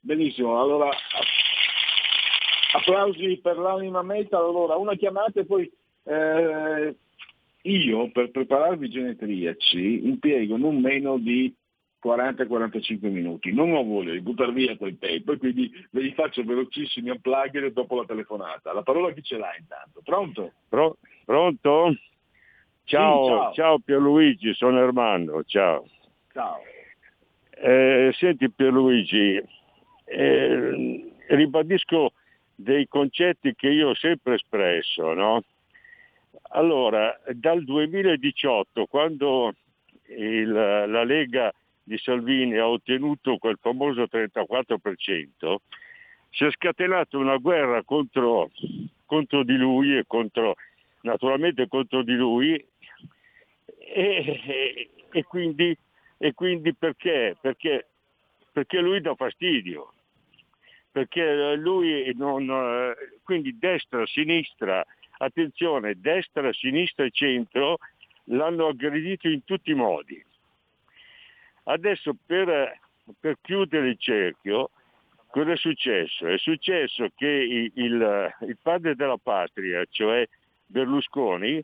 Benissimo, 0.00 0.60
allora 0.60 0.88
a- 0.88 0.96
applausi 2.78 3.38
per 3.42 3.58
l'anima 3.58 4.02
metal. 4.02 4.44
Allora, 4.44 4.76
una 4.76 4.94
chiamata 4.94 5.40
e 5.40 5.44
poi 5.46 5.70
eh, 6.04 6.96
io 7.62 8.10
per 8.10 8.30
prepararvi 8.30 8.86
i 8.86 8.90
genetriaci 8.90 10.06
impiego 10.06 10.56
non 10.56 10.80
meno 10.80 11.18
di 11.18 11.54
40-45 12.02 13.10
minuti. 13.10 13.52
Non 13.52 13.74
ho 13.74 13.82
voglia 13.84 14.12
di 14.12 14.22
buttare 14.22 14.52
via 14.52 14.76
quel 14.76 14.96
tempo 14.98 15.32
e 15.32 15.36
quindi 15.36 15.70
ve 15.90 16.00
li 16.00 16.12
faccio 16.14 16.42
velocissimi 16.44 17.10
unplugged 17.10 17.72
dopo 17.72 17.96
la 17.96 18.06
telefonata. 18.06 18.72
La 18.72 18.82
parola 18.82 19.12
chi 19.12 19.22
ce 19.22 19.36
l'ha 19.36 19.54
intanto? 19.58 20.00
Pronto? 20.02 20.52
Pro- 20.68 20.96
pronto? 21.26 21.94
Ciao, 22.84 23.22
Sì, 23.22 23.28
ciao. 23.28 23.52
ciao 23.52 23.78
Pierluigi, 23.80 24.54
sono 24.54 24.80
Ermando, 24.80 25.44
ciao. 25.44 25.84
Ciao. 26.32 26.58
Eh, 27.62 28.10
senti 28.14 28.50
Pierluigi, 28.50 29.38
eh, 30.04 31.12
ribadisco 31.26 32.12
dei 32.54 32.88
concetti 32.88 33.54
che 33.54 33.68
io 33.68 33.90
ho 33.90 33.94
sempre 33.94 34.34
espresso, 34.36 35.12
no? 35.12 35.44
Allora, 36.52 37.18
dal 37.34 37.62
2018, 37.64 38.86
quando 38.86 39.54
il- 40.08 40.50
la 40.50 41.04
Lega 41.04 41.52
di 41.82 41.98
Salvini 41.98 42.56
ha 42.56 42.66
ottenuto 42.66 43.36
quel 43.36 43.58
famoso 43.60 44.08
34%, 44.08 45.60
si 46.30 46.44
è 46.44 46.50
scatenata 46.50 47.18
una 47.18 47.36
guerra 47.36 47.82
contro, 47.82 48.50
contro 49.04 49.42
di 49.44 49.56
lui 49.56 49.96
e 49.98 50.04
contro, 50.06 50.54
naturalmente 51.02 51.68
contro 51.68 52.02
di 52.02 52.14
lui 52.14 52.54
e, 52.54 54.40
e- 54.46 54.90
e 55.12 55.24
quindi, 55.24 55.76
e 56.22 56.34
quindi 56.34 56.74
perché? 56.74 57.34
perché? 57.40 57.86
Perché 58.52 58.78
lui 58.80 59.00
dà 59.00 59.14
fastidio, 59.14 59.94
perché 60.92 61.54
lui 61.56 62.12
non, 62.14 62.50
eh, 62.50 62.94
quindi 63.22 63.56
destra, 63.58 64.04
sinistra, 64.06 64.84
attenzione, 65.18 65.98
destra, 65.98 66.52
sinistra 66.52 67.06
e 67.06 67.10
centro 67.10 67.78
l'hanno 68.24 68.66
aggredito 68.66 69.28
in 69.28 69.44
tutti 69.44 69.70
i 69.70 69.74
modi. 69.74 70.22
Adesso 71.64 72.14
per, 72.26 72.78
per 73.18 73.36
chiudere 73.40 73.88
il 73.88 73.98
cerchio, 73.98 74.70
cosa 75.28 75.52
è 75.52 75.56
successo? 75.56 76.26
È 76.26 76.36
successo 76.36 77.08
che 77.16 77.26
il, 77.28 77.72
il- 77.76 78.34
il 78.42 78.58
padre 78.60 78.94
della 78.94 79.16
patria, 79.16 79.82
cioè 79.88 80.28
Berlusconi, 80.66 81.62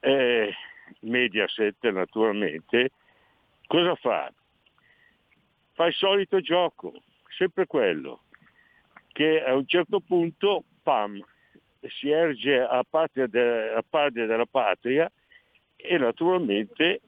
eh, 0.00 0.54
Mediaset 1.00 1.86
naturalmente, 1.90 2.90
cosa 3.68 3.94
fa? 3.94 4.32
Fa 5.74 5.86
il 5.86 5.94
solito 5.94 6.40
gioco, 6.40 6.92
sempre 7.36 7.66
quello, 7.66 8.24
che 9.12 9.40
a 9.44 9.54
un 9.54 9.66
certo 9.66 10.00
punto, 10.00 10.64
pam, 10.82 11.22
si 11.86 12.10
erge 12.10 12.58
a, 12.58 12.82
patria 12.88 13.28
de- 13.28 13.72
a 13.74 13.84
padre 13.88 14.26
della 14.26 14.46
patria 14.46 15.10
e 15.76 15.96
naturalmente 15.98 17.02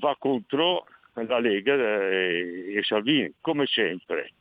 va 0.00 0.16
contro 0.18 0.84
la 1.14 1.38
Lega 1.38 1.74
e, 1.74 2.80
Salvini, 2.82 3.32
come 3.40 3.66
sempre, 3.66 4.32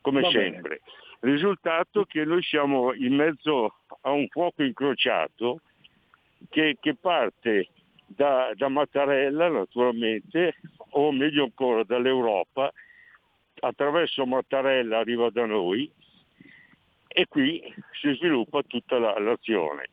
come 0.00 0.22
Va 0.22 0.30
bene. 0.30 0.52
sempre. 0.52 0.80
Risultato 1.20 2.04
che 2.04 2.24
noi 2.24 2.42
siamo 2.42 2.94
in 2.94 3.14
mezzo 3.14 3.74
a 4.02 4.10
un 4.10 4.26
fuoco 4.28 4.62
incrociato 4.62 5.60
che, 6.48 6.76
che 6.80 6.94
parte 6.94 7.68
da, 8.06 8.52
da 8.54 8.68
Mattarella 8.68 9.48
naturalmente, 9.48 10.54
o 10.90 11.12
meglio 11.12 11.44
ancora 11.44 11.82
dall'Europa, 11.84 12.72
attraverso 13.60 14.26
Mattarella 14.26 14.98
arriva 14.98 15.30
da 15.30 15.46
noi 15.46 15.90
e 17.08 17.26
qui 17.26 17.62
si 18.00 18.14
sviluppa 18.14 18.62
tutta 18.62 18.98
la- 18.98 19.18
l'azione. 19.18 19.88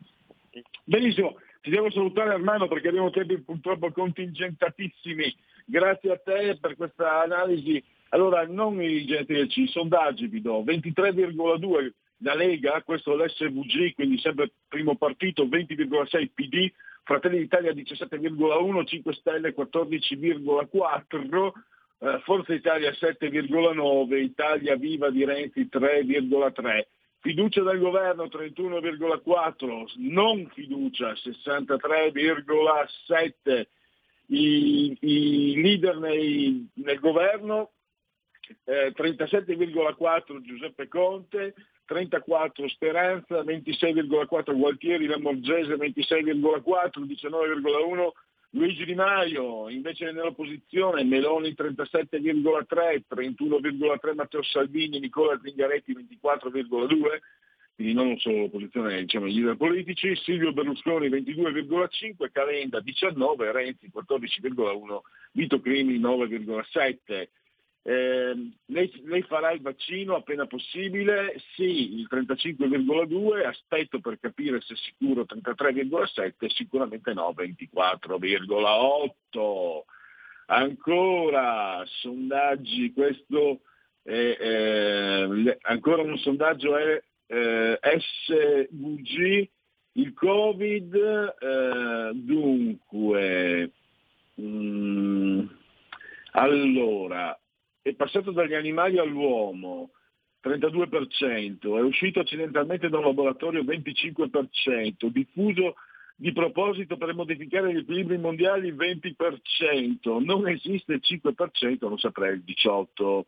Benissimo, 0.84 1.38
ti 1.62 1.70
devo 1.70 1.90
salutare 1.90 2.32
Armando 2.32 2.68
perché 2.68 2.90
abbiamo 2.90 3.10
tempi 3.10 3.40
purtroppo 3.40 3.92
contingentatissimi. 3.92 5.34
Grazie 5.66 6.12
a 6.12 6.18
te 6.18 6.58
per 6.60 6.76
questa 6.76 7.22
analisi. 7.22 7.82
Allora, 8.10 8.46
non 8.46 8.82
i 8.82 9.06
genetriaci, 9.06 9.64
i 9.64 9.68
sondaggi 9.68 10.28
vi 10.28 10.42
do. 10.42 10.62
23,2 10.64 11.94
da 12.18 12.36
Lega, 12.36 12.82
questo 12.84 13.16
l'SVG, 13.16 13.94
quindi 13.94 14.20
sempre 14.20 14.52
primo 14.68 14.96
partito, 14.96 15.46
20,6 15.46 16.30
PD, 16.34 16.72
Fratelli 17.04 17.40
d'Italia 17.40 17.74
17,1, 17.74 18.86
5 18.86 19.14
Stelle 19.14 19.54
14,4, 19.54 21.52
eh, 22.00 22.20
Forza 22.24 22.54
Italia 22.54 22.92
7,9, 22.92 24.22
Italia 24.22 24.78
Viva 24.78 25.10
di 25.10 25.26
Renzi 25.26 25.68
3,3. 25.70 26.88
Fiducia 27.20 27.62
del 27.64 27.80
governo 27.80 28.26
31,4, 28.26 29.86
non 29.98 30.50
fiducia 30.54 31.12
63,7. 31.14 33.68
I, 34.28 34.98
i 35.02 35.62
leader 35.62 35.98
nei- 35.98 36.66
nel 36.76 37.00
governo 37.00 37.72
eh, 38.64 38.94
37,4 38.96 40.42
Giuseppe 40.42 40.88
Conte, 40.88 41.54
34 41.94 42.68
Speranza, 42.70 43.44
26,4 43.44 44.58
Gualtieri 44.58 45.06
Lamorgese, 45.06 45.76
26,4, 45.76 47.06
19,1 47.06 48.10
Luigi 48.56 48.86
Di 48.86 48.96
Maio, 48.96 49.70
invece 49.70 50.12
nell'opposizione 50.12 51.04
Meloni 51.04 51.54
37,3, 51.56 53.04
31,3 53.08 54.16
Matteo 54.16 54.42
Salvini, 54.44 55.00
Nicola 55.00 55.40
Zingaretti 55.44 55.94
24,2, 55.94 57.20
quindi 57.76 57.94
non 57.94 58.18
solo 58.18 58.38
l'opposizione, 58.42 59.02
diciamo 59.02 59.28
i 59.28 59.34
leader 59.34 59.56
politici, 59.56 60.16
Silvio 60.16 60.52
Berlusconi 60.52 61.10
22,5, 61.10 62.32
Calenda 62.32 62.80
19, 62.80 63.52
Renzi 63.52 63.92
14,1, 63.94 65.00
Vito 65.32 65.60
Crimi 65.60 66.00
9,7. 66.00 67.28
Eh, 67.86 68.34
lei, 68.68 69.02
lei 69.04 69.24
farà 69.24 69.52
il 69.52 69.60
vaccino 69.62 70.16
appena 70.16 70.48
possibile? 70.48 71.36
Sì, 71.56 72.00
il 72.00 72.08
35,2, 72.10 73.46
aspetto 73.46 74.00
per 74.00 74.18
capire 74.20 74.62
se 74.62 74.74
è 74.74 74.78
sicuro 74.78 75.24
33,7, 75.24 76.50
sicuramente 76.50 77.12
no, 77.14 77.34
24,8. 77.36 79.84
Ancora 80.46 81.84
sondaggi, 81.86 82.94
questo 82.94 83.60
è, 84.02 84.38
eh, 84.40 85.58
ancora 85.62 86.04
un 86.04 86.18
sondaggio 86.18 86.78
è 86.78 87.04
eh, 87.28 87.80
SVG, 87.82 89.50
il 89.94 90.14
Covid, 90.14 90.96
eh, 91.40 92.12
dunque, 92.14 93.72
mm, 94.40 95.46
allora, 96.32 97.38
è 97.84 97.94
passato 97.94 98.32
dagli 98.32 98.54
animali 98.54 98.98
all'uomo, 98.98 99.92
32%, 100.42 101.78
è 101.78 101.82
uscito 101.82 102.22
accidentalmente 102.22 102.90
da 102.90 102.98
un 102.98 103.06
laboratorio 103.06 103.62
25%, 103.64 105.08
diffuso 105.08 105.76
di 106.16 106.32
proposito 106.32 106.96
per 106.96 107.14
modificare 107.14 107.74
gli 107.74 107.78
equilibri 107.78 108.18
mondiali 108.18 108.72
20%, 108.72 110.24
non 110.24 110.48
esiste 110.48 110.94
il 110.94 111.02
5%, 111.04 111.90
lo 111.90 111.98
saprei 111.98 112.36
il 112.36 112.44
18%. 112.46 113.22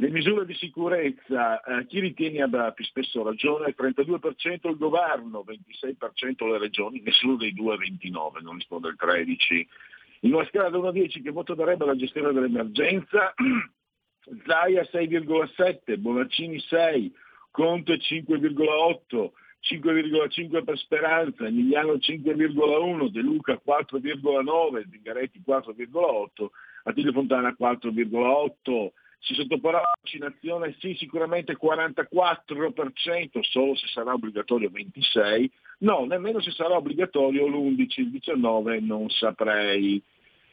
Le 0.00 0.10
misure 0.10 0.46
di 0.46 0.54
sicurezza, 0.54 1.60
eh, 1.60 1.86
chi 1.86 1.98
ritiene 1.98 2.42
abbia 2.42 2.70
più 2.70 2.84
spesso 2.84 3.24
ragione? 3.24 3.74
32% 3.76 4.68
il 4.68 4.76
governo, 4.76 5.44
26% 5.44 6.46
le 6.46 6.58
regioni, 6.58 7.00
nessuno 7.00 7.34
dei 7.34 7.52
due 7.52 7.74
è 7.74 7.78
29, 7.78 8.40
non 8.42 8.54
risponde 8.54 8.90
il 8.90 8.96
13%. 8.96 9.66
In 10.20 10.34
una 10.34 10.46
scala 10.46 10.68
da 10.68 10.78
1 10.78 10.88
a 10.88 10.92
10 10.92 11.20
che 11.20 11.30
voto 11.30 11.54
darebbe 11.54 11.82
alla 11.82 11.96
gestione 11.96 12.32
dell'emergenza? 12.32 13.34
Zaia 14.46 14.82
6,7, 14.82 15.96
Bonaccini 15.96 16.58
6, 16.60 17.12
Conte 17.50 17.96
5,8, 17.96 19.30
5,5 19.60 20.64
per 20.64 20.78
Speranza, 20.78 21.46
Emiliano 21.46 21.94
5,1, 21.94 23.08
De 23.08 23.20
Luca 23.20 23.60
4,9, 23.64 24.88
Zingaretti 24.90 25.42
4,8, 25.46 26.46
Attilio 26.84 27.12
Fontana 27.12 27.54
4,8. 27.58 28.90
Si 29.20 29.34
sottoporrà 29.34 29.78
alla 29.78 29.98
vaccinazione? 30.00 30.76
Sì, 30.78 30.94
sicuramente 30.94 31.58
44%, 31.60 33.40
solo 33.40 33.74
se 33.74 33.86
sarà 33.88 34.12
obbligatorio 34.12 34.70
26%, 34.70 35.50
no, 35.78 36.04
nemmeno 36.04 36.40
se 36.40 36.52
sarà 36.52 36.76
obbligatorio 36.76 37.48
l'11, 37.48 37.86
il 37.96 38.10
19 38.10 38.80
non 38.80 39.10
saprei. 39.10 40.00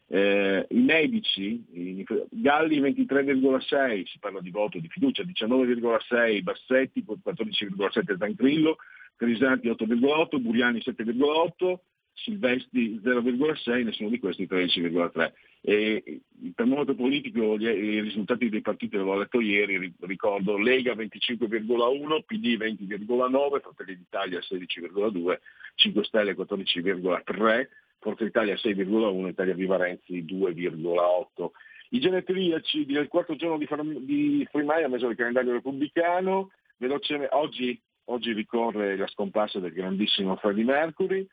Eh, 0.09 0.67
I 0.69 0.81
medici, 0.81 1.65
i, 1.73 2.05
Galli 2.31 2.81
23,6, 2.81 4.07
si 4.07 4.19
parla 4.19 4.41
di 4.41 4.51
voto 4.51 4.79
di 4.79 4.89
fiducia, 4.89 5.23
19,6, 5.23 6.43
Bassetti 6.43 7.05
14,7 7.07 8.19
Zancrillo, 8.19 8.79
Crisanti 9.17 9.69
8,8, 9.69 10.41
Buriani 10.41 10.79
7,8, 10.79 11.79
Silvestri 12.15 13.01
0,6, 13.03 13.85
nessuno 13.85 14.09
di 14.09 14.19
questi 14.19 14.47
13,3. 14.47 15.33
E 15.61 16.21
il 16.43 16.53
termometro 16.55 16.95
politico, 16.95 17.57
gli, 17.57 17.67
i 17.67 18.01
risultati 18.01 18.49
dei 18.49 18.61
partiti 18.61 18.97
l'avevo 18.97 19.19
letto 19.19 19.41
ieri, 19.41 19.93
ricordo 20.01 20.59
Lega 20.59 20.95
25,1, 20.95 22.23
PD 22.25 22.57
20,9, 22.57 23.61
Fratelli 23.61 23.97
d'Italia 23.97 24.41
16,2, 24.41 25.39
5 25.77 26.05
Stelle 26.05 26.35
14,3, 26.35 27.69
Forza 27.99 28.25
Italia 28.25 28.55
6,1, 28.55 29.29
Italia 29.29 29.55
Viva 29.55 29.77
Renzi 29.77 30.25
2,8. 30.25 31.51
I 31.91 32.01
genetriaci 32.01 32.87
del 32.87 33.09
quarto 33.09 33.37
giorno 33.37 33.59
di, 33.59 33.67
di 34.05 34.49
Frimaio, 34.51 34.89
mese 34.89 35.07
del 35.07 35.17
calendario 35.17 35.53
repubblicano, 35.53 36.51
velocemente, 36.79 37.35
oggi, 37.35 37.81
oggi 38.07 38.33
ricorre 38.33 38.97
la 38.97 39.07
scomparsa 39.09 39.59
del 39.59 39.73
grandissimo 39.73 40.37
Freddie 40.37 40.65
Mercury, 40.65 41.27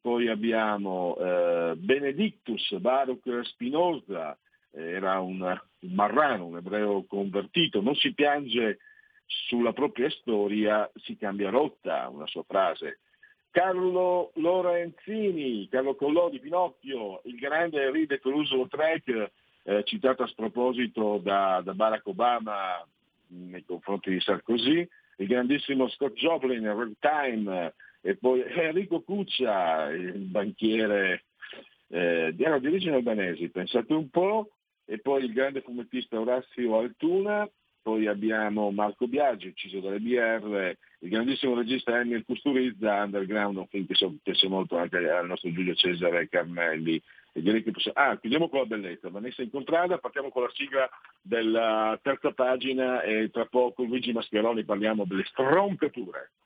poi 0.00 0.28
abbiamo 0.28 1.16
eh, 1.18 1.74
Benedictus 1.76 2.76
Baruch 2.78 3.40
Spinoza, 3.44 4.38
era 4.70 5.20
un, 5.20 5.40
un 5.40 5.92
marrano, 5.94 6.46
un 6.46 6.58
ebreo 6.58 7.04
convertito, 7.06 7.80
non 7.80 7.94
si 7.94 8.14
piange 8.14 8.78
sulla 9.26 9.72
propria 9.72 10.08
storia, 10.10 10.88
si 10.94 11.16
cambia 11.16 11.50
rotta, 11.50 12.08
una 12.08 12.26
sua 12.26 12.44
frase. 12.44 13.00
Carlo 13.50 14.32
Lorenzini, 14.34 15.66
Carlo 15.68 15.94
Collò 15.94 16.28
di 16.28 16.40
Pinocchio, 16.40 17.22
il 17.24 17.36
grande 17.36 17.82
Henri 17.82 18.06
de 18.06 18.18
Toulouse-Lautrec, 18.18 19.30
eh, 19.64 19.82
citato 19.84 20.22
a 20.22 20.28
sproposito 20.28 21.18
da, 21.22 21.62
da 21.64 21.74
Barack 21.74 22.06
Obama 22.06 22.86
nei 23.28 23.64
confronti 23.64 24.10
di 24.10 24.20
Sarkozy, 24.20 24.86
il 25.16 25.26
grandissimo 25.26 25.88
Scott 25.88 26.14
Joplin, 26.14 26.64
Ragtime, 26.64 27.74
e 28.00 28.16
poi 28.16 28.42
Enrico 28.46 29.02
Cuccia, 29.02 29.90
il 29.90 30.26
banchiere 30.26 31.24
eh, 31.88 32.34
era 32.38 32.58
di 32.58 32.66
origine 32.66 32.96
albanese, 32.96 33.50
pensate 33.50 33.92
un 33.94 34.08
po', 34.10 34.50
e 34.84 34.98
poi 34.98 35.24
il 35.24 35.32
grande 35.32 35.62
fumettista 35.62 36.20
Orazio 36.20 36.78
Altuna, 36.78 37.48
poi 37.86 38.08
abbiamo 38.08 38.72
Marco 38.72 39.06
Biaggi, 39.06 39.46
ucciso 39.46 39.78
dalle 39.78 40.00
BR, 40.00 40.76
il 40.98 41.08
grandissimo 41.08 41.54
regista 41.54 42.00
Emil 42.00 42.24
Custurizza, 42.24 43.04
Underground, 43.04 43.58
un 43.58 43.68
film 43.68 43.86
che 43.86 43.94
so, 43.94 44.12
piace 44.20 44.48
molto 44.48 44.76
anche 44.76 44.96
al 45.08 45.28
nostro 45.28 45.52
Giulio 45.52 45.72
Cesare 45.76 46.28
Carmelli. 46.28 47.00
E 47.32 47.40
direi 47.40 47.62
che 47.62 47.70
possiamo... 47.70 47.96
Ah, 47.96 48.18
chiudiamo 48.18 48.48
con 48.48 48.58
la 48.58 48.66
bellezza, 48.66 49.08
Vanessa 49.08 49.40
Incontrada, 49.42 49.98
partiamo 49.98 50.30
con 50.30 50.42
la 50.42 50.50
sigla 50.52 50.88
della 51.22 51.96
terza 52.02 52.32
pagina 52.32 53.02
e 53.02 53.30
tra 53.30 53.46
poco 53.46 53.84
Luigi 53.84 54.12
Mascheroni 54.12 54.64
parliamo 54.64 55.04
delle 55.04 55.22
stroncature. 55.26 56.30
Il 56.40 56.45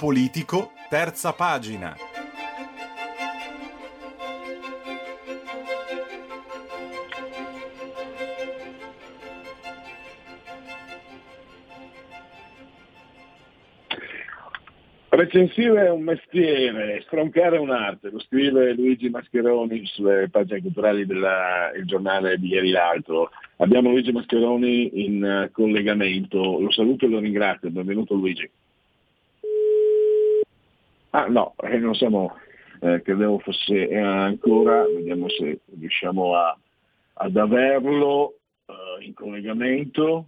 politico, 0.00 0.72
terza 0.88 1.34
pagina. 1.34 1.94
Recensire 15.10 15.84
è 15.84 15.90
un 15.90 16.00
mestiere, 16.00 17.02
stroncare 17.02 17.56
è 17.56 17.58
un'arte, 17.58 18.08
lo 18.08 18.20
scrive 18.20 18.72
Luigi 18.72 19.10
Mascheroni 19.10 19.84
sulle 19.84 20.30
pagine 20.30 20.62
culturali 20.62 21.04
del 21.04 21.28
giornale 21.84 22.38
di 22.38 22.48
ieri 22.48 22.70
l'altro. 22.70 23.28
Abbiamo 23.58 23.90
Luigi 23.90 24.12
Mascheroni 24.12 25.04
in 25.04 25.22
eh, 25.22 25.50
collegamento, 25.52 26.58
lo 26.58 26.70
saluto 26.70 27.04
e 27.04 27.08
lo 27.08 27.18
ringrazio, 27.18 27.68
benvenuto 27.68 28.14
Luigi. 28.14 28.50
Ah 31.10 31.26
no, 31.26 31.54
eh, 31.62 31.78
non 31.78 31.94
siamo, 31.94 32.36
eh, 32.80 33.02
credevo 33.02 33.38
fosse 33.40 33.88
eh, 33.88 33.96
ancora, 33.98 34.84
vediamo 34.84 35.28
se 35.28 35.60
riusciamo 35.78 36.34
a- 36.36 36.56
ad 37.14 37.36
averlo 37.36 38.34
eh, 38.66 39.04
in 39.04 39.14
collegamento. 39.14 40.26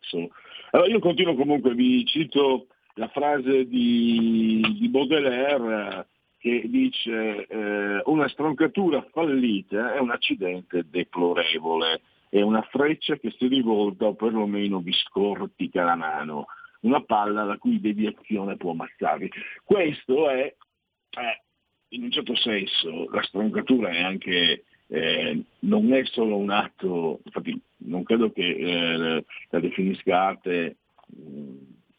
So- 0.00 0.28
Allora 0.70 0.90
io 0.90 0.98
continuo 0.98 1.34
comunque, 1.34 1.74
vi 1.74 2.04
cito 2.04 2.66
la 2.94 3.08
frase 3.08 3.66
di, 3.66 4.60
di 4.78 4.88
Baudelaire 4.88 6.08
che 6.38 6.62
dice 6.66 7.46
eh, 7.46 8.02
una 8.04 8.28
stroncatura 8.28 9.02
fallita 9.10 9.94
è 9.94 9.98
un 9.98 10.10
accidente 10.10 10.84
deplorevole, 10.88 12.00
è 12.28 12.42
una 12.42 12.62
freccia 12.70 13.16
che 13.16 13.34
si 13.38 13.46
rivolta 13.48 14.06
o 14.06 14.14
perlomeno 14.14 14.80
vi 14.80 14.92
scortica 14.92 15.84
la 15.84 15.94
mano, 15.96 16.46
una 16.80 17.02
palla 17.02 17.44
la 17.44 17.56
cui 17.58 17.80
deviazione 17.80 18.56
può 18.56 18.72
ammazzarvi. 18.72 19.30
Questo 19.64 20.30
è, 20.30 20.42
eh, 20.42 21.42
in 21.88 22.04
un 22.04 22.10
certo 22.10 22.36
senso, 22.36 23.08
la 23.10 23.22
stroncatura 23.22 23.90
è 23.90 24.02
anche, 24.02 24.64
eh, 24.86 25.42
non 25.60 25.92
è 25.92 26.04
solo 26.04 26.36
un 26.36 26.50
atto, 26.50 27.20
infatti 27.24 27.60
non 27.78 28.02
credo 28.02 28.30
che 28.32 28.46
eh, 28.46 29.24
la 29.50 29.60
definisca 29.60 30.20
arte 30.20 30.76
mh, 31.06 31.52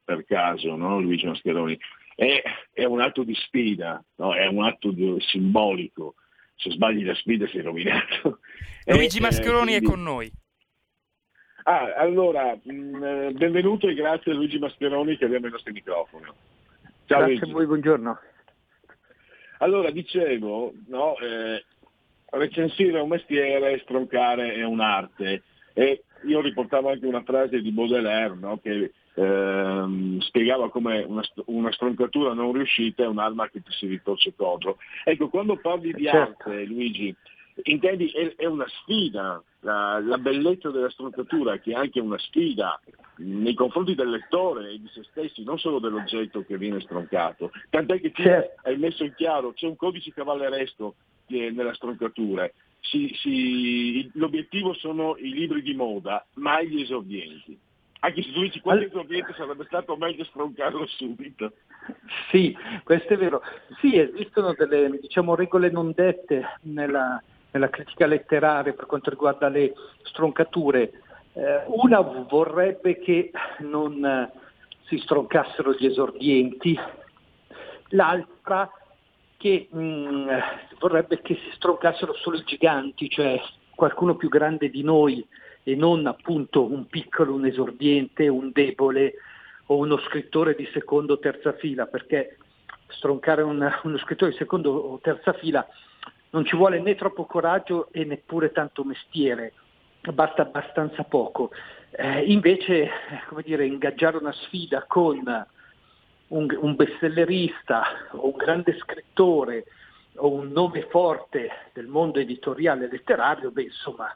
per 0.03 0.25
caso, 0.25 0.75
no? 0.75 0.99
Luigi 0.99 1.25
Mascheroni, 1.25 1.77
è, 2.15 2.41
è 2.73 2.83
un 2.83 2.99
atto 2.99 3.23
di 3.23 3.33
sfida, 3.35 4.03
no? 4.15 4.33
è 4.33 4.45
un 4.47 4.63
atto 4.63 4.91
di- 4.91 5.15
simbolico. 5.19 6.15
Se 6.55 6.71
sbagli 6.71 7.05
la 7.05 7.15
sfida 7.15 7.47
sei 7.47 7.61
rovinato. 7.61 8.39
Luigi 8.85 9.19
eh, 9.19 9.21
Mascheroni 9.21 9.73
è 9.73 9.77
quindi- 9.77 9.85
con 9.85 10.03
noi. 10.03 10.31
Ah, 11.69 11.93
allora, 11.97 12.57
mh, 12.59 13.03
eh, 13.03 13.31
benvenuto 13.33 13.87
e 13.87 13.93
grazie 13.93 14.31
a 14.31 14.33
Luigi 14.33 14.57
Mascheroni 14.57 15.17
che 15.17 15.25
abbiamo 15.25 15.45
i 15.45 15.51
nostri 15.51 15.71
microfoni. 15.71 16.25
Ciao 17.05 17.19
Grazie 17.19 17.35
Luigi. 17.35 17.49
a 17.51 17.53
voi, 17.53 17.65
buongiorno. 17.67 18.19
Allora, 19.59 19.91
dicevo, 19.91 20.73
no, 20.87 21.15
eh, 21.19 21.63
recensire 22.31 22.97
è 22.97 23.01
un 23.01 23.09
mestiere, 23.09 23.77
stroncare 23.83 24.55
è 24.55 24.63
un'arte. 24.63 25.43
E 25.73 26.05
io 26.23 26.41
riportavo 26.41 26.89
anche 26.89 27.05
una 27.05 27.21
frase 27.21 27.61
di 27.61 27.69
Baudelaire 27.69 28.33
no, 28.33 28.57
che 28.57 28.91
ehm, 29.13 30.17
spiegava 30.21 30.71
come 30.71 31.03
una, 31.03 31.21
una 31.45 31.71
stroncatura 31.71 32.33
non 32.33 32.51
riuscita 32.51 33.03
è 33.03 33.07
un'arma 33.07 33.47
che 33.47 33.61
ti 33.61 33.71
si 33.73 33.85
ritorce 33.85 34.33
contro. 34.35 34.79
Ecco, 35.03 35.29
quando 35.29 35.55
parli 35.57 35.93
di 35.93 36.05
Certo. 36.05 36.49
arte, 36.49 36.65
Luigi, 36.65 37.15
intendi 37.63 38.09
è, 38.09 38.35
è 38.35 38.45
una 38.45 38.67
sfida, 38.67 39.41
la, 39.61 39.99
la 39.99 40.17
bellezza 40.17 40.69
della 40.69 40.89
stroncatura 40.89 41.57
che 41.57 41.71
è 41.71 41.75
anche 41.75 41.99
una 41.99 42.17
sfida 42.17 42.79
nei 43.17 43.53
confronti 43.53 43.95
del 43.95 44.09
lettore 44.09 44.71
e 44.71 44.79
di 44.79 44.87
se 44.93 45.03
stessi, 45.09 45.43
non 45.43 45.59
solo 45.59 45.79
dell'oggetto 45.79 46.43
che 46.43 46.57
viene 46.57 46.79
stroncato. 46.79 47.51
Tant'è 47.69 47.99
che 47.99 48.11
tu 48.11 48.21
Certo. 48.23 48.61
hai 48.67 48.77
messo 48.77 49.03
in 49.03 49.13
chiaro, 49.15 49.53
c'è 49.53 49.67
un 49.67 49.75
codice 49.75 50.13
cavalleresco 50.13 50.95
nella 51.27 51.73
stroncatura. 51.73 52.49
Si- 52.81 53.13
si- 53.15 54.09
l'obiettivo 54.13 54.73
sono 54.73 55.15
i 55.17 55.31
libri 55.31 55.61
di 55.61 55.75
moda, 55.75 56.25
mai 56.35 56.67
gli 56.69 56.81
esordienti. 56.81 57.59
Anche 58.01 58.23
se 58.23 58.31
tu 58.31 58.39
dici 58.39 58.61
qualche 58.61 58.85
esordiente 58.85 59.33
sarebbe 59.33 59.65
stato 59.65 59.97
meglio 59.97 60.23
stroncarlo 60.23 60.85
subito. 60.87 61.51
Sì, 62.31 62.55
questo 62.85 63.13
è 63.13 63.17
vero. 63.17 63.41
Sì, 63.81 63.97
esistono 63.97 64.53
delle 64.53 64.97
diciamo, 65.01 65.35
regole 65.35 65.69
non 65.69 65.91
dette 65.93 66.45
nella, 66.61 67.21
nella 67.51 67.69
critica 67.69 68.05
letteraria 68.05 68.73
per 68.73 68.85
quanto 68.85 69.09
riguarda 69.09 69.49
le 69.49 69.73
stroncature. 70.03 70.91
Eh, 71.33 71.63
una 71.67 72.01
vorrebbe 72.01 72.99
che 72.99 73.31
non 73.59 74.03
eh, 74.03 74.31
si 74.87 74.97
stroncassero 74.97 75.73
gli 75.73 75.85
esordienti, 75.85 76.77
l'altra 77.89 78.69
che 79.37 79.67
mh, 79.69 80.27
vorrebbe 80.79 81.21
che 81.21 81.35
si 81.35 81.51
stroncassero 81.53 82.13
solo 82.15 82.37
i 82.37 82.43
giganti, 82.43 83.09
cioè 83.09 83.39
qualcuno 83.75 84.15
più 84.15 84.27
grande 84.27 84.69
di 84.69 84.83
noi 84.83 85.25
e 85.63 85.75
non 85.75 86.05
appunto 86.07 86.63
un 86.63 86.87
piccolo, 86.87 87.33
un 87.33 87.45
esordiente, 87.45 88.27
un 88.27 88.51
debole 88.51 89.13
o 89.67 89.77
uno 89.77 89.97
scrittore 89.99 90.55
di 90.55 90.67
secondo 90.73 91.13
o 91.13 91.19
terza 91.19 91.53
fila, 91.53 91.85
perché 91.85 92.37
stroncare 92.87 93.43
un- 93.43 93.71
uno 93.83 93.97
scrittore 93.99 94.31
di 94.31 94.37
secondo 94.37 94.71
o 94.71 94.99
terza 94.99 95.31
fila 95.33 95.65
non 96.31 96.45
ci 96.45 96.55
vuole 96.55 96.79
né 96.79 96.95
troppo 96.95 97.25
coraggio 97.25 97.89
e 97.91 98.03
neppure 98.03 98.51
tanto 98.51 98.83
mestiere, 98.83 99.53
basta 100.13 100.43
abbastanza 100.43 101.03
poco. 101.03 101.51
Eh, 101.91 102.25
invece, 102.25 102.83
eh, 102.83 102.91
come 103.27 103.41
dire, 103.41 103.65
ingaggiare 103.65 104.17
una 104.17 104.31
sfida 104.31 104.85
con 104.87 105.45
un, 106.27 106.57
un 106.59 106.75
bestsellerista 106.75 107.83
o 108.11 108.27
un 108.27 108.37
grande 108.37 108.77
scrittore 108.77 109.65
o 110.15 110.31
un 110.31 110.51
nome 110.51 110.85
forte 110.89 111.49
del 111.73 111.87
mondo 111.87 112.19
editoriale 112.19 112.85
e 112.85 112.89
letterario, 112.89 113.51
beh, 113.51 113.63
insomma, 113.63 114.15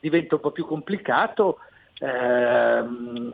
diventa 0.00 0.34
un 0.34 0.40
po' 0.40 0.50
più 0.50 0.66
complicato, 0.66 1.60
ehm, 2.00 3.30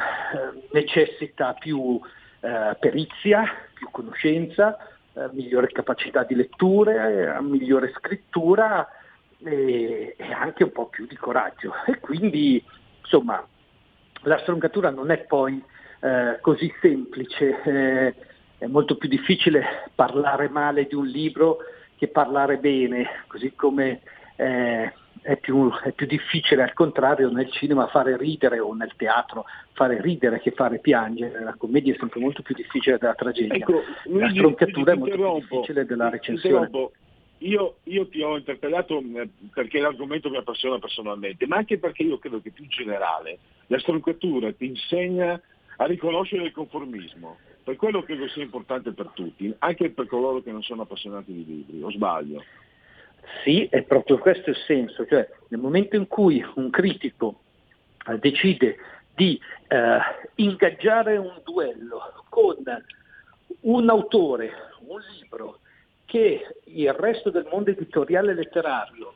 necessita 0.73 1.55
più 1.55 2.01
eh, 2.41 2.77
perizia, 2.79 3.45
più 3.73 3.89
conoscenza, 3.91 4.77
eh, 5.15 5.29
migliore 5.33 5.69
capacità 5.69 6.25
di 6.25 6.35
letture, 6.35 7.39
migliore 7.41 7.93
scrittura 7.97 8.87
e, 9.43 10.15
e 10.17 10.33
anche 10.33 10.65
un 10.65 10.73
po' 10.73 10.87
più 10.87 11.07
di 11.07 11.17
coraggio. 11.17 11.73
E 11.87 11.99
quindi, 12.01 12.63
insomma, 13.01 13.45
la 14.23 14.39
stroncatura 14.39 14.91
non 14.91 15.11
è 15.11 15.19
poi 15.19 15.63
eh, 16.01 16.39
così 16.41 16.73
semplice, 16.81 17.63
eh, 17.63 18.15
è 18.59 18.67
molto 18.67 18.97
più 18.97 19.09
difficile 19.09 19.91
parlare 19.95 20.49
male 20.49 20.87
di 20.87 20.95
un 20.95 21.07
libro 21.07 21.59
che 21.97 22.09
parlare 22.09 22.57
bene, 22.59 23.07
così 23.27 23.55
come 23.55 24.01
eh, 24.37 24.93
è, 25.23 25.37
più, 25.37 25.71
è 25.83 25.93
più 25.93 26.07
difficile 26.07 26.63
al 26.63 26.73
contrario 26.73 27.31
nel 27.31 27.51
cinema 27.51 27.87
fare 27.89 28.17
ridere 28.17 28.59
o 28.59 28.75
nel 28.75 28.93
teatro 28.97 29.45
fare 29.73 30.01
ridere 30.01 30.41
che 30.41 30.53
fare 30.53 30.79
piangere, 30.79 31.43
la 31.43 31.55
commedia 31.57 31.95
è 31.95 31.97
sempre 31.99 32.21
molto 32.21 32.43
più 32.43 32.55
difficile 32.55 32.99
della 32.99 33.15
tragedia, 33.15 33.55
Ecco, 33.55 33.83
la 34.05 34.31
stroncatura 34.31 34.93
è 34.93 34.97
molto 34.97 35.17
più 35.17 35.35
difficile 35.35 35.85
della 35.85 36.09
recensione. 36.09 36.71
Io, 37.39 37.77
io 37.85 38.09
ti 38.09 38.23
ho 38.23 38.37
interpellato 38.37 39.01
mh, 39.01 39.29
perché 39.53 39.81
l'argomento 39.81 40.31
mi 40.31 40.37
appassiona 40.37 40.79
personalmente, 40.79 41.47
ma 41.47 41.57
anche 41.57 41.79
perché 41.79 42.03
io 42.05 42.19
credo 42.19 42.41
che 42.41 42.51
più 42.51 42.65
in 42.65 42.71
generale 42.71 43.39
la 43.67 43.79
stroncatura 43.79 44.53
ti 44.53 44.67
insegna 44.67 45.39
a 45.77 45.85
riconoscere 45.85 46.45
il 46.45 46.53
conformismo. 46.53 47.37
Per 47.65 47.77
quello 47.77 48.03
credo 48.03 48.29
sia 48.29 48.43
importante 48.43 48.93
per 48.93 49.11
tutti, 49.15 49.53
anche 49.59 49.91
per 49.91 50.07
coloro 50.07 50.43
che 50.43 50.53
non 50.53 50.63
sono 50.63 50.83
appassionati 50.83 51.33
di 51.33 51.45
libri, 51.45 51.83
o 51.83 51.91
sbaglio? 51.91 52.43
Sì, 53.43 53.67
è 53.71 53.83
proprio 53.83 54.19
questo 54.19 54.51
il 54.51 54.57
senso, 54.67 55.07
cioè 55.07 55.29
nel 55.49 55.61
momento 55.61 55.97
in 55.97 56.07
cui 56.07 56.45
un 56.55 56.71
critico 56.71 57.41
eh, 58.07 58.19
decide 58.19 58.77
di 59.15 59.41
eh, 59.69 59.99
ingaggiare 60.37 61.17
un 61.17 61.41
duello 61.45 62.25
con 62.29 62.57
un 63.61 63.89
autore, 63.89 64.51
un 64.87 65.01
libro 65.19 65.61
che 66.05 66.47
il 66.65 66.93
resto 66.93 67.31
del 67.31 67.47
mondo 67.51 67.71
editoriale 67.71 68.35
letterario 68.35 69.15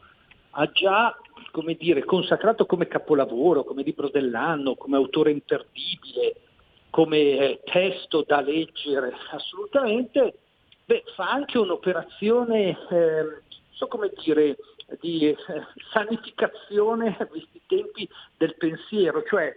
ha 0.51 0.67
già 0.73 1.17
come 1.51 1.75
dire, 1.75 2.05
consacrato 2.05 2.67
come 2.67 2.87
capolavoro, 2.87 3.65
come 3.65 3.83
libro 3.83 4.09
dell'anno, 4.09 4.75
come 4.75 4.97
autore 4.97 5.31
imperdibile, 5.31 6.37
come 6.91 7.19
eh, 7.19 7.61
testo 7.65 8.25
da 8.27 8.41
leggere 8.41 9.13
assolutamente, 9.31 10.35
beh, 10.85 11.05
fa 11.15 11.31
anche 11.31 11.59
un'operazione, 11.59 12.77
eh, 12.91 13.43
so 13.79 13.87
come 13.87 14.11
dire, 14.23 14.57
di 15.01 15.29
eh, 15.29 15.37
sanificazione, 15.93 17.17
visti 17.33 17.59
i 17.59 17.63
tempi 17.67 18.09
del 18.37 18.57
pensiero, 18.57 19.23
cioè 19.23 19.57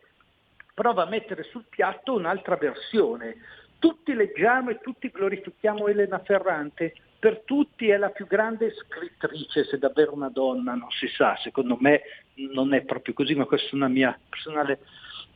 prova 0.76 1.03
a 1.03 1.10
mettere 1.10 1.43
sul 1.43 1.65
piatto 1.68 2.14
un'altra 2.14 2.56
versione. 2.56 3.38
Tutti 3.80 4.14
leggiamo 4.14 4.69
e 4.69 4.80
tutti 4.80 5.10
glorifichiamo 5.10 5.88
Elena 5.88 6.19
Ferrante, 6.19 6.93
per 7.18 7.41
tutti 7.45 7.89
è 7.89 7.98
la 7.98 8.11
più 8.11 8.27
grande 8.27 8.76
scrittrice, 8.76 9.64
se 9.64 9.80
davvero 9.80 10.14
una 10.14 10.30
donna, 10.30 10.76
non 10.76 10.91
si 10.91 11.07
sa, 11.07 11.35
secondo 11.38 11.77
me 11.80 12.02
non 12.35 12.76
è 12.76 12.84
proprio 12.84 13.15
così, 13.15 13.34
ma 13.34 13.45
questa 13.45 13.69
è 13.72 13.76
una 13.76 13.88
mia 13.88 14.18
personale 14.30 14.80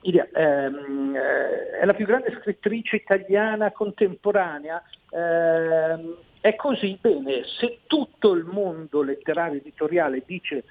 Ilia, 0.06 0.28
ehm, 0.32 1.16
eh, 1.16 1.80
è 1.80 1.86
la 1.86 1.94
più 1.94 2.06
grande 2.06 2.36
scrittrice 2.40 2.98
italiana 2.98 3.72
contemporanea. 3.72 4.82
Ehm, 5.12 6.16
è 6.42 6.56
così 6.56 6.98
bene, 7.02 7.44
se 7.60 7.80
tutto 7.88 8.34
il 8.34 8.46
mondo 8.46 9.02
letterario 9.02 9.58
editoriale 9.58 10.22
dice 10.26 10.64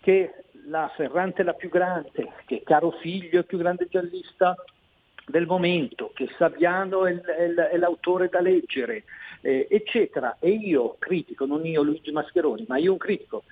che 0.00 0.44
la 0.68 0.90
Ferrante 0.96 1.42
è 1.42 1.44
la 1.44 1.52
più 1.52 1.68
grande, 1.68 2.32
che 2.46 2.62
Caro 2.64 2.92
Figlio 2.92 3.36
è 3.36 3.38
il 3.38 3.46
più 3.46 3.58
grande 3.58 3.88
giallista 3.90 4.54
del 5.26 5.46
momento, 5.46 6.10
che 6.14 6.28
Saviano 6.38 7.04
è, 7.04 7.14
è 7.20 7.52
è 7.52 7.76
l'autore 7.76 8.30
da 8.30 8.40
leggere, 8.40 9.04
eh, 9.42 9.66
eccetera, 9.68 10.38
e 10.40 10.48
io 10.48 10.96
critico, 10.98 11.44
non 11.44 11.66
io 11.66 11.82
Luigi 11.82 12.10
Mascheroni, 12.10 12.64
ma 12.66 12.78
io 12.78 12.92
un 12.92 12.98
critico, 12.98 13.44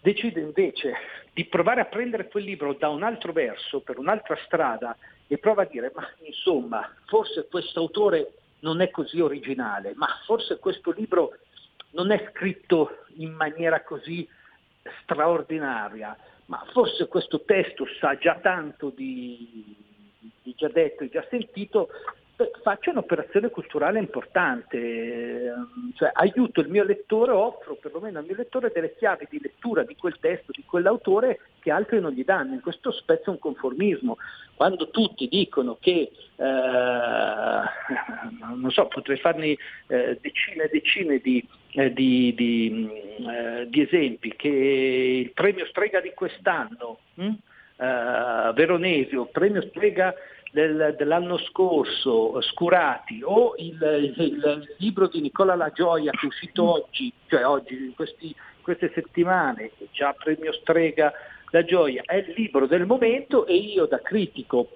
decido 0.00 0.38
invece 0.38 0.94
di 1.32 1.44
provare 1.44 1.80
a 1.80 1.86
prendere 1.86 2.28
quel 2.28 2.44
libro 2.44 2.74
da 2.74 2.88
un 2.88 3.02
altro 3.02 3.32
verso, 3.32 3.80
per 3.80 3.98
un'altra 3.98 4.36
strada, 4.44 4.96
e 5.26 5.38
prova 5.38 5.62
a 5.62 5.66
dire, 5.66 5.92
ma 5.94 6.08
insomma, 6.24 6.92
forse 7.06 7.46
questo 7.48 7.80
autore 7.80 8.32
non 8.60 8.80
è 8.80 8.90
così 8.90 9.20
originale, 9.20 9.92
ma 9.94 10.08
forse 10.24 10.58
questo 10.58 10.90
libro 10.90 11.36
non 11.92 12.10
è 12.10 12.30
scritto 12.30 13.04
in 13.16 13.32
maniera 13.32 13.82
così 13.82 14.28
straordinaria, 15.02 16.16
ma 16.46 16.64
forse 16.72 17.06
questo 17.06 17.42
testo 17.44 17.86
sa 18.00 18.16
già 18.18 18.38
tanto 18.40 18.90
di, 18.90 19.76
di 20.42 20.54
già 20.56 20.68
detto 20.68 21.04
e 21.04 21.08
già 21.08 21.24
sentito, 21.30 21.88
faccio 22.62 22.90
un'operazione 22.90 23.50
culturale 23.50 23.98
importante, 23.98 24.76
ehm, 25.46 25.92
cioè 25.94 26.10
aiuto 26.12 26.60
il 26.60 26.68
mio 26.68 26.84
lettore, 26.84 27.32
offro 27.32 27.74
perlomeno 27.74 28.18
al 28.18 28.24
mio 28.24 28.36
lettore 28.36 28.70
delle 28.72 28.94
chiavi 28.96 29.26
di 29.28 29.40
lettura 29.40 29.82
di 29.82 29.96
quel 29.96 30.16
testo, 30.20 30.52
di 30.52 30.64
quell'autore 30.64 31.40
che 31.60 31.70
altri 31.70 32.00
non 32.00 32.12
gli 32.12 32.24
danno. 32.24 32.54
In 32.54 32.60
questo 32.60 32.92
spezzo 32.92 33.30
un 33.30 33.38
conformismo. 33.38 34.16
Quando 34.54 34.90
tutti 34.90 35.26
dicono 35.26 35.78
che, 35.80 36.10
eh, 36.36 36.42
non 38.54 38.70
so, 38.70 38.86
potrei 38.88 39.16
farne 39.18 39.56
eh, 39.86 40.18
decine 40.20 40.64
e 40.64 40.68
decine 40.70 41.18
di, 41.18 41.46
eh, 41.72 41.92
di, 41.92 42.34
di, 42.34 42.70
mh, 42.70 43.28
eh, 43.28 43.66
di 43.68 43.80
esempi, 43.80 44.34
che 44.36 44.48
il 44.48 45.32
premio 45.32 45.66
strega 45.66 46.00
di 46.00 46.12
quest'anno, 46.14 46.98
mh? 47.14 47.28
eh, 47.78 48.52
Veronesio, 48.54 49.26
premio 49.26 49.62
strega 49.62 50.14
del- 50.50 50.94
dell'anno 50.98 51.38
scorso, 51.38 52.40
Scurati, 52.40 53.20
o 53.22 53.54
il, 53.58 54.14
il- 54.16 54.74
libro 54.78 55.06
di 55.06 55.20
Nicola 55.20 55.54
La 55.54 55.70
Gioia 55.70 56.10
che 56.10 56.22
è 56.22 56.26
uscito 56.26 56.68
oggi, 56.70 57.12
cioè 57.28 57.46
oggi, 57.46 57.74
in 57.74 57.94
questi- 57.94 58.34
queste 58.62 58.90
settimane, 58.94 59.70
che 59.78 59.88
già 59.92 60.12
premio 60.12 60.52
strega 60.52 61.12
La 61.50 61.64
Gioia, 61.64 62.02
è 62.04 62.16
il 62.16 62.32
libro 62.36 62.66
del 62.66 62.86
momento 62.86 63.46
e 63.46 63.54
io 63.56 63.86
da 63.86 64.00
critico 64.00 64.70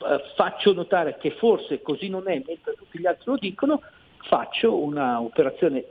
eh, 0.00 0.22
faccio 0.36 0.72
notare 0.72 1.16
che 1.18 1.32
forse 1.32 1.82
così 1.82 2.08
non 2.08 2.28
è, 2.28 2.40
mentre 2.46 2.74
tutti 2.74 2.98
gli 2.98 3.06
altri 3.06 3.24
lo 3.26 3.36
dicono, 3.36 3.82
faccio 4.28 4.76
una 4.76 5.20
operazione 5.20 5.84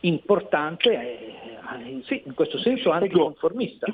importante, 0.00 0.92
eh, 0.92 2.02
sì, 2.04 2.22
in 2.24 2.34
questo 2.34 2.58
senso 2.58 2.90
anticonformista. 2.90 3.86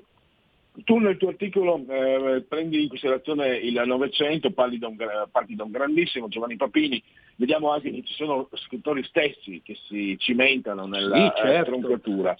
Tu 0.84 0.98
nel 0.98 1.18
tuo 1.18 1.28
articolo 1.28 1.84
eh, 1.86 2.44
prendi 2.48 2.82
in 2.82 2.88
considerazione 2.88 3.56
il 3.56 3.82
Novecento, 3.84 4.52
parli 4.52 4.78
da 4.78 4.88
un, 4.88 4.96
gra- 4.96 5.28
parti 5.30 5.54
da 5.54 5.64
un 5.64 5.70
grandissimo 5.70 6.28
Giovanni 6.28 6.56
Papini, 6.56 7.02
vediamo 7.36 7.70
anche 7.70 7.90
che 7.90 8.02
ci 8.04 8.14
sono 8.14 8.48
scrittori 8.54 9.04
stessi 9.04 9.60
che 9.62 9.76
si 9.86 10.16
cimentano 10.18 10.86
nella 10.86 11.14
Sì, 11.14 11.22
eh, 11.24 11.32
certo. 11.36 11.70
troncatura. 11.70 12.36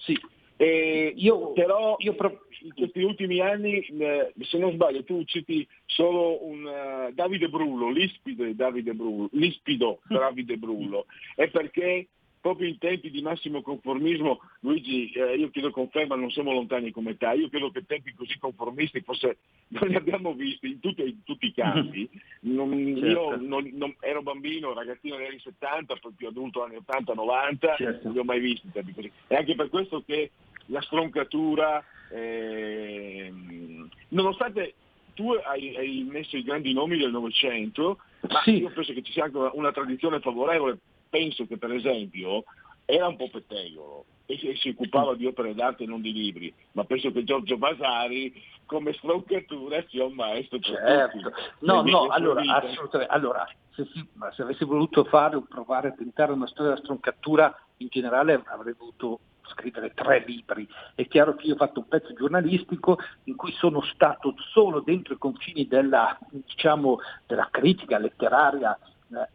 E 0.55 1.13
però 1.53 1.97
in 1.99 2.73
questi 2.73 3.01
ultimi 3.01 3.39
anni, 3.39 3.79
eh, 3.79 4.33
se 4.41 4.57
non 4.57 4.71
sbaglio, 4.71 5.03
tu 5.03 5.23
citi 5.25 5.67
solo 5.85 6.45
un 6.45 6.65
eh, 6.67 7.11
Davide 7.13 7.49
Brullo, 7.49 7.89
l'ispido 7.89 8.45
Davide 8.53 8.93
Brullo, 8.93 9.29
l'ispido 9.33 9.99
Davide 10.07 10.57
Brullo, 10.57 11.05
è 11.35 11.49
perché 11.49 12.07
proprio 12.43 12.67
in 12.67 12.77
tempi 12.77 13.09
di 13.09 13.21
massimo 13.21 13.61
conformismo, 13.61 14.41
Luigi, 14.59 15.09
eh, 15.11 15.35
io 15.37 15.49
chiedo 15.49 15.71
conferma, 15.71 16.15
non 16.15 16.29
siamo 16.29 16.51
lontani 16.51 16.91
come 16.91 17.15
te, 17.15 17.27
io 17.37 17.47
credo 17.47 17.71
che 17.71 17.85
tempi 17.85 18.13
così 18.13 18.37
conformisti 18.37 18.99
forse 18.99 19.37
non 19.79 19.87
li 19.87 19.95
abbiamo 19.95 20.33
visti 20.33 20.67
in, 20.67 20.79
tutti- 20.81 21.03
in 21.03 21.23
tutti 21.23 21.45
i 21.45 21.53
campi. 21.53 22.09
Non- 22.41 22.97
Certo. 22.99 23.07
Io 23.07 23.35
non- 23.37 23.69
non- 23.71 23.95
ero 24.01 24.21
bambino, 24.21 24.73
ragazzino 24.73 25.15
negli 25.15 25.27
anni 25.27 25.39
70, 25.39 25.95
poi 26.01 26.11
più 26.17 26.27
adulto 26.27 26.65
anni 26.65 26.75
80-90, 26.75 27.75
Certo. 27.77 27.99
non 28.03 28.11
li 28.13 28.19
ho 28.19 28.23
mai 28.25 28.41
visti 28.41 28.69
tempi 28.73 28.93
così. 28.93 29.09
È 29.25 29.35
anche 29.35 29.55
per 29.55 29.69
questo 29.69 30.03
che 30.05 30.31
la 30.65 30.81
stroncatura, 30.81 31.81
ehm, 32.11 33.87
nonostante 34.09 34.73
tu 35.13 35.31
hai, 35.31 35.75
hai 35.77 36.07
messo 36.09 36.35
i 36.35 36.43
grandi 36.43 36.73
nomi 36.73 36.97
del 36.97 37.11
Novecento, 37.11 37.99
ma 38.29 38.41
io 38.51 38.69
penso 38.69 38.91
che 38.91 39.01
ci 39.01 39.13
sia 39.13 39.23
anche 39.25 39.37
una, 39.37 39.51
una 39.53 39.71
tradizione 39.71 40.19
favorevole. 40.19 40.77
Penso 41.13 41.45
che 41.45 41.59
per 41.59 41.71
esempio 41.71 42.43
era 42.85 43.07
un 43.07 43.17
po' 43.17 43.29
pettegolo 43.29 44.05
e 44.25 44.35
si, 44.55 44.69
occupava 44.69 45.13
di 45.13 45.27
opere 45.27 45.53
d'arte 45.53 45.83
e 45.83 45.85
non 45.85 46.01
di 46.01 46.11
libri, 46.11 46.51
ma 46.71 46.85
penso 46.85 47.11
che 47.11 47.23
Giorgio 47.23 47.59
Vasari 47.59 48.33
come 48.65 48.93
stroncatura 48.93 49.83
sia 49.89 50.05
un 50.05 50.13
maestro 50.13 50.57
per 50.57 50.69
Certo. 50.71 51.19
tutti. 51.19 51.35
No, 51.59 51.83
no, 51.83 52.07
allora, 52.07 52.41
assolutamente. 52.41 53.13
Allora, 53.13 53.47
se, 53.75 53.85
si- 53.93 54.09
se 54.35 54.41
avessi 54.41 54.65
voluto 54.65 55.03
fare 55.03 55.35
o 55.35 55.45
provare 55.47 55.89
a 55.89 55.91
tentare 55.91 56.31
una 56.31 56.47
storia 56.47 56.71
della 56.71 56.83
stroncatura, 56.83 57.55
in 57.77 57.89
generale 57.91 58.41
avrei 58.45 58.73
dovuto 58.75 59.19
scrivere 59.53 59.93
tre 59.93 60.23
libri. 60.25 60.67
È 60.95 61.05
chiaro 61.07 61.35
che 61.35 61.45
io 61.45 61.53
ho 61.53 61.57
fatto 61.57 61.81
un 61.81 61.87
pezzo 61.87 62.11
giornalistico 62.13 62.97
in 63.25 63.35
cui 63.35 63.51
sono 63.51 63.83
stato 63.83 64.33
solo 64.51 64.79
dentro 64.79 65.13
i 65.13 65.19
confini 65.19 65.67
della, 65.67 66.17
diciamo, 66.31 66.97
della 67.27 67.49
critica 67.51 67.99
letteraria 67.99 68.75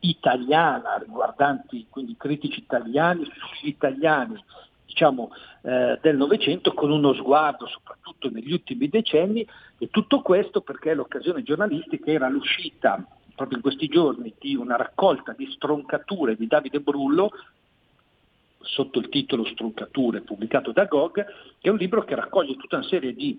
italiana, 0.01 0.97
riguardanti 0.99 1.87
quindi 1.89 2.17
critici 2.17 2.61
italiani 2.61 3.27
italiani 3.63 4.43
diciamo, 4.87 5.31
eh, 5.63 5.99
del 6.01 6.17
Novecento 6.17 6.73
con 6.73 6.91
uno 6.91 7.13
sguardo 7.13 7.67
soprattutto 7.67 8.31
negli 8.31 8.53
ultimi 8.53 8.89
decenni 8.89 9.47
e 9.79 9.89
tutto 9.91 10.23
questo 10.23 10.63
perché 10.63 10.95
l'occasione 10.95 11.43
giornalistica 11.43 12.11
era 12.11 12.29
l'uscita 12.29 13.05
proprio 13.37 13.59
in 13.59 13.63
questi 13.63 13.87
giorni 13.87 14.35
di 14.39 14.57
una 14.57 14.77
raccolta 14.77 15.33
di 15.33 15.49
stroncature 15.53 16.35
di 16.35 16.49
Davide 16.49 16.81
Brullo 16.81 17.31
sotto 18.61 18.99
il 18.99 19.09
titolo 19.09 19.45
Stroncature 19.45 20.23
pubblicato 20.23 20.73
da 20.73 20.85
Gog, 20.87 21.15
che 21.15 21.69
è 21.69 21.71
un 21.71 21.77
libro 21.77 22.03
che 22.03 22.17
raccoglie 22.17 22.57
tutta 22.57 22.77
una 22.77 22.87
serie 22.87 23.15
di 23.15 23.39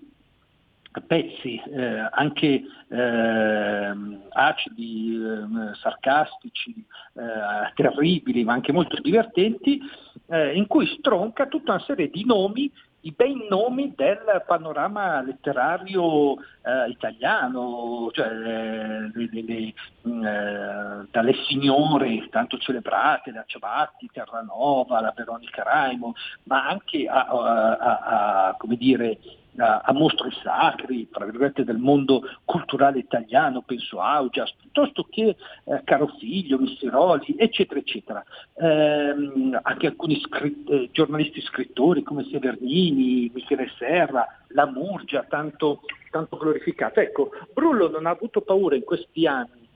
pezzi 1.06 1.60
eh, 1.72 2.08
anche 2.10 2.62
ehm, 2.88 4.22
acidi, 4.30 5.14
ehm, 5.14 5.74
sarcastici, 5.74 6.84
eh, 7.14 7.72
terribili, 7.74 8.42
ma 8.44 8.54
anche 8.54 8.72
molto 8.72 9.00
divertenti, 9.00 9.80
eh, 10.28 10.54
in 10.54 10.66
cui 10.66 10.86
stronca 10.98 11.46
tutta 11.46 11.72
una 11.74 11.82
serie 11.82 12.08
di 12.10 12.24
nomi, 12.24 12.70
i 13.02 13.12
bei 13.16 13.46
nomi 13.48 13.94
del 13.96 14.44
panorama 14.46 15.22
letterario 15.22 16.34
eh, 16.34 16.88
italiano, 16.90 18.10
cioè 18.12 18.26
eh, 18.26 19.10
le- 19.14 19.28
le- 19.32 19.42
le, 19.42 19.72
mm, 20.06 20.24
eh, 20.26 21.06
dalle 21.10 21.34
signore 21.48 22.28
tanto 22.28 22.58
celebrate, 22.58 23.32
da 23.32 23.42
Ciabatti, 23.46 24.10
Terranova, 24.12 25.00
la 25.00 25.14
Veronica 25.16 25.62
Raimo, 25.62 26.12
ma 26.44 26.66
anche 26.68 27.06
a, 27.06 27.26
a- 27.26 27.76
a- 27.76 28.48
a, 28.48 28.54
come 28.58 28.76
dire, 28.76 29.18
a, 29.56 29.92
mostri 29.92 30.30
sacri, 30.42 31.08
tra 31.10 31.24
virgolette, 31.24 31.64
del 31.64 31.78
mondo 31.78 32.22
culturale 32.44 32.98
italiano, 32.98 33.62
penso 33.62 34.00
a 34.00 34.14
Augias, 34.14 34.52
piuttosto 34.58 35.06
che 35.10 35.36
eh, 35.64 35.82
Caro 35.84 36.06
Figlio, 36.18 36.58
Missiroli, 36.58 37.34
eccetera, 37.36 37.80
eccetera. 37.80 38.24
Ehm, 38.54 39.58
anche 39.62 39.86
alcuni 39.86 40.20
scri- 40.20 40.64
eh, 40.68 40.88
giornalisti 40.92 41.40
scrittori 41.40 42.02
come 42.02 42.26
Severnini, 42.30 43.30
Michele 43.34 43.70
Serra, 43.78 44.26
La 44.48 44.66
Murgia, 44.66 45.24
tanto, 45.28 45.82
tanto 46.10 46.36
glorificata. 46.36 47.00
Ecco, 47.00 47.30
Brullo 47.52 47.90
non 47.90 48.06
ha 48.06 48.10
avuto 48.10 48.40
paura 48.40 48.76
in 48.76 48.84
questi 48.84 49.26
anni 49.26 49.68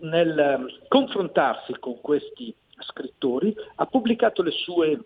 nel 0.00 0.38
eh, 0.38 0.86
confrontarsi 0.88 1.74
con 1.78 2.00
questi 2.00 2.54
scrittori, 2.78 3.54
ha 3.76 3.86
pubblicato 3.86 4.42
le 4.42 4.52
sue 4.52 4.98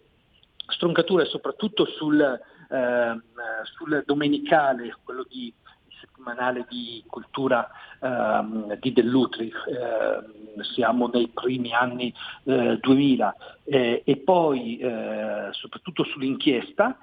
stroncature 0.66 1.26
soprattutto 1.26 1.84
sul, 1.86 2.40
ehm, 2.74 3.22
sul 3.64 4.02
domenicale, 4.06 4.96
quello 5.04 5.24
di 5.28 5.52
settimanale 6.00 6.66
di 6.68 7.02
cultura 7.06 7.68
ehm, 8.00 8.74
di 8.78 8.92
Dell'Utri, 8.92 9.50
ehm, 9.50 10.60
siamo 10.74 11.08
nei 11.12 11.28
primi 11.28 11.72
anni 11.72 12.12
eh, 12.44 12.78
2000, 12.80 13.34
eh, 13.64 14.02
e 14.04 14.16
poi 14.16 14.78
eh, 14.78 15.48
soprattutto 15.52 16.04
sull'inchiesta, 16.04 16.98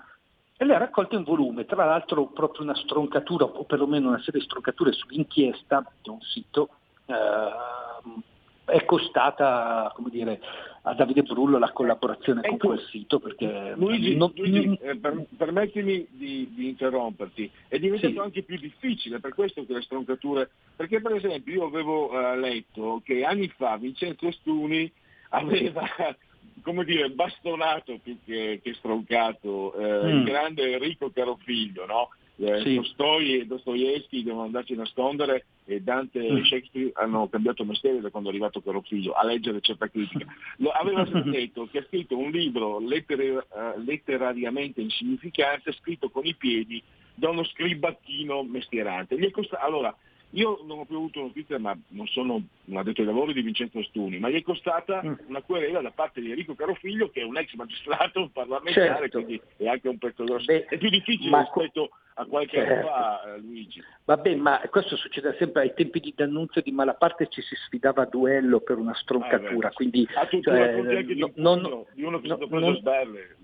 e 0.58 0.66
le 0.66 0.76
ha 0.76 0.78
raccolte 0.78 1.16
in 1.16 1.24
volume, 1.24 1.66
tra 1.66 1.86
l'altro 1.86 2.28
proprio 2.28 2.64
una 2.64 2.76
stroncatura, 2.76 3.46
o 3.46 3.64
perlomeno 3.64 4.10
una 4.10 4.22
serie 4.22 4.40
di 4.40 4.46
stroncature 4.46 4.92
sull'inchiesta, 4.92 5.84
è 6.02 6.10
un 6.10 6.22
sito 6.22 6.70
ehm, 7.06 8.22
è 8.66 8.86
costata, 8.86 9.92
come 9.96 10.10
dire, 10.10 10.40
a 10.84 10.94
Davide 10.94 11.22
Brullo 11.24 11.58
la 11.60 11.72
collaborazione 11.72 12.42
con 12.48 12.58
quel 12.58 12.80
sito 12.90 13.20
perché 13.20 13.74
Luigi, 13.76 14.16
non- 14.16 14.32
Luigi, 14.36 14.78
eh, 14.82 14.96
per- 14.98 15.26
permettimi 15.38 16.08
di, 16.10 16.50
di 16.54 16.70
interromperti, 16.70 17.50
è 17.68 17.78
diventato 17.80 18.14
Sì. 18.14 18.20
anche 18.20 18.44
più 18.44 18.58
difficile 18.58 19.20
per 19.20 19.34
questo 19.34 19.66
che 19.66 19.74
le 19.74 19.82
stroncature, 19.82 20.50
perché 20.76 21.02
per 21.02 21.14
esempio 21.14 21.54
io 21.54 21.66
avevo 21.66 22.12
eh, 22.20 22.38
letto 22.38 23.02
che 23.04 23.24
anni 23.24 23.48
fa 23.50 23.78
Vincenzo 23.78 24.32
Stuni 24.32 24.92
aveva 25.30 25.84
come 26.64 26.84
dire, 26.86 27.10
bastonato 27.10 27.98
più 28.02 28.18
che, 28.26 28.60
che 28.64 28.74
stroncato 28.76 29.74
eh, 29.74 30.04
Mm. 30.12 30.18
il 30.18 30.24
grande 30.24 30.72
Enrico 30.74 31.10
Carofiglio, 31.12 31.86
no? 31.86 32.10
Eh, 32.38 32.62
Sì. 32.62 32.76
Tolstoi 32.76 33.40
e 33.42 33.46
Dostoevsky 33.46 34.24
devono 34.24 34.46
andarci 34.46 34.74
a 34.74 34.78
nascondere 34.78 35.46
e 35.66 35.82
Dante 35.82 36.20
Mm. 36.20 36.38
e 36.38 36.46
Shakespeare 36.46 36.92
hanno 36.96 37.28
cambiato 37.30 37.64
mestiere 37.64 38.02
da 38.02 38.10
quando 38.10 38.30
è 38.30 38.32
arrivato 38.32 38.62
Carofiglio 38.62 39.14
a 39.14 39.24
leggere 39.26 39.62
certa 39.62 39.88
critica. 39.90 40.26
Lo, 40.58 40.70
aveva 40.72 41.04
detto 41.38 41.68
che 41.70 41.80
ha 41.80 41.86
scritto 41.88 42.18
un 42.18 42.32
libro 42.32 42.80
lettera- 42.80 43.46
eh, 43.76 43.80
letterariamente 43.86 44.82
insignificante 44.82 45.72
scritto 45.74 46.10
con 46.10 46.26
i 46.26 46.34
piedi 46.36 46.82
da 47.14 47.30
uno 47.30 47.44
scribacchino 47.44 48.44
mestierante. 48.44 49.30
Costa- 49.32 49.60
allora, 49.60 49.96
io 50.32 50.62
non 50.66 50.80
ho 50.80 50.86
più 50.86 50.96
avuto 50.98 51.20
notizia, 51.22 51.60
ma 51.60 51.78
non 51.90 52.08
sono 52.08 52.42
un 52.66 52.78
addetto 52.78 53.02
ai 53.02 53.08
lavori 53.08 53.34
di 53.34 53.42
Vincenzo 53.42 53.82
Stuni, 53.84 54.18
ma 54.20 54.30
gli 54.30 54.36
è 54.36 54.42
costata 54.42 55.02
Mm. 55.04 55.14
una 55.28 55.42
querela 55.42 55.82
da 55.82 55.92
parte 55.92 56.22
di 56.22 56.30
Enrico 56.30 56.56
Carofiglio, 56.56 57.10
che 57.10 57.22
è 57.22 57.24
un 57.24 57.38
ex 57.38 57.54
magistrato 57.56 58.30
parlamentare, 58.34 59.10
Certo. 59.10 59.18
quindi 59.24 59.42
è 59.58 59.68
anche 59.68 59.88
un 59.90 59.98
pezzo 59.98 60.24
grosso. 60.24 60.50
è 60.52 60.78
più 60.78 60.90
difficile 60.90 61.30
ma 61.30 61.42
rispetto 61.42 61.90
a 62.16 62.26
qualche 62.26 62.60
anno 62.60 62.68
Certo. 62.70 62.88
fa, 62.88 63.34
eh, 63.36 63.40
Luigi. 63.40 63.84
Vabbè, 64.06 64.36
ma 64.36 64.60
questo 64.70 64.96
succede 64.96 65.36
sempre 65.38 65.62
ai 65.64 65.74
tempi 65.74 66.00
di 66.00 66.14
D'Annunzio 66.16 66.62
di 66.62 66.72
Malaparte 66.72 67.28
ci 67.30 67.42
si 67.42 67.56
sfidava 67.56 68.04
a 68.04 68.06
duello 68.06 68.60
per 68.60 68.78
una 68.78 68.94
stroncatura, 68.96 69.68
Ah, 69.68 69.70
beh. 69.70 69.76
quindi 69.76 70.08
Ah, 70.16 70.26
tu, 70.28 70.38
tu 70.40 70.50
cioè, 70.50 70.62
anche 70.98 71.14
di 71.14 71.20
no- 71.20 71.28
un 71.28 71.42
non, 71.42 71.62
pugno, 71.62 71.86
di 71.94 72.04
uno 72.04 72.20
che 72.20 72.26
è 72.26 72.30
no- 72.30 72.36
stato 72.36 72.50
preso 72.50 72.66
non- 72.66 72.76
a 72.76 72.78
sberle. 72.80 73.36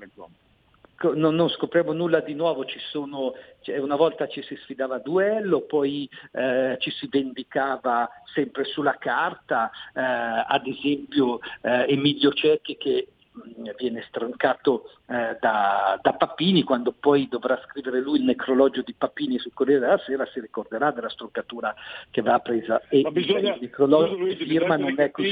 Non, 1.14 1.36
non 1.36 1.50
scopriamo 1.50 1.94
nulla 1.94 2.22
di 2.22 2.34
nuovo, 2.34 2.66
ci 2.66 2.80
sono, 2.92 3.34
cioè, 3.62 3.78
una 3.78 3.96
volta 3.96 4.28
ci 4.28 4.42
si 4.42 4.56
sfidava 4.58 4.96
a 4.96 5.00
duello, 5.00 5.62
poi 5.62 6.10
eh, 6.32 6.78
ci 6.80 6.92
si 6.92 7.08
vendicava 7.10 8.10
sempre 8.34 8.64
sulla 8.66 8.98
carta, 8.98 9.70
eh, 9.94 10.02
ad 10.02 10.66
esempio 10.66 11.40
eh, 11.62 11.86
Emilio 11.90 12.32
Cecchi 12.34 12.78
che 12.78 13.08
mh, 13.32 13.76
viene 13.78 14.04
stroncato 14.08 14.92
eh, 15.08 15.38
da, 15.40 16.00
da 16.02 16.14
Papini, 16.14 16.64
quando 16.64 16.92
poi 16.92 17.28
dovrà 17.30 17.62
scrivere 17.68 18.02
lui 18.02 18.20
il 18.20 18.26
necrologio 18.26 18.82
di 18.82 18.94
Papini 18.94 19.38
sul 19.40 19.54
Corriere 19.54 19.82
della 19.82 20.00
Sera 20.00 20.26
si 20.26 20.40
ricorderà 20.40 20.92
della 20.92 21.10
stroncatura 21.10 21.74
che 22.10 22.22
va 22.22 22.40
presa 22.40 22.82
e 22.90 23.02
Ma 23.02 23.12
bisogna, 23.12 23.54
il 23.54 23.62
necrologio 23.62 24.16
Luigi, 24.16 24.44
di 24.44 24.50
firma 24.50 24.78
non 24.78 25.00
è 25.00 25.12
così. 25.12 25.28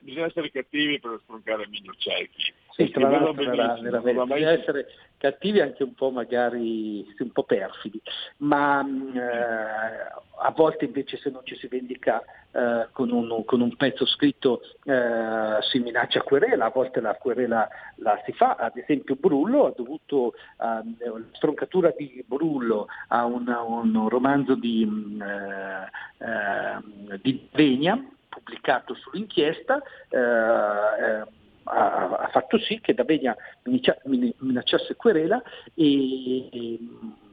bisogna 0.00 0.26
essere 0.26 0.50
cattivi 0.50 0.98
per 0.98 1.20
stroncare 1.22 1.64
Emilio 1.64 1.94
Cecchi. 1.96 2.52
Sì, 2.74 2.90
tra 2.90 3.08
l'altro 3.08 3.52
era, 3.52 3.78
era 3.78 4.00
bisogna 4.00 4.50
essere 4.50 4.86
cattivi 5.18 5.60
anche 5.60 5.82
un 5.82 5.94
po' 5.94 6.10
magari 6.10 7.06
un 7.18 7.30
po' 7.30 7.44
perfidi, 7.44 8.00
ma 8.38 8.80
eh, 8.82 10.20
a 10.44 10.50
volte 10.50 10.86
invece 10.86 11.18
se 11.18 11.30
non 11.30 11.42
ci 11.44 11.54
si 11.56 11.68
vendica 11.68 12.22
eh, 12.50 12.88
con, 12.92 13.10
un, 13.10 13.44
con 13.44 13.60
un 13.60 13.76
pezzo 13.76 14.06
scritto 14.06 14.62
eh, 14.84 15.58
si 15.70 15.78
minaccia 15.80 16.22
querela, 16.22 16.64
a 16.64 16.70
volte 16.70 17.00
la 17.00 17.14
querela 17.14 17.68
la 17.96 18.20
si 18.24 18.32
fa, 18.32 18.56
ad 18.56 18.76
esempio 18.76 19.16
Brullo 19.16 19.66
ha 19.66 19.72
dovuto, 19.76 20.34
ehm, 20.60 20.96
la 20.98 21.24
stroncatura 21.32 21.92
di 21.96 22.24
Brullo 22.26 22.88
a 23.08 23.26
un, 23.26 23.48
a 23.48 23.62
un 23.62 24.08
romanzo 24.08 24.54
di, 24.54 24.84
mh, 24.84 25.22
eh, 25.22 26.26
ehm, 26.26 27.18
di 27.20 27.48
Venia, 27.52 28.02
pubblicato 28.28 28.94
sull'inchiesta, 28.94 29.82
eh, 30.08 30.18
eh, 30.18 31.40
ha, 31.64 32.28
fatto 32.32 32.58
sì 32.58 32.80
che 32.80 32.94
D'Avegna 32.94 33.36
minacciasse 33.64 34.96
querela 34.96 35.42
e, 35.74 36.48
e, 36.50 36.78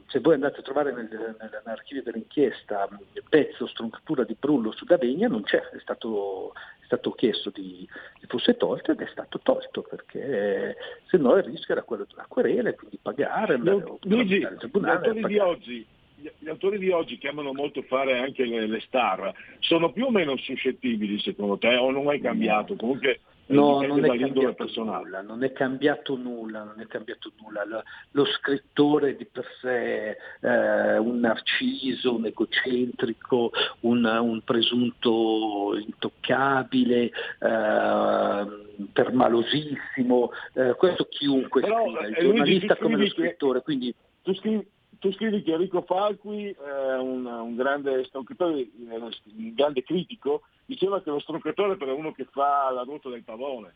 se 0.07 0.19
voi 0.19 0.33
andate 0.33 0.59
a 0.59 0.63
trovare 0.63 0.91
nel- 0.91 1.07
nel- 1.09 1.61
nell'archivio 1.63 2.03
dell'inchiesta 2.03 2.87
il 3.13 3.23
pezzo 3.29 3.67
stroncatura 3.67 4.23
di 4.23 4.35
Brullo 4.37 4.71
su 4.71 4.85
D'Avegna 4.85 5.27
non 5.27 5.43
c'è, 5.43 5.59
è 5.59 5.79
stato, 5.79 6.53
è 6.81 6.85
stato 6.85 7.11
chiesto 7.11 7.51
di, 7.51 7.87
che 8.19 8.27
fosse 8.27 8.57
tolto 8.57 8.91
ed 8.91 9.01
è 9.01 9.07
stato 9.11 9.39
tolto 9.39 9.81
perché 9.81 10.75
se 11.05 11.17
no 11.17 11.35
il 11.35 11.43
rischio 11.43 11.75
era 11.75 11.83
quello 11.83 12.05
della 12.09 12.25
querela 12.27 12.69
e 12.69 12.75
quindi 12.75 12.99
pagare, 13.01 13.55
o 13.55 13.99
Luigi, 14.01 14.43
al 14.43 14.55
gli 14.55 14.57
tribunale. 14.57 15.07
autori 15.07 15.37
oggi 15.37 15.87
gli- 16.19 16.49
autori 16.49 16.77
di 16.77 16.89
oggi 16.89 17.17
che 17.17 17.29
amano 17.29 17.53
molto 17.53 17.81
fare 17.83 18.17
anche 18.17 18.45
le, 18.45 18.67
le 18.67 18.81
star 18.81 19.31
sono 19.59 19.91
più 19.91 20.05
o 20.05 20.11
meno 20.11 20.35
suscettibili 20.37 21.19
secondo 21.19 21.57
te 21.57 21.75
o 21.75 21.91
non 21.91 22.11
è 22.11 22.19
cambiato? 22.19 22.75
Comunque 22.75 23.21
No, 23.49 23.81
non 23.81 24.05
è 24.05 24.15
nulla, 24.17 25.21
non 25.21 25.43
è 25.43 25.51
cambiato 25.51 26.15
nulla, 26.15 26.63
non 26.63 26.79
è 26.79 26.85
cambiato 26.85 27.31
nulla. 27.41 27.65
Lo, 27.65 27.83
lo 28.11 28.25
scrittore 28.25 29.15
di 29.15 29.25
per 29.25 29.45
sé 29.59 30.17
è 30.39 30.97
un 30.97 31.19
narciso, 31.19 32.15
un 32.15 32.25
egocentrico, 32.27 33.51
un, 33.81 34.05
un 34.05 34.41
presunto 34.43 35.75
intoccabile, 35.77 37.11
eh, 37.39 38.47
permalosissimo, 38.93 40.31
eh, 40.53 40.75
questo 40.75 41.05
chiunque 41.05 41.61
Però, 41.61 41.85
scriva, 41.85 42.07
il 42.07 42.17
eh, 42.17 42.21
giornalista 42.21 42.75
come 42.75 42.97
lo 42.97 43.07
scrittore, 43.07 43.61
quindi 43.63 43.93
Tu 44.21 44.35
scrivi, 44.35 44.67
tu 44.99 45.11
scrivi 45.13 45.41
che 45.41 45.53
Enrico 45.53 45.81
Falqui 45.81 46.49
è 46.49 46.95
un, 46.97 47.25
un 47.25 47.55
grande 47.55 48.03
stroncatore, 48.05 48.59
eh, 48.59 48.69
un 48.95 49.53
grande 49.55 49.81
critico, 49.83 50.41
diceva 50.65 51.01
che 51.01 51.09
lo 51.09 51.19
stroncatore 51.19 51.77
è 51.77 51.91
uno 51.91 52.11
che 52.11 52.25
fa 52.25 52.69
la 52.69 52.83
ruota 52.83 53.09
del 53.09 53.23
pavone. 53.23 53.73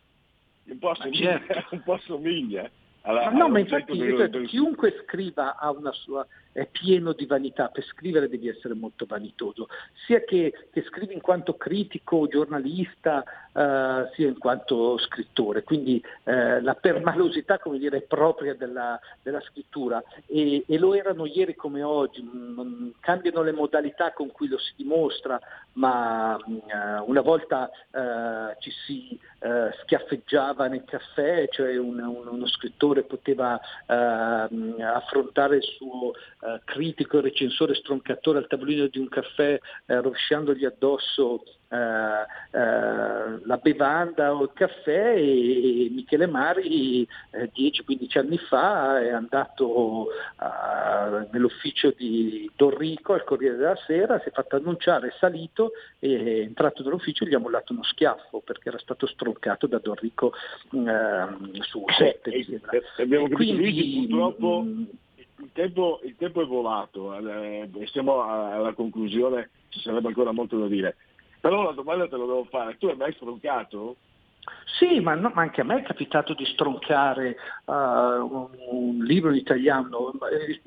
Un 0.65 0.79
po' 0.79 0.91
assomiglia, 0.91 1.41
certo. 1.45 1.75
un 1.75 1.83
po' 1.83 1.93
assomiglia 1.93 2.69
alla, 3.01 3.31
Ma 3.31 3.37
no, 3.37 3.49
ma 3.49 3.59
infatti 3.59 3.97
del- 3.97 4.45
chiunque 4.47 5.03
scriva 5.03 5.57
ha 5.57 5.71
una 5.71 5.91
sua, 5.91 6.25
è 6.53 6.65
pieno 6.67 7.11
di 7.13 7.25
vanità, 7.25 7.67
per 7.67 7.83
scrivere 7.83 8.29
devi 8.29 8.47
essere 8.47 8.73
molto 8.73 9.05
vanitoso, 9.05 9.67
sia 10.05 10.21
che, 10.21 10.67
che 10.71 10.83
scrivi 10.83 11.13
in 11.13 11.21
quanto 11.21 11.55
critico, 11.55 12.27
giornalista, 12.27 13.23
eh, 13.51 14.09
sia 14.13 14.27
in 14.27 14.37
quanto 14.37 14.97
scrittore, 14.99 15.63
quindi 15.63 16.01
eh, 16.23 16.61
la 16.61 16.75
permalosità 16.75 17.59
come 17.59 17.77
dire, 17.79 17.97
è 17.97 18.01
propria 18.01 18.53
della, 18.55 18.99
della 19.21 19.41
scrittura. 19.41 20.01
E, 20.27 20.63
e 20.67 20.77
lo 20.77 20.93
erano 20.93 21.25
ieri 21.25 21.55
come 21.55 21.81
oggi, 21.83 22.23
cambiano 22.99 23.41
le 23.41 23.51
modalità 23.51 24.13
con 24.13 24.31
cui 24.31 24.47
lo 24.47 24.57
si 24.57 24.73
dimostra, 24.75 25.39
ma 25.73 26.37
mm, 26.37 26.55
eh, 26.67 26.99
una 27.05 27.21
volta 27.21 27.69
eh, 27.91 28.55
ci 28.59 28.71
si 28.85 29.19
eh, 29.39 29.71
schiaffeggiava 29.81 30.67
nel 30.67 30.83
caffè, 30.85 31.47
cioè 31.49 31.75
un- 31.77 31.99
un- 31.99 32.27
uno 32.27 32.47
scrittore 32.47 33.03
poteva 33.03 33.59
ehm, 33.87 34.75
affrontare 34.79 35.57
il 35.57 35.63
suo 35.63 36.13
eh, 36.43 36.61
critico 36.65 37.21
recensore 37.21 37.73
stroncatore 37.73 38.39
al 38.39 38.47
tavolino 38.47 38.87
di 38.87 38.99
un 38.99 39.07
caffè 39.07 39.57
eh, 39.85 40.01
rovesciandogli 40.01 40.65
addosso 40.65 41.43
eh, 41.73 42.57
eh, 42.57 43.45
la 43.45 43.57
bevanda 43.61 44.35
o 44.35 44.43
il 44.43 44.51
caffè 44.53 45.15
e, 45.15 45.87
Michele 45.91 46.27
Mari 46.27 47.07
eh, 47.31 47.49
10-15 47.55 48.19
anni 48.19 48.37
fa 48.37 49.01
è 49.01 49.09
andato 49.09 50.09
nell'ufficio 51.31 51.93
di 51.95 52.49
Don 52.55 52.77
Rico 52.77 53.13
al 53.13 53.23
Corriere 53.23 53.55
della 53.55 53.77
Sera, 53.87 54.19
si 54.19 54.29
è 54.29 54.31
fatto 54.31 54.55
annunciare, 54.55 55.07
è 55.07 55.13
salito 55.17 55.71
e 55.99 56.17
è 56.17 56.39
entrato 56.41 56.83
nell'ufficio 56.83 57.23
e 57.23 57.29
gli 57.29 57.33
ha 57.33 57.39
mollato 57.39 57.73
uno 57.73 57.83
schiaffo 57.83 58.41
perché 58.41 58.69
era 58.69 58.77
stato 58.77 59.07
stroncato 59.07 59.65
da 59.65 59.79
Don 59.79 59.95
Rico 59.95 60.33
ehm, 60.71 61.59
su 61.61 61.83
sette. 61.97 62.31
mi 62.31 62.43
sembra. 62.43 62.71
Eh, 62.71 63.01
abbiamo 63.01 63.27
capito, 63.29 63.53
Luigi, 63.53 63.81
quindi, 63.81 64.07
purtroppo 64.07 64.61
mm, 64.63 64.83
il 65.43 65.51
tempo, 65.53 65.99
il 66.03 66.15
tempo 66.17 66.41
è 66.41 66.45
volato, 66.45 67.15
eh, 67.15 67.69
siamo 67.91 68.21
alla 68.23 68.73
conclusione, 68.73 69.49
ci 69.69 69.79
sarebbe 69.79 70.07
ancora 70.07 70.31
molto 70.31 70.57
da 70.57 70.67
dire. 70.67 70.95
Però 71.39 71.61
una 71.61 71.71
domanda 71.71 72.07
te 72.07 72.17
la 72.17 72.25
devo 72.25 72.45
fare, 72.49 72.77
tu 72.77 72.87
hai 72.87 72.95
mai 72.95 73.13
stroncato? 73.13 73.97
Sì, 74.77 74.99
ma, 74.99 75.13
no- 75.13 75.31
ma 75.33 75.41
anche 75.41 75.61
a 75.61 75.63
me 75.63 75.79
è 75.79 75.83
capitato 75.83 76.33
di 76.33 76.45
stroncare 76.45 77.37
uh, 77.65 77.71
un, 77.73 78.47
un 78.71 79.03
libro 79.03 79.33
italiano, 79.33 80.13
eh, 80.31 80.59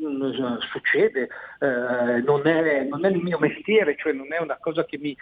succede, 0.71 1.29
eh, 1.61 2.21
non, 2.23 2.47
è, 2.47 2.85
non 2.85 3.05
è 3.05 3.09
il 3.09 3.23
mio 3.23 3.39
mestiere, 3.39 3.97
cioè 3.97 4.13
non 4.13 4.33
è 4.33 4.41
una 4.41 4.57
cosa 4.61 4.85
che 4.85 4.99
mi 4.99 5.17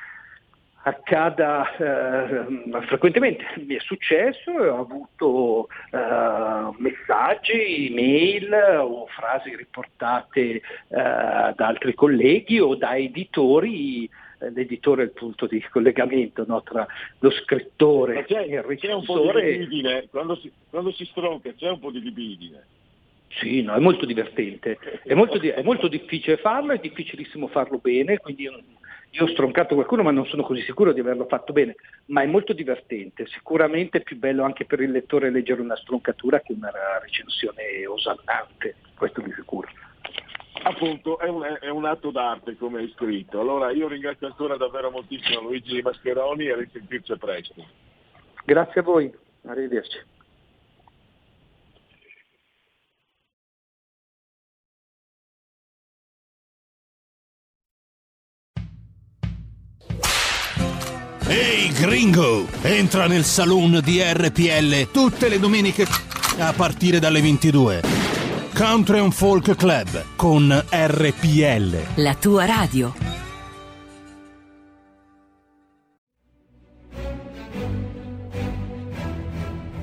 accada 0.84 1.76
eh, 1.76 2.82
frequentemente. 2.86 3.44
Mi 3.66 3.74
è 3.76 3.80
successo 3.80 4.50
e 4.62 4.68
ho 4.68 4.80
avuto 4.80 5.68
eh, 5.90 6.70
messaggi, 6.78 7.88
email 7.88 8.52
o 8.80 9.06
frasi 9.06 9.56
riportate 9.56 10.40
eh, 10.40 10.60
da 10.88 11.54
altri 11.56 11.94
colleghi 11.94 12.60
o 12.60 12.74
da 12.74 12.96
editori 12.96 14.08
eh, 14.38 14.50
l'editore 14.50 15.02
è 15.02 15.04
il 15.06 15.12
punto 15.12 15.46
di 15.46 15.62
collegamento 15.70 16.44
no, 16.46 16.62
tra 16.62 16.86
lo 17.18 17.30
scrittore 17.30 18.14
Ma 18.14 18.22
c'è, 18.24 18.40
e 18.42 18.56
il 18.56 18.78
c'è 18.78 18.92
un 18.92 19.04
po' 19.04 19.20
di 19.20 19.26
recensore. 19.30 19.50
libidine, 19.50 20.08
quando 20.10 20.36
si, 20.36 20.52
quando 20.68 20.92
si 20.92 21.04
stronca 21.06 21.52
c'è 21.54 21.70
un 21.70 21.78
po' 21.78 21.90
di 21.90 22.00
libidine. 22.00 22.62
Sì, 23.40 23.62
no, 23.62 23.74
è 23.74 23.80
molto 23.80 24.06
divertente, 24.06 24.78
è 25.02 25.14
molto, 25.14 25.40
è 25.40 25.62
molto 25.62 25.88
difficile 25.88 26.36
farlo, 26.36 26.72
è 26.72 26.78
difficilissimo 26.78 27.48
farlo 27.48 27.78
bene, 27.78 28.18
quindi 28.18 28.48
io, 29.14 29.24
ho 29.24 29.28
stroncato 29.28 29.74
qualcuno 29.74 30.02
ma 30.02 30.10
non 30.10 30.26
sono 30.26 30.42
così 30.42 30.62
sicuro 30.62 30.92
di 30.92 31.00
averlo 31.00 31.26
fatto 31.26 31.52
bene, 31.52 31.76
ma 32.06 32.22
è 32.22 32.26
molto 32.26 32.52
divertente, 32.52 33.26
sicuramente 33.26 33.98
è 33.98 34.02
più 34.02 34.16
bello 34.18 34.44
anche 34.44 34.64
per 34.64 34.80
il 34.80 34.90
lettore 34.90 35.30
leggere 35.30 35.60
una 35.60 35.76
stroncatura 35.76 36.40
che 36.40 36.52
una 36.52 36.70
recensione 37.00 37.86
osannante, 37.86 38.76
questo 38.96 39.20
di 39.20 39.32
sicuro. 39.32 39.68
Appunto, 40.62 41.18
è 41.18 41.28
un, 41.28 41.42
è 41.60 41.68
un 41.68 41.84
atto 41.84 42.10
d'arte 42.10 42.56
come 42.56 42.80
hai 42.80 42.90
scritto. 42.96 43.38
Allora 43.38 43.70
io 43.70 43.86
ringrazio 43.86 44.26
ancora 44.26 44.56
davvero 44.56 44.90
moltissimo 44.90 45.42
Luigi 45.42 45.82
Mascheroni 45.82 46.46
e 46.46 46.56
risentirci 46.56 47.16
presto. 47.18 47.66
Grazie 48.44 48.80
a 48.80 48.84
voi, 48.84 49.12
arrivederci. 49.44 49.98
Ehi 61.26 61.72
gringo, 61.72 62.46
entra 62.60 63.06
nel 63.06 63.24
saloon 63.24 63.80
di 63.82 63.98
RPL 64.02 64.90
tutte 64.90 65.28
le 65.28 65.38
domeniche 65.38 65.86
a 66.38 66.52
partire 66.52 66.98
dalle 66.98 67.22
22. 67.22 67.80
Country 68.54 68.98
and 68.98 69.12
Folk 69.12 69.56
Club 69.56 70.04
con 70.16 70.64
RPL. 70.70 71.76
La 71.94 72.14
tua 72.16 72.44
radio. 72.44 72.92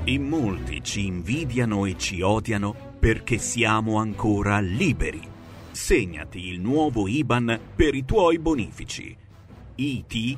In 0.04 0.28
molti 0.28 0.84
ci 0.84 1.08
invidiano 1.08 1.88
e 1.88 1.96
ci 1.98 2.22
odiano 2.22 2.76
perché 3.00 3.40
siamo 3.40 3.98
ancora 3.98 4.60
liberi. 4.60 5.28
Segnati 5.72 6.50
il 6.50 6.60
nuovo 6.60 7.08
IBAN 7.08 7.60
per 7.76 7.96
i 7.96 8.06
tuoi 8.06 8.38
bonifici. 8.38 9.18
IT 9.74 10.38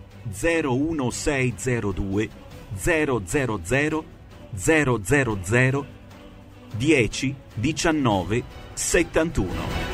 01602 0.29 2.29
000 2.83 3.21
000 5.43 5.85
10 6.77 7.35
19 7.55 8.43
71 8.73 9.89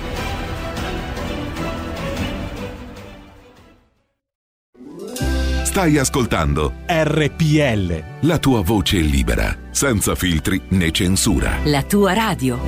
Stai 5.63 5.97
ascoltando 5.99 6.73
RPL. 6.87 8.03
la 8.21 8.39
tua 8.39 8.61
voce 8.61 8.97
libera, 8.97 9.55
senza 9.69 10.15
filtri 10.15 10.59
né 10.69 10.89
censura. 10.91 11.59
La 11.65 11.83
tua 11.83 12.13
radio. 12.13 12.59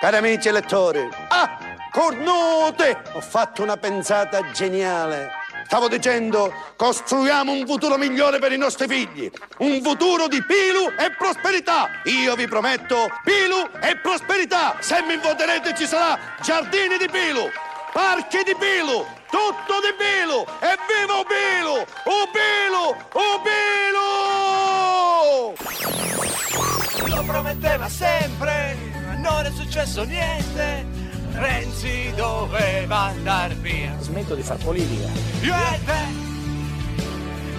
Cari 0.00 0.16
amici 0.16 0.48
elettori, 0.48 1.00
ah, 1.28 1.58
cornute! 1.92 3.02
Ho 3.12 3.20
fatto 3.20 3.62
una 3.62 3.76
pensata 3.76 4.50
geniale. 4.50 5.30
Stavo 5.66 5.88
dicendo, 5.88 6.52
costruiamo 6.76 7.52
un 7.52 7.64
futuro 7.66 7.96
migliore 7.96 8.38
per 8.38 8.52
i 8.52 8.58
nostri 8.58 8.86
figli. 8.88 9.30
Un 9.58 9.80
futuro 9.82 10.26
di 10.26 10.42
pilu 10.44 10.90
e 10.98 11.12
prosperità. 11.16 11.88
Io 12.04 12.34
vi 12.34 12.48
prometto 12.48 13.08
pilu 13.22 13.68
e 13.80 13.96
prosperità. 13.96 14.76
Se 14.80 15.02
mi 15.02 15.16
voterete 15.16 15.74
ci 15.74 15.86
sarà 15.86 16.18
giardini 16.42 16.98
di 16.98 17.08
pilu, 17.08 17.48
parchi 17.92 18.42
di 18.42 18.56
pilu, 18.58 19.06
tutto 19.30 19.80
di 19.80 19.94
pilu. 19.96 20.44
Evviva 20.60 21.22
Pilu! 21.24 21.76
O 22.04 22.28
Pilu! 22.32 22.94
O 23.12 23.40
Pilu! 23.42 24.00
Lo 27.08 27.22
prometteva 27.24 27.88
sempre, 27.88 28.76
ma 29.06 29.14
non 29.14 29.46
è 29.46 29.50
successo 29.50 30.04
niente. 30.04 31.01
Renzi 31.32 32.12
doveva 32.14 32.98
andar 33.08 33.54
via. 33.56 33.96
Smetto 34.00 34.34
di 34.34 34.42
far 34.42 34.56
politica. 34.58 35.08
Io 35.40 35.54
e 35.54 35.80
te, 35.84 36.02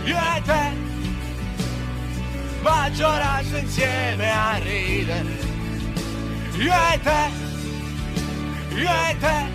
io 0.05 0.17
e 0.17 0.41
te, 0.43 0.71
maggioranza 2.61 3.57
insieme 3.57 4.31
a 4.31 4.57
ridere. 4.57 5.51
Io 6.57 6.71
e 6.71 6.99
te, 7.01 7.29
io 8.75 8.89
e 8.89 9.17
te, 9.19 9.47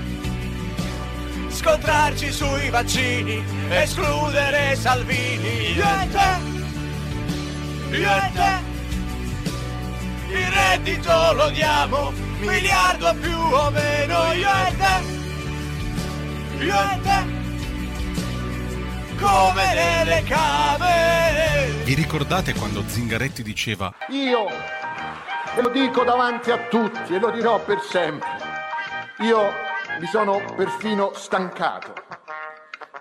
scontrarci 1.51 2.33
sui 2.33 2.71
vaccini, 2.71 3.43
escludere 3.69 4.75
Salvini. 4.77 5.73
Io 5.75 5.85
e 5.85 6.09
te, 6.11 7.97
io 7.97 8.11
e 8.11 8.31
te, 8.35 8.78
il 10.31 10.47
reddito 10.47 11.33
lo 11.33 11.51
diamo, 11.51 12.13
miliardo 12.41 13.15
più 13.21 13.39
o 13.39 13.71
meno. 13.71 14.33
Io 14.33 14.49
e 14.49 14.77
te, 14.77 16.65
io 16.65 16.75
e 16.75 17.01
te 17.03 17.39
come 19.19 19.75
nelle 19.75 20.23
cave. 20.25 21.83
Vi 21.85 21.95
ricordate 21.95 22.55
quando 22.55 22.85
Zingaretti 22.87 23.43
diceva 23.43 23.93
Io 24.09 24.47
ve 25.55 25.63
lo 25.63 25.69
dico 25.71 26.05
davanti 26.05 26.51
a 26.51 26.59
tutti 26.69 27.15
e 27.15 27.19
lo 27.19 27.31
dirò 27.31 27.59
per 27.61 27.81
sempre. 27.81 28.29
Io 29.21 29.53
mi 29.99 30.07
sono 30.07 30.43
perfino 30.55 31.13
stancato 31.15 31.95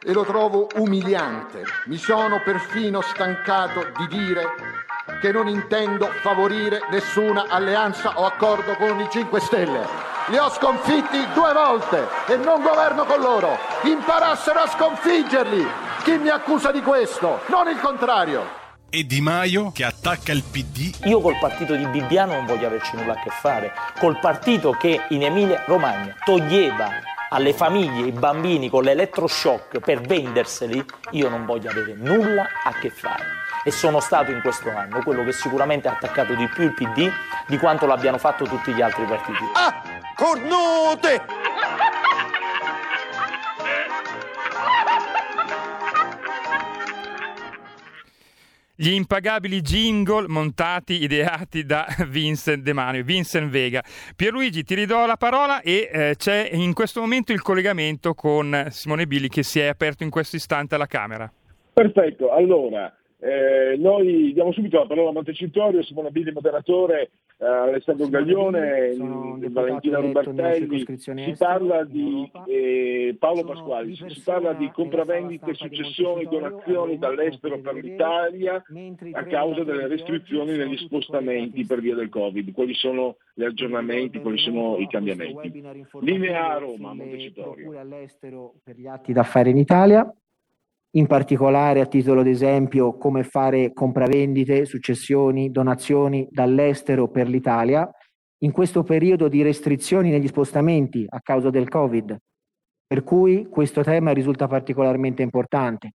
e 0.04 0.14
lo 0.14 0.24
trovo 0.24 0.68
umiliante. 0.76 1.64
Mi 1.86 1.98
sono 1.98 2.42
perfino 2.44 3.02
stancato 3.02 3.92
di 3.98 4.08
dire 4.08 4.46
che 5.20 5.32
non 5.32 5.48
intendo 5.48 6.10
favorire 6.22 6.82
nessuna 6.90 7.46
alleanza 7.50 8.18
o 8.20 8.26
accordo 8.26 8.76
con 8.76 9.00
i 9.00 9.08
5 9.10 9.40
Stelle. 9.40 9.88
Li 10.28 10.38
ho 10.38 10.50
sconfitti 10.50 11.26
due 11.34 11.54
volte 11.54 12.08
e 12.28 12.36
non 12.38 12.62
governo 12.62 13.06
con 13.06 13.20
loro. 13.22 13.58
Imparassero 13.84 14.60
a 14.60 14.68
sconfiggerli. 14.68 15.66
Chi 16.04 16.18
mi 16.18 16.30
accusa 16.30 16.72
di 16.72 16.82
questo? 16.82 17.40
Non 17.48 17.68
il 17.70 17.80
contrario. 17.80 18.44
e 18.90 19.06
Di 19.06 19.22
Maio 19.22 19.72
che 19.72 19.84
attacca 19.84 20.32
il 20.32 20.44
PD 20.44 21.06
Io 21.06 21.20
col 21.20 21.38
partito 21.40 21.76
di 21.76 21.86
Bibbiano 21.88 22.34
non 22.34 22.46
voglio 22.46 22.68
averci 22.68 22.96
nulla 22.96 23.14
a 23.14 23.22
che 23.22 23.30
fare. 23.30 23.74
Col 24.00 24.20
partito 24.20 24.72
che 24.72 25.06
in 25.10 25.24
Emilia 25.24 25.64
Romagna 25.66 26.16
toglieva 26.24 27.16
alle 27.30 27.54
famiglie 27.54 28.08
i 28.08 28.12
bambini 28.12 28.70
con 28.70 28.84
l'elettroshock 28.84 29.80
per 29.80 30.02
venderseli, 30.02 30.84
io 31.12 31.30
non 31.30 31.46
voglio 31.46 31.70
avere 31.70 31.94
nulla 31.96 32.48
a 32.64 32.72
che 32.74 32.90
fare. 32.90 33.26
E 33.64 33.72
sono 33.72 34.00
stato 34.00 34.32
in 34.32 34.42
questo 34.42 34.70
anno 34.70 35.02
quello 35.04 35.24
che 35.24 35.32
sicuramente 35.32 35.88
ha 35.88 35.94
attaccato 35.94 36.34
di 36.36 36.48
più 36.48 36.64
il 36.64 36.74
PD 36.74 37.10
di 37.48 37.58
quanto 37.58 37.86
l'abbiano 37.86 38.18
fatto 38.18 38.46
tutti 38.46 38.74
gli 38.74 38.82
altri 38.82 39.06
partiti. 39.06 39.44
Ah, 39.54 39.82
cornute! 40.16 41.48
Gli 48.80 48.92
impagabili 48.92 49.62
jingle 49.62 50.28
montati, 50.28 51.02
ideati 51.02 51.66
da 51.66 51.88
Vincent 52.08 52.62
De 52.62 52.74
Manio, 52.74 53.04
Vincent 53.04 53.50
Vega. 53.50 53.82
Pierluigi, 54.16 54.64
ti 54.64 54.76
ridò 54.76 55.08
la 55.08 55.18
parola 55.18 55.62
e 55.62 55.90
eh, 55.92 56.14
c'è 56.16 56.50
in 56.52 56.74
questo 56.76 57.00
momento 57.00 57.34
il 57.34 57.42
collegamento 57.42 58.14
con 58.14 58.68
Simone 58.70 59.08
Billi 59.08 59.30
che 59.30 59.42
si 59.42 59.60
è 59.60 59.66
aperto 59.66 60.04
in 60.04 60.12
questo 60.12 60.36
istante 60.36 60.76
alla 60.76 60.86
Camera. 60.86 61.28
Perfetto, 61.74 62.32
allora 62.32 62.96
eh, 63.20 63.76
noi 63.78 64.32
diamo 64.34 64.52
subito 64.52 64.78
la 64.78 64.86
parola 64.86 65.10
a 65.10 65.14
Montecitorio, 65.14 65.82
Simone 65.82 66.12
Billi 66.12 66.32
moderatore, 66.32 67.10
eh, 67.40 67.46
Alessandro 67.46 68.08
Gaglione, 68.10 68.96
Valentina 69.50 70.00
Rubertelli, 70.00 70.86
si 70.98 71.34
parla 71.36 71.84
di 71.84 72.30
eh, 72.46 73.16
Paolo 73.18 73.44
Pasquali, 73.44 73.96
si, 73.96 74.22
parla 74.24 74.54
di 74.54 74.70
compravendite, 74.72 75.56
successioni, 75.56 76.26
donazioni 76.26 77.00
dall'estero 77.00 77.60
per 77.60 77.74
l'Italia 77.76 78.62
a 79.14 79.24
causa 79.24 79.64
delle 79.64 79.88
restrizioni 79.88 80.56
negli 80.56 80.78
spostamenti 80.78 81.66
per 81.66 81.82
via 81.82 81.96
del 81.96 82.10
Covid, 82.10 82.52
quali 82.54 82.76
sono 82.76 83.16
gli 83.34 83.44
aggiornamenti, 83.44 84.22
quali 84.22 84.38
sono 84.38 84.78
i 84.78 84.88
cambiamenti. 84.88 85.64
Linea 86.02 86.54
a 86.54 86.58
Roma, 86.60 86.94
Montecitorio. 86.94 87.80
all'estero 87.80 88.54
per 88.64 88.78
gli 88.78 88.86
atti 88.86 89.12
da 89.12 89.24
fare 89.24 89.50
in 89.50 89.58
Italia, 89.58 90.12
in 90.98 91.06
particolare 91.06 91.80
a 91.80 91.86
titolo 91.86 92.24
d'esempio 92.24 92.98
come 92.98 93.24
fare 93.24 93.72
compravendite, 93.72 94.66
successioni, 94.66 95.52
donazioni 95.52 96.28
dall'estero 96.30 97.08
per 97.10 97.28
l'Italia 97.28 97.90
in 98.40 98.52
questo 98.52 98.84
periodo 98.84 99.28
di 99.28 99.42
restrizioni 99.42 100.10
negli 100.10 100.28
spostamenti 100.28 101.06
a 101.08 101.22
causa 101.22 101.50
del 101.50 101.70
Covid. 101.70 102.18
per 102.88 103.04
cui 103.04 103.48
questo 103.50 103.84
tema 103.84 104.12
risulta 104.14 104.48
particolarmente 104.48 105.22
importante. 105.22 105.92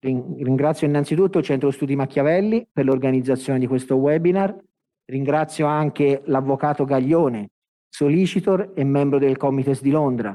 Ringrazio 0.00 0.86
innanzitutto 0.86 1.38
il 1.38 1.44
Centro 1.44 1.70
Studi 1.70 1.94
Machiavelli 1.94 2.66
per 2.72 2.86
l'organizzazione 2.86 3.58
di 3.58 3.66
questo 3.66 3.96
webinar, 3.96 4.56
ringrazio 5.10 5.66
anche 5.66 6.22
l'Avvocato 6.24 6.84
Gaglione, 6.84 7.50
solicitor 7.88 8.72
e 8.74 8.84
membro 8.84 9.18
del 9.18 9.36
Comites 9.36 9.82
di 9.82 9.90
Londra. 9.90 10.34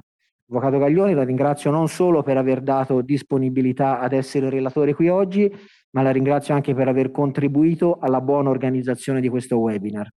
Avvocato 0.51 0.79
Gaglione 0.79 1.13
la 1.13 1.23
ringrazio 1.23 1.71
non 1.71 1.87
solo 1.87 2.23
per 2.23 2.35
aver 2.35 2.59
dato 2.59 2.99
disponibilità 2.99 4.01
ad 4.01 4.11
essere 4.11 4.49
relatore 4.49 4.93
qui 4.93 5.07
oggi, 5.07 5.49
ma 5.91 6.01
la 6.01 6.11
ringrazio 6.11 6.53
anche 6.53 6.73
per 6.73 6.89
aver 6.89 7.09
contribuito 7.09 7.99
alla 8.01 8.19
buona 8.19 8.49
organizzazione 8.49 9.21
di 9.21 9.29
questo 9.29 9.57
webinar. 9.57 10.09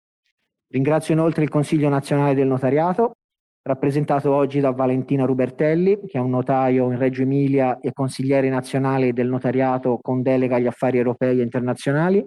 Ringrazio 0.69 1.13
inoltre 1.13 1.43
il 1.43 1.51
Consiglio 1.51 1.91
nazionale 1.91 2.35
del 2.35 2.47
notariato, 2.47 3.17
rappresentato 3.61 4.33
oggi 4.33 4.61
da 4.61 4.71
Valentina 4.71 5.27
Rubertelli, 5.27 6.01
che 6.07 6.17
è 6.17 6.21
un 6.21 6.31
notaio 6.31 6.91
in 6.91 6.97
Reggio 6.97 7.21
Emilia 7.21 7.79
e 7.79 7.93
consigliere 7.93 8.49
nazionale 8.49 9.13
del 9.13 9.29
notariato 9.29 9.99
con 10.01 10.23
delega 10.23 10.57
agli 10.57 10.67
affari 10.67 10.97
europei 10.97 11.41
e 11.41 11.43
internazionali, 11.43 12.27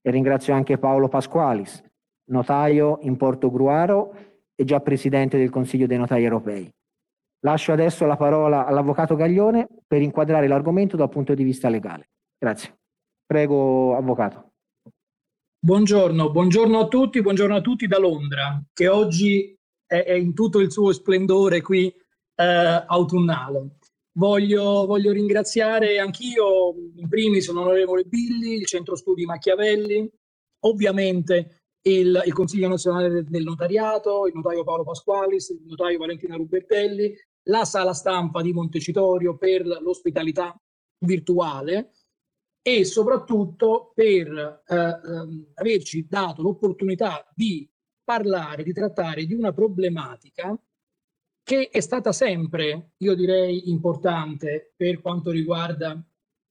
e 0.00 0.10
ringrazio 0.10 0.54
anche 0.54 0.78
Paolo 0.78 1.08
Pasqualis, 1.08 1.82
notaio 2.30 3.00
in 3.02 3.18
Porto 3.18 3.50
Gruaro 3.50 4.14
e 4.54 4.64
già 4.64 4.80
presidente 4.80 5.36
del 5.36 5.50
Consiglio 5.50 5.86
dei 5.86 5.98
notai 5.98 6.24
europei. 6.24 6.72
Lascio 7.44 7.72
adesso 7.72 8.06
la 8.06 8.16
parola 8.16 8.64
all'avvocato 8.64 9.16
Gaglione 9.16 9.68
per 9.86 10.00
inquadrare 10.00 10.48
l'argomento 10.48 10.96
dal 10.96 11.10
punto 11.10 11.34
di 11.34 11.44
vista 11.44 11.68
legale. 11.68 12.08
Grazie. 12.38 12.78
Prego, 13.26 13.94
avvocato. 13.94 14.52
Buongiorno, 15.58 16.30
buongiorno 16.30 16.78
a 16.78 16.88
tutti, 16.88 17.20
buongiorno 17.20 17.54
a 17.54 17.60
tutti 17.60 17.86
da 17.86 17.98
Londra, 17.98 18.62
che 18.72 18.88
oggi 18.88 19.54
è, 19.86 20.12
in 20.12 20.32
tutto 20.32 20.58
il 20.58 20.72
suo 20.72 20.92
splendore 20.92 21.60
qui 21.60 21.86
eh, 21.88 22.84
autunnale. 22.86 23.76
Voglio, 24.16 24.86
voglio, 24.86 25.12
ringraziare 25.12 25.98
anch'io, 25.98 26.74
in 26.96 27.08
primis 27.08 27.50
l'onorevole 27.50 28.04
Billi, 28.04 28.54
il 28.54 28.66
Centro 28.66 28.96
Studi 28.96 29.26
Machiavelli, 29.26 30.10
ovviamente 30.60 31.64
il, 31.82 32.22
il, 32.24 32.32
Consiglio 32.32 32.68
nazionale 32.68 33.24
del 33.24 33.42
notariato, 33.42 34.26
il 34.26 34.34
notaio 34.34 34.64
Paolo 34.64 34.84
Pasqualis, 34.84 35.50
il 35.50 35.62
notaio 35.66 35.98
Valentina 35.98 36.36
Rubertelli, 36.36 37.14
la 37.44 37.64
sala 37.64 37.92
stampa 37.92 38.42
di 38.42 38.52
Montecitorio 38.52 39.36
per 39.36 39.66
l'ospitalità 39.66 40.58
virtuale 40.98 41.92
e 42.62 42.84
soprattutto 42.84 43.92
per 43.94 44.62
eh, 44.66 44.74
ehm, 44.74 45.52
averci 45.54 46.06
dato 46.08 46.42
l'opportunità 46.42 47.30
di 47.34 47.68
parlare, 48.02 48.62
di 48.62 48.72
trattare 48.72 49.26
di 49.26 49.34
una 49.34 49.52
problematica 49.52 50.58
che 51.42 51.68
è 51.68 51.80
stata 51.80 52.12
sempre, 52.12 52.92
io 52.98 53.14
direi, 53.14 53.68
importante 53.68 54.72
per 54.74 55.02
quanto 55.02 55.30
riguarda 55.30 56.02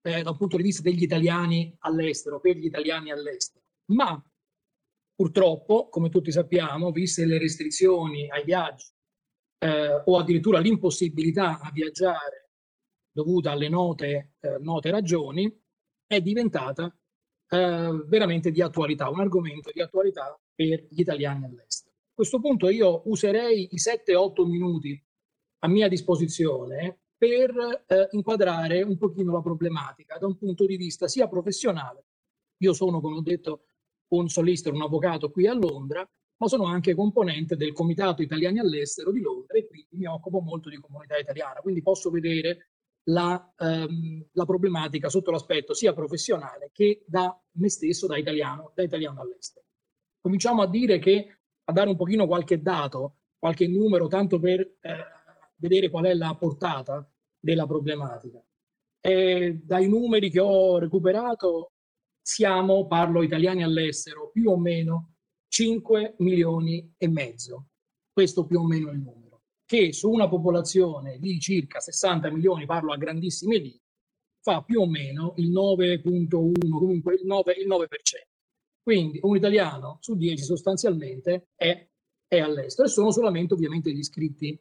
eh, 0.03 0.21
dal 0.21 0.37
punto 0.37 0.57
di 0.57 0.63
vista 0.63 0.83
degli 0.83 1.01
italiani 1.01 1.75
all'estero, 1.79 2.39
per 2.39 2.57
gli 2.57 2.65
italiani 2.65 3.11
all'estero. 3.11 3.65
Ma 3.85 4.23
purtroppo, 5.15 5.89
come 5.89 6.09
tutti 6.09 6.31
sappiamo, 6.31 6.91
viste 6.91 7.25
le 7.25 7.39
restrizioni 7.39 8.29
ai 8.29 8.43
viaggi 8.43 8.92
eh, 9.63 10.01
o 10.03 10.17
addirittura 10.17 10.59
l'impossibilità 10.59 11.59
a 11.61 11.71
viaggiare 11.71 12.49
dovuta 13.09 13.51
alle 13.51 13.69
note, 13.69 14.33
eh, 14.41 14.57
note 14.59 14.91
ragioni, 14.91 15.49
è 16.05 16.19
diventata 16.19 16.93
eh, 17.47 18.03
veramente 18.07 18.51
di 18.51 18.61
attualità, 18.61 19.09
un 19.09 19.21
argomento 19.21 19.71
di 19.73 19.81
attualità 19.81 20.37
per 20.53 20.85
gli 20.89 20.99
italiani 20.99 21.45
all'estero. 21.45 21.95
A 21.95 22.15
questo 22.15 22.39
punto 22.41 22.67
io 22.67 23.03
userei 23.05 23.69
i 23.71 23.77
7-8 23.77 24.45
minuti 24.45 25.01
a 25.59 25.67
mia 25.69 25.87
disposizione 25.87 26.99
per 27.15 27.85
eh, 27.87 28.09
inquadrare 28.11 28.81
un 28.81 28.97
pochino 28.97 29.31
la 29.31 29.41
problematica 29.41 30.17
da 30.17 30.27
un 30.27 30.37
punto 30.37 30.65
di 30.65 30.75
vista 30.75 31.07
sia 31.07 31.29
professionale, 31.29 32.05
io 32.57 32.73
sono, 32.73 32.99
come 32.99 33.15
ho 33.15 33.21
detto, 33.21 33.63
un 34.09 34.27
solicitor, 34.27 34.73
un 34.73 34.81
avvocato 34.81 35.31
qui 35.31 35.47
a 35.47 35.53
Londra, 35.53 36.07
ma 36.43 36.49
sono 36.49 36.65
anche 36.65 36.93
componente 36.93 37.55
del 37.55 37.71
Comitato 37.71 38.21
Italiani 38.21 38.59
all'Estero 38.59 39.11
di 39.11 39.21
Londra 39.21 39.57
e 39.57 39.65
quindi 39.65 39.87
mi 39.91 40.05
occupo 40.07 40.41
molto 40.41 40.69
di 40.69 40.77
comunità 40.77 41.17
italiana, 41.17 41.61
quindi 41.61 41.81
posso 41.81 42.09
vedere 42.09 42.71
la, 43.03 43.53
ehm, 43.57 44.27
la, 44.33 44.45
problematica 44.45 45.09
sotto 45.09 45.31
l'aspetto 45.31 45.73
sia 45.73 45.93
professionale 45.93 46.69
che 46.73 47.03
da 47.07 47.37
me 47.53 47.69
stesso, 47.69 48.07
da 48.07 48.17
italiano, 48.17 48.71
da 48.75 48.83
italiano 48.83 49.21
all'estero. 49.21 49.65
Cominciamo 50.19 50.61
a 50.61 50.69
dire 50.69 50.99
che, 50.99 51.37
a 51.63 51.71
dare 51.71 51.89
un 51.89 51.95
pochino 51.95 52.27
qualche 52.27 52.61
dato, 52.61 53.19
qualche 53.37 53.67
numero, 53.67 54.07
tanto 54.07 54.39
per 54.39 54.59
eh, 54.59 55.05
vedere 55.55 55.89
qual 55.89 56.05
è 56.05 56.13
la 56.13 56.35
portata 56.37 57.09
della 57.39 57.65
problematica. 57.65 58.41
E 58.99 59.61
dai 59.63 59.87
numeri 59.87 60.29
che 60.29 60.39
ho 60.39 60.77
recuperato 60.77 61.73
siamo, 62.21 62.87
parlo 62.87 63.21
italiani 63.21 63.63
all'estero, 63.63 64.29
più 64.31 64.49
o 64.49 64.57
meno 64.57 65.12
5 65.53 66.15
milioni 66.17 66.95
e 66.97 67.07
mezzo. 67.07 67.67
Questo 68.11 68.43
più 68.47 68.59
o 68.59 68.65
meno 68.65 68.89
è 68.89 68.93
il 68.93 69.01
numero 69.01 69.41
che 69.63 69.93
su 69.93 70.09
una 70.09 70.27
popolazione 70.27 71.19
di 71.19 71.39
circa 71.39 71.79
60 71.79 72.31
milioni, 72.31 72.65
parlo 72.65 72.91
a 72.91 72.97
grandissime 72.97 73.57
linee, 73.57 73.81
fa 74.41 74.63
più 74.63 74.81
o 74.81 74.87
meno 74.87 75.35
il 75.37 75.51
9.1, 75.51 76.69
comunque 76.69 77.13
il 77.13 77.27
9%. 77.27 77.59
Il 77.59 77.67
9%. 77.67 77.87
Quindi 78.81 79.19
un 79.21 79.35
italiano 79.35 79.99
su 80.01 80.15
10 80.15 80.43
sostanzialmente 80.43 81.49
è, 81.55 81.87
è 82.27 82.39
all'estero 82.39 82.87
e 82.87 82.91
sono 82.91 83.11
solamente 83.11 83.53
ovviamente 83.53 83.93
gli 83.93 83.99
iscritti 83.99 84.59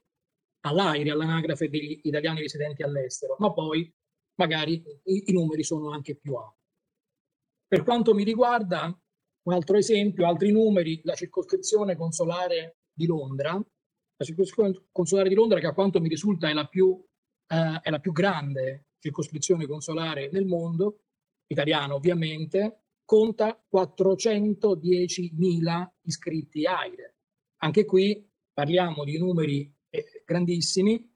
all'AIRE, 0.67 1.11
all'anagrafe 1.11 1.71
degli 1.71 2.01
italiani 2.03 2.41
residenti 2.41 2.83
all'estero, 2.83 3.37
ma 3.39 3.51
poi 3.51 3.91
magari 4.35 4.75
i, 5.05 5.31
i 5.31 5.33
numeri 5.33 5.65
sono 5.65 5.91
anche 5.91 6.17
più 6.17 6.35
alti. 6.35 6.61
Per 7.67 7.83
quanto 7.83 8.13
mi 8.13 8.25
riguarda, 8.25 8.95
un 9.43 9.53
altro 9.53 9.77
esempio, 9.77 10.27
altri 10.27 10.53
numeri, 10.53 11.01
la 11.05 11.15
circoscrizione 11.15 11.97
consolare 11.97 12.79
di 12.93 13.07
Londra 13.07 13.61
la 14.23 14.25
circoscrizione 14.25 14.87
consolare 14.91 15.29
di 15.29 15.35
Londra, 15.35 15.59
che 15.59 15.67
a 15.67 15.75
quanto 15.75 16.01
mi 16.01 16.09
risulta 16.09 16.49
è 16.49 16.53
la 16.53 16.67
più, 16.67 17.05
eh, 17.49 17.81
è 17.83 17.91
la 17.91 17.99
più 17.99 18.13
grande 18.13 18.91
circoscrizione 18.99 19.67
consolare 19.67 20.31
nel 20.31 20.47
mondo, 20.47 21.01
italiana 21.49 21.95
ovviamente, 21.95 22.85
conta 23.05 23.61
410.000 23.71 25.89
iscritti 26.03 26.65
AIRE. 26.67 27.17
Anche 27.63 27.85
qui 27.85 28.25
parliamo 28.53 29.05
di 29.05 29.19
numeri 29.19 29.73
eh, 29.91 30.23
grandissimi 30.25 31.13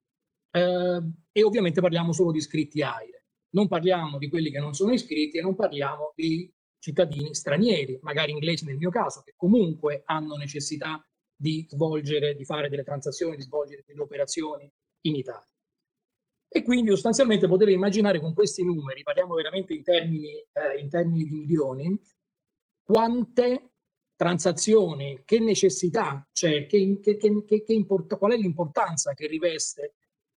eh, 0.51 1.01
e 1.31 1.45
ovviamente 1.45 1.81
parliamo 1.81 2.13
solo 2.13 2.33
di 2.33 2.39
iscritti 2.39 2.83
AIRE. 2.83 3.25
Non 3.51 3.69
parliamo 3.69 4.19
di 4.19 4.29
quelli 4.29 4.51
che 4.51 4.59
non 4.59 4.75
sono 4.75 4.93
iscritti 4.93 5.39
e 5.39 5.43
non 5.43 5.55
parliamo 5.55 6.13
di 6.15 6.53
cittadini 6.79 7.35
stranieri, 7.35 7.99
magari 8.03 8.33
inglesi 8.33 8.65
nel 8.65 8.77
mio 8.77 8.91
caso, 8.91 9.23
che 9.23 9.35
comunque 9.37 10.03
hanno 10.07 10.37
necessità 10.37 11.05
di 11.35 11.67
svolgere, 11.69 12.35
di 12.35 12.45
fare 12.45 12.69
delle 12.69 12.85
transazioni, 12.85 13.37
di 13.37 13.43
svolgere 13.43 13.85
delle 13.87 14.01
operazioni 14.01 14.71
in 15.03 15.15
Italia. 15.15 15.49
E 16.49 16.63
quindi 16.63 16.91
sostanzialmente 16.91 17.49
potete 17.49 17.73
immaginare 17.73 18.21
con 18.21 18.33
questi 18.33 18.65
numeri, 18.65 19.03
parliamo 19.03 19.35
veramente 19.35 19.75
in 19.75 19.83
termini, 19.83 20.31
eh, 20.31 20.79
in 20.79 20.89
termini 20.89 21.25
di 21.25 21.35
milioni, 21.35 22.01
quante 22.83 23.73
transazioni, 24.15 25.23
che 25.25 25.41
necessità 25.41 26.27
c'è, 26.33 26.67
che, 26.67 26.99
che, 27.03 27.17
che, 27.17 27.45
che 27.45 27.73
import- 27.73 28.17
qual 28.17 28.33
è 28.33 28.37
l'importanza 28.37 29.13
che 29.13 29.27
riveste 29.27 29.97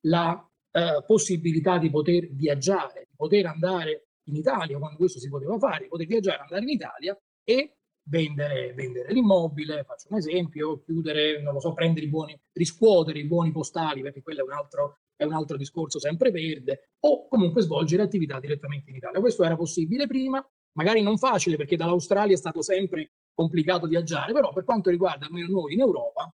la 0.07 0.49
eh, 0.72 1.03
possibilità 1.05 1.77
di 1.77 1.89
poter 1.89 2.31
viaggiare, 2.31 3.05
di 3.07 3.15
poter 3.15 3.45
andare 3.45 4.07
in 4.28 4.36
Italia, 4.36 4.78
quando 4.78 4.98
questo 4.98 5.20
si 5.20 5.30
poteva 5.30 5.58
fare, 5.58 5.88
poter 5.88 6.08
viaggiare, 6.08 6.41
andare 6.41 6.64
in 6.64 6.70
Italia 6.70 7.18
e 7.44 7.78
vendere, 8.04 8.74
vendere 8.74 9.12
l'immobile, 9.12 9.84
faccio 9.84 10.08
un 10.10 10.18
esempio, 10.18 10.82
chiudere, 10.84 11.41
non 11.41 11.54
lo 11.54 11.60
so, 11.60 11.74
prendere 11.74 12.06
i 12.06 12.10
buoni, 12.10 12.40
riscuotere 12.54 13.20
i 13.20 13.26
buoni 13.26 13.52
postali, 13.52 14.02
perché 14.02 14.22
quello 14.22 14.41
è 14.41 14.44
un 14.44 14.52
altro, 14.52 14.99
è 15.16 15.24
un 15.24 15.34
altro 15.34 15.58
discorso 15.58 15.99
sempre 15.99 16.32
verde, 16.32 16.91
o 17.02 17.28
comunque 17.28 17.62
svolgere 17.62 18.04
attività 18.04 18.40
direttamente 18.40 18.90
in 18.90 18.98
Italia. 18.98 19.20
Questo 19.20 19.44
era 19.44 19.56
possibile 19.56 20.08
prima, 20.08 20.45
magari 20.74 21.02
non 21.02 21.18
facile 21.18 21.58
perché 21.58 21.76
dall'Australia 21.76 22.34
è 22.34 22.38
stato 22.38 22.62
sempre 22.62 23.12
complicato 23.34 23.88
viaggiare, 23.88 24.34
però 24.34 24.52
per 24.52 24.64
quanto 24.64 24.90
riguarda 24.90 25.28
noi 25.28 25.74
in 25.74 25.80
Europa, 25.80 26.34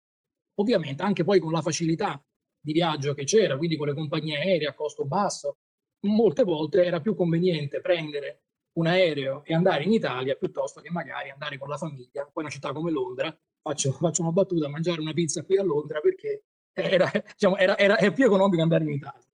ovviamente 0.59 1.03
anche 1.03 1.25
poi 1.25 1.39
con 1.39 1.53
la 1.53 1.63
facilità 1.63 2.23
di 2.63 2.73
viaggio 2.73 3.15
che 3.15 3.25
c'era, 3.25 3.57
quindi 3.57 3.77
con 3.77 3.87
le 3.87 3.95
compagnie 3.95 4.37
aeree 4.37 4.69
a 4.69 4.75
costo 4.75 5.07
basso, 5.07 5.59
molte 6.03 6.45
volte 6.45 6.85
era 6.85 7.01
più 7.01 7.15
conveniente 7.15 7.81
prendere 7.81 8.43
un 8.73 8.87
aereo 8.87 9.43
e 9.45 9.55
andare 9.55 9.85
in 9.85 9.93
Italia 9.93 10.37
piuttosto 10.37 10.81
che 10.81 10.91
magari 10.91 11.31
andare 11.31 11.59
con 11.59 11.69
la 11.69 11.77
famiglia, 11.77 12.29
poi 12.33 12.45
una 12.45 12.53
città 12.53 12.73
come 12.73 12.91
Londra, 12.91 13.37
faccio, 13.61 13.93
faccio 13.99 14.23
una 14.23 14.33
battuta, 14.33 14.69
mangiare 14.69 15.01
una 15.01 15.13
pizza 15.13 15.45
qui 15.45 15.57
a 15.57 15.63
Londra 15.63 16.01
perché 16.01 16.45
era, 16.73 17.11
diciamo, 17.33 17.57
era, 17.57 17.77
era, 17.77 17.99
era 17.99 18.13
più 18.13 18.25
economico 18.25 18.63
andare 18.63 18.85
in 18.85 18.91
Italia. 18.91 19.25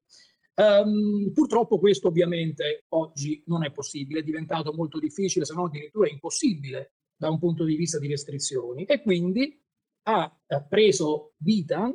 Um, 0.58 1.32
purtroppo 1.34 1.78
questo 1.78 2.08
ovviamente 2.08 2.86
oggi 2.88 3.42
non 3.46 3.62
è 3.62 3.70
possibile, 3.70 4.20
è 4.20 4.22
diventato 4.22 4.72
molto 4.72 4.98
difficile, 4.98 5.44
se 5.44 5.52
non 5.52 5.66
addirittura 5.66 6.08
impossibile 6.08 6.92
da 7.14 7.28
un 7.28 7.38
punto 7.38 7.64
di 7.64 7.76
vista 7.76 7.98
di 7.98 8.08
restrizioni 8.08 8.84
e 8.84 9.02
quindi 9.02 9.62
ha 10.08 10.32
preso 10.68 11.34
vita, 11.38 11.92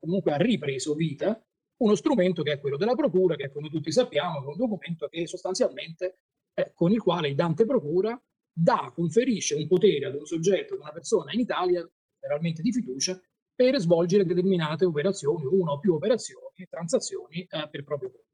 comunque 0.00 0.32
ha 0.32 0.36
ripreso 0.36 0.94
vita, 0.94 1.40
uno 1.76 1.94
strumento 1.94 2.42
che 2.42 2.52
è 2.52 2.60
quello 2.60 2.76
della 2.76 2.94
procura, 2.94 3.36
che 3.36 3.50
come 3.50 3.68
tutti 3.68 3.90
sappiamo 3.90 4.42
è 4.42 4.46
un 4.46 4.56
documento 4.56 5.08
che 5.08 5.26
sostanzialmente 5.26 6.18
è 6.52 6.72
con 6.72 6.92
il 6.92 7.00
quale 7.00 7.28
il 7.28 7.34
Dante 7.34 7.66
Procura 7.66 8.20
dà, 8.52 8.92
conferisce 8.94 9.56
un 9.56 9.66
potere 9.66 10.06
ad 10.06 10.14
un 10.14 10.24
soggetto, 10.24 10.74
ad 10.74 10.80
una 10.80 10.92
persona 10.92 11.32
in 11.32 11.40
Italia, 11.40 11.88
generalmente 12.20 12.62
di 12.62 12.72
fiducia, 12.72 13.20
per 13.54 13.78
svolgere 13.78 14.24
determinate 14.24 14.84
operazioni, 14.84 15.44
una 15.44 15.72
o 15.72 15.78
più 15.78 15.94
operazioni, 15.94 16.66
transazioni 16.68 17.42
eh, 17.42 17.68
per 17.70 17.84
proprio 17.84 18.10
conto. 18.10 18.32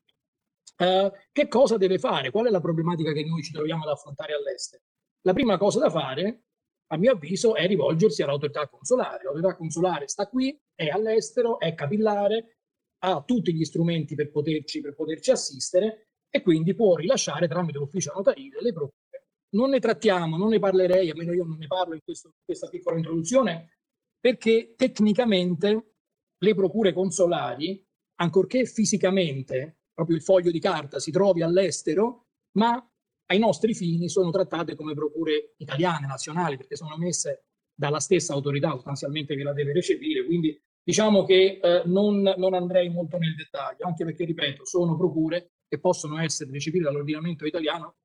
Uh, 0.81 1.13
che 1.31 1.47
cosa 1.47 1.77
deve 1.77 1.99
fare? 1.99 2.31
Qual 2.31 2.47
è 2.47 2.51
la 2.51 2.61
problematica 2.61 3.13
che 3.13 3.25
noi 3.25 3.43
ci 3.43 3.53
troviamo 3.53 3.83
ad 3.83 3.91
affrontare 3.91 4.33
all'estero? 4.33 4.83
La 5.23 5.35
prima 5.35 5.59
cosa 5.59 5.79
da 5.79 5.91
fare, 5.91 6.45
a 6.87 6.97
mio 6.97 7.13
avviso, 7.13 7.55
è 7.55 7.67
rivolgersi 7.67 8.23
all'autorità 8.23 8.67
consolare. 8.67 9.25
L'autorità 9.25 9.57
consolare 9.57 10.09
sta 10.09 10.27
qui, 10.27 10.59
è 10.75 10.89
all'estero, 10.89 11.59
è 11.59 11.75
capillare, 11.75 12.60
ha 13.03 13.23
tutti 13.23 13.55
gli 13.55 13.65
strumenti 13.65 14.15
per 14.15 14.31
poterci, 14.31 14.81
per 14.81 14.95
poterci 14.95 15.31
assistere 15.31 16.09
e 16.29 16.43
quindi 16.43 16.75
può 16.75 16.97
rilasciare 16.97 17.49
tramite 17.49 17.79
l'ufficio 17.79 18.13
notarile 18.15 18.61
le 18.61 18.73
procure. 18.73 19.27
Non 19.51 19.71
ne 19.71 19.81
trattiamo, 19.81 20.37
non 20.37 20.51
ne 20.51 20.59
parlerei, 20.59 21.11
almeno 21.11 21.33
io 21.33 21.45
non 21.45 21.59
ne 21.59 21.67
parlo 21.67 21.95
in 21.95 22.01
questo, 22.05 22.35
questa 22.45 22.69
piccola 22.69 22.97
introduzione, 22.97 23.79
perché 24.21 24.75
tecnicamente 24.77 25.95
le 26.39 26.55
procure 26.55 26.93
consolari, 26.93 27.85
ancorché 28.21 28.65
fisicamente 28.65 29.81
proprio 29.93 30.17
il 30.17 30.23
foglio 30.23 30.51
di 30.51 30.61
carta 30.61 30.99
si 30.99 31.11
trovi 31.11 31.43
all'estero, 31.43 32.29
ma 32.53 32.83
ai 33.27 33.39
nostri 33.39 33.75
fini 33.75 34.09
sono 34.09 34.31
trattate 34.31 34.75
come 34.75 34.95
procure 34.95 35.55
italiane, 35.59 36.07
nazionali, 36.07 36.57
perché 36.57 36.77
sono 36.77 36.97
messe 36.97 37.47
dalla 37.75 38.01
stessa 38.01 38.35
autorità 38.35 38.71
sostanzialmente 38.71 39.35
che 39.35 39.43
la 39.43 39.53
deve 39.53 39.73
recepire, 39.73 40.25
quindi 40.25 40.61
diciamo 40.83 41.25
che 41.25 41.61
eh, 41.63 41.83
non, 41.87 42.21
non, 42.37 42.55
andrei 42.55 42.89
molto 42.89 43.19
nel 43.19 43.35
dettaglio, 43.35 43.87
anche 43.87 44.05
perché, 44.05 44.25
ripeto, 44.25 44.65
sono 44.65 44.97
procure 44.97 45.53
che 45.69 45.79
possono 45.79 46.19
essere 46.19 46.51
recepite 46.51 46.85
dall'ordinamento 46.85 47.47
italiano 47.47 47.97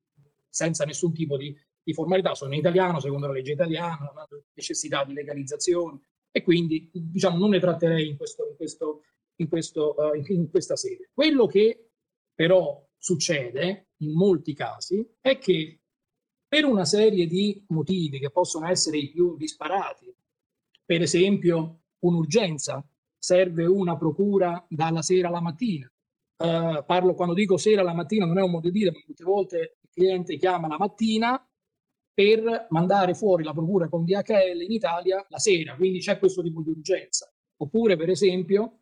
senza 0.48 0.84
nessun 0.84 1.12
tipo 1.12 1.36
di, 1.36 1.54
di 1.82 1.92
formalità, 1.92 2.34
sono 2.34 2.52
in 2.52 2.60
italiano, 2.60 3.00
secondo 3.00 3.26
la 3.26 3.32
legge 3.32 3.52
italiana, 3.52 4.04
non 4.06 4.18
hanno 4.18 4.44
necessità 4.54 5.04
di 5.04 5.12
legalizzazione 5.12 6.00
e 6.30 6.42
quindi 6.42 6.90
diciamo, 6.92 7.38
non 7.38 7.50
ne 7.50 7.60
tratterei 7.60 8.08
in, 8.08 8.16
questo, 8.16 8.48
in, 8.48 8.56
questo, 8.56 9.02
in, 9.36 9.48
questo, 9.48 9.94
uh, 9.96 10.32
in 10.32 10.50
questa 10.50 10.76
sede. 10.76 11.10
Quello 11.12 11.46
che 11.46 11.90
però 12.34 12.86
succede 12.98 13.88
in 13.98 14.12
molti 14.12 14.54
casi 14.54 15.06
è 15.20 15.38
che 15.38 15.80
per 16.46 16.64
una 16.64 16.84
serie 16.84 17.26
di 17.26 17.64
motivi 17.68 18.18
che 18.18 18.30
possono 18.30 18.68
essere 18.68 18.98
i 18.98 19.10
più 19.10 19.36
disparati, 19.36 20.14
per 20.84 21.02
esempio 21.02 21.85
un'urgenza, 22.06 22.84
serve 23.18 23.66
una 23.66 23.96
procura 23.96 24.64
dalla 24.68 25.02
sera 25.02 25.28
alla 25.28 25.40
mattina. 25.40 25.90
Uh, 26.38 26.84
parlo 26.84 27.14
quando 27.14 27.34
dico 27.34 27.56
sera 27.56 27.80
alla 27.80 27.94
mattina, 27.94 28.26
non 28.26 28.38
è 28.38 28.42
un 28.42 28.50
modo 28.50 28.68
di 28.68 28.78
dire, 28.78 28.90
ma 28.90 28.98
molte 29.06 29.24
volte 29.24 29.78
il 29.80 29.90
cliente 29.90 30.36
chiama 30.36 30.68
la 30.68 30.76
mattina 30.78 31.48
per 32.12 32.66
mandare 32.70 33.14
fuori 33.14 33.42
la 33.42 33.52
procura 33.52 33.88
con 33.88 34.04
DHL 34.04 34.62
in 34.62 34.72
Italia 34.72 35.24
la 35.28 35.38
sera, 35.38 35.76
quindi 35.76 35.98
c'è 35.98 36.18
questo 36.18 36.42
tipo 36.42 36.62
di 36.62 36.70
urgenza. 36.70 37.30
Oppure, 37.58 37.96
per 37.96 38.10
esempio, 38.10 38.80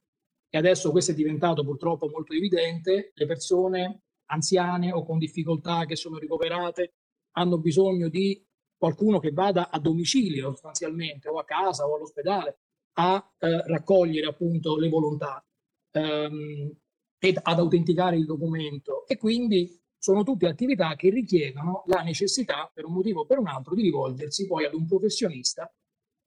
e 0.48 0.58
adesso 0.58 0.90
questo 0.90 1.12
è 1.12 1.14
diventato 1.14 1.64
purtroppo 1.64 2.08
molto 2.08 2.32
evidente, 2.32 3.12
le 3.12 3.26
persone 3.26 4.02
anziane 4.26 4.92
o 4.92 5.04
con 5.04 5.18
difficoltà 5.18 5.84
che 5.84 5.96
sono 5.96 6.18
ricoverate 6.18 6.94
hanno 7.32 7.58
bisogno 7.58 8.08
di 8.08 8.40
qualcuno 8.76 9.18
che 9.18 9.32
vada 9.32 9.70
a 9.70 9.78
domicilio 9.80 10.50
sostanzialmente 10.50 11.28
o 11.28 11.38
a 11.38 11.44
casa 11.44 11.86
o 11.86 11.96
all'ospedale 11.96 12.58
a 12.94 13.34
eh, 13.38 13.62
raccogliere 13.66 14.26
appunto 14.26 14.76
le 14.76 14.88
volontà 14.88 15.44
ehm, 15.92 16.72
ed 17.18 17.38
ad 17.42 17.58
autenticare 17.58 18.16
il 18.16 18.24
documento. 18.24 19.06
E 19.06 19.16
quindi 19.16 19.80
sono 19.98 20.22
tutte 20.22 20.46
attività 20.46 20.94
che 20.96 21.08
richiedono 21.10 21.84
la 21.86 22.02
necessità 22.02 22.70
per 22.72 22.84
un 22.84 22.92
motivo 22.92 23.20
o 23.20 23.26
per 23.26 23.38
un 23.38 23.46
altro 23.46 23.74
di 23.74 23.82
rivolgersi 23.82 24.46
poi 24.46 24.66
ad 24.66 24.74
un 24.74 24.86
professionista 24.86 25.72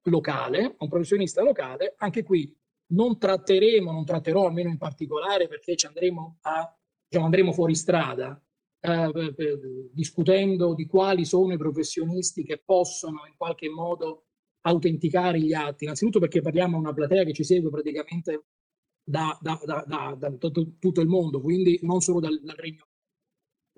locale, 0.03 0.75
un 0.79 0.89
professionista 0.89 1.43
locale, 1.43 1.93
anche 1.97 2.23
qui 2.23 2.55
non 2.93 3.19
tratteremo, 3.19 3.91
non 3.91 4.05
tratterò 4.05 4.47
almeno 4.47 4.69
in 4.69 4.77
particolare 4.77 5.47
perché 5.47 5.75
ci 5.75 5.85
andremo, 5.85 6.39
a, 6.41 6.75
diciamo, 7.07 7.25
andremo 7.25 7.51
fuori 7.51 7.75
strada 7.75 8.41
eh, 8.79 9.89
discutendo 9.91 10.73
di 10.73 10.85
quali 10.85 11.25
sono 11.25 11.53
i 11.53 11.57
professionisti 11.57 12.43
che 12.43 12.61
possono 12.63 13.25
in 13.27 13.35
qualche 13.35 13.69
modo 13.69 14.26
autenticare 14.67 15.39
gli 15.39 15.53
atti, 15.53 15.85
innanzitutto 15.85 16.19
perché 16.19 16.41
parliamo 16.41 16.75
a 16.75 16.79
una 16.79 16.93
platea 16.93 17.23
che 17.23 17.33
ci 17.33 17.43
segue 17.43 17.69
praticamente 17.69 18.43
da, 19.03 19.37
da, 19.41 19.59
da, 19.63 20.15
da 20.17 20.31
tutto, 20.37 21.01
il 21.01 21.07
mondo, 21.07 21.41
quindi 21.41 21.79
non 21.83 22.01
solo 22.01 22.19
dal, 22.19 22.39
dal 22.41 22.55
Regno. 22.57 22.87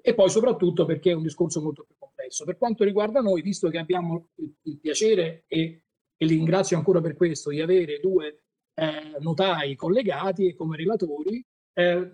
E 0.01 0.15
poi 0.15 0.29
soprattutto 0.29 0.85
perché 0.85 1.11
è 1.11 1.15
un 1.15 1.21
discorso 1.21 1.61
molto 1.61 1.83
più 1.83 1.95
complesso. 1.97 2.45
Per 2.45 2.57
quanto 2.57 2.83
riguarda 2.83 3.19
noi, 3.19 3.41
visto 3.41 3.69
che 3.69 3.77
abbiamo 3.77 4.29
il, 4.35 4.55
il 4.63 4.79
piacere 4.79 5.43
e, 5.47 5.83
e 6.17 6.25
li 6.25 6.35
ringrazio 6.35 6.77
ancora 6.77 7.01
per 7.01 7.15
questo 7.15 7.51
di 7.51 7.61
avere 7.61 7.99
due 7.99 8.43
eh, 8.73 9.19
notai 9.19 9.75
collegati 9.75 10.47
e 10.47 10.55
come 10.55 10.77
relatori, 10.77 11.45
eh, 11.73 12.11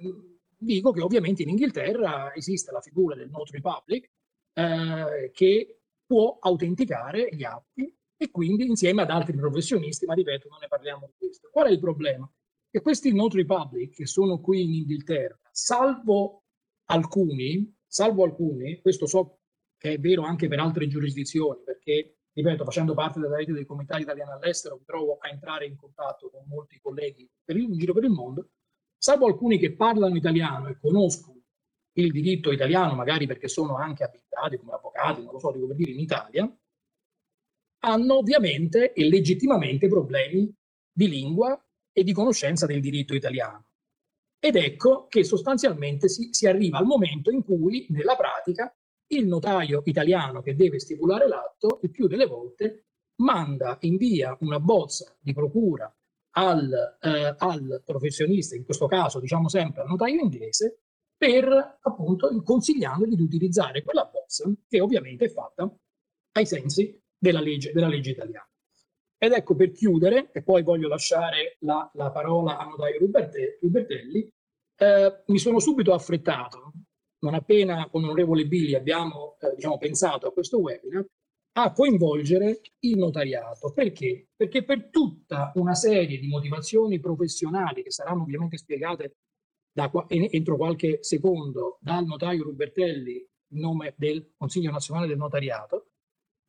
dico 0.58 0.92
che 0.92 1.02
ovviamente 1.02 1.44
in 1.44 1.50
Inghilterra 1.50 2.34
esiste 2.36 2.72
la 2.72 2.82
figura 2.82 3.16
del 3.16 3.30
notary 3.30 3.62
public 3.62 4.10
eh, 4.54 5.32
che 5.32 5.80
può 6.06 6.38
autenticare 6.40 7.30
gli 7.32 7.44
atti 7.44 7.96
e 8.26 8.32
quindi 8.32 8.66
insieme 8.66 9.04
ad 9.04 9.10
altri 9.10 9.36
professionisti, 9.38 10.06
ma 10.06 10.14
ripeto, 10.14 10.48
non 10.50 10.58
ne 10.60 10.68
parliamo 10.68 11.06
di 11.08 11.14
questo. 11.18 11.50
Qual 11.52 11.68
è 11.68 11.72
il 11.72 11.80
problema? 11.80 12.30
Che 12.70 12.82
questi 12.82 13.14
notary 13.14 13.46
public 13.46 13.96
che 13.96 14.06
sono 14.06 14.40
qui 14.42 14.64
in 14.64 14.74
Inghilterra, 14.74 15.40
salvo 15.52 16.44
alcuni, 16.86 17.74
salvo 17.86 18.24
alcuni, 18.24 18.82
questo 18.82 19.06
so 19.06 19.40
che 19.78 19.94
è 19.94 20.00
vero 20.00 20.24
anche 20.24 20.48
per 20.48 20.60
altre 20.60 20.88
giurisdizioni, 20.88 21.62
perché 21.64 22.18
ripeto, 22.34 22.66
facendo 22.66 22.94
parte 22.94 23.20
della 23.20 23.38
rete 23.38 23.54
dei 23.54 23.66
comitati 23.66 24.02
italiani 24.02 24.32
all'estero, 24.32 24.76
mi 24.78 24.86
trovo 24.86 25.18
a 25.20 25.30
entrare 25.30 25.66
in 25.66 25.76
contatto 25.76 26.30
con 26.30 26.44
molti 26.48 26.80
colleghi 26.82 27.30
per 27.44 27.56
il, 27.56 27.64
in 27.64 27.78
giro 27.78 27.94
per 27.94 28.04
il 28.04 28.10
mondo, 28.10 28.50
salvo 28.98 29.28
alcuni 29.28 29.58
che 29.58 29.74
parlano 29.74 30.16
italiano 30.16 30.68
e 30.68 30.78
conoscono 30.80 31.42
il 31.94 32.12
diritto 32.12 32.52
italiano, 32.52 32.94
magari 32.94 33.26
perché 33.26 33.48
sono 33.48 33.78
anche 33.78 34.04
abilitati 34.04 34.58
come 34.58 34.74
avvocati, 34.74 35.24
non 35.24 35.32
lo 35.32 35.40
so, 35.40 35.52
dico 35.52 35.68
per 35.68 35.78
dire, 35.78 35.92
in 35.92 36.00
Italia, 36.00 36.58
hanno 37.86 38.18
ovviamente 38.18 38.94
e 38.94 39.08
legittimamente 39.08 39.88
problemi 39.88 40.52
di 40.92 41.08
lingua 41.08 41.60
e 41.92 42.04
di 42.04 42.14
conoscenza 42.14 42.66
del 42.66 42.82
diritto 42.82 43.14
italiano. 43.14 43.68
Ed 44.40 44.56
ecco 44.56 45.08
che 45.08 45.24
sostanzialmente 45.24 46.10
si, 46.10 46.30
si 46.32 46.48
arriva 46.48 46.80
al 46.80 46.86
momento 46.86 47.32
in 47.32 47.44
cui, 47.44 47.86
nella 47.90 48.16
pratica, 48.16 48.76
il 49.08 49.28
notaio 49.28 49.84
italiano 49.86 50.42
che 50.42 50.56
deve 50.56 50.80
stipulare 50.80 51.28
l'atto 51.28 51.80
il 51.84 51.92
più 51.92 52.08
delle 52.08 52.26
volte 52.26 52.88
manda, 53.22 53.78
invia 53.82 54.36
una 54.42 54.60
bozza 54.60 55.16
di 55.20 55.34
procura 55.34 55.94
al, 56.38 56.98
eh, 57.02 57.36
al 57.38 57.82
professionista, 57.86 58.56
in 58.56 58.66
questo 58.66 58.88
caso 58.88 59.20
diciamo 59.20 59.48
sempre 59.48 59.82
al 59.82 59.88
notaio 59.88 60.22
inglese, 60.22 60.80
per 61.16 61.78
appunto 61.82 62.42
consigliandogli 62.44 63.16
di 63.16 63.22
utilizzare 63.22 63.84
quella 63.84 64.10
bozza 64.12 64.52
che 64.68 64.82
ovviamente 64.82 65.26
è 65.26 65.30
fatta 65.30 65.72
ai 66.34 66.46
sensi 66.46 67.00
della 67.26 67.42
legge, 67.42 67.72
della 67.72 67.88
legge 67.88 68.12
italiana. 68.12 68.48
Ed 69.18 69.32
ecco 69.32 69.56
per 69.56 69.72
chiudere, 69.72 70.32
e 70.32 70.44
poi 70.44 70.62
voglio 70.62 70.88
lasciare 70.88 71.58
la, 71.60 71.90
la 71.94 72.12
parola 72.12 72.58
a 72.58 72.66
notaio 72.66 73.00
Rubertelli, 73.00 74.30
eh, 74.78 75.24
mi 75.28 75.38
sono 75.40 75.60
subito 75.60 75.94
affrettato 75.94 76.74
non 77.26 77.34
appena 77.34 77.90
con 77.90 78.02
l'onorevole 78.02 78.46
Billi 78.46 78.76
abbiamo 78.76 79.36
eh, 79.40 79.56
diciamo, 79.56 79.78
pensato 79.80 80.28
a 80.28 80.32
questo 80.32 80.60
webinar, 80.60 81.04
a 81.58 81.72
coinvolgere 81.72 82.62
il 82.82 82.98
notariato. 82.98 83.72
Perché? 83.74 84.28
Perché 84.36 84.64
per 84.64 84.90
tutta 84.90 85.52
una 85.56 85.74
serie 85.74 86.20
di 86.20 86.28
motivazioni 86.28 87.00
professionali 87.00 87.82
che 87.82 87.92
saranno 87.92 88.22
ovviamente 88.22 88.58
spiegate 88.58 89.16
da, 89.72 89.92
entro 90.08 90.56
qualche 90.56 91.00
secondo 91.02 91.80
dal 91.82 92.06
notaio 92.06 92.44
Rubertelli 92.44 93.28
in 93.54 93.60
nome 93.60 93.94
del 93.98 94.34
Consiglio 94.38 94.72
nazionale 94.72 95.08
del 95.08 95.18
notariato, 95.18 95.92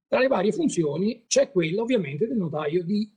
tra 0.09 0.21
le 0.21 0.29
varie 0.29 0.53
funzioni 0.53 1.25
c'è 1.27 1.51
quella 1.51 1.83
ovviamente 1.83 2.27
del 2.27 2.37
notaio 2.37 2.85
di... 2.85 3.13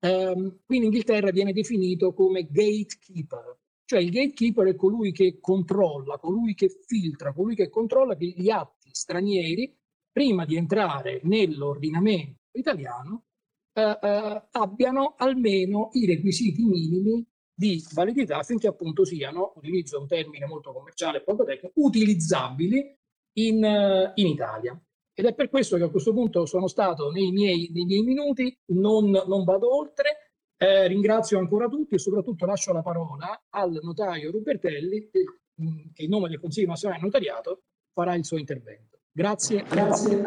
Um, 0.00 0.60
qui 0.64 0.76
in 0.76 0.84
Inghilterra 0.84 1.30
viene 1.32 1.52
definito 1.52 2.12
come 2.12 2.46
gatekeeper, 2.48 3.58
cioè 3.84 4.00
il 4.00 4.10
gatekeeper 4.10 4.68
è 4.68 4.76
colui 4.76 5.10
che 5.10 5.40
controlla, 5.40 6.18
colui 6.18 6.54
che 6.54 6.68
filtra, 6.86 7.32
colui 7.32 7.56
che 7.56 7.68
controlla 7.68 8.14
che 8.14 8.26
gli 8.26 8.48
atti 8.48 8.90
stranieri, 8.92 9.76
prima 10.12 10.44
di 10.44 10.56
entrare 10.56 11.20
nell'ordinamento 11.24 12.42
italiano, 12.52 13.24
eh, 13.72 13.98
eh, 14.00 14.42
abbiano 14.50 15.14
almeno 15.16 15.90
i 15.92 16.04
requisiti 16.04 16.64
minimi 16.64 17.26
di 17.54 17.82
validità 17.92 18.38
affinché 18.38 18.66
appunto 18.66 19.04
siano, 19.04 19.52
utilizzo 19.56 19.98
un 20.00 20.06
termine 20.06 20.46
molto 20.46 20.72
commerciale 20.72 21.18
e 21.18 21.22
poco 21.22 21.44
tecnico, 21.44 21.72
utilizzabili 21.80 22.96
in, 23.38 23.64
uh, 23.64 24.12
in, 24.14 24.26
Italia. 24.26 24.80
Ed 25.18 25.26
è 25.26 25.34
per 25.34 25.48
questo 25.48 25.76
che 25.76 25.82
a 25.82 25.90
questo 25.90 26.12
punto 26.12 26.46
sono 26.46 26.68
stato 26.68 27.10
nei 27.10 27.32
miei, 27.32 27.68
nei 27.72 27.84
miei 27.86 28.02
minuti, 28.02 28.56
non, 28.66 29.10
non 29.10 29.42
vado 29.44 29.74
oltre, 29.76 30.30
Eh, 30.60 30.88
ringrazio 30.88 31.38
ancora 31.38 31.68
tutti 31.68 31.94
e 31.94 31.98
soprattutto 32.00 32.44
lascio 32.44 32.72
la 32.72 32.82
parola 32.82 33.44
al 33.50 33.78
notaio 33.80 34.32
Rubertelli 34.32 35.08
che 35.08 36.02
in 36.02 36.08
nome 36.10 36.28
del 36.28 36.40
Consiglio 36.40 36.66
Nazionale 36.66 37.00
Notariato 37.00 37.62
farà 37.92 38.16
il 38.16 38.24
suo 38.24 38.38
intervento. 38.38 38.98
Grazie. 39.12 39.62
grazie. 39.62 40.20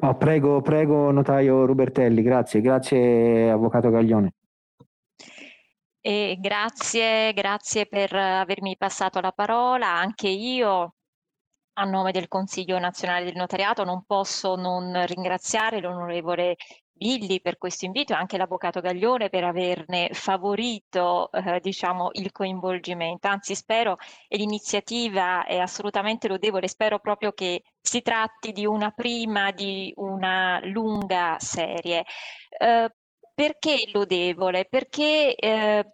Oh, 0.00 0.16
prego, 0.16 0.60
prego, 0.60 1.10
notaio 1.10 1.64
Rubertelli, 1.64 2.22
grazie, 2.22 2.60
grazie, 2.60 3.50
avvocato 3.50 3.90
Gaglione. 3.90 4.34
E 6.00 6.38
grazie, 6.40 7.32
grazie 7.32 7.86
per 7.86 8.12
avermi 8.14 8.76
passato 8.76 9.20
la 9.20 9.32
parola. 9.32 9.88
Anche 9.88 10.28
io, 10.28 10.94
a 11.74 11.84
nome 11.84 12.12
del 12.12 12.28
Consiglio 12.28 12.78
nazionale 12.78 13.24
del 13.24 13.36
notariato, 13.36 13.84
non 13.84 14.04
posso 14.04 14.56
non 14.56 15.04
ringraziare 15.06 15.80
l'onorevole 15.80 16.56
Billi 17.02 17.40
per 17.40 17.58
questo 17.58 17.84
invito 17.84 18.12
e 18.12 18.16
anche 18.16 18.36
l'avvocato 18.36 18.80
Gaglione 18.80 19.28
per 19.28 19.42
averne 19.42 20.10
favorito 20.12 21.32
eh, 21.32 21.58
diciamo, 21.60 22.10
il 22.12 22.30
coinvolgimento. 22.30 23.26
Anzi, 23.26 23.56
spero, 23.56 23.96
e 24.28 24.36
l'iniziativa 24.36 25.44
è 25.44 25.58
assolutamente 25.58 26.28
lodevole, 26.28 26.68
spero 26.68 27.00
proprio 27.00 27.32
che 27.32 27.62
si 27.80 28.02
tratti 28.02 28.52
di 28.52 28.66
una 28.66 28.90
prima 28.92 29.50
di 29.50 29.92
una 29.96 30.60
lunga 30.64 31.36
serie. 31.40 32.04
Eh, 32.56 32.88
perché 33.34 33.88
lodevole? 33.92 34.66
Perché 34.66 35.34
eh, 35.34 35.92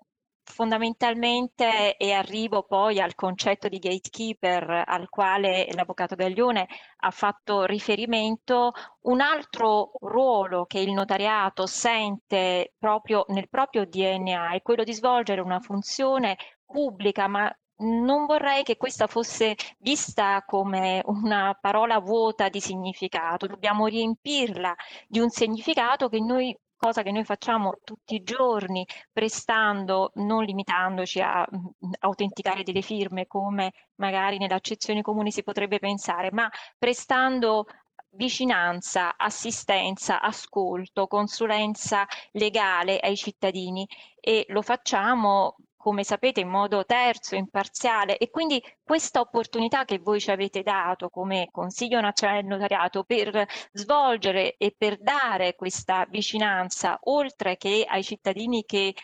fondamentalmente, 0.49 1.97
e 1.97 2.13
arrivo 2.13 2.63
poi 2.63 3.01
al 3.01 3.15
concetto 3.15 3.69
di 3.69 3.79
gatekeeper 3.79 4.85
al 4.87 5.09
quale 5.09 5.69
l'avvocato 5.73 6.17
Gaglione 6.17 6.67
ha 6.99 7.11
fatto 7.11 7.65
riferimento, 7.65 8.73
un 9.03 9.21
altro 9.21 9.93
ruolo 10.01 10.65
che 10.67 10.81
il 10.81 10.93
notariato 10.93 11.67
sente 11.67 12.75
proprio 12.79 13.25
nel 13.29 13.49
proprio 13.49 13.85
DNA 13.87 14.53
è 14.53 14.63
quello 14.63 14.85
di 14.85 14.93
svolgere 14.93 15.41
una 15.41 15.61
funzione 15.61 16.37
pubblica, 16.65 17.29
ma 17.29 17.53
non 17.81 18.27
vorrei 18.27 18.65
che 18.65 18.77
questa 18.77 19.07
fosse 19.07 19.55
vista 19.79 20.43
come 20.45 21.03
una 21.05 21.57
parola 21.61 22.01
vuota 22.01 22.49
di 22.49 22.61
significato, 22.61 23.47
dobbiamo 23.47 23.87
riempirla 23.87 24.75
di 25.07 25.21
un 25.21 25.31
significato 25.31 26.09
che 26.09 26.19
noi 26.21 26.57
cosa 26.79 27.03
che 27.03 27.13
noi 27.13 27.25
facciamo 27.25 27.79
tutti 27.85 28.15
i 28.15 28.23
giorni, 28.23 28.87
prestando, 29.13 30.13
non 30.15 30.45
limitandoci 30.45 31.21
a 31.21 31.47
mh, 31.49 31.57
mm, 31.57 31.93
autenticare 32.01 32.63
delle 32.63 32.81
firme 32.83 33.27
come 33.27 33.73
magari 33.97 34.39
nell'accezione 34.39 35.03
comune 35.03 35.31
si 35.31 35.43
potrebbe 35.43 35.79
pensare, 35.79 36.31
ma 36.33 36.49
prestando 36.79 37.67
vicinanza, 38.13 39.17
assistenza, 39.17 40.21
ascolto, 40.21 41.07
consulenza 41.07 42.07
legale 42.33 42.99
ai 43.01 43.17
cittadini. 43.17 43.87
E 44.21 44.47
lo 44.49 44.63
facciamo 44.63 45.57
come 45.79 46.05
sapete, 46.05 46.41
in 46.41 46.49
modo 46.49 46.85
terzo, 46.85 47.37
imparziale 47.37 48.19
e 48.19 48.29
quindi 48.29 48.63
questa 48.83 49.21
opportunità 49.21 49.85
che 49.85 49.99
voi 49.99 50.21
ci 50.21 50.31
avete 50.31 50.63
dato 50.63 51.09
come 51.09 51.49
Consiglio 51.51 52.01
Nazionale 52.01 52.41
del 52.41 52.51
Notariato 52.51 53.05
per 53.05 53.47
svolgere 53.73 54.57
e 54.59 54.75
per 54.77 54.99
dare 55.01 55.55
questa 55.55 56.05
vicinanza, 56.11 56.99
oltre 57.05 57.57
che 57.57 57.87
ai 57.89 58.03
cittadini 58.03 58.65
che 58.67 58.95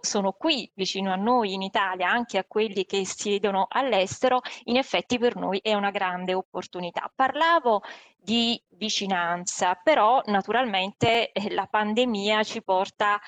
sono 0.00 0.32
qui 0.32 0.70
vicino 0.74 1.12
a 1.12 1.16
noi 1.16 1.52
in 1.52 1.62
Italia, 1.62 2.08
anche 2.08 2.38
a 2.38 2.44
quelli 2.46 2.84
che 2.86 3.04
siedono 3.04 3.66
all'estero, 3.68 4.40
in 4.64 4.76
effetti 4.76 5.18
per 5.18 5.36
noi 5.36 5.60
è 5.62 5.74
una 5.74 5.90
grande 5.90 6.32
opportunità. 6.34 7.10
Parlavo 7.14 7.82
di 8.16 8.60
vicinanza, 8.70 9.74
però 9.74 10.22
naturalmente 10.26 11.32
eh, 11.32 11.52
la 11.52 11.66
pandemia 11.66 12.42
ci 12.44 12.62
porta 12.62 13.14
a 13.14 13.20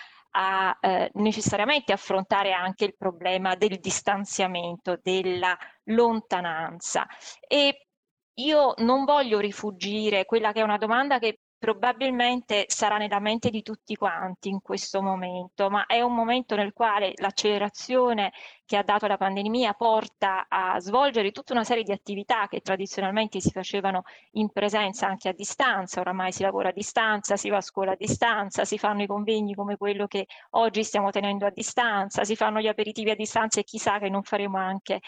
eh, 0.80 1.10
necessariamente 1.14 1.92
affrontare 1.92 2.52
anche 2.52 2.84
il 2.84 2.96
problema 2.96 3.54
del 3.56 3.78
distanziamento, 3.80 4.98
della 5.02 5.56
lontananza. 5.84 7.06
E 7.46 7.86
io 8.34 8.74
non 8.78 9.04
voglio 9.04 9.38
rifugire 9.38 10.24
quella 10.24 10.52
che 10.52 10.60
è 10.60 10.64
una 10.64 10.78
domanda 10.78 11.18
che 11.18 11.40
probabilmente 11.60 12.64
sarà 12.68 12.96
nella 12.96 13.20
mente 13.20 13.50
di 13.50 13.62
tutti 13.62 13.94
quanti 13.94 14.48
in 14.48 14.62
questo 14.62 15.02
momento, 15.02 15.68
ma 15.68 15.84
è 15.84 16.00
un 16.00 16.14
momento 16.14 16.56
nel 16.56 16.72
quale 16.72 17.12
l'accelerazione 17.16 18.32
che 18.64 18.78
ha 18.78 18.82
dato 18.82 19.06
la 19.06 19.18
pandemia 19.18 19.74
porta 19.74 20.46
a 20.48 20.80
svolgere 20.80 21.32
tutta 21.32 21.52
una 21.52 21.64
serie 21.64 21.82
di 21.82 21.92
attività 21.92 22.48
che 22.48 22.60
tradizionalmente 22.60 23.40
si 23.40 23.50
facevano 23.50 24.04
in 24.32 24.48
presenza 24.50 25.06
anche 25.06 25.28
a 25.28 25.32
distanza, 25.34 26.00
oramai 26.00 26.32
si 26.32 26.42
lavora 26.42 26.70
a 26.70 26.72
distanza, 26.72 27.36
si 27.36 27.50
va 27.50 27.58
a 27.58 27.60
scuola 27.60 27.92
a 27.92 27.96
distanza, 27.96 28.64
si 28.64 28.78
fanno 28.78 29.02
i 29.02 29.06
convegni 29.06 29.54
come 29.54 29.76
quello 29.76 30.06
che 30.06 30.26
oggi 30.52 30.82
stiamo 30.82 31.10
tenendo 31.10 31.44
a 31.44 31.50
distanza, 31.50 32.24
si 32.24 32.36
fanno 32.36 32.60
gli 32.60 32.68
aperitivi 32.68 33.10
a 33.10 33.14
distanza 33.14 33.60
e 33.60 33.64
chissà 33.64 33.98
che 33.98 34.08
non 34.08 34.22
faremo 34.22 34.56
anche 34.56 35.00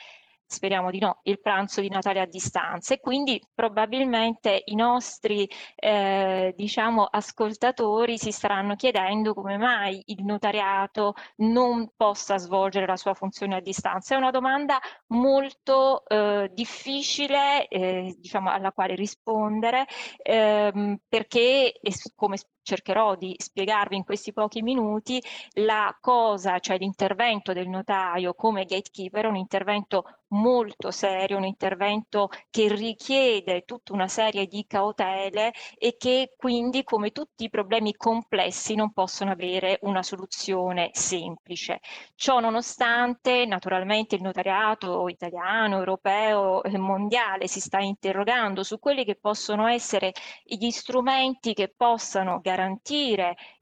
speriamo 0.52 0.90
di 0.90 0.98
no, 0.98 1.20
il 1.24 1.40
pranzo 1.40 1.80
di 1.80 1.88
Natale 1.88 2.20
a 2.20 2.26
distanza 2.26 2.94
e 2.94 3.00
quindi 3.00 3.42
probabilmente 3.54 4.62
i 4.66 4.74
nostri 4.74 5.48
eh, 5.74 6.52
diciamo, 6.56 7.04
ascoltatori 7.04 8.18
si 8.18 8.30
staranno 8.30 8.76
chiedendo 8.76 9.34
come 9.34 9.56
mai 9.56 10.02
il 10.06 10.24
notariato 10.24 11.14
non 11.36 11.90
possa 11.96 12.36
svolgere 12.38 12.86
la 12.86 12.96
sua 12.96 13.14
funzione 13.14 13.56
a 13.56 13.60
distanza. 13.60 14.14
È 14.14 14.18
una 14.18 14.30
domanda 14.30 14.78
molto 15.08 16.04
eh, 16.06 16.50
difficile 16.52 17.66
eh, 17.68 18.14
diciamo, 18.18 18.50
alla 18.50 18.72
quale 18.72 18.94
rispondere 18.94 19.86
ehm, 20.22 20.98
perché 21.08 21.80
come 22.14 22.36
cercherò 22.62 23.16
di 23.16 23.34
spiegarvi 23.36 23.97
in 23.97 24.05
questi 24.05 24.32
pochi 24.32 24.62
minuti 24.62 25.22
la 25.55 25.97
cosa, 26.01 26.59
cioè 26.59 26.78
l'intervento 26.78 27.52
del 27.52 27.68
notaio 27.68 28.34
come 28.34 28.64
gatekeeper, 28.64 29.26
un 29.26 29.36
intervento 29.36 30.05
molto 30.32 30.90
serio, 30.90 31.36
un 31.36 31.44
intervento 31.44 32.28
che 32.51 32.68
richiede 32.68 33.64
tutta 33.66 33.93
una 33.93 34.09
serie 34.09 34.47
di 34.47 34.64
cautele 34.66 35.52
e 35.76 35.97
che 35.98 36.32
quindi 36.36 36.84
come 36.84 37.10
tutti 37.10 37.44
i 37.44 37.51
problemi 37.51 37.94
complessi 37.94 38.74
non 38.74 38.93
possono 38.93 39.32
avere 39.32 39.78
una 39.82 40.02
soluzione 40.02 40.90
semplice. 40.93 41.80
Ciò 42.14 42.40
nonostante 42.40 43.44
naturalmente 43.44 44.14
il 44.14 44.22
notariato 44.22 45.06
italiano, 45.09 45.76
europeo, 45.76 46.62
e 46.62 46.78
mondiale 46.78 47.47
si 47.47 47.60
sta 47.60 47.80
interrogando 47.80 48.62
su 48.62 48.78
quelli 48.78 49.05
che 49.05 49.16
possono 49.16 49.66
essere 49.66 50.12
gli 50.44 50.70
strumenti 50.70 51.52
che 51.52 51.72
possano 51.74 52.40
garantire 52.40 52.51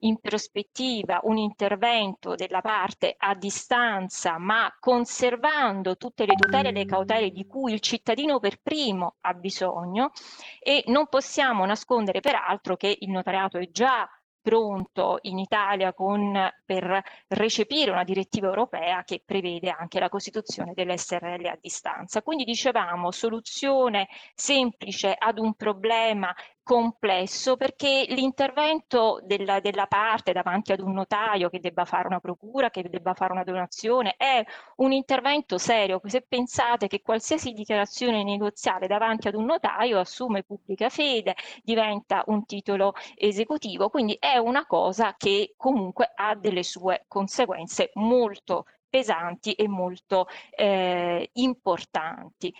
in 0.00 0.18
prospettiva 0.20 1.20
un 1.24 1.36
intervento 1.36 2.34
della 2.34 2.60
parte 2.60 3.14
a 3.16 3.34
distanza 3.34 4.38
ma 4.38 4.74
conservando 4.78 5.96
tutte 5.96 6.26
le 6.26 6.34
tutele 6.34 6.68
e 6.68 6.72
le 6.72 6.84
cautele 6.84 7.30
di 7.30 7.46
cui 7.46 7.72
il 7.72 7.80
cittadino 7.80 8.38
per 8.38 8.60
primo 8.62 9.16
ha 9.20 9.34
bisogno 9.34 10.10
e 10.58 10.84
non 10.86 11.06
possiamo 11.08 11.64
nascondere 11.64 12.20
peraltro 12.20 12.76
che 12.76 12.96
il 13.00 13.10
notariato 13.10 13.58
è 13.58 13.68
già 13.70 14.08
pronto 14.40 15.18
in 15.22 15.38
Italia 15.38 15.92
con, 15.92 16.32
per 16.64 17.02
recepire 17.28 17.90
una 17.90 18.04
direttiva 18.04 18.48
europea 18.48 19.04
che 19.04 19.22
prevede 19.24 19.70
anche 19.70 20.00
la 20.00 20.08
costituzione 20.08 20.72
dell'SRL 20.74 21.46
a 21.46 21.58
distanza. 21.60 22.22
Quindi 22.22 22.44
dicevamo 22.44 23.10
soluzione 23.10 24.08
semplice 24.34 25.14
ad 25.16 25.38
un 25.38 25.54
problema 25.54 26.34
complesso 26.62 27.56
perché 27.56 28.04
l'intervento 28.08 29.20
della, 29.24 29.60
della, 29.60 29.86
parte 29.86 30.32
davanti 30.32 30.72
ad 30.72 30.80
un 30.80 30.92
notaio 30.92 31.48
che 31.48 31.60
debba 31.60 31.84
fare 31.84 32.06
una 32.06 32.20
procura, 32.20 32.70
che 32.70 32.88
debba 32.88 33.14
fare 33.14 33.32
una 33.32 33.44
donazione, 33.44 34.14
è 34.16 34.44
un 34.76 34.92
intervento 34.92 35.58
serio. 35.58 36.00
Se 36.04 36.22
pensate 36.22 36.86
che 36.86 37.02
qualsiasi 37.02 37.52
dichiarazione 37.52 38.22
negoziale 38.22 38.86
davanti 38.86 39.28
ad 39.28 39.34
un 39.34 39.46
notaio 39.46 39.98
assume 39.98 40.42
pubblica 40.42 40.88
fede, 40.88 41.34
diventa 41.62 42.22
un 42.26 42.44
titolo 42.46 42.94
esecutivo, 43.16 43.88
quindi 43.88 44.16
è 44.18 44.36
una 44.36 44.66
cosa 44.66 45.14
che 45.16 45.54
comunque 45.56 46.12
ha 46.14 46.34
delle 46.34 46.62
sue 46.62 47.04
conseguenze 47.08 47.90
molto 47.94 48.66
pesanti 48.88 49.52
e 49.52 49.68
molto 49.68 50.26
eh, 50.50 51.30
importanti. 51.34 52.52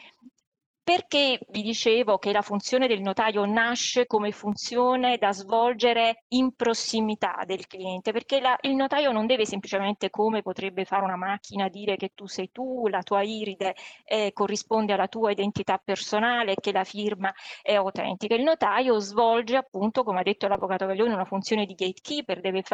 Perché 0.90 1.38
vi 1.50 1.62
dicevo 1.62 2.18
che 2.18 2.32
la 2.32 2.42
funzione 2.42 2.88
del 2.88 3.00
notaio 3.00 3.44
nasce 3.44 4.08
come 4.08 4.32
funzione 4.32 5.18
da 5.18 5.30
svolgere 5.30 6.24
in 6.30 6.56
prossimità 6.56 7.44
del 7.46 7.68
cliente? 7.68 8.10
Perché 8.10 8.40
la, 8.40 8.58
il 8.62 8.74
notaio 8.74 9.12
non 9.12 9.26
deve 9.26 9.46
semplicemente, 9.46 10.10
come 10.10 10.42
potrebbe 10.42 10.84
fare 10.84 11.04
una 11.04 11.14
macchina, 11.14 11.68
dire 11.68 11.94
che 11.94 12.10
tu 12.12 12.26
sei 12.26 12.50
tu, 12.50 12.88
la 12.88 13.04
tua 13.04 13.22
iride 13.22 13.76
eh, 14.04 14.32
corrisponde 14.32 14.92
alla 14.92 15.06
tua 15.06 15.30
identità 15.30 15.78
personale, 15.78 16.56
che 16.56 16.72
la 16.72 16.82
firma 16.82 17.32
è 17.62 17.74
autentica. 17.74 18.34
Il 18.34 18.42
notaio 18.42 18.98
svolge 18.98 19.54
appunto, 19.54 20.02
come 20.02 20.18
ha 20.18 20.24
detto 20.24 20.48
l'avvocato 20.48 20.86
Gaglione, 20.86 21.14
una 21.14 21.24
funzione 21.24 21.66
di 21.66 21.74
gatekeeper, 21.74 22.40
deve, 22.40 22.64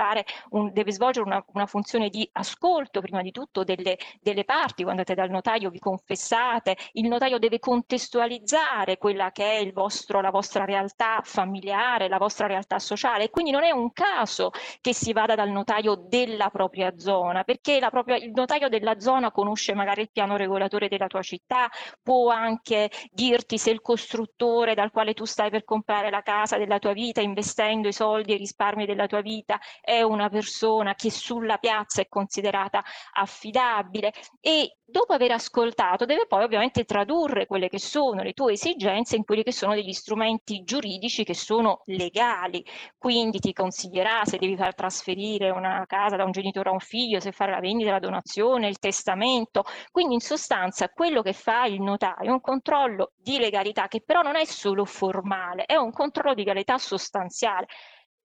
un, 0.52 0.72
deve 0.72 0.90
svolgere 0.90 1.26
una, 1.26 1.44
una, 1.52 1.66
funzione 1.66 2.08
di 2.08 2.26
ascolto 2.32 3.02
prima 3.02 3.20
di 3.20 3.30
tutto 3.30 3.62
delle, 3.62 3.98
delle 4.22 4.44
parti. 4.44 4.84
Quando 4.84 5.02
andate 5.02 5.14
dal 5.14 5.28
notaio 5.28 5.68
vi 5.68 5.78
confessate, 5.78 6.78
il 6.92 7.08
notaio 7.08 7.38
deve 7.38 7.58
contestualizzare 7.58 8.04
contestualizzare 8.06 8.98
quella 8.98 9.32
che 9.32 9.58
è 9.58 9.72
vostro, 9.72 10.20
la 10.20 10.30
vostra 10.30 10.64
realtà 10.64 11.20
familiare, 11.24 12.08
la 12.08 12.18
vostra 12.18 12.46
realtà 12.46 12.78
sociale. 12.78 13.30
Quindi 13.30 13.50
non 13.50 13.64
è 13.64 13.70
un 13.70 13.92
caso 13.92 14.50
che 14.80 14.94
si 14.94 15.12
vada 15.12 15.34
dal 15.34 15.50
notaio 15.50 15.96
della 16.08 16.48
propria 16.50 16.96
zona, 16.96 17.42
perché 17.42 17.84
propria, 17.90 18.16
il 18.16 18.30
notaio 18.32 18.68
della 18.68 19.00
zona 19.00 19.32
conosce 19.32 19.74
magari 19.74 20.02
il 20.02 20.10
piano 20.12 20.36
regolatore 20.36 20.88
della 20.88 21.08
tua 21.08 21.22
città, 21.22 21.68
può 22.02 22.30
anche 22.30 22.90
dirti 23.10 23.58
se 23.58 23.70
il 23.70 23.80
costruttore 23.80 24.74
dal 24.74 24.90
quale 24.90 25.12
tu 25.12 25.24
stai 25.24 25.50
per 25.50 25.64
comprare 25.64 26.10
la 26.10 26.22
casa 26.22 26.56
della 26.56 26.78
tua 26.78 26.92
vita, 26.92 27.20
investendo 27.20 27.88
i 27.88 27.92
soldi 27.92 28.32
e 28.32 28.34
i 28.36 28.38
risparmi 28.38 28.86
della 28.86 29.06
tua 29.06 29.20
vita, 29.20 29.58
è 29.80 30.02
una 30.02 30.28
persona 30.28 30.94
che 30.94 31.10
sulla 31.10 31.58
piazza 31.58 32.00
è 32.00 32.08
considerata 32.08 32.82
affidabile. 33.12 34.12
E 34.40 34.76
dopo 34.88 35.12
aver 35.12 35.32
ascoltato 35.32 36.04
deve 36.04 36.26
poi 36.26 36.44
ovviamente 36.44 36.84
tradurre 36.84 37.46
quelle 37.46 37.68
che 37.68 37.78
sono 37.80 38.22
le 38.22 38.32
tue 38.32 38.52
esigenze 38.52 39.16
in 39.16 39.24
quelli 39.24 39.42
che 39.42 39.52
sono 39.52 39.74
degli 39.74 39.92
strumenti 39.92 40.62
giuridici 40.62 41.24
che 41.24 41.34
sono 41.34 41.82
legali. 41.86 42.64
Quindi 42.96 43.40
ti 43.40 43.52
consiglierà 43.52 44.24
se 44.24 44.38
devi 44.38 44.56
far 44.56 44.74
trasferire 44.74 45.50
una 45.50 45.84
casa 45.86 46.16
da 46.16 46.24
un 46.24 46.30
genitore 46.30 46.70
a 46.70 46.72
un 46.72 46.78
figlio, 46.78 47.20
se 47.20 47.32
fare 47.32 47.50
la 47.50 47.60
vendita, 47.60 47.90
la 47.90 47.98
donazione, 47.98 48.68
il 48.68 48.78
testamento. 48.78 49.64
Quindi 49.90 50.14
in 50.14 50.20
sostanza 50.20 50.88
quello 50.88 51.20
che 51.22 51.32
fa 51.32 51.66
il 51.66 51.80
notaio 51.82 52.28
è 52.28 52.30
un 52.30 52.40
controllo 52.40 53.12
di 53.16 53.38
legalità 53.38 53.88
che 53.88 54.02
però 54.02 54.22
non 54.22 54.36
è 54.36 54.44
solo 54.44 54.84
formale, 54.84 55.64
è 55.64 55.74
un 55.74 55.90
controllo 55.90 56.34
di 56.34 56.42
legalità 56.42 56.78
sostanziale 56.78 57.66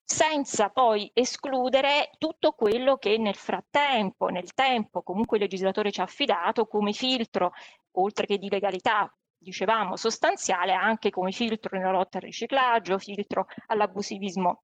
senza 0.03 0.69
poi 0.69 1.09
escludere 1.13 2.11
tutto 2.17 2.51
quello 2.51 2.97
che 2.97 3.17
nel 3.17 3.35
frattempo, 3.35 4.27
nel 4.27 4.53
tempo, 4.53 5.01
comunque 5.01 5.37
il 5.37 5.43
legislatore 5.43 5.91
ci 5.91 6.01
ha 6.01 6.03
affidato 6.03 6.65
come 6.65 6.93
filtro, 6.93 7.51
oltre 7.93 8.25
che 8.25 8.37
di 8.37 8.49
legalità, 8.49 9.11
dicevamo, 9.37 9.95
sostanziale, 9.95 10.73
anche 10.73 11.09
come 11.09 11.31
filtro 11.31 11.77
nella 11.77 11.91
lotta 11.91 12.17
al 12.17 12.23
riciclaggio, 12.23 12.97
filtro 12.97 13.45
all'abusivismo 13.67 14.63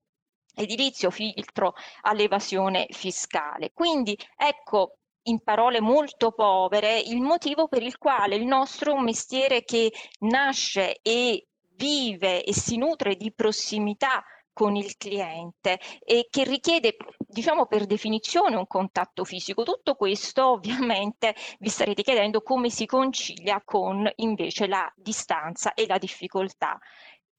edilizio, 0.56 1.12
filtro 1.12 1.74
all'evasione 2.02 2.88
fiscale. 2.90 3.72
Quindi 3.74 4.18
ecco 4.36 4.98
in 5.24 5.42
parole 5.42 5.82
molto 5.82 6.32
povere 6.32 7.00
il 7.00 7.22
motivo 7.22 7.68
per 7.68 7.84
il 7.84 7.98
quale 7.98 8.36
il 8.36 8.46
nostro 8.46 8.94
un 8.94 9.04
mestiere 9.04 9.64
che 9.64 9.92
nasce 10.20 11.00
e 11.02 11.48
vive 11.76 12.44
e 12.44 12.54
si 12.54 12.78
nutre 12.78 13.16
di 13.16 13.32
prossimità 13.34 14.24
con 14.58 14.76
il 14.76 14.98
cliente 14.98 15.80
e 16.04 16.26
che 16.32 16.44
richiede, 16.44 16.98
diciamo 17.20 17.68
per 17.68 17.86
definizione, 17.86 18.56
un 18.56 18.66
contatto 18.66 19.24
fisico. 19.24 19.62
Tutto 19.62 19.94
questo 19.94 20.50
ovviamente 20.54 21.36
vi 21.60 21.70
starete 21.70 22.02
chiedendo 22.02 22.42
come 22.42 22.72
si 22.72 22.88
concilia 22.88 23.62
con 23.64 24.12
invece 24.16 24.66
la 24.66 24.92
distanza 24.96 25.76
e 25.76 25.86
la 25.86 26.00
difficoltà. 26.00 26.80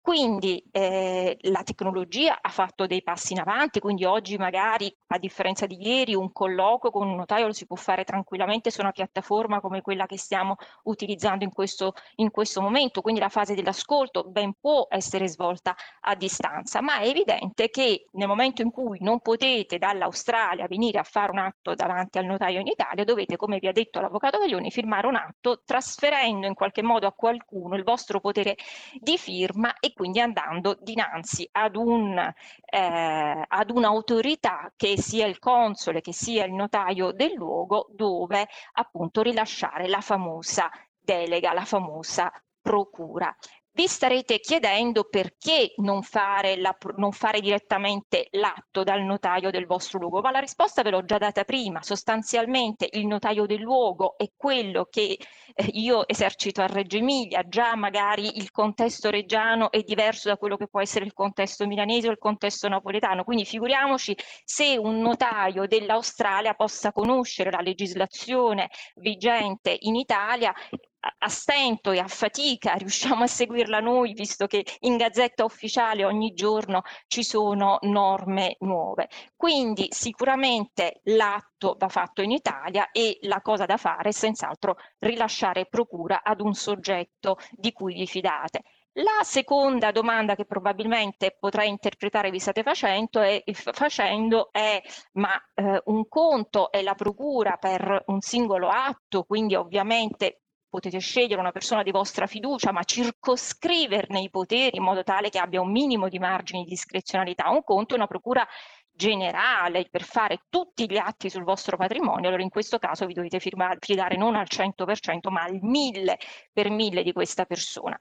Quindi 0.08 0.64
eh, 0.70 1.36
la 1.42 1.62
tecnologia 1.62 2.38
ha 2.40 2.48
fatto 2.48 2.86
dei 2.86 3.02
passi 3.02 3.34
in 3.34 3.40
avanti, 3.40 3.78
quindi 3.78 4.06
oggi 4.06 4.38
magari 4.38 4.90
a 5.08 5.18
differenza 5.18 5.66
di 5.66 5.86
ieri 5.86 6.14
un 6.14 6.32
colloquio 6.32 6.90
con 6.90 7.06
un 7.06 7.14
notaio 7.14 7.46
lo 7.46 7.52
si 7.52 7.66
può 7.66 7.76
fare 7.76 8.04
tranquillamente 8.04 8.70
su 8.70 8.80
una 8.80 8.92
piattaforma 8.92 9.60
come 9.60 9.82
quella 9.82 10.06
che 10.06 10.16
stiamo 10.16 10.56
utilizzando 10.84 11.44
in 11.44 11.52
questo, 11.52 11.92
in 12.16 12.30
questo 12.30 12.62
momento, 12.62 13.02
quindi 13.02 13.20
la 13.20 13.28
fase 13.28 13.54
dell'ascolto 13.54 14.24
ben 14.24 14.54
può 14.58 14.86
essere 14.88 15.28
svolta 15.28 15.76
a 16.00 16.14
distanza, 16.14 16.80
ma 16.80 17.00
è 17.00 17.08
evidente 17.08 17.68
che 17.68 18.06
nel 18.12 18.28
momento 18.28 18.62
in 18.62 18.70
cui 18.70 18.96
non 19.02 19.20
potete 19.20 19.76
dall'Australia 19.76 20.66
venire 20.68 21.00
a 21.00 21.04
fare 21.04 21.32
un 21.32 21.38
atto 21.38 21.74
davanti 21.74 22.16
al 22.16 22.24
notaio 22.24 22.60
in 22.60 22.66
Italia, 22.66 23.04
dovete, 23.04 23.36
come 23.36 23.58
vi 23.58 23.68
ha 23.68 23.72
detto 23.72 24.00
l'avvocato 24.00 24.38
Gaglioni, 24.38 24.70
firmare 24.70 25.06
un 25.06 25.16
atto 25.16 25.60
trasferendo 25.66 26.46
in 26.46 26.54
qualche 26.54 26.82
modo 26.82 27.06
a 27.06 27.12
qualcuno 27.12 27.76
il 27.76 27.84
vostro 27.84 28.20
potere 28.20 28.56
di 28.98 29.18
firma 29.18 29.74
e 29.78 29.92
quindi 29.98 30.20
andando 30.20 30.78
dinanzi 30.80 31.48
ad, 31.50 31.74
un, 31.74 32.16
eh, 32.16 33.44
ad 33.48 33.70
un'autorità 33.70 34.72
che 34.76 34.96
sia 34.96 35.26
il 35.26 35.40
console, 35.40 36.00
che 36.00 36.12
sia 36.12 36.44
il 36.44 36.52
notaio 36.52 37.10
del 37.10 37.32
luogo, 37.32 37.88
dove 37.90 38.46
appunto 38.74 39.22
rilasciare 39.22 39.88
la 39.88 40.00
famosa 40.00 40.70
delega, 41.00 41.52
la 41.52 41.64
famosa 41.64 42.30
procura. 42.62 43.34
Vi 43.78 43.86
starete 43.86 44.40
chiedendo 44.40 45.04
perché 45.04 45.74
non 45.76 46.02
fare, 46.02 46.56
la, 46.56 46.76
non 46.96 47.12
fare, 47.12 47.40
direttamente 47.40 48.26
l'atto 48.32 48.82
dal 48.82 49.02
notaio 49.02 49.52
del 49.52 49.66
vostro 49.66 50.00
luogo, 50.00 50.20
ma 50.20 50.32
la 50.32 50.40
risposta 50.40 50.82
ve 50.82 50.90
l'ho 50.90 51.04
già 51.04 51.16
data 51.16 51.44
prima. 51.44 51.80
Sostanzialmente 51.80 52.88
il 52.90 53.06
notaio 53.06 53.46
del 53.46 53.60
luogo 53.60 54.18
è 54.18 54.32
quello 54.36 54.88
che 54.90 55.16
eh, 55.54 55.64
io 55.74 56.08
esercito 56.08 56.60
a 56.60 56.66
Reggio 56.66 56.96
Emilia, 56.96 57.44
già 57.46 57.76
magari 57.76 58.38
il 58.38 58.50
contesto 58.50 59.10
reggiano 59.10 59.70
è 59.70 59.80
diverso 59.82 60.28
da 60.28 60.36
quello 60.36 60.56
che 60.56 60.66
può 60.66 60.80
essere 60.80 61.04
il 61.04 61.12
contesto 61.12 61.64
milanese 61.64 62.08
o 62.08 62.10
il 62.10 62.18
contesto 62.18 62.66
napoletano, 62.66 63.22
quindi 63.22 63.44
figuriamoci 63.44 64.16
se 64.42 64.76
un 64.76 64.98
notaio 64.98 65.68
dell'Australia 65.68 66.54
possa 66.54 66.90
conoscere 66.90 67.52
la 67.52 67.60
legislazione 67.60 68.70
vigente 68.96 69.76
in 69.82 69.94
Italia 69.94 70.52
a 71.00 71.28
stento 71.28 71.90
e 71.90 71.98
a 71.98 72.08
fatica 72.08 72.74
riusciamo 72.78 73.24
a 73.24 73.26
seguirla 73.26 73.80
noi, 73.80 74.12
visto 74.12 74.46
che 74.46 74.64
in 74.80 74.96
Gazzetta 74.96 75.44
Ufficiale 75.44 76.04
ogni 76.04 76.32
giorno 76.34 76.82
ci 77.06 77.22
sono 77.22 77.78
norme 77.82 78.56
nuove. 78.60 79.08
Quindi 79.36 79.88
sicuramente 79.90 81.00
l'atto 81.04 81.76
va 81.78 81.88
fatto 81.88 82.22
in 82.22 82.30
Italia 82.30 82.90
e 82.90 83.18
la 83.22 83.40
cosa 83.40 83.66
da 83.66 83.76
fare 83.76 84.10
è 84.10 84.12
senz'altro 84.12 84.76
rilasciare 84.98 85.66
procura 85.66 86.22
ad 86.22 86.40
un 86.40 86.54
soggetto 86.54 87.38
di 87.52 87.72
cui 87.72 87.94
vi 87.94 88.06
fidate. 88.06 88.62
La 88.98 89.22
seconda 89.22 89.92
domanda 89.92 90.34
che 90.34 90.44
probabilmente 90.44 91.36
potrei 91.38 91.68
interpretare 91.68 92.30
vi 92.30 92.40
state 92.40 92.64
facendo 92.64 93.20
è, 93.20 93.44
facendo 93.52 94.48
è 94.50 94.82
ma 95.12 95.40
eh, 95.54 95.80
un 95.84 96.08
conto 96.08 96.72
è 96.72 96.82
la 96.82 96.94
procura 96.94 97.56
per 97.58 98.02
un 98.06 98.20
singolo 98.20 98.68
atto, 98.68 99.22
quindi 99.22 99.54
ovviamente 99.54 100.40
potete 100.68 100.98
scegliere 100.98 101.40
una 101.40 101.52
persona 101.52 101.82
di 101.82 101.90
vostra 101.90 102.26
fiducia, 102.26 102.72
ma 102.72 102.82
circoscriverne 102.84 104.20
i 104.20 104.30
poteri 104.30 104.76
in 104.76 104.82
modo 104.82 105.02
tale 105.02 105.30
che 105.30 105.38
abbia 105.38 105.60
un 105.60 105.70
minimo 105.70 106.08
di 106.08 106.18
margini 106.18 106.64
di 106.64 106.70
discrezionalità. 106.70 107.48
Un 107.50 107.62
conto 107.64 107.94
è 107.94 107.96
una 107.96 108.06
procura 108.06 108.46
generale 108.90 109.86
per 109.88 110.02
fare 110.02 110.42
tutti 110.48 110.90
gli 110.90 110.96
atti 110.96 111.30
sul 111.30 111.44
vostro 111.44 111.76
patrimonio, 111.76 112.28
allora 112.28 112.42
in 112.42 112.48
questo 112.48 112.78
caso 112.78 113.06
vi 113.06 113.14
dovete 113.14 113.38
firmare, 113.38 113.78
fidare 113.80 114.16
non 114.16 114.34
al 114.34 114.46
100% 114.50 115.30
ma 115.30 115.44
al 115.44 115.58
1000 115.60 116.18
per 116.52 116.68
1000 116.68 117.02
di 117.04 117.12
questa 117.12 117.44
persona 117.44 117.96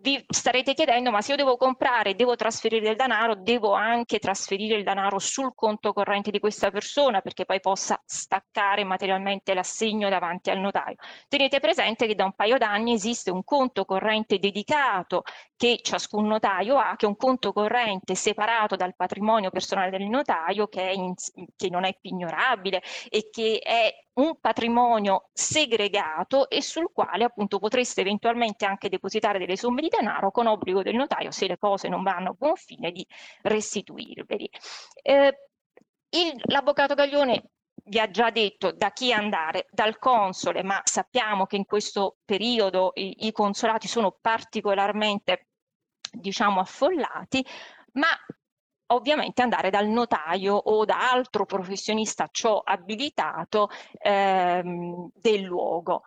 vi 0.00 0.22
starete 0.26 0.74
chiedendo 0.74 1.10
ma 1.10 1.20
se 1.20 1.32
io 1.32 1.36
devo 1.36 1.56
comprare, 1.56 2.14
devo 2.14 2.34
trasferire 2.34 2.80
del 2.80 2.96
denaro, 2.96 3.34
devo 3.34 3.72
anche 3.72 4.18
trasferire 4.18 4.76
il 4.76 4.84
denaro 4.84 5.18
sul 5.18 5.52
conto 5.54 5.92
corrente 5.92 6.30
di 6.30 6.38
questa 6.38 6.70
persona 6.70 7.20
perché 7.20 7.44
poi 7.44 7.60
possa 7.60 8.00
staccare 8.04 8.84
materialmente 8.84 9.52
l'assegno 9.52 10.08
davanti 10.08 10.50
al 10.50 10.58
notaio. 10.58 10.96
Tenete 11.28 11.60
presente 11.60 12.06
che 12.06 12.14
da 12.14 12.24
un 12.24 12.34
paio 12.34 12.56
d'anni 12.56 12.94
esiste 12.94 13.30
un 13.30 13.44
conto 13.44 13.84
corrente 13.84 14.38
dedicato 14.38 15.22
che 15.56 15.80
ciascun 15.82 16.26
notaio 16.26 16.78
ha, 16.78 16.96
che 16.96 17.04
è 17.04 17.08
un 17.08 17.16
conto 17.16 17.52
corrente 17.52 18.14
separato 18.14 18.76
dal 18.76 18.96
patrimonio 18.96 19.50
personale 19.50 19.90
del 19.90 20.08
notaio 20.08 20.68
che, 20.68 20.90
in, 20.94 21.12
che 21.56 21.68
non 21.68 21.84
è 21.84 21.96
pignorabile 22.00 22.82
e 23.10 23.28
che 23.30 23.58
è 23.62 23.92
un 24.14 24.38
patrimonio 24.40 25.28
segregato 25.32 26.48
e 26.48 26.62
sul 26.62 26.90
quale 26.92 27.24
appunto 27.24 27.58
potreste 27.58 28.00
eventualmente 28.00 28.64
anche 28.64 28.88
depositare 28.88 29.38
delle 29.38 29.56
somme 29.56 29.82
di 29.82 29.88
denaro 29.88 30.30
con 30.30 30.46
obbligo 30.46 30.82
del 30.82 30.96
notaio, 30.96 31.30
se 31.30 31.46
le 31.46 31.58
cose 31.58 31.88
non 31.88 32.02
vanno 32.02 32.30
a 32.30 32.34
buon 32.36 32.56
fine, 32.56 32.90
di 32.90 33.06
restituirveli. 33.42 34.50
Eh, 35.02 35.38
l'avvocato 36.46 36.94
Gaglione 36.94 37.50
vi 37.84 37.98
ha 37.98 38.10
già 38.10 38.30
detto 38.30 38.72
da 38.72 38.92
chi 38.92 39.12
andare, 39.12 39.66
dal 39.70 39.98
console, 39.98 40.62
ma 40.62 40.80
sappiamo 40.84 41.46
che 41.46 41.56
in 41.56 41.64
questo 41.64 42.18
periodo 42.24 42.92
i, 42.94 43.26
i 43.26 43.32
consolati 43.32 43.88
sono 43.88 44.16
particolarmente 44.20 45.46
diciamo 46.12 46.60
affollati, 46.60 47.44
ma 47.92 48.08
ovviamente 48.92 49.42
andare 49.42 49.70
dal 49.70 49.88
notaio 49.88 50.54
o 50.54 50.84
da 50.84 51.10
altro 51.10 51.44
professionista 51.44 52.28
ciò 52.30 52.60
abilitato 52.64 53.68
ehm, 53.98 55.10
del 55.14 55.42
luogo. 55.42 56.02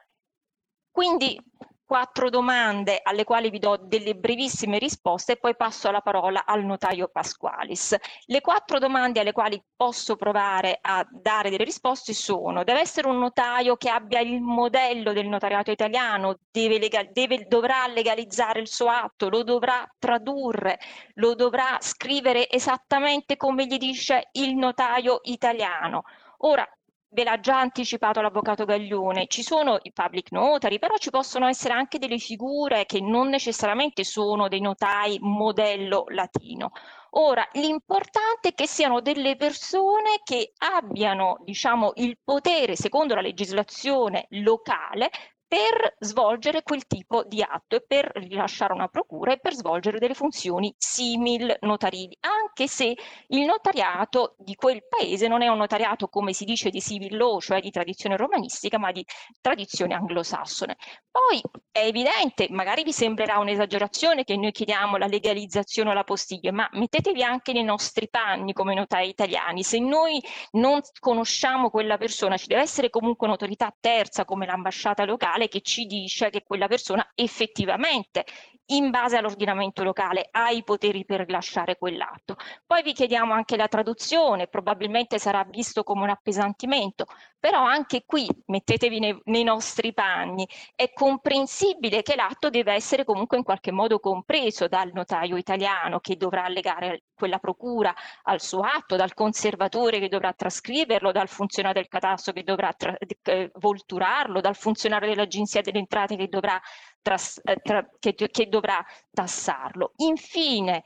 Quindi 0.91 1.39
quattro 1.85 2.30
domande 2.30 2.99
alle 3.03 3.23
quali 3.23 3.49
vi 3.49 3.60
do 3.60 3.77
delle 3.77 4.15
brevissime 4.15 4.80
risposte 4.80 5.34
e 5.34 5.38
poi 5.38 5.55
passo 5.55 5.91
la 5.91 6.01
parola 6.01 6.45
al 6.45 6.64
notaio 6.64 7.10
Pasqualis. 7.10 7.95
Le 8.26 8.41
quattro 8.41 8.80
domande 8.80 9.19
alle 9.19 9.31
quali 9.31 9.61
posso 9.76 10.15
provare 10.15 10.80
a 10.81 11.05
dare 11.10 11.49
delle 11.49 11.64
risposte 11.64 12.14
sono 12.14 12.64
deve 12.64 12.80
essere 12.80 13.07
un 13.07 13.19
notaio 13.19 13.76
che 13.76 13.89
abbia 13.89 14.19
il 14.19 14.41
modello 14.41 15.14
del 15.14 15.27
notariato 15.27 15.72
italiano, 15.72 16.38
deve 16.51 16.80
legal, 16.80 17.10
deve, 17.11 17.45
dovrà 17.47 17.88
legalizzare 17.88 18.60
il 18.60 18.68
suo 18.68 18.89
atto, 18.89 19.30
lo 19.30 19.43
dovrà 19.43 19.88
tradurre, 19.99 20.80
lo 21.15 21.35
dovrà 21.35 21.77
scrivere 21.80 22.49
esattamente 22.49 23.38
come 23.38 23.65
gli 23.65 23.77
dice 23.77 24.30
il 24.34 24.55
notaio 24.55 25.19
italiano. 25.23 26.03
Ora, 26.45 26.68
ve 27.14 27.23
l'ha 27.23 27.40
già 27.40 27.60
anticipato 27.60 28.22
l'avvocato 28.22 28.65
Gaglione, 28.65 29.27
ci 29.27 29.44
sono 29.44 29.77
i 29.84 29.91
public 29.94 30.31
notary, 30.31 30.80
però 30.80 30.98
ci 30.98 31.11
possono 31.11 31.48
essere 31.48 31.73
anche 31.73 31.99
delle 31.99 32.18
figure 32.18 32.85
che 32.85 32.99
non 32.99 33.30
necessariamente 33.30 34.03
sono 34.03 34.48
dei 34.48 34.61
notai 34.61 35.18
modello 35.22 36.06
latino. 36.10 36.72
Ora, 37.15 37.48
l'importante 37.53 38.49
è 38.49 38.53
che 38.56 38.68
siano 38.68 38.99
delle 38.99 39.35
persone 39.35 40.22
che 40.23 40.53
abbiano, 40.57 41.38
diciamo, 41.44 41.91
il 41.95 42.18
potere, 42.23 42.76
secondo 42.76 43.14
la 43.14 43.22
legislazione 43.22 44.26
locale, 44.30 45.11
per 45.53 45.97
svolgere 45.99 46.63
quel 46.63 46.88
tipo 46.88 47.23
di 47.23 47.43
atto 47.43 47.75
e 47.75 47.85
per 47.85 48.09
rilasciare 48.15 48.73
una 48.73 48.88
procura 48.88 49.34
e 49.34 49.38
per 49.38 49.53
svolgere 49.53 49.99
delle 49.99 50.15
funzioni 50.15 50.73
simil 50.75 51.55
notarili, 51.61 52.17
anche 52.21 52.67
se 52.67 52.95
il 53.27 53.45
notariato 53.45 54.34
di 54.39 54.55
quel 54.55 54.81
paese 54.88 55.27
non 55.27 55.43
è 55.43 55.47
un 55.49 55.57
notariato 55.57 56.07
come 56.07 56.34
si 56.34 56.45
dice 56.45 56.71
di 56.71 56.81
civil 56.81 57.15
law, 57.17 57.39
cioè 57.39 57.61
di 57.61 57.69
tradizione 57.69 58.17
romanistica, 58.17 58.80
ma 58.80 58.91
di 58.91 59.05
tradizione 59.41 59.93
anglosassone. 59.93 60.75
Poi 61.11 61.39
è 61.71 61.85
evidente, 61.85 62.47
magari 62.49 62.81
vi 62.81 62.91
sembrerà 62.91 63.38
un'esagerazione 63.38 64.23
che 64.23 64.35
noi 64.35 64.51
chiediamo 64.51 64.97
la 64.97 65.05
legalizzazione 65.05 65.91
o 65.91 65.93
la 65.93 66.03
postiglia, 66.03 66.51
ma 66.51 66.67
mettetevi 66.71 67.21
anche 67.21 67.53
nei 67.53 67.63
nostri 67.63 68.09
panni 68.09 68.53
come 68.53 68.73
notai 68.73 69.09
italiani. 69.09 69.61
Se 69.61 69.77
noi 69.77 70.19
non 70.53 70.81
conosciamo 70.99 71.69
quella 71.69 71.97
persona, 71.97 72.38
ci 72.38 72.47
deve 72.47 72.61
essere 72.61 72.89
comunque 72.89 73.27
un'autorità 73.27 73.71
terza 73.80 74.25
come 74.25 74.47
l'ambasciata 74.47 75.05
locale 75.05 75.41
che 75.48 75.61
ci 75.61 75.86
dice 75.86 76.30
che 76.30 76.44
quella 76.44 76.68
persona 76.68 77.11
effettivamente 77.15 78.26
in 78.68 78.90
base 78.90 79.18
all'ordinamento 79.18 79.84
locale 79.84 80.30
ha 80.31 80.49
i 80.49 80.64
poteri 80.64 81.06
per 81.06 81.26
rilasciare 81.26 81.77
quell'atto. 81.77 82.35
Poi 82.65 82.81
vi 82.81 82.94
chiediamo 82.94 83.34
anche 83.34 83.57
la 83.57 83.68
traduzione, 83.68 84.48
probabilmente 84.48 85.19
sarà 85.19 85.44
visto 85.44 85.84
come 85.84 86.03
un 86.03 86.10
appesantimento, 86.10 87.06
però 87.40 87.61
anche 87.61 88.03
qui 88.06 88.27
mettetevi 88.45 88.99
nei, 88.99 89.19
nei 89.26 89.44
nostri 89.44 89.94
panni, 89.94 90.48
è 90.76 90.94
comprensibile 90.94 92.02
che 92.02 92.15
l'atto 92.15 92.49
deve 92.49 92.73
essere 92.73 93.03
comunque 93.03 93.38
in 93.38 93.44
qualche 93.44 93.72
modo 93.72 93.99
compreso 93.99 94.68
dal 94.68 94.91
notaio 94.94 95.35
italiano 95.35 95.99
che 95.99 96.15
dovrà 96.15 96.45
allegare 96.45 97.03
quella 97.14 97.40
procura 97.40 97.94
al 98.23 98.40
suo 98.41 98.61
atto, 98.61 98.95
dal 98.95 99.14
conservatore 99.14 99.99
che 99.99 100.07
dovrà 100.07 100.34
trascriverlo, 100.34 101.11
dal 101.11 101.27
funzionario 101.27 101.81
del 101.81 101.90
catasto 101.90 102.31
che 102.31 102.44
dovrà 102.44 102.73
tra, 102.73 102.98
eh, 102.98 103.52
volturarlo, 103.56 104.41
dal 104.41 104.56
funzionario 104.56 105.10
dell'agenzia 105.10 105.61
delle 105.61 105.80
entrate 105.80 106.15
che 106.15 106.27
dovrà 106.27 106.60
tras, 107.03 107.39
eh, 107.43 107.57
tra, 107.61 107.88
che, 107.99 108.15
che 108.15 108.47
dovrà 108.47 108.84
tassarlo. 109.11 109.91
Infine, 109.97 110.84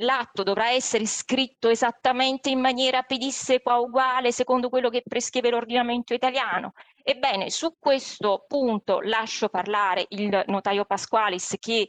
l'atto 0.00 0.42
dovrà 0.42 0.70
essere 0.70 1.06
scritto 1.06 1.68
esattamente 1.68 2.50
in 2.50 2.60
maniera 2.60 3.02
pedissequa 3.02 3.78
uguale 3.78 4.32
secondo 4.32 4.68
quello 4.68 4.88
che 4.88 5.02
prescrive 5.06 5.50
l'ordinamento 5.50 6.14
italiano. 6.14 6.72
Ebbene, 7.02 7.50
su 7.50 7.76
questo 7.78 8.44
punto 8.46 9.00
lascio 9.00 9.48
parlare 9.48 10.06
il 10.10 10.44
notaio 10.46 10.84
Pasqualis 10.84 11.56
che 11.58 11.88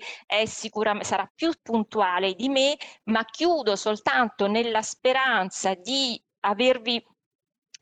sarà 1.01 1.29
più 1.33 1.51
puntuale 1.61 2.33
di 2.33 2.49
me, 2.49 2.75
ma 3.05 3.23
chiudo 3.25 3.75
soltanto 3.75 4.47
nella 4.47 4.81
speranza 4.81 5.75
di 5.75 6.19
avervi 6.41 7.03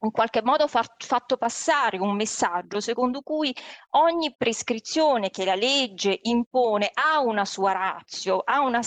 in 0.02 0.12
qualche 0.12 0.42
modo 0.42 0.68
fatto 0.68 1.38
passare 1.38 1.98
un 1.98 2.16
messaggio 2.16 2.80
secondo 2.80 3.22
cui 3.22 3.54
ogni 3.92 4.34
prescrizione 4.36 5.30
che 5.30 5.46
la 5.46 5.56
legge 5.56 6.20
impone 6.24 6.90
ha 6.94 7.20
una 7.20 7.46
sua 7.46 7.74
razio, 7.74 8.42
ha 8.44 8.62
una, 8.62 8.82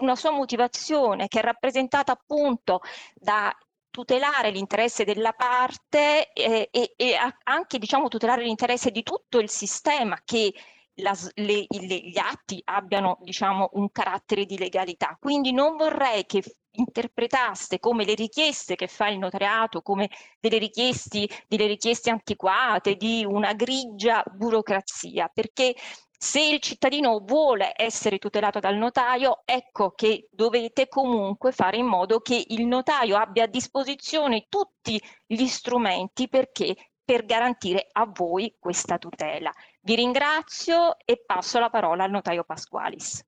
una 0.00 0.16
sua 0.16 0.30
motivazione 0.30 1.28
che 1.28 1.40
è 1.40 1.42
rappresentata 1.42 2.12
appunto 2.12 2.80
da 3.14 3.54
tutelare 3.90 4.50
l'interesse 4.50 5.04
della 5.04 5.32
parte 5.32 6.32
eh, 6.32 6.68
e, 6.70 6.92
e 6.96 7.16
anche 7.44 7.78
diciamo, 7.78 8.08
tutelare 8.08 8.42
l'interesse 8.42 8.90
di 8.90 9.02
tutto 9.02 9.38
il 9.38 9.48
sistema 9.48 10.20
che 10.24 10.52
la, 11.00 11.16
le, 11.34 11.64
le, 11.68 11.96
gli 11.96 12.18
atti 12.18 12.60
abbiano 12.64 13.18
diciamo, 13.22 13.70
un 13.72 13.90
carattere 13.90 14.44
di 14.44 14.58
legalità. 14.58 15.16
Quindi 15.20 15.52
non 15.52 15.76
vorrei 15.76 16.26
che 16.26 16.42
interpretaste 16.78 17.78
come 17.78 18.04
le 18.04 18.14
richieste 18.14 18.76
che 18.76 18.86
fa 18.86 19.08
il 19.08 19.18
notariato 19.18 19.82
come 19.82 20.08
delle 20.40 20.58
richieste, 20.58 21.28
delle 21.46 21.66
richieste 21.66 22.10
antiquate, 22.10 22.96
di 22.96 23.24
una 23.24 23.52
grigia 23.52 24.22
burocrazia, 24.32 25.28
perché 25.32 25.74
se 26.20 26.40
il 26.40 26.58
cittadino 26.58 27.20
vuole 27.20 27.72
essere 27.76 28.18
tutelato 28.18 28.58
dal 28.58 28.76
notaio, 28.76 29.42
ecco 29.44 29.92
che 29.92 30.28
dovete 30.32 30.88
comunque 30.88 31.52
fare 31.52 31.76
in 31.76 31.86
modo 31.86 32.18
che 32.20 32.42
il 32.48 32.66
notaio 32.66 33.16
abbia 33.16 33.44
a 33.44 33.48
disposizione 33.48 34.46
tutti 34.48 35.00
gli 35.26 35.46
strumenti 35.46 36.28
perché 36.28 36.74
per 37.04 37.24
garantire 37.24 37.86
a 37.92 38.10
voi 38.12 38.56
questa 38.58 38.98
tutela. 38.98 39.52
Vi 39.80 39.94
ringrazio 39.94 40.98
e 41.04 41.22
passo 41.24 41.58
la 41.60 41.70
parola 41.70 42.04
al 42.04 42.10
notaio 42.10 42.44
Pasqualis. 42.44 43.27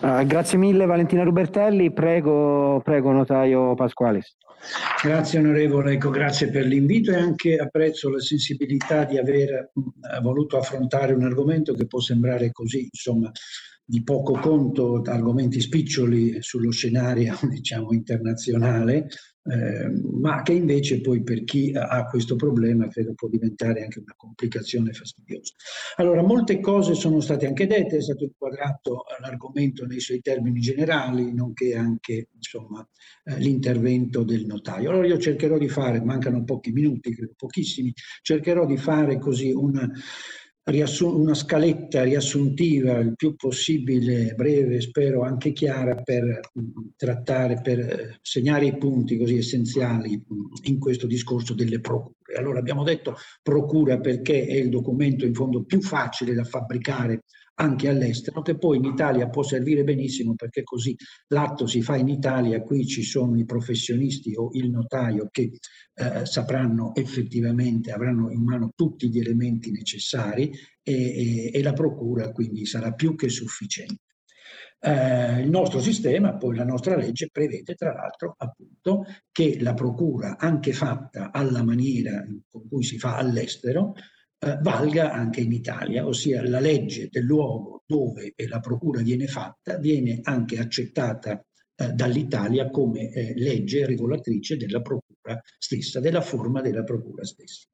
Uh, 0.00 0.24
grazie 0.26 0.58
mille 0.58 0.86
Valentina 0.86 1.22
Rubertelli, 1.22 1.92
prego, 1.92 2.80
prego 2.84 3.12
notaio 3.12 3.74
Pasqualis. 3.74 4.36
Grazie 5.02 5.38
onorevole, 5.38 5.92
ecco, 5.92 6.10
grazie 6.10 6.48
per 6.50 6.66
l'invito 6.66 7.10
e 7.10 7.16
anche 7.16 7.56
apprezzo 7.56 8.10
la 8.10 8.20
sensibilità 8.20 9.04
di 9.04 9.18
aver 9.18 9.70
uh, 9.72 10.22
voluto 10.22 10.56
affrontare 10.58 11.12
un 11.12 11.22
argomento 11.24 11.74
che 11.74 11.86
può 11.86 12.00
sembrare 12.00 12.50
così, 12.50 12.88
insomma, 12.90 13.30
di 13.84 14.02
poco 14.02 14.32
conto, 14.32 15.02
argomenti 15.04 15.60
spiccioli 15.60 16.38
sullo 16.40 16.70
scenario 16.70 17.38
diciamo, 17.48 17.92
internazionale, 17.92 19.08
eh, 19.46 19.90
ma 20.10 20.42
che 20.42 20.52
invece 20.52 21.02
poi 21.02 21.22
per 21.22 21.44
chi 21.44 21.72
ha 21.74 22.06
questo 22.06 22.34
problema 22.34 22.88
credo 22.88 23.12
può 23.14 23.28
diventare 23.28 23.82
anche 23.82 23.98
una 23.98 24.14
complicazione 24.16 24.92
fastidiosa. 24.92 25.52
Allora, 25.96 26.22
molte 26.22 26.60
cose 26.60 26.94
sono 26.94 27.20
state 27.20 27.46
anche 27.46 27.66
dette, 27.66 27.98
è 27.98 28.00
stato 28.00 28.24
inquadrato 28.24 29.04
l'argomento 29.20 29.84
nei 29.84 30.00
suoi 30.00 30.20
termini 30.20 30.60
generali, 30.60 31.34
nonché 31.34 31.76
anche 31.76 32.28
insomma, 32.34 32.86
eh, 33.24 33.38
l'intervento 33.38 34.22
del 34.22 34.46
notaio. 34.46 34.90
Allora 34.90 35.06
io 35.06 35.18
cercherò 35.18 35.58
di 35.58 35.68
fare, 35.68 36.02
mancano 36.02 36.42
pochi 36.44 36.72
minuti, 36.72 37.14
credo 37.14 37.34
pochissimi, 37.36 37.92
cercherò 38.22 38.64
di 38.64 38.78
fare 38.78 39.18
così 39.18 39.52
una 39.52 39.90
una 41.02 41.34
scaletta 41.34 42.04
riassuntiva 42.04 42.98
il 42.98 43.14
più 43.14 43.34
possibile 43.36 44.34
breve, 44.34 44.80
spero 44.80 45.22
anche 45.22 45.52
chiara, 45.52 45.96
per 45.96 46.40
trattare, 46.96 47.60
per 47.60 47.78
eh, 47.80 48.18
segnare 48.22 48.66
i 48.66 48.78
punti 48.78 49.18
così 49.18 49.36
essenziali 49.36 50.22
in 50.62 50.78
questo 50.78 51.06
discorso 51.06 51.52
delle 51.52 51.80
procure. 51.80 52.14
Allora 52.36 52.58
abbiamo 52.58 52.82
detto 52.82 53.16
procura 53.42 54.00
perché 54.00 54.46
è 54.46 54.54
il 54.54 54.70
documento 54.70 55.26
in 55.26 55.34
fondo 55.34 55.64
più 55.64 55.82
facile 55.82 56.32
da 56.32 56.44
fabbricare 56.44 57.24
anche 57.56 57.88
all'estero, 57.88 58.42
che 58.42 58.56
poi 58.56 58.78
in 58.78 58.84
Italia 58.84 59.28
può 59.28 59.42
servire 59.42 59.84
benissimo 59.84 60.34
perché 60.34 60.62
così 60.62 60.96
l'atto 61.28 61.66
si 61.66 61.82
fa 61.82 61.96
in 61.96 62.08
Italia, 62.08 62.62
qui 62.62 62.86
ci 62.86 63.02
sono 63.02 63.38
i 63.38 63.44
professionisti 63.44 64.34
o 64.34 64.50
il 64.52 64.70
notaio 64.70 65.28
che 65.30 65.50
eh, 65.94 66.26
sapranno 66.26 66.94
effettivamente, 66.94 67.92
avranno 67.92 68.30
in 68.30 68.42
mano 68.42 68.72
tutti 68.74 69.08
gli 69.08 69.18
elementi 69.18 69.70
necessari 69.70 70.50
e, 70.82 70.92
e, 70.92 71.50
e 71.52 71.62
la 71.62 71.72
procura 71.72 72.32
quindi 72.32 72.66
sarà 72.66 72.92
più 72.92 73.14
che 73.14 73.28
sufficiente. 73.28 74.02
Eh, 74.80 75.40
il 75.40 75.48
nostro 75.48 75.80
sistema, 75.80 76.36
poi 76.36 76.56
la 76.56 76.64
nostra 76.64 76.94
legge, 76.94 77.30
prevede 77.32 77.74
tra 77.74 77.94
l'altro 77.94 78.34
appunto 78.36 79.04
che 79.32 79.58
la 79.60 79.72
procura, 79.72 80.36
anche 80.36 80.74
fatta 80.74 81.30
alla 81.32 81.62
maniera 81.62 82.22
con 82.50 82.68
cui 82.68 82.82
si 82.82 82.98
fa 82.98 83.16
all'estero, 83.16 83.94
eh, 84.44 84.58
valga 84.60 85.12
anche 85.12 85.40
in 85.40 85.52
Italia, 85.52 86.06
ossia 86.06 86.46
la 86.46 86.60
legge 86.60 87.08
del 87.10 87.24
luogo 87.24 87.82
dove 87.86 88.34
la 88.48 88.60
procura 88.60 89.00
viene 89.00 89.26
fatta 89.26 89.78
viene 89.78 90.20
anche 90.22 90.58
accettata 90.58 91.42
eh, 91.76 91.92
dall'Italia 91.92 92.68
come 92.68 93.10
eh, 93.10 93.32
legge 93.36 93.86
regolatrice 93.86 94.56
della 94.56 94.82
procura 94.82 95.40
stessa, 95.58 96.00
della 96.00 96.20
forma 96.20 96.60
della 96.60 96.84
procura 96.84 97.24
stessa. 97.24 97.66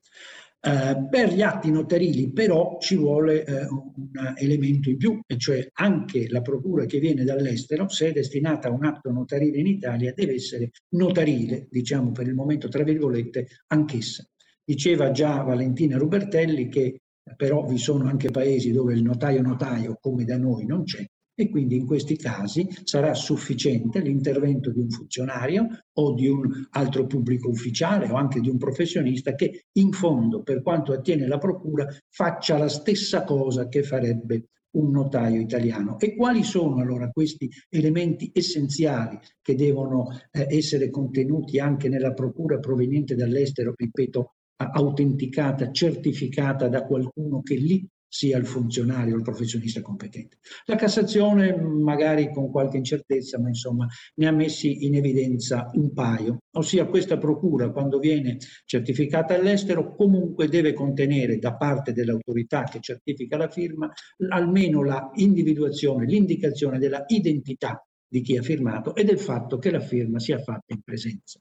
Per 0.63 1.33
gli 1.33 1.41
atti 1.41 1.71
notarili 1.71 2.33
però 2.35 2.77
ci 2.79 2.95
vuole 2.95 3.47
un 3.71 4.35
elemento 4.37 4.91
in 4.91 4.99
più, 4.99 5.19
e 5.27 5.39
cioè 5.39 5.67
anche 5.73 6.29
la 6.29 6.43
procura 6.43 6.85
che 6.85 6.99
viene 6.99 7.25
dall'estero, 7.25 7.89
se 7.89 8.09
è 8.09 8.13
destinata 8.13 8.69
a 8.69 8.71
un 8.71 8.85
atto 8.85 9.11
notarile 9.11 9.57
in 9.57 9.67
Italia, 9.67 10.13
deve 10.15 10.35
essere 10.35 10.69
notarile, 10.91 11.67
diciamo 11.71 12.13
per 12.13 12.27
il 12.27 12.35
momento 12.35 12.69
tra 12.69 12.83
virgolette, 12.83 13.47
anch'essa. 13.69 14.23
Diceva 14.71 15.11
già 15.11 15.43
Valentina 15.43 15.97
Rubertelli 15.97 16.69
che 16.69 17.01
però 17.37 17.67
vi 17.67 17.77
sono 17.77 18.07
anche 18.07 18.31
paesi 18.31 18.71
dove 18.71 18.95
il 18.95 19.03
notaio 19.03 19.43
notaio 19.43 19.99
come 20.01 20.25
da 20.25 20.39
noi 20.39 20.65
non 20.65 20.85
c'è 20.85 21.05
e 21.35 21.49
quindi 21.51 21.75
in 21.75 21.87
questi 21.87 22.17
casi 22.17 22.69
sarà 22.85 23.13
sufficiente 23.15 23.99
l'intervento 23.99 24.71
di 24.71 24.79
un 24.79 24.89
funzionario 24.89 25.67
o 25.95 26.15
di 26.15 26.29
un 26.29 26.69
altro 26.71 27.05
pubblico 27.07 27.49
ufficiale 27.49 28.09
o 28.09 28.15
anche 28.15 28.39
di 28.39 28.49
un 28.49 28.59
professionista 28.59 29.35
che 29.35 29.65
in 29.73 29.91
fondo 29.91 30.45
per 30.45 30.63
quanto 30.63 30.93
attiene 30.93 31.27
la 31.27 31.39
procura 31.39 31.89
faccia 32.09 32.57
la 32.57 32.69
stessa 32.69 33.25
cosa 33.25 33.67
che 33.67 33.83
farebbe 33.83 34.51
un 34.77 34.93
notaio 34.93 35.41
italiano. 35.41 35.99
E 35.99 36.15
quali 36.15 36.45
sono 36.45 36.77
allora 36.77 37.11
questi 37.11 37.51
elementi 37.69 38.31
essenziali 38.33 39.19
che 39.43 39.57
devono 39.57 40.17
eh, 40.31 40.47
essere 40.49 40.91
contenuti 40.91 41.59
anche 41.59 41.89
nella 41.89 42.13
procura 42.13 42.61
proveniente 42.61 43.17
dall'estero, 43.17 43.73
ripeto, 43.75 44.35
autenticata, 44.69 45.71
certificata 45.71 46.69
da 46.69 46.85
qualcuno 46.85 47.43
che 47.43 47.55
lì 47.55 47.87
sia 48.13 48.37
il 48.37 48.45
funzionario 48.45 49.15
il 49.15 49.23
professionista 49.23 49.81
competente. 49.83 50.39
La 50.65 50.75
Cassazione, 50.75 51.57
magari 51.57 52.33
con 52.33 52.51
qualche 52.51 52.77
incertezza, 52.77 53.39
ma 53.39 53.49
insomma 53.49 53.87
ne 54.17 54.27
ha 54.27 54.33
messi 54.33 54.85
in 54.85 54.97
evidenza 54.97 55.71
un 55.75 55.93
paio, 55.93 56.39
ossia 56.57 56.87
questa 56.87 57.19
procura 57.19 57.71
quando 57.71 58.01
viene 58.01 58.39
certificata 58.65 59.35
all'estero 59.35 59.95
comunque 59.95 60.49
deve 60.49 60.73
contenere 60.73 61.39
da 61.39 61.55
parte 61.55 61.93
dell'autorità 61.93 62.65
che 62.65 62.81
certifica 62.81 63.37
la 63.37 63.49
firma 63.49 63.89
almeno 64.29 64.83
la 64.83 65.09
individuazione, 65.15 66.05
l'indicazione 66.05 66.81
della 66.81 67.05
identità 67.07 67.81
di 68.09 68.23
chi 68.23 68.37
ha 68.37 68.43
firmato 68.43 68.97
e 68.97 69.05
del 69.05 69.21
fatto 69.21 69.59
che 69.59 69.71
la 69.71 69.79
firma 69.79 70.19
sia 70.19 70.39
fatta 70.41 70.75
in 70.75 70.83
presenza. 70.83 71.39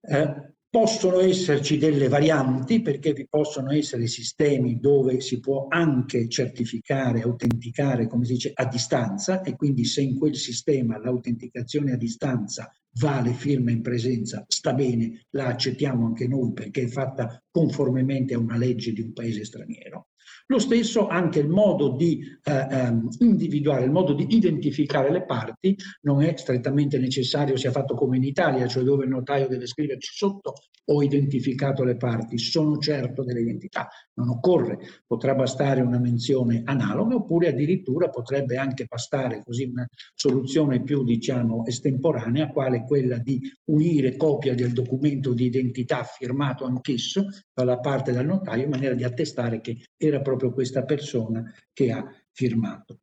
Eh, 0.00 0.52
Possono 0.70 1.20
esserci 1.20 1.78
delle 1.78 2.08
varianti 2.08 2.82
perché 2.82 3.14
vi 3.14 3.26
possono 3.26 3.72
essere 3.72 4.06
sistemi 4.06 4.78
dove 4.78 5.22
si 5.22 5.40
può 5.40 5.66
anche 5.66 6.28
certificare, 6.28 7.22
autenticare, 7.22 8.06
come 8.06 8.26
si 8.26 8.34
dice, 8.34 8.52
a 8.54 8.66
distanza 8.66 9.40
e 9.40 9.56
quindi 9.56 9.86
se 9.86 10.02
in 10.02 10.18
quel 10.18 10.36
sistema 10.36 10.98
l'autenticazione 10.98 11.92
a 11.92 11.96
distanza 11.96 12.70
vale 12.98 13.32
firma 13.32 13.70
in 13.70 13.80
presenza, 13.80 14.44
sta 14.46 14.74
bene, 14.74 15.24
la 15.30 15.46
accettiamo 15.46 16.04
anche 16.04 16.28
noi 16.28 16.52
perché 16.52 16.82
è 16.82 16.88
fatta 16.88 17.42
conformemente 17.50 18.34
a 18.34 18.38
una 18.38 18.58
legge 18.58 18.92
di 18.92 19.00
un 19.00 19.14
paese 19.14 19.46
straniero. 19.46 20.08
Lo 20.50 20.58
stesso 20.58 21.08
anche 21.08 21.40
il 21.40 21.48
modo 21.48 21.90
di 21.90 22.22
eh, 22.42 22.66
ehm, 22.70 23.08
individuare, 23.18 23.84
il 23.84 23.90
modo 23.90 24.14
di 24.14 24.26
identificare 24.30 25.10
le 25.10 25.26
parti 25.26 25.76
non 26.02 26.22
è 26.22 26.34
strettamente 26.36 26.98
necessario 26.98 27.56
sia 27.56 27.70
fatto 27.70 27.94
come 27.94 28.16
in 28.16 28.24
Italia, 28.24 28.66
cioè 28.66 28.82
dove 28.82 29.04
il 29.04 29.10
notaio 29.10 29.46
deve 29.46 29.66
scriverci 29.66 30.10
sotto 30.14 30.54
ho 30.90 31.02
identificato 31.02 31.84
le 31.84 31.96
parti, 31.96 32.38
sono 32.38 32.78
certo 32.78 33.22
dell'identità. 33.22 33.88
Non 34.14 34.30
occorre, 34.30 34.78
potrà 35.06 35.34
bastare 35.34 35.82
una 35.82 35.98
menzione 35.98 36.62
analoga 36.64 37.16
oppure 37.16 37.48
addirittura 37.48 38.08
potrebbe 38.08 38.56
anche 38.56 38.86
bastare 38.86 39.42
così 39.44 39.64
una 39.64 39.86
soluzione 40.14 40.82
più 40.82 41.04
diciamo 41.04 41.66
estemporanea 41.66 42.48
quale 42.48 42.84
quella 42.84 43.18
di 43.18 43.40
unire 43.66 44.16
copia 44.16 44.54
del 44.54 44.72
documento 44.72 45.34
di 45.34 45.44
identità 45.44 46.04
firmato 46.04 46.64
anch'esso 46.64 47.26
dalla 47.52 47.78
parte 47.78 48.12
del 48.12 48.26
notaio 48.26 48.64
in 48.64 48.70
maniera 48.70 48.94
di 48.94 49.04
attestare 49.04 49.60
che 49.60 49.76
era 49.96 50.20
proprio 50.20 50.37
questa 50.52 50.84
persona 50.84 51.42
che 51.72 51.90
ha 51.90 52.04
firmato. 52.32 53.00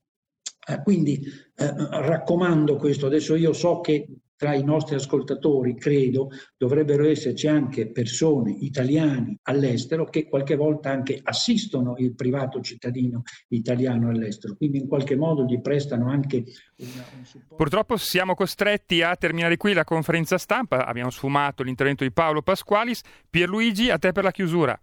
Eh, 0.67 0.81
quindi 0.81 1.21
eh, 1.55 1.73
raccomando 1.77 2.77
questo, 2.77 3.05
adesso 3.05 3.35
io 3.35 3.53
so 3.53 3.81
che 3.81 4.07
tra 4.37 4.53
i 4.53 4.63
nostri 4.63 4.95
ascoltatori, 4.95 5.75
credo, 5.75 6.29
dovrebbero 6.57 7.07
esserci 7.07 7.47
anche 7.47 7.91
persone 7.91 8.51
italiane 8.51 9.39
all'estero 9.43 10.05
che 10.05 10.27
qualche 10.27 10.55
volta 10.55 10.91
anche 10.91 11.19
assistono 11.23 11.95
il 11.97 12.15
privato 12.15 12.59
cittadino 12.59 13.21
italiano 13.49 14.09
all'estero, 14.09 14.55
quindi 14.55 14.79
in 14.79 14.87
qualche 14.87 15.15
modo 15.15 15.45
gli 15.45 15.61
prestano 15.61 16.09
anche 16.09 16.43
un 16.77 17.25
supporto. 17.25 17.55
Purtroppo 17.55 17.97
siamo 17.97 18.35
costretti 18.35 19.01
a 19.01 19.15
terminare 19.15 19.55
qui 19.55 19.73
la 19.73 19.85
conferenza 19.85 20.37
stampa, 20.37 20.85
abbiamo 20.85 21.11
sfumato 21.11 21.63
l'intervento 21.63 22.03
di 22.03 22.11
Paolo 22.11 22.41
Pasqualis. 22.41 23.01
Pierluigi, 23.29 23.89
a 23.89 23.97
te 23.97 24.11
per 24.11 24.23
la 24.23 24.31
chiusura. 24.31 24.79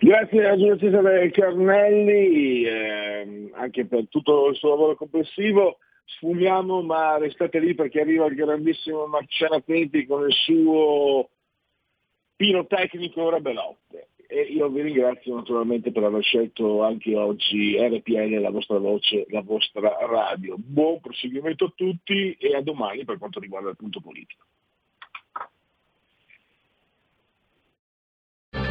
Grazie 0.00 0.48
a 0.48 0.56
Giulio 0.56 0.78
Cesare 0.78 1.30
Carnelli 1.30 2.64
eh, 2.64 3.50
anche 3.52 3.86
per 3.86 4.08
tutto 4.08 4.48
il 4.48 4.56
suo 4.56 4.70
lavoro 4.70 4.96
complessivo. 4.96 5.78
Sfumiamo 6.06 6.82
ma 6.82 7.18
restate 7.18 7.58
lì 7.58 7.74
perché 7.74 8.00
arriva 8.00 8.26
il 8.26 8.34
grandissimo 8.34 9.06
Marciano 9.06 9.60
Penti 9.60 10.06
con 10.06 10.26
il 10.26 10.32
suo 10.32 11.28
pirotecnico 12.36 13.30
Rebelotte. 13.30 14.08
E 14.26 14.40
io 14.40 14.68
vi 14.68 14.82
ringrazio 14.82 15.34
naturalmente 15.34 15.92
per 15.92 16.04
aver 16.04 16.22
scelto 16.22 16.82
anche 16.82 17.14
oggi 17.14 17.76
RPL, 17.78 18.40
la 18.40 18.50
vostra 18.50 18.78
voce, 18.78 19.26
la 19.28 19.42
vostra 19.42 19.96
radio. 20.06 20.56
Buon 20.58 21.00
proseguimento 21.00 21.66
a 21.66 21.72
tutti 21.74 22.32
e 22.32 22.54
a 22.56 22.62
domani 22.62 23.04
per 23.04 23.18
quanto 23.18 23.38
riguarda 23.38 23.70
il 23.70 23.76
punto 23.76 24.00
politico. 24.00 24.44